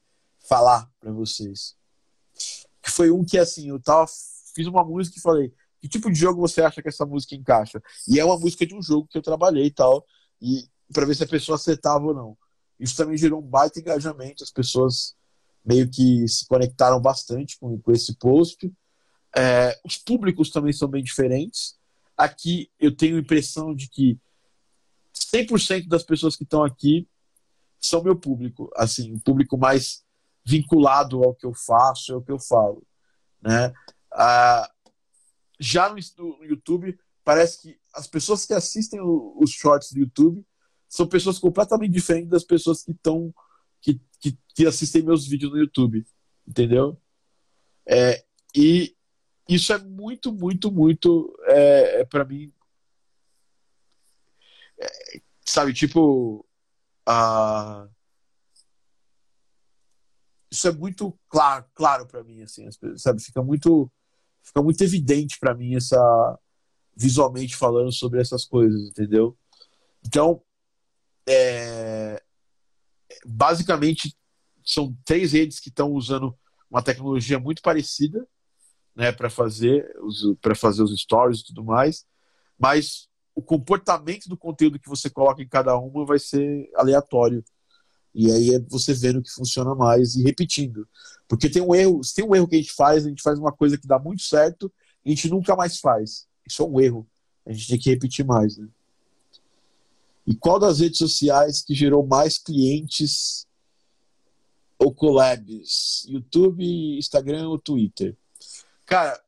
falar 0.47 0.91
para 0.99 1.11
vocês. 1.11 1.75
Que 2.81 2.91
foi 2.91 3.09
um 3.09 3.23
que 3.23 3.37
assim, 3.37 3.69
eu 3.69 3.79
tava 3.81 4.05
fiz 4.53 4.67
uma 4.67 4.83
música 4.83 5.17
e 5.17 5.21
falei, 5.21 5.53
que 5.79 5.87
tipo 5.87 6.11
de 6.11 6.19
jogo 6.19 6.41
você 6.41 6.61
acha 6.61 6.81
que 6.81 6.89
essa 6.89 7.05
música 7.05 7.35
encaixa? 7.35 7.81
E 8.07 8.19
é 8.19 8.25
uma 8.25 8.37
música 8.37 8.65
de 8.65 8.75
um 8.75 8.81
jogo 8.81 9.07
que 9.07 9.17
eu 9.17 9.21
trabalhei 9.21 9.65
e 9.65 9.71
tal, 9.71 10.05
e 10.41 10.67
para 10.93 11.05
ver 11.05 11.15
se 11.15 11.23
a 11.23 11.27
pessoa 11.27 11.55
acertava 11.55 12.05
ou 12.05 12.13
não. 12.13 12.37
Isso 12.79 12.95
também 12.95 13.17
gerou 13.17 13.39
um 13.39 13.47
baita 13.47 13.79
engajamento, 13.79 14.43
as 14.43 14.51
pessoas 14.51 15.15
meio 15.65 15.89
que 15.89 16.27
se 16.27 16.47
conectaram 16.47 17.01
bastante 17.01 17.57
com, 17.59 17.79
com 17.79 17.91
esse 17.91 18.15
post. 18.15 18.71
É, 19.35 19.77
os 19.83 19.97
públicos 19.97 20.49
também 20.49 20.71
são 20.71 20.87
bem 20.87 21.03
diferentes. 21.03 21.77
Aqui 22.15 22.71
eu 22.79 22.95
tenho 22.95 23.17
a 23.17 23.19
impressão 23.19 23.75
de 23.75 23.89
que 23.89 24.17
100% 25.13 25.87
das 25.87 26.03
pessoas 26.03 26.35
que 26.35 26.43
estão 26.43 26.63
aqui 26.63 27.07
são 27.79 28.03
meu 28.03 28.15
público, 28.15 28.71
assim, 28.75 29.13
o 29.13 29.19
público 29.19 29.57
mais 29.57 30.03
vinculado 30.45 31.23
ao 31.23 31.35
que 31.35 31.45
eu 31.45 31.53
faço, 31.53 32.13
ao 32.13 32.21
que 32.21 32.31
eu 32.31 32.39
falo, 32.39 32.81
né? 33.41 33.73
Ah, 34.11 34.69
já 35.59 35.89
no, 35.89 35.95
no, 36.17 36.45
YouTube 36.45 36.97
parece 37.23 37.61
que 37.61 37.79
as 37.93 38.07
pessoas 38.07 38.45
que 38.45 38.53
assistem 38.53 38.99
o, 38.99 39.35
os 39.39 39.51
shorts 39.51 39.91
do 39.91 39.99
YouTube 39.99 40.45
são 40.87 41.07
pessoas 41.07 41.39
completamente 41.39 41.91
diferentes 41.91 42.29
das 42.29 42.43
pessoas 42.43 42.83
que 42.83 42.91
estão 42.91 43.33
que, 43.81 43.99
que, 44.19 44.37
que, 44.55 44.65
assistem 44.65 45.03
meus 45.03 45.27
vídeos 45.27 45.51
no 45.51 45.57
YouTube, 45.57 46.05
entendeu? 46.47 46.99
É, 47.85 48.25
e 48.55 48.95
isso 49.47 49.71
é 49.71 49.77
muito, 49.77 50.31
muito, 50.31 50.71
muito 50.71 51.37
é, 51.45 52.01
é 52.01 52.05
para 52.05 52.25
mim, 52.25 52.51
é, 54.79 55.21
sabe, 55.45 55.73
tipo 55.73 56.45
a 57.05 57.87
isso 60.49 60.67
é 60.67 60.71
muito 60.71 61.17
claro, 61.29 61.65
claro 61.73 62.05
para 62.07 62.23
mim, 62.23 62.41
assim, 62.41 62.67
sabe? 62.95 63.21
Fica 63.21 63.43
muito, 63.43 63.91
fica 64.47 64.63
muito 64.63 64.81
evidente 64.81 65.37
para 65.39 65.53
mim 65.53 65.75
essa 65.75 66.39
visualmente 66.95 67.55
falando 67.55 67.91
sobre 67.91 68.19
essas 68.19 68.43
coisas, 68.43 68.89
entendeu? 68.89 69.37
Então, 70.03 70.41
é, 71.29 72.21
basicamente 73.25 74.17
são 74.65 74.97
três 75.05 75.33
redes 75.33 75.59
que 75.59 75.69
estão 75.69 75.91
usando 75.91 76.35
uma 76.69 76.81
tecnologia 76.81 77.39
muito 77.39 77.61
parecida, 77.61 78.27
né, 78.95 79.11
para 79.11 79.29
fazer 79.29 79.87
os 80.01 80.35
para 80.41 80.55
fazer 80.55 80.81
os 80.81 80.99
stories 80.99 81.41
e 81.41 81.45
tudo 81.45 81.63
mais, 81.63 82.05
mas 82.57 83.07
o 83.35 83.41
comportamento 83.41 84.27
do 84.27 84.35
conteúdo 84.35 84.79
que 84.79 84.89
você 84.89 85.09
coloca 85.09 85.43
em 85.43 85.47
cada 85.47 85.77
uma 85.77 86.03
vai 86.03 86.17
ser 86.17 86.67
aleatório. 86.75 87.43
E 88.13 88.31
aí 88.31 88.55
é 88.55 88.59
você 88.59 88.93
vendo 88.93 89.21
que 89.21 89.31
funciona 89.31 89.75
mais 89.75 90.15
e 90.15 90.23
repetindo. 90.23 90.87
Porque 91.27 91.49
tem 91.49 91.61
um 91.61 91.75
erro, 91.75 92.03
se 92.03 92.15
tem 92.15 92.25
um 92.25 92.35
erro 92.35 92.47
que 92.47 92.55
a 92.55 92.59
gente 92.59 92.73
faz, 92.73 93.05
a 93.05 93.09
gente 93.09 93.21
faz 93.21 93.37
uma 93.37 93.51
coisa 93.51 93.77
que 93.77 93.87
dá 93.87 93.99
muito 93.99 94.23
certo 94.23 94.71
e 95.05 95.11
a 95.11 95.15
gente 95.15 95.29
nunca 95.29 95.55
mais 95.55 95.79
faz. 95.79 96.27
Isso 96.47 96.63
é 96.63 96.65
um 96.65 96.79
erro. 96.79 97.07
A 97.45 97.51
gente 97.51 97.67
tem 97.67 97.79
que 97.79 97.89
repetir 97.89 98.25
mais, 98.25 98.57
né? 98.57 98.67
E 100.25 100.35
qual 100.35 100.59
das 100.59 100.79
redes 100.79 100.97
sociais 100.97 101.61
que 101.61 101.73
gerou 101.73 102.05
mais 102.05 102.37
clientes 102.37 103.47
ou 104.77 104.93
collabs? 104.93 106.05
YouTube, 106.07 106.97
Instagram 106.97 107.47
ou 107.47 107.57
Twitter? 107.57 108.15
Cara, 108.85 109.21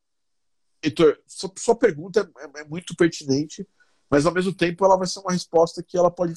Heitor, 0.82 1.18
sua, 1.26 1.74
pergunta 1.74 2.30
é, 2.38 2.60
é 2.60 2.64
muito 2.64 2.94
pertinente, 2.96 3.66
mas 4.10 4.26
ao 4.26 4.32
mesmo 4.32 4.52
tempo 4.52 4.84
ela 4.84 4.96
vai 4.96 5.06
ser 5.06 5.20
uma 5.20 5.32
resposta 5.32 5.82
que 5.82 5.96
ela 5.96 6.10
pode 6.10 6.34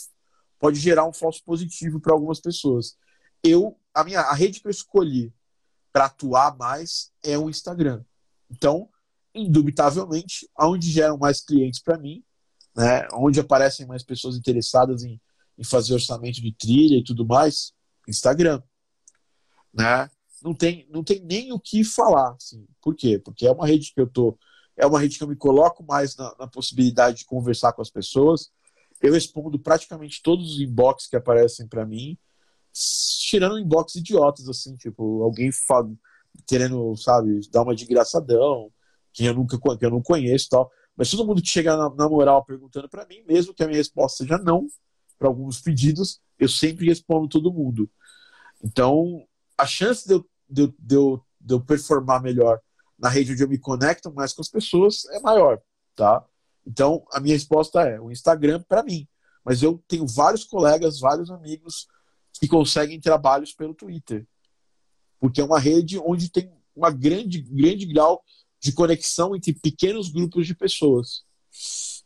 pode 0.60 0.80
gerar 0.80 1.06
um 1.06 1.14
falso 1.14 1.44
positivo 1.44 2.00
para 2.00 2.14
algumas 2.14 2.40
pessoas. 2.40 2.98
Eu, 3.44 3.78
a 3.94 4.04
minha 4.04 4.22
a 4.22 4.34
rede 4.34 4.60
que 4.60 4.68
eu 4.68 4.72
escolhi 4.72 5.34
para 5.92 6.06
atuar 6.06 6.58
mais 6.58 7.12
é 7.24 7.38
o 7.38 7.50
Instagram. 7.50 8.04
Então, 8.50 8.90
indubitavelmente, 9.34 10.50
aonde 10.56 10.92
geram 10.92 11.18
mais 11.18 11.42
clientes 11.42 11.82
para 11.82 11.98
mim, 11.98 12.24
né, 12.76 13.08
onde 13.14 13.40
aparecem 13.40 13.86
mais 13.86 14.04
pessoas 14.04 14.36
interessadas 14.36 15.04
em, 15.04 15.20
em 15.58 15.64
fazer 15.64 15.94
orçamento 15.94 16.42
de 16.42 16.52
trilha 16.54 16.98
e 16.98 17.04
tudo 17.04 17.26
mais, 17.26 17.74
Instagram, 18.08 18.62
né? 19.74 20.10
Não 20.42 20.54
tem, 20.54 20.86
não 20.90 21.04
tem 21.04 21.22
nem 21.22 21.54
o 21.54 21.60
que 21.60 21.84
falar, 21.84 22.34
assim. 22.34 22.68
Por 22.82 22.96
quê? 22.96 23.18
Porque 23.18 23.48
é 23.48 23.52
uma 23.52 23.66
rede 23.66 23.94
que 23.94 24.02
eu 24.02 24.08
tô, 24.08 24.38
é 24.76 24.86
uma 24.86 25.00
rede 25.00 25.18
que 25.18 25.24
eu 25.24 25.28
me 25.28 25.36
coloco 25.36 25.84
mais 25.84 26.16
na, 26.18 26.36
na 26.38 26.48
possibilidade 26.48 27.20
de 27.20 27.26
conversar 27.26 27.72
com 27.74 27.82
as 27.82 27.90
pessoas, 27.90 28.52
eu 29.04 29.14
respondo 29.14 29.60
praticamente 29.60 30.22
todos 30.24 30.54
os 30.54 30.62
inbox 30.62 31.08
que 31.08 31.18
aparecem 31.18 31.68
para 31.68 31.86
mim, 31.86 32.18
tirando 32.72 33.60
inbox 33.60 33.96
idiotas, 33.96 34.48
assim, 34.48 34.78
tipo, 34.78 35.22
alguém 35.22 35.52
fala, 35.52 35.92
querendo, 36.48 36.96
sabe, 36.96 37.42
dar 37.52 37.64
uma 37.64 37.76
de 37.76 37.84
engraçadão, 37.84 38.72
que 39.12 39.26
eu 39.26 39.34
nunca 39.34 39.60
que 39.78 39.86
eu 39.86 39.92
não 39.92 40.02
conheço 40.02 40.48
tal. 40.50 40.72
Mas 40.96 41.12
todo 41.12 41.26
mundo 41.26 41.42
que 41.42 41.50
chega 41.50 41.76
na, 41.76 41.94
na 41.94 42.08
moral 42.08 42.46
perguntando 42.46 42.88
para 42.88 43.06
mim, 43.06 43.22
mesmo 43.28 43.54
que 43.54 43.62
a 43.62 43.68
minha 43.68 43.78
resposta 43.78 44.24
seja 44.24 44.38
não, 44.38 44.68
para 45.20 45.28
alguns 45.28 45.60
pedidos, 45.60 46.22
eu 46.40 46.48
sempre 46.48 46.86
respondo 46.86 47.28
todo 47.28 47.52
mundo. 47.52 47.90
Então, 48.64 49.28
a 49.58 49.66
chance 49.66 50.08
de 50.08 50.14
eu, 50.14 50.26
de, 50.50 50.74
de, 50.80 50.96
eu, 50.96 51.22
de 51.42 51.54
eu 51.54 51.60
performar 51.62 52.22
melhor 52.22 52.58
na 52.98 53.10
rede 53.10 53.34
onde 53.34 53.44
eu 53.44 53.50
me 53.50 53.58
conecto 53.58 54.14
mais 54.14 54.32
com 54.34 54.42
as 54.42 54.50
pessoas 54.50 55.04
é 55.12 55.20
maior, 55.20 55.62
tá? 55.94 56.26
Então, 56.66 57.06
a 57.12 57.20
minha 57.20 57.36
resposta 57.36 57.82
é 57.82 58.00
o 58.00 58.12
Instagram 58.12 58.62
para 58.68 58.84
mim. 58.84 59.08
Mas 59.44 59.62
eu 59.62 59.84
tenho 59.88 60.08
vários 60.08 60.44
colegas, 60.44 61.00
vários 61.00 61.30
amigos 61.30 61.88
que 62.40 62.48
conseguem 62.48 63.00
trabalhos 63.00 63.54
pelo 63.54 63.74
Twitter. 63.74 64.26
Porque 65.20 65.42
é 65.42 65.44
uma 65.44 65.60
rede 65.60 66.00
onde 66.00 66.32
tem 66.32 66.52
uma 66.76 66.90
grande, 66.90 67.42
grande 67.42 67.86
grau 67.86 68.24
de 68.60 68.72
conexão 68.72 69.36
entre 69.36 69.54
pequenos 69.54 70.10
grupos 70.10 70.48
de 70.48 70.56
pessoas. 70.56 71.24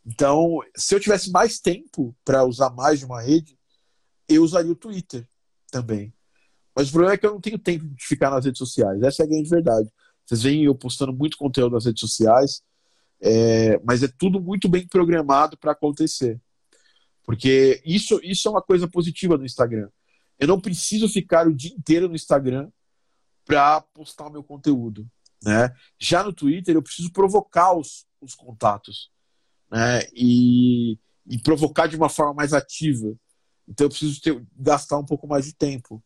Então, 0.04 0.58
se 0.76 0.94
eu 0.94 1.00
tivesse 1.00 1.30
mais 1.30 1.60
tempo 1.60 2.16
para 2.24 2.44
usar 2.44 2.70
mais 2.70 2.98
de 2.98 3.04
uma 3.04 3.22
rede, 3.22 3.58
eu 4.28 4.42
usaria 4.42 4.72
o 4.72 4.76
Twitter 4.76 5.28
também. 5.70 6.12
Mas 6.74 6.88
o 6.88 6.92
problema 6.92 7.14
é 7.14 7.18
que 7.18 7.26
eu 7.26 7.32
não 7.32 7.40
tenho 7.40 7.58
tempo 7.58 7.84
de 7.86 8.06
ficar 8.06 8.30
nas 8.30 8.44
redes 8.44 8.58
sociais. 8.58 9.02
Essa 9.02 9.22
é 9.22 9.26
a 9.26 9.28
grande 9.28 9.48
verdade. 9.48 9.88
Vocês 10.24 10.42
veem 10.42 10.64
eu 10.64 10.74
postando 10.74 11.12
muito 11.12 11.36
conteúdo 11.36 11.72
nas 11.72 11.86
redes 11.86 12.00
sociais, 12.00 12.62
é, 13.20 13.78
mas 13.84 14.02
é 14.02 14.08
tudo 14.08 14.40
muito 14.40 14.68
bem 14.68 14.86
programado 14.86 15.56
para 15.56 15.72
acontecer. 15.72 16.40
Porque 17.24 17.82
isso, 17.84 18.20
isso 18.22 18.48
é 18.48 18.50
uma 18.50 18.62
coisa 18.62 18.88
positiva 18.88 19.36
no 19.36 19.44
Instagram. 19.44 19.88
Eu 20.38 20.48
não 20.48 20.60
preciso 20.60 21.08
ficar 21.08 21.46
o 21.46 21.54
dia 21.54 21.72
inteiro 21.72 22.08
no 22.08 22.14
Instagram 22.14 22.70
para 23.44 23.80
postar 23.80 24.26
o 24.26 24.30
meu 24.30 24.42
conteúdo. 24.42 25.06
Né? 25.42 25.72
Já 25.98 26.22
no 26.22 26.32
Twitter, 26.32 26.74
eu 26.74 26.82
preciso 26.82 27.12
provocar 27.12 27.74
os, 27.76 28.06
os 28.20 28.34
contatos 28.34 29.10
né? 29.70 30.02
e, 30.14 30.98
e 31.26 31.38
provocar 31.42 31.86
de 31.86 31.96
uma 31.96 32.08
forma 32.08 32.34
mais 32.34 32.52
ativa. 32.52 33.14
Então, 33.66 33.86
eu 33.86 33.90
preciso 33.90 34.20
ter, 34.20 34.46
gastar 34.56 34.98
um 34.98 35.04
pouco 35.04 35.26
mais 35.26 35.44
de 35.44 35.54
tempo. 35.54 36.02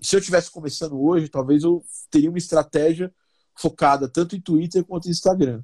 E 0.00 0.06
se 0.06 0.16
eu 0.16 0.20
estivesse 0.20 0.50
começando 0.50 1.00
hoje, 1.00 1.28
talvez 1.28 1.62
eu 1.62 1.84
teria 2.10 2.28
uma 2.28 2.38
estratégia 2.38 3.14
focada 3.56 4.08
tanto 4.08 4.36
em 4.36 4.40
Twitter 4.40 4.84
quanto 4.84 5.06
em 5.06 5.12
Instagram. 5.12 5.62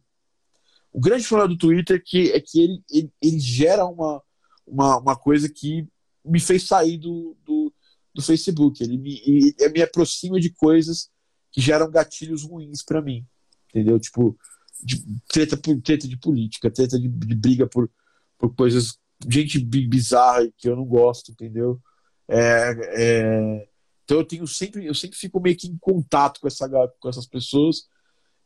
O 0.93 1.01
grande 1.01 1.27
problema 1.27 1.48
do 1.48 1.59
Twitter 1.59 1.97
é 1.97 2.02
que, 2.05 2.31
é 2.32 2.40
que 2.40 2.60
ele, 2.60 2.82
ele, 2.90 3.12
ele 3.20 3.40
gera 3.40 3.85
uma, 3.86 4.23
uma, 4.66 4.98
uma, 4.98 5.16
coisa 5.16 5.48
que 5.48 5.86
me 6.24 6.39
fez 6.39 6.66
sair 6.66 6.98
do, 6.98 7.36
do, 7.44 7.73
do 8.14 8.23
Facebook. 8.23 8.82
Ele 8.82 8.98
me, 8.98 9.20
ele 9.24 9.55
me 9.73 9.82
aproxima 9.82 10.39
de 10.39 10.51
coisas 10.51 11.10
que 11.51 11.60
geram 11.60 11.90
gatilhos 11.90 12.43
ruins 12.43 12.82
para 12.82 13.01
mim. 13.01 13.27
Entendeu? 13.70 13.98
Tipo, 13.98 14.36
de, 14.82 15.02
treta, 15.28 15.56
por, 15.56 15.81
treta 15.81 16.06
de 16.06 16.16
política, 16.19 16.70
treta 16.70 16.98
de, 16.98 17.09
de, 17.09 17.35
briga 17.35 17.66
por, 17.66 17.90
por 18.39 18.55
coisas. 18.55 18.98
Gente 19.28 19.59
bizarra 19.60 20.47
que 20.59 20.69
eu 20.69 20.77
não 20.77 20.85
gosto, 20.85 21.31
entendeu? 21.31 21.81
É, 22.28 22.74
é, 22.94 23.69
então 24.05 24.19
eu 24.19 24.24
tenho 24.24 24.47
sempre, 24.47 24.85
eu 24.85 24.94
sempre 24.94 25.16
fico 25.16 25.40
meio 25.40 25.56
que 25.56 25.69
em 25.69 25.78
contato 25.78 26.40
com, 26.40 26.48
essa, 26.48 26.69
com 26.98 27.09
essas 27.09 27.27
pessoas 27.27 27.86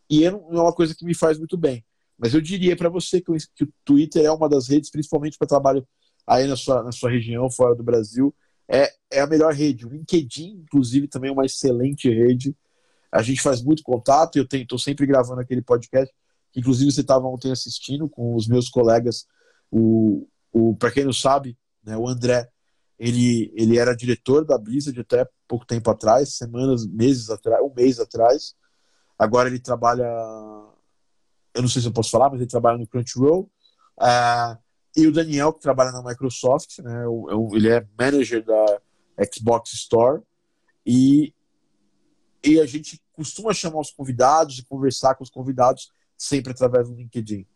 e 0.08 0.24
é, 0.24 0.28
é 0.28 0.32
uma 0.32 0.72
coisa 0.72 0.94
que 0.94 1.04
me 1.04 1.14
faz 1.14 1.38
muito 1.38 1.56
bem. 1.56 1.84
Mas 2.18 2.34
eu 2.34 2.40
diria 2.40 2.76
para 2.76 2.88
você 2.88 3.20
que 3.20 3.30
o, 3.30 3.36
que 3.54 3.64
o, 3.64 3.72
Twitter 3.84 4.24
é 4.24 4.30
uma 4.30 4.48
das 4.48 4.68
redes, 4.68 4.90
principalmente 4.90 5.38
para 5.38 5.46
trabalho 5.46 5.86
aí 6.26 6.46
na 6.46 6.56
sua, 6.56 6.82
na 6.82 6.92
sua 6.92 7.10
região, 7.10 7.50
fora 7.50 7.74
do 7.74 7.82
Brasil, 7.82 8.34
é, 8.68 8.90
é 9.10 9.20
a 9.20 9.26
melhor 9.26 9.52
rede. 9.52 9.86
O 9.86 9.90
LinkedIn, 9.90 10.62
inclusive, 10.64 11.08
também 11.08 11.30
é 11.30 11.32
uma 11.32 11.46
excelente 11.46 12.08
rede. 12.08 12.56
A 13.12 13.22
gente 13.22 13.40
faz 13.40 13.62
muito 13.62 13.82
contato, 13.82 14.36
eu 14.36 14.46
estou 14.50 14.78
sempre 14.78 15.06
gravando 15.06 15.40
aquele 15.40 15.62
podcast, 15.62 16.12
que 16.52 16.60
inclusive 16.60 16.90
você 16.90 17.02
estava 17.02 17.26
ontem 17.26 17.52
assistindo 17.52 18.08
com 18.08 18.34
os 18.34 18.48
meus 18.48 18.68
colegas, 18.68 19.26
o, 19.70 20.26
o 20.52 20.74
para 20.76 20.90
quem 20.90 21.04
não 21.04 21.12
sabe, 21.12 21.56
né, 21.84 21.96
o 21.96 22.08
André 22.08 22.48
Ele, 22.98 23.52
ele 23.54 23.78
era 23.78 23.96
diretor 23.96 24.44
da 24.44 24.58
Blizzard 24.58 24.98
até 25.00 25.26
pouco 25.46 25.66
tempo 25.66 25.90
atrás, 25.90 26.34
semanas, 26.34 26.86
meses 26.86 27.30
atrás, 27.30 27.62
um 27.62 27.72
mês 27.74 28.00
atrás. 28.00 28.54
Agora 29.18 29.48
ele 29.48 29.58
trabalha. 29.58 30.06
Eu 31.56 31.62
não 31.62 31.68
sei 31.68 31.80
se 31.80 31.88
eu 31.88 31.92
posso 31.92 32.10
falar, 32.10 32.28
mas 32.28 32.38
ele 32.38 32.50
trabalha 32.50 32.76
no 32.76 32.86
Crunchyroll. 32.86 33.50
Uh, 33.98 34.58
e 34.94 35.06
o 35.06 35.12
Daniel, 35.12 35.54
que 35.54 35.60
trabalha 35.60 35.90
na 35.90 36.02
Microsoft, 36.02 36.78
né? 36.80 37.04
Ele 37.52 37.68
é 37.70 37.86
manager 37.98 38.44
da 38.44 38.80
Xbox 39.32 39.72
Store. 39.72 40.22
E, 40.84 41.32
e 42.44 42.60
a 42.60 42.66
gente 42.66 43.00
costuma 43.12 43.54
chamar 43.54 43.80
os 43.80 43.90
convidados 43.90 44.58
e 44.58 44.64
conversar 44.66 45.14
com 45.14 45.24
os 45.24 45.30
convidados 45.30 45.90
sempre 46.16 46.52
através 46.52 46.88
do 46.88 46.94
LinkedIn. 46.94 47.46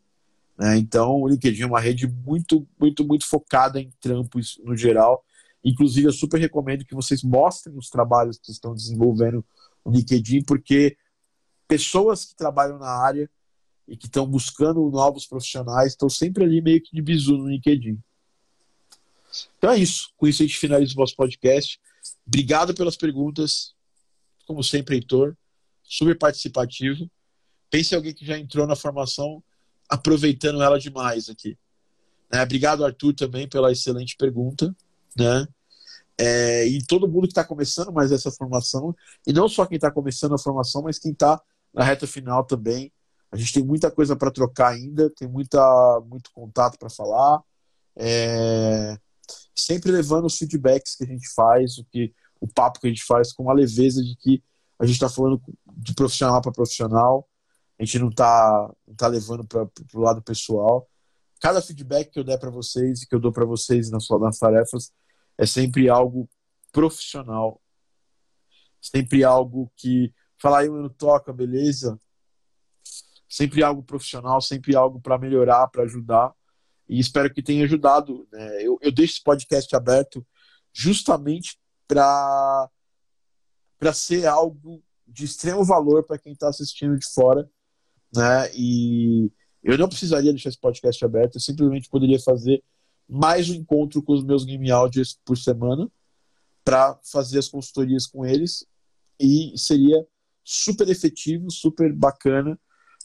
Né? 0.59 0.78
Então, 0.78 1.20
o 1.20 1.28
LinkedIn 1.28 1.62
é 1.62 1.66
uma 1.66 1.81
rede 1.81 2.06
muito, 2.06 2.66
muito, 2.78 3.05
muito 3.05 3.27
focada 3.27 3.78
em 3.78 3.90
trampos 4.01 4.59
no 4.64 4.74
geral. 4.74 5.22
Inclusive, 5.62 6.09
eu 6.09 6.12
super 6.12 6.40
recomendo 6.40 6.86
que 6.86 6.94
vocês 6.94 7.22
mostrem 7.22 7.77
os 7.77 7.90
trabalhos 7.90 8.39
que 8.39 8.51
estão 8.51 8.74
desenvolvendo 8.74 9.44
no 9.85 9.93
LinkedIn, 9.93 10.43
porque 10.44 10.97
pessoas 11.68 12.24
que 12.24 12.35
trabalham 12.35 12.78
na 12.78 12.90
área 12.90 13.31
e 13.90 13.96
que 13.96 14.06
estão 14.06 14.24
buscando 14.24 14.88
novos 14.88 15.26
profissionais 15.26 15.92
estão 15.92 16.08
sempre 16.08 16.44
ali 16.44 16.62
meio 16.62 16.80
que 16.80 16.94
de 16.94 17.02
bizu 17.02 17.36
no 17.36 17.48
LinkedIn. 17.48 17.98
Então 19.58 19.72
é 19.72 19.78
isso. 19.78 20.10
Com 20.16 20.28
isso 20.28 20.42
a 20.42 20.46
gente 20.46 20.58
finaliza 20.58 20.94
o 20.94 21.00
nosso 21.00 21.16
podcast. 21.16 21.80
Obrigado 22.24 22.72
pelas 22.72 22.96
perguntas. 22.96 23.74
Como 24.46 24.62
sempre, 24.62 24.94
Heitor. 24.94 25.36
Super 25.82 26.16
participativo. 26.16 27.10
Pense 27.68 27.92
em 27.92 27.96
alguém 27.96 28.14
que 28.14 28.24
já 28.24 28.38
entrou 28.38 28.64
na 28.64 28.76
formação 28.76 29.42
aproveitando 29.88 30.62
ela 30.62 30.78
demais 30.78 31.28
aqui. 31.28 31.58
Né? 32.32 32.40
Obrigado, 32.40 32.84
Arthur, 32.84 33.12
também 33.12 33.48
pela 33.48 33.72
excelente 33.72 34.16
pergunta. 34.16 34.74
Né? 35.16 35.48
É, 36.16 36.64
e 36.64 36.84
todo 36.84 37.08
mundo 37.08 37.22
que 37.22 37.32
está 37.32 37.42
começando 37.42 37.92
mais 37.92 38.12
essa 38.12 38.30
formação, 38.30 38.94
e 39.26 39.32
não 39.32 39.48
só 39.48 39.66
quem 39.66 39.76
está 39.76 39.90
começando 39.90 40.34
a 40.34 40.38
formação, 40.38 40.82
mas 40.82 40.98
quem 40.98 41.10
está 41.10 41.42
na 41.74 41.82
reta 41.82 42.06
final 42.06 42.44
também. 42.44 42.92
A 43.32 43.36
gente 43.36 43.52
tem 43.52 43.65
muita 43.65 43.90
coisa 43.90 44.16
para 44.16 44.31
trocar 44.31 44.69
ainda, 44.73 45.11
tem 45.11 45.28
muita, 45.28 45.61
muito 46.07 46.31
contato 46.32 46.78
para 46.78 46.90
falar. 46.90 47.43
É, 47.97 48.98
sempre 49.55 49.93
levando 49.93 50.27
os 50.27 50.36
feedbacks 50.36 50.97
que 50.97 51.05
a 51.05 51.07
gente 51.07 51.28
faz, 51.35 51.78
o, 51.78 51.85
que, 51.85 52.12
o 52.40 52.48
papo 52.48 52.81
que 52.81 52.86
a 52.86 52.90
gente 52.90 53.05
faz 53.05 53.32
com 53.32 53.48
a 53.51 53.55
leveza 53.55 54.02
de 54.02 54.16
que 54.16 54.43
a 54.78 54.86
gente 54.86 54.94
está 54.94 55.09
falando 55.09 55.40
de 55.77 55.94
profissional 55.94 56.40
para 56.40 56.52
profissional, 56.52 57.28
a 57.78 57.85
gente 57.85 57.98
não 57.98 58.09
está 58.09 58.70
não 58.86 58.94
tá 58.94 59.07
levando 59.07 59.47
para 59.47 59.69
o 59.94 60.01
lado 60.01 60.23
pessoal. 60.23 60.89
Cada 61.40 61.62
feedback 61.62 62.11
que 62.11 62.19
eu 62.19 62.24
der 62.24 62.39
para 62.39 62.51
vocês 62.51 63.02
e 63.02 63.07
que 63.07 63.15
eu 63.15 63.20
dou 63.20 63.32
para 63.32 63.44
vocês 63.44 63.90
nas, 63.90 64.09
nas 64.09 64.39
tarefas 64.39 64.93
é 65.39 65.47
sempre 65.47 65.89
algo 65.89 66.28
profissional. 66.73 67.61
Sempre 68.81 69.23
algo 69.24 69.70
que 69.77 70.12
falar 70.39 70.61
aí, 70.61 70.69
não 70.69 70.89
toca, 70.89 71.32
beleza? 71.32 72.01
Sempre 73.31 73.62
algo 73.62 73.82
profissional, 73.82 74.40
sempre 74.43 74.77
algo 74.77 75.01
para 75.01 75.19
melhorar, 75.19 75.69
para 75.69 75.85
ajudar. 75.85 76.35
E 76.89 76.98
espero 76.98 77.32
que 77.32 77.43
tenha 77.43 77.65
ajudado. 77.65 78.28
Né? 78.32 78.62
Eu, 78.62 78.78
eu 78.82 78.93
deixo 78.93 79.15
esse 79.15 79.23
podcast 79.23 79.74
aberto 79.74 80.27
justamente 80.73 81.59
para 81.86 82.69
ser 83.94 84.27
algo 84.27 84.82
de 85.07 85.24
extremo 85.24 85.65
valor 85.65 86.05
para 86.05 86.19
quem 86.19 86.32
está 86.32 86.48
assistindo 86.48 86.98
de 86.98 87.07
fora 87.12 87.48
né? 88.15 88.51
E 88.55 89.31
eu 89.62 89.78
não 89.78 89.89
precisaria 89.89 90.32
deixar 90.32 90.48
esse 90.48 90.59
podcast 90.59 91.05
aberto, 91.05 91.36
eu 91.36 91.40
simplesmente 91.40 91.89
poderia 91.89 92.19
fazer 92.19 92.62
mais 93.09 93.51
um 93.51 93.55
encontro 93.55 94.02
com 94.02 94.12
os 94.12 94.24
meus 94.24 94.44
game 94.44 94.70
audios 94.70 95.19
por 95.24 95.36
semana 95.36 95.90
para 96.65 96.98
fazer 97.05 97.39
as 97.39 97.48
consultorias 97.48 98.07
com 98.07 98.24
eles 98.24 98.65
e 99.19 99.52
seria 99.57 100.07
super 100.44 100.89
efetivo, 100.89 101.51
super 101.51 101.93
bacana, 101.93 102.59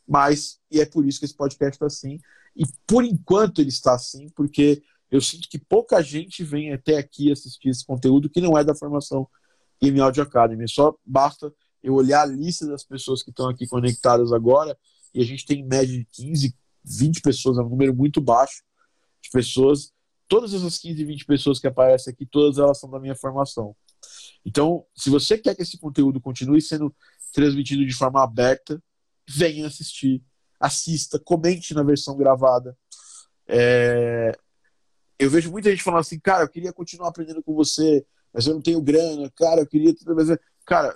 mas 0.08 0.60
e 0.72 0.80
é 0.80 0.86
por 0.86 1.06
isso 1.06 1.20
que 1.20 1.26
esse 1.26 1.36
podcast 1.36 1.76
está 1.76 1.86
assim. 1.86 2.20
E 2.56 2.64
por 2.88 3.04
enquanto 3.04 3.60
ele 3.60 3.70
está 3.70 3.96
assim, 3.96 4.28
porque 4.30 4.82
eu 5.12 5.22
sinto 5.22 5.50
que 5.50 5.58
pouca 5.58 6.02
gente 6.02 6.44
vem 6.44 6.74
até 6.74 6.98
aqui 6.98 7.32
assistir 7.32 7.70
esse 7.70 7.86
conteúdo 7.86 8.30
que 8.30 8.42
não 8.42 8.58
é 8.58 8.64
da 8.64 8.76
formação 8.76 9.28
Game 9.82 10.00
Audio 10.00 10.24
Academy. 10.24 10.68
Só 10.70 10.96
basta 11.06 11.54
eu 11.84 11.94
olhar 11.94 12.22
a 12.22 12.26
lista 12.26 12.66
das 12.68 12.84
pessoas 12.84 13.22
que 13.22 13.30
estão 13.30 13.48
aqui 13.50 13.68
conectadas 13.68 14.32
agora 14.32 14.78
e 15.14 15.22
a 15.22 15.26
gente 15.26 15.46
tem 15.46 15.60
em 15.60 15.68
média 15.68 15.98
de 15.98 16.06
15, 16.12 16.56
20 16.84 17.22
pessoas, 17.22 17.58
é 17.58 17.62
um 17.62 17.70
número 17.70 17.96
muito 17.96 18.20
baixo 18.20 18.64
de 19.22 19.30
pessoas. 19.30 19.92
Todas 20.28 20.54
essas 20.54 20.78
15, 20.78 21.04
20 21.04 21.26
pessoas 21.26 21.60
que 21.60 21.68
aparecem 21.68 22.12
aqui, 22.12 22.26
todas 22.26 22.58
elas 22.58 22.80
são 22.80 22.90
da 22.90 23.00
minha 23.00 23.16
formação. 23.16 23.76
Então, 24.44 24.86
se 24.96 25.10
você 25.10 25.38
quer 25.38 25.56
que 25.56 25.62
esse 25.62 25.78
conteúdo 25.78 26.20
continue 26.20 26.62
sendo 26.62 26.94
transmitido 27.34 27.86
de 27.86 27.94
forma 27.94 28.24
aberta, 28.24 28.82
venha 29.28 29.68
assistir, 29.68 30.24
assista, 30.60 31.20
comente 31.20 31.74
na 31.74 31.84
versão 31.84 32.16
gravada. 32.16 32.78
É... 33.48 34.38
Eu 35.18 35.30
vejo 35.30 35.52
muita 35.52 35.70
gente 35.70 35.84
falando 35.84 36.02
assim, 36.02 36.20
cara, 36.20 36.44
eu 36.44 36.50
queria 36.50 36.74
continuar 36.74 37.10
aprendendo 37.10 37.42
com 37.42 37.54
você, 37.54 38.06
mas 38.34 38.46
eu 38.46 38.54
não 38.54 38.62
tenho 38.62 38.82
grana, 38.82 39.32
cara, 39.36 39.62
eu 39.62 39.68
queria. 39.68 39.94
Cara, 40.66 40.96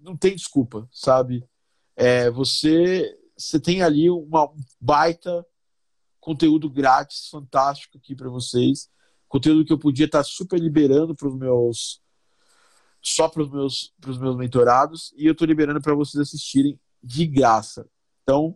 não 0.00 0.16
tem 0.16 0.34
desculpa, 0.34 0.88
sabe? 0.90 1.44
É, 1.94 2.30
você 2.30 3.14
você 3.38 3.60
tem 3.60 3.82
ali 3.82 4.10
uma 4.10 4.52
baita 4.80 5.46
conteúdo 6.18 6.68
grátis, 6.68 7.28
fantástico 7.28 7.96
aqui 7.96 8.14
para 8.14 8.28
vocês. 8.28 8.90
Conteúdo 9.28 9.64
que 9.64 9.72
eu 9.72 9.78
podia 9.78 10.06
estar 10.06 10.18
tá 10.18 10.24
super 10.24 10.58
liberando 10.58 11.14
para 11.14 11.28
os 11.28 11.36
meus 11.36 12.02
só 13.00 13.28
para 13.28 13.42
os 13.42 13.50
meus 13.50 13.94
meus 14.18 14.36
mentorados 14.36 15.14
e 15.16 15.26
eu 15.26 15.32
estou 15.32 15.46
liberando 15.46 15.80
para 15.80 15.94
vocês 15.94 16.20
assistirem 16.20 16.78
de 17.02 17.26
graça. 17.26 17.88
Então, 18.22 18.54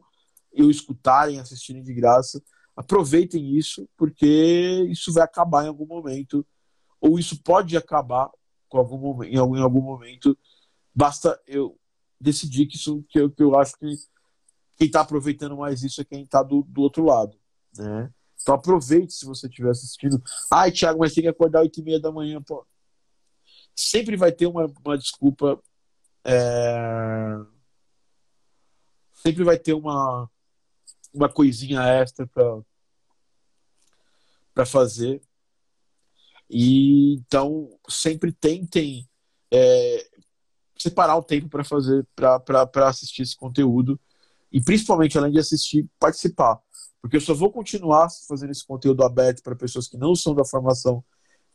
eu 0.53 0.71
escutarem, 0.71 1.41
assistirem 1.41 1.83
de 1.83 1.95
graça, 1.95 2.43
aproveitem 2.77 3.57
isso 3.57 3.89
porque 3.97 4.87
isso 4.91 5.13
vai 5.13 5.25
acabar 5.25 5.65
em 5.65 5.69
algum 5.69 5.87
momento 5.87 6.47
ou 7.01 7.19
isso 7.19 7.43
pode 7.43 7.77
acabar 7.77 8.31
algum 8.71 9.23
em 9.25 9.37
algum, 9.37 9.57
em 9.57 9.61
algum 9.61 9.83
momento. 9.83 10.39
Basta 10.95 11.39
eu 11.47 11.79
decidir 12.21 12.67
que 12.67 12.77
isso 12.77 13.05
que 13.09 13.19
eu, 13.19 13.31
que 13.31 13.43
eu 13.43 13.59
acho 13.59 13.77
que 13.77 13.95
quem 14.77 14.87
está 14.87 15.01
aproveitando 15.01 15.57
mais 15.57 15.83
isso 15.83 16.01
é 16.01 16.05
quem 16.05 16.23
está 16.23 16.43
do, 16.43 16.63
do 16.63 16.81
outro 16.81 17.05
lado, 17.05 17.37
né? 17.77 18.11
Então 18.41 18.55
aproveite 18.55 19.13
se 19.13 19.25
você 19.25 19.47
estiver 19.47 19.71
assistindo. 19.71 20.23
Ai, 20.51 20.73
Thiago, 20.73 21.01
mas 21.01 21.13
tem 21.13 21.23
que 21.23 21.29
acordar 21.29 21.61
8 21.61 21.81
e 21.81 21.83
meia 21.83 22.01
da 22.01 22.11
manhã, 22.11 22.41
pô. 22.43 22.67
Sempre 23.75 24.17
vai 24.17 24.33
ter 24.33 24.47
uma, 24.47 24.73
uma 24.85 24.99
desculpa. 24.99 25.61
É... 26.25 27.39
Sempre 29.23 29.45
vai 29.45 29.57
ter 29.57 29.73
uma, 29.73 30.29
uma 31.15 31.29
coisinha 31.29 31.81
extra 31.83 32.27
para 34.53 34.67
fazer. 34.67 35.23
E 36.51 37.15
então 37.15 37.79
sempre 37.89 38.33
tentem 38.33 39.09
é, 39.51 40.11
separar 40.77 41.17
o 41.17 41.23
tempo 41.23 41.49
para 41.49 41.63
fazer 41.63 42.05
para 42.15 42.89
assistir 42.89 43.23
esse 43.23 43.37
conteúdo 43.37 43.99
e 44.51 44.61
principalmente, 44.61 45.17
além 45.17 45.33
de 45.33 45.39
assistir, 45.39 45.89
participar. 46.01 46.61
Porque 47.01 47.17
eu 47.17 47.21
só 47.21 47.33
vou 47.33 47.51
continuar 47.51 48.09
fazendo 48.29 48.51
esse 48.51 48.67
conteúdo 48.67 49.05
aberto 49.05 49.43
para 49.43 49.57
pessoas 49.57 49.87
que 49.87 49.97
não 49.97 50.15
são 50.15 50.35
da 50.35 50.45
formação 50.45 51.03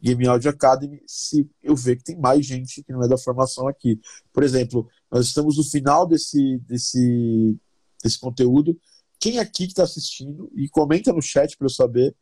Game 0.02 0.28
Audio 0.28 0.50
Academy 0.50 1.02
se 1.08 1.50
eu 1.62 1.76
ver 1.76 1.98
que 1.98 2.04
tem 2.04 2.18
mais 2.18 2.46
gente 2.46 2.84
que 2.84 2.92
não 2.92 3.04
é 3.04 3.08
da 3.08 3.18
formação 3.18 3.68
aqui. 3.68 4.00
Por 4.32 4.44
exemplo, 4.44 4.88
nós 5.12 5.28
estamos 5.28 5.58
no 5.58 5.64
final 5.64 6.08
desse, 6.08 6.60
desse, 6.60 7.58
desse 8.04 8.20
conteúdo. 8.20 8.80
Quem 9.20 9.40
aqui 9.40 9.66
que 9.66 9.72
está 9.72 9.84
assistindo, 9.84 10.52
e 10.56 10.70
comenta 10.70 11.12
no 11.12 11.22
chat 11.22 11.58
para 11.58 11.66
eu 11.66 11.72
saber, 11.72 12.16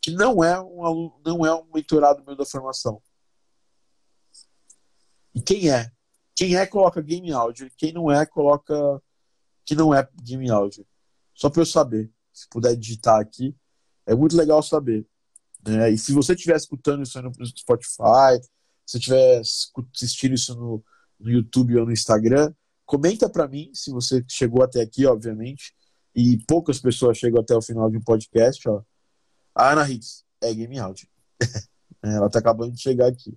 que 0.00 0.10
não 0.10 0.42
é 0.42 0.60
um 0.60 0.84
aluno, 0.84 1.20
não 1.24 1.46
é 1.46 1.54
um 1.54 1.64
mentorado 1.72 2.24
meu 2.24 2.34
da 2.34 2.44
formação. 2.44 3.00
E 5.32 5.40
quem 5.40 5.70
é? 5.70 5.90
Quem 6.34 6.56
é, 6.56 6.66
coloca 6.66 7.00
Game 7.00 7.30
Audio. 7.32 7.70
Quem 7.76 7.92
não 7.92 8.10
é, 8.10 8.26
coloca 8.26 9.00
que 9.64 9.76
não 9.76 9.94
é 9.94 10.06
Game 10.22 10.50
Audio. 10.50 10.84
Só 11.34 11.48
para 11.48 11.62
eu 11.62 11.66
saber. 11.66 12.10
Se 12.32 12.48
puder 12.48 12.74
digitar 12.74 13.20
aqui, 13.20 13.54
é 14.06 14.14
muito 14.14 14.36
legal 14.36 14.62
saber. 14.62 15.06
Né? 15.66 15.90
E 15.90 15.98
se 15.98 16.12
você 16.12 16.34
estiver 16.34 16.56
escutando 16.56 17.02
isso 17.02 17.20
no 17.20 17.32
Spotify, 17.46 18.40
se 18.86 18.98
estiver 18.98 19.40
assistindo 19.40 20.34
isso 20.34 20.54
no, 20.54 20.84
no 21.18 21.30
YouTube 21.30 21.76
ou 21.78 21.86
no 21.86 21.92
Instagram, 21.92 22.52
comenta 22.84 23.28
para 23.28 23.48
mim 23.48 23.70
se 23.72 23.90
você 23.90 24.24
chegou 24.28 24.62
até 24.62 24.80
aqui, 24.80 25.06
obviamente. 25.06 25.74
E 26.14 26.38
poucas 26.46 26.78
pessoas 26.78 27.16
chegam 27.16 27.40
até 27.40 27.54
o 27.54 27.62
final 27.62 27.90
de 27.90 27.96
um 27.96 28.02
podcast. 28.02 28.68
Ó. 28.68 28.82
A 29.54 29.72
Ana 29.72 29.88
Hitz 29.88 30.24
é 30.42 30.52
Game 30.52 30.78
Audio. 30.78 31.08
Ela 32.02 32.26
está 32.26 32.38
acabando 32.38 32.72
de 32.72 32.80
chegar 32.80 33.06
aqui. 33.06 33.34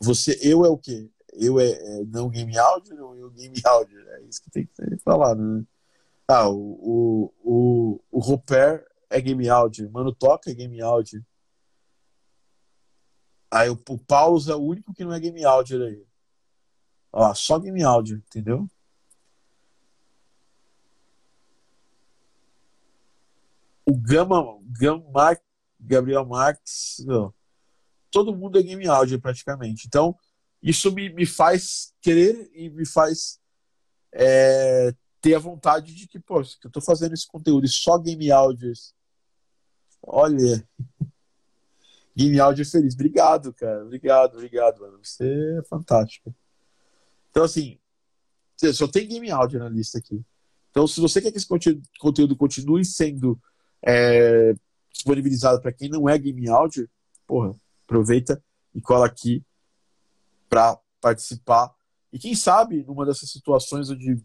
Você, 0.00 0.38
eu 0.42 0.64
é 0.64 0.68
o 0.68 0.76
quê? 0.76 1.08
eu 1.36 1.60
é, 1.60 1.70
é, 1.70 2.04
não 2.06 2.28
game 2.28 2.56
áudio 2.56 3.04
ou 3.04 3.16
eu 3.16 3.30
game 3.30 3.60
áudio? 3.64 3.98
É 4.10 4.22
isso 4.22 4.42
que 4.42 4.50
tem 4.50 4.66
que 4.66 4.74
ser 4.74 4.98
falado, 5.04 5.40
né? 5.40 5.64
Ah, 6.26 6.48
o, 6.48 6.54
o, 6.56 7.34
o, 7.44 8.00
o 8.10 8.18
Roper 8.18 8.84
é 9.10 9.20
game 9.20 9.48
áudio, 9.48 9.90
Mano 9.90 10.14
Toca 10.14 10.50
é 10.50 10.54
game 10.54 10.80
áudio. 10.80 11.24
Aí 13.50 13.68
o, 13.70 13.76
Paulus 13.76 14.48
é 14.48 14.54
o 14.54 14.60
único 14.60 14.92
que 14.92 15.04
não 15.04 15.12
é 15.12 15.20
game 15.20 15.44
audio 15.44 15.82
aí. 15.84 16.04
Ó, 17.12 17.32
só 17.34 17.58
game 17.58 17.82
áudio, 17.82 18.16
entendeu? 18.18 18.68
O 23.86 23.96
Gama, 23.96 24.58
Gama 24.78 25.38
Gabriel 25.78 26.26
não. 27.06 27.32
todo 28.10 28.36
mundo 28.36 28.58
é 28.58 28.62
game 28.62 28.86
áudio 28.88 29.20
praticamente. 29.20 29.86
Então, 29.86 30.18
isso 30.60 30.90
me, 30.92 31.08
me 31.08 31.24
faz 31.24 31.94
querer 32.00 32.50
e 32.52 32.68
me 32.68 32.84
faz 32.84 33.38
é, 34.12 34.92
ter 35.20 35.34
a 35.34 35.38
vontade 35.38 35.94
de 35.94 36.08
que, 36.08 36.18
pô, 36.18 36.42
que 36.42 36.66
eu 36.66 36.70
tô 36.70 36.80
fazendo 36.80 37.14
esse 37.14 37.26
conteúdo 37.26 37.64
e 37.64 37.68
só 37.68 37.96
game 37.98 38.30
áudios. 38.30 38.95
Olha, 40.02 40.66
game 42.16 42.38
áudio 42.40 42.64
feliz. 42.64 42.94
Obrigado, 42.94 43.52
cara. 43.52 43.84
Obrigado, 43.84 44.34
obrigado, 44.34 44.80
mano. 44.80 44.98
Você 45.02 45.58
é 45.58 45.62
fantástico. 45.64 46.34
Então, 47.30 47.44
assim, 47.44 47.78
só 48.72 48.88
tem 48.88 49.08
game 49.08 49.30
áudio 49.30 49.58
na 49.58 49.68
lista 49.68 49.98
aqui. 49.98 50.24
Então, 50.70 50.86
se 50.86 51.00
você 51.00 51.20
quer 51.20 51.30
que 51.30 51.38
esse 51.38 51.48
conteúdo 51.98 52.36
continue 52.36 52.84
sendo 52.84 53.38
é, 53.82 54.54
disponibilizado 54.92 55.60
para 55.60 55.72
quem 55.72 55.88
não 55.88 56.08
é 56.08 56.18
game 56.18 56.48
áudio, 56.48 56.88
porra, 57.26 57.54
aproveita 57.84 58.42
e 58.74 58.80
cola 58.80 59.06
aqui 59.06 59.44
para 60.48 60.78
participar. 61.00 61.74
E 62.12 62.18
quem 62.18 62.34
sabe, 62.34 62.84
numa 62.84 63.04
dessas 63.04 63.30
situações 63.30 63.90
onde 63.90 64.22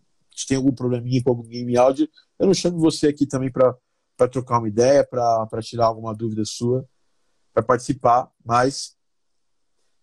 tem 0.48 0.58
algum 0.58 0.72
probleminha 0.72 1.22
com 1.24 1.30
algum 1.30 1.44
game 1.44 1.76
áudio, 1.78 2.10
eu 2.40 2.48
não 2.48 2.54
chamo 2.54 2.80
você 2.80 3.08
aqui 3.08 3.26
também 3.26 3.52
para 3.52 3.76
trocar 4.28 4.60
uma 4.60 4.68
ideia, 4.68 5.06
para 5.06 5.62
tirar 5.62 5.86
alguma 5.86 6.14
dúvida 6.14 6.44
sua, 6.46 6.88
para 7.54 7.64
participar. 7.64 8.32
Mas 8.44 8.96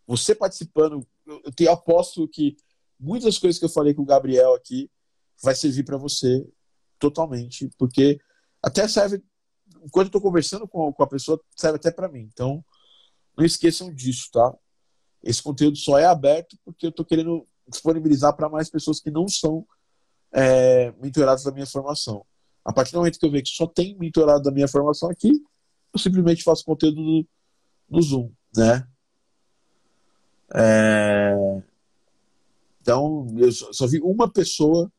você 0.07 0.35
participando, 0.35 1.07
eu, 1.27 1.53
te 1.53 1.69
aposto 1.69 2.29
que 2.29 2.57
muitas 2.99 3.39
coisas 3.39 3.59
que 3.59 3.65
eu 3.65 3.71
falei 3.71 3.95
com 3.95 4.03
o 4.03 4.07
Gabriel 4.07 4.55
aqui 4.55 4.91
vai 5.43 5.55
servir 5.55 5.85
para 5.85 5.97
você 5.97 6.47
totalmente, 6.99 7.71
porque 7.79 8.21
até 8.63 8.89
serve, 8.89 9.23
enquanto 9.85 10.07
eu 10.07 10.09
estou 10.09 10.21
conversando 10.21 10.67
com, 10.67 10.93
com 10.93 11.03
a 11.03 11.07
pessoa, 11.07 11.41
serve 11.57 11.77
até 11.77 11.91
para 11.91 12.09
mim. 12.09 12.29
Então, 12.33 12.65
não 13.37 13.45
esqueçam 13.45 13.95
disso, 13.95 14.31
tá? 14.33 14.53
Esse 15.23 15.43
conteúdo 15.43 15.77
só 15.77 15.99
é 15.99 16.07
aberto 16.07 16.57
porque 16.65 16.87
eu 16.87 16.91
estou 16.91 17.05
querendo 17.05 17.47
disponibilizar 17.69 18.35
para 18.35 18.49
mais 18.49 18.71
pessoas 18.71 19.01
que 19.01 19.11
não 19.11 19.29
são 19.29 19.67
é, 20.33 20.93
mentoradas 20.93 21.45
da 21.45 21.53
minha 21.53 21.67
formação. 21.67 22.25
A 22.69 22.73
partir 22.73 22.93
do 22.93 22.99
momento 22.99 23.19
que 23.19 23.25
eu 23.25 23.31
ver 23.31 23.41
que 23.41 23.49
só 23.49 23.67
tem 23.67 23.97
mentorado 23.97 24.43
da 24.43 24.51
minha 24.51 24.69
formação 24.69 25.09
aqui, 25.09 25.43
eu 25.91 25.99
simplesmente 25.99 26.43
faço 26.43 26.67
conteúdo 26.67 27.01
no, 27.01 27.27
no 27.89 28.03
Zoom, 28.03 28.31
né? 28.55 28.87
É... 30.55 31.63
Então, 32.83 33.27
eu 33.39 33.51
só, 33.51 33.73
só, 33.73 33.87
vi 33.87 34.03
uma 34.03 34.31
pessoa. 34.31 34.93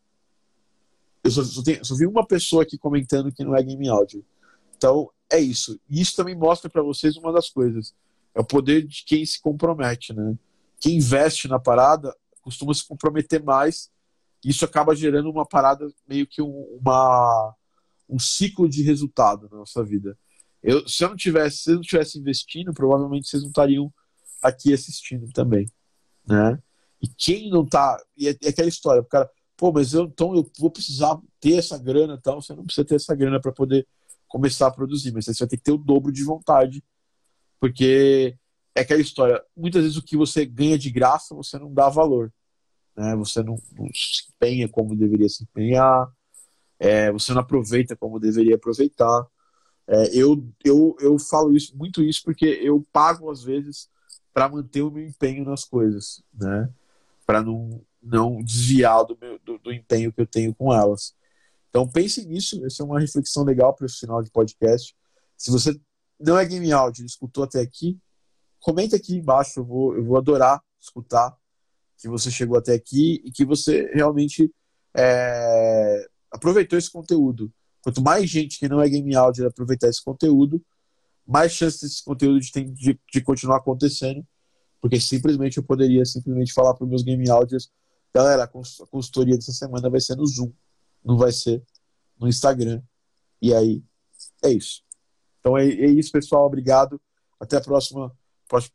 Eu 1.23 1.29
só, 1.29 1.43
só, 1.43 1.61
tenho, 1.61 1.85
só, 1.85 1.93
vi 1.93 2.07
uma 2.07 2.25
pessoa 2.25 2.63
aqui 2.63 2.75
comentando 2.75 3.31
que 3.31 3.43
não 3.43 3.55
é 3.55 3.61
game 3.61 3.87
áudio. 3.87 4.25
Então, 4.75 5.11
é 5.29 5.37
isso. 5.37 5.79
E 5.87 6.01
isso 6.01 6.15
também 6.15 6.33
mostra 6.33 6.71
para 6.71 6.81
vocês 6.81 7.17
uma 7.17 7.31
das 7.31 7.51
coisas. 7.51 7.93
É 8.33 8.41
o 8.41 8.43
poder 8.45 8.83
de 8.87 9.03
quem 9.05 9.23
se 9.23 9.39
compromete, 9.39 10.11
né? 10.11 10.35
Quem 10.79 10.97
investe 10.97 11.47
na 11.47 11.59
parada 11.59 12.17
costuma 12.41 12.73
se 12.73 12.87
comprometer 12.87 13.43
mais. 13.43 13.91
Isso 14.43 14.65
acaba 14.65 14.95
gerando 14.95 15.29
uma 15.29 15.45
parada, 15.45 15.87
meio 16.07 16.25
que 16.25 16.41
um, 16.41 16.79
uma, 16.81 17.55
um 18.09 18.19
ciclo 18.19 18.67
de 18.67 18.81
resultado 18.83 19.47
na 19.51 19.57
nossa 19.57 19.83
vida. 19.83 20.17
Eu, 20.61 20.87
se 20.87 21.03
eu 21.03 21.09
não 21.09 21.15
tivesse, 21.15 21.57
se 21.57 21.71
eu 21.71 21.75
não 21.75 21.81
tivesse 21.81 22.19
investindo, 22.19 22.73
provavelmente 22.73 23.29
vocês 23.29 23.43
não 23.43 23.49
estariam 23.49 23.93
aqui 24.41 24.73
assistindo 24.73 25.31
também, 25.31 25.71
né? 26.27 26.61
E 27.01 27.07
quem 27.07 27.49
não 27.49 27.65
tá. 27.65 27.97
E 28.17 28.27
é, 28.27 28.35
é 28.43 28.49
aquela 28.49 28.67
história, 28.67 29.01
o 29.01 29.05
cara, 29.05 29.29
pô, 29.55 29.71
mas 29.71 29.93
eu, 29.93 30.05
então 30.05 30.35
eu 30.35 30.49
vou 30.59 30.71
precisar 30.71 31.17
ter 31.39 31.57
essa 31.57 31.77
grana 31.77 32.15
e 32.15 32.21
tal. 32.21 32.41
Você 32.41 32.53
não 32.53 32.65
precisa 32.65 32.85
ter 32.85 32.95
essa 32.95 33.15
grana 33.15 33.39
para 33.39 33.51
poder 33.51 33.87
começar 34.27 34.67
a 34.67 34.71
produzir, 34.71 35.11
mas 35.11 35.25
você 35.25 35.39
vai 35.39 35.47
ter 35.47 35.57
que 35.57 35.63
ter 35.63 35.71
o 35.71 35.77
dobro 35.77 36.11
de 36.11 36.23
vontade, 36.23 36.83
porque 37.59 38.37
é 38.75 38.81
aquela 38.81 39.01
história. 39.01 39.41
Muitas 39.55 39.83
vezes 39.83 39.97
o 39.97 40.03
que 40.03 40.17
você 40.17 40.45
ganha 40.45 40.77
de 40.77 40.91
graça 40.91 41.35
você 41.35 41.57
não 41.57 41.73
dá 41.73 41.89
valor, 41.89 42.33
né? 42.95 43.15
Você 43.15 43.41
não, 43.41 43.55
não 43.77 43.87
se 43.93 44.25
empenha 44.35 44.67
como 44.67 44.95
deveria 44.95 45.29
se 45.29 45.43
empenhar, 45.43 46.11
é, 46.79 47.11
você 47.11 47.33
não 47.33 47.41
aproveita 47.41 47.95
como 47.95 48.19
deveria 48.19 48.55
aproveitar. 48.55 49.27
É, 49.87 50.15
eu, 50.15 50.47
eu, 50.63 50.95
eu 50.99 51.19
falo 51.19 51.55
isso 51.55 51.75
muito 51.77 52.03
isso 52.03 52.21
porque 52.23 52.45
eu 52.45 52.85
pago 52.91 53.29
às 53.29 53.43
vezes 53.43 53.89
para 54.33 54.47
manter 54.47 54.81
o 54.81 54.91
meu 54.91 55.05
empenho 55.05 55.43
nas 55.43 55.65
coisas, 55.65 56.23
né? 56.33 56.69
para 57.25 57.43
não, 57.43 57.81
não 58.01 58.41
desviar 58.41 59.03
do, 59.05 59.15
meu, 59.21 59.37
do, 59.45 59.59
do, 59.59 59.71
empenho 59.71 60.11
que 60.11 60.21
eu 60.21 60.25
tenho 60.25 60.53
com 60.55 60.73
elas. 60.73 61.13
Então 61.69 61.87
pense 61.87 62.25
nisso, 62.25 62.65
essa 62.65 62.81
é 62.81 62.85
uma 62.85 62.99
reflexão 62.99 63.43
legal 63.43 63.73
para 63.75 63.85
esse 63.85 63.99
final 63.99 64.23
de 64.23 64.31
podcast. 64.31 64.95
Se 65.37 65.51
você 65.51 65.79
não 66.19 66.37
é 66.39 66.45
game 66.45 66.71
audio 66.71 67.05
escutou 67.05 67.43
até 67.43 67.61
aqui, 67.61 67.99
comenta 68.59 68.95
aqui 68.95 69.15
embaixo, 69.15 69.59
eu 69.59 69.63
vou, 69.63 69.95
eu 69.95 70.03
vou 70.03 70.17
adorar 70.17 70.59
escutar 70.79 71.37
que 71.97 72.07
você 72.07 72.31
chegou 72.31 72.57
até 72.57 72.73
aqui 72.73 73.21
e 73.23 73.31
que 73.31 73.45
você 73.45 73.91
realmente 73.93 74.51
é, 74.97 76.07
aproveitou 76.31 76.77
esse 76.77 76.91
conteúdo. 76.91 77.51
Quanto 77.81 78.01
mais 78.01 78.29
gente 78.29 78.59
que 78.59 78.67
não 78.67 78.81
é 78.81 78.89
game 78.89 79.15
audio 79.15 79.47
aproveitar 79.47 79.87
esse 79.87 80.03
conteúdo, 80.03 80.61
mais 81.25 81.51
chance 81.51 81.81
desse 81.81 82.03
conteúdo 82.03 82.39
de, 82.39 82.51
de, 82.51 82.99
de 83.11 83.21
continuar 83.21 83.57
acontecendo 83.57 84.25
porque 84.81 84.99
simplesmente 84.99 85.57
eu 85.57 85.63
poderia 85.63 86.05
simplesmente 86.05 86.53
falar 86.53 86.73
para 86.73 86.83
os 86.83 86.89
meus 86.89 87.03
game 87.03 87.29
audios, 87.29 87.71
galera, 88.13 88.43
a 88.43 88.47
consultoria 88.47 89.35
dessa 89.35 89.51
semana 89.51 89.89
vai 89.89 89.99
ser 89.99 90.15
no 90.15 90.25
Zoom, 90.25 90.51
não 91.03 91.17
vai 91.17 91.31
ser 91.31 91.63
no 92.19 92.27
Instagram. 92.27 92.81
E 93.41 93.53
aí, 93.53 93.83
é 94.43 94.51
isso. 94.51 94.81
Então 95.39 95.57
é, 95.57 95.65
é 95.65 95.89
isso, 95.89 96.11
pessoal. 96.11 96.45
Obrigado. 96.45 96.99
Até 97.39 97.57
a 97.57 97.61
próxima 97.61 98.15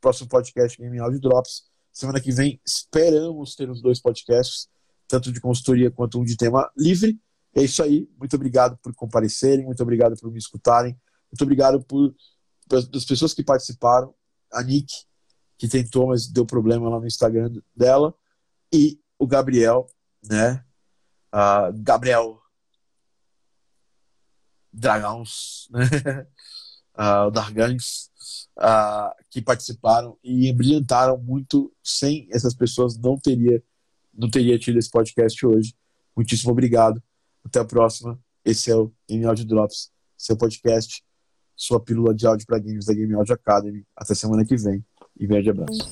próximo 0.00 0.28
podcast 0.28 0.80
Game 0.80 0.98
Audio 1.00 1.20
Drops. 1.20 1.64
Semana 1.92 2.20
que 2.20 2.32
vem 2.32 2.60
esperamos 2.64 3.56
ter 3.56 3.68
os 3.68 3.82
dois 3.82 4.00
podcasts, 4.00 4.68
tanto 5.08 5.32
de 5.32 5.40
consultoria 5.40 5.90
quanto 5.90 6.20
um 6.20 6.24
de 6.24 6.36
tema 6.36 6.70
livre. 6.76 7.18
É 7.54 7.62
isso 7.62 7.82
aí. 7.82 8.08
Muito 8.18 8.34
obrigado 8.34 8.76
por 8.78 8.94
comparecerem, 8.94 9.64
muito 9.64 9.82
obrigado 9.82 10.16
por 10.16 10.30
me 10.30 10.38
escutarem, 10.38 10.98
muito 11.30 11.42
obrigado 11.42 11.82
por 11.84 12.14
das 12.66 13.04
pessoas 13.04 13.34
que 13.34 13.42
participaram. 13.42 14.14
A 14.52 14.62
Nick, 14.62 15.04
que 15.58 15.68
tentou, 15.68 16.08
mas 16.08 16.28
deu 16.28 16.46
problema 16.46 16.88
lá 16.88 17.00
no 17.00 17.06
Instagram 17.06 17.50
dela, 17.74 18.14
e 18.72 19.00
o 19.18 19.26
Gabriel, 19.26 19.86
né? 20.22 20.64
Uh, 21.32 21.72
Gabriel 21.82 22.40
Dragões, 24.72 25.68
né? 25.70 25.82
uh, 26.98 27.30
Dargans, 27.30 28.10
uh, 28.58 29.14
que 29.30 29.40
participaram 29.40 30.18
e 30.22 30.52
brilhantaram 30.52 31.18
muito. 31.18 31.72
Sem 31.82 32.28
essas 32.30 32.54
pessoas, 32.54 32.96
não 32.96 33.18
teria, 33.18 33.62
não 34.12 34.30
teria 34.30 34.58
tido 34.58 34.78
esse 34.78 34.90
podcast 34.90 35.46
hoje. 35.46 35.74
Muitíssimo 36.16 36.52
obrigado. 36.52 37.02
Até 37.44 37.60
a 37.60 37.64
próxima. 37.64 38.18
Esse 38.44 38.70
é 38.70 38.76
o 38.76 38.92
Game 39.08 39.24
Audio 39.24 39.44
Drops, 39.44 39.90
seu 40.16 40.36
podcast, 40.36 41.02
sua 41.56 41.80
pílula 41.80 42.14
de 42.14 42.26
áudio 42.26 42.46
para 42.46 42.58
games 42.58 42.86
da 42.86 42.94
Game 42.94 43.14
Audio 43.14 43.34
Academy. 43.34 43.84
Até 43.96 44.14
semana 44.14 44.44
que 44.44 44.56
vem 44.56 44.84
e 45.18 45.26
grande 45.26 45.50
abraço. 45.50 45.88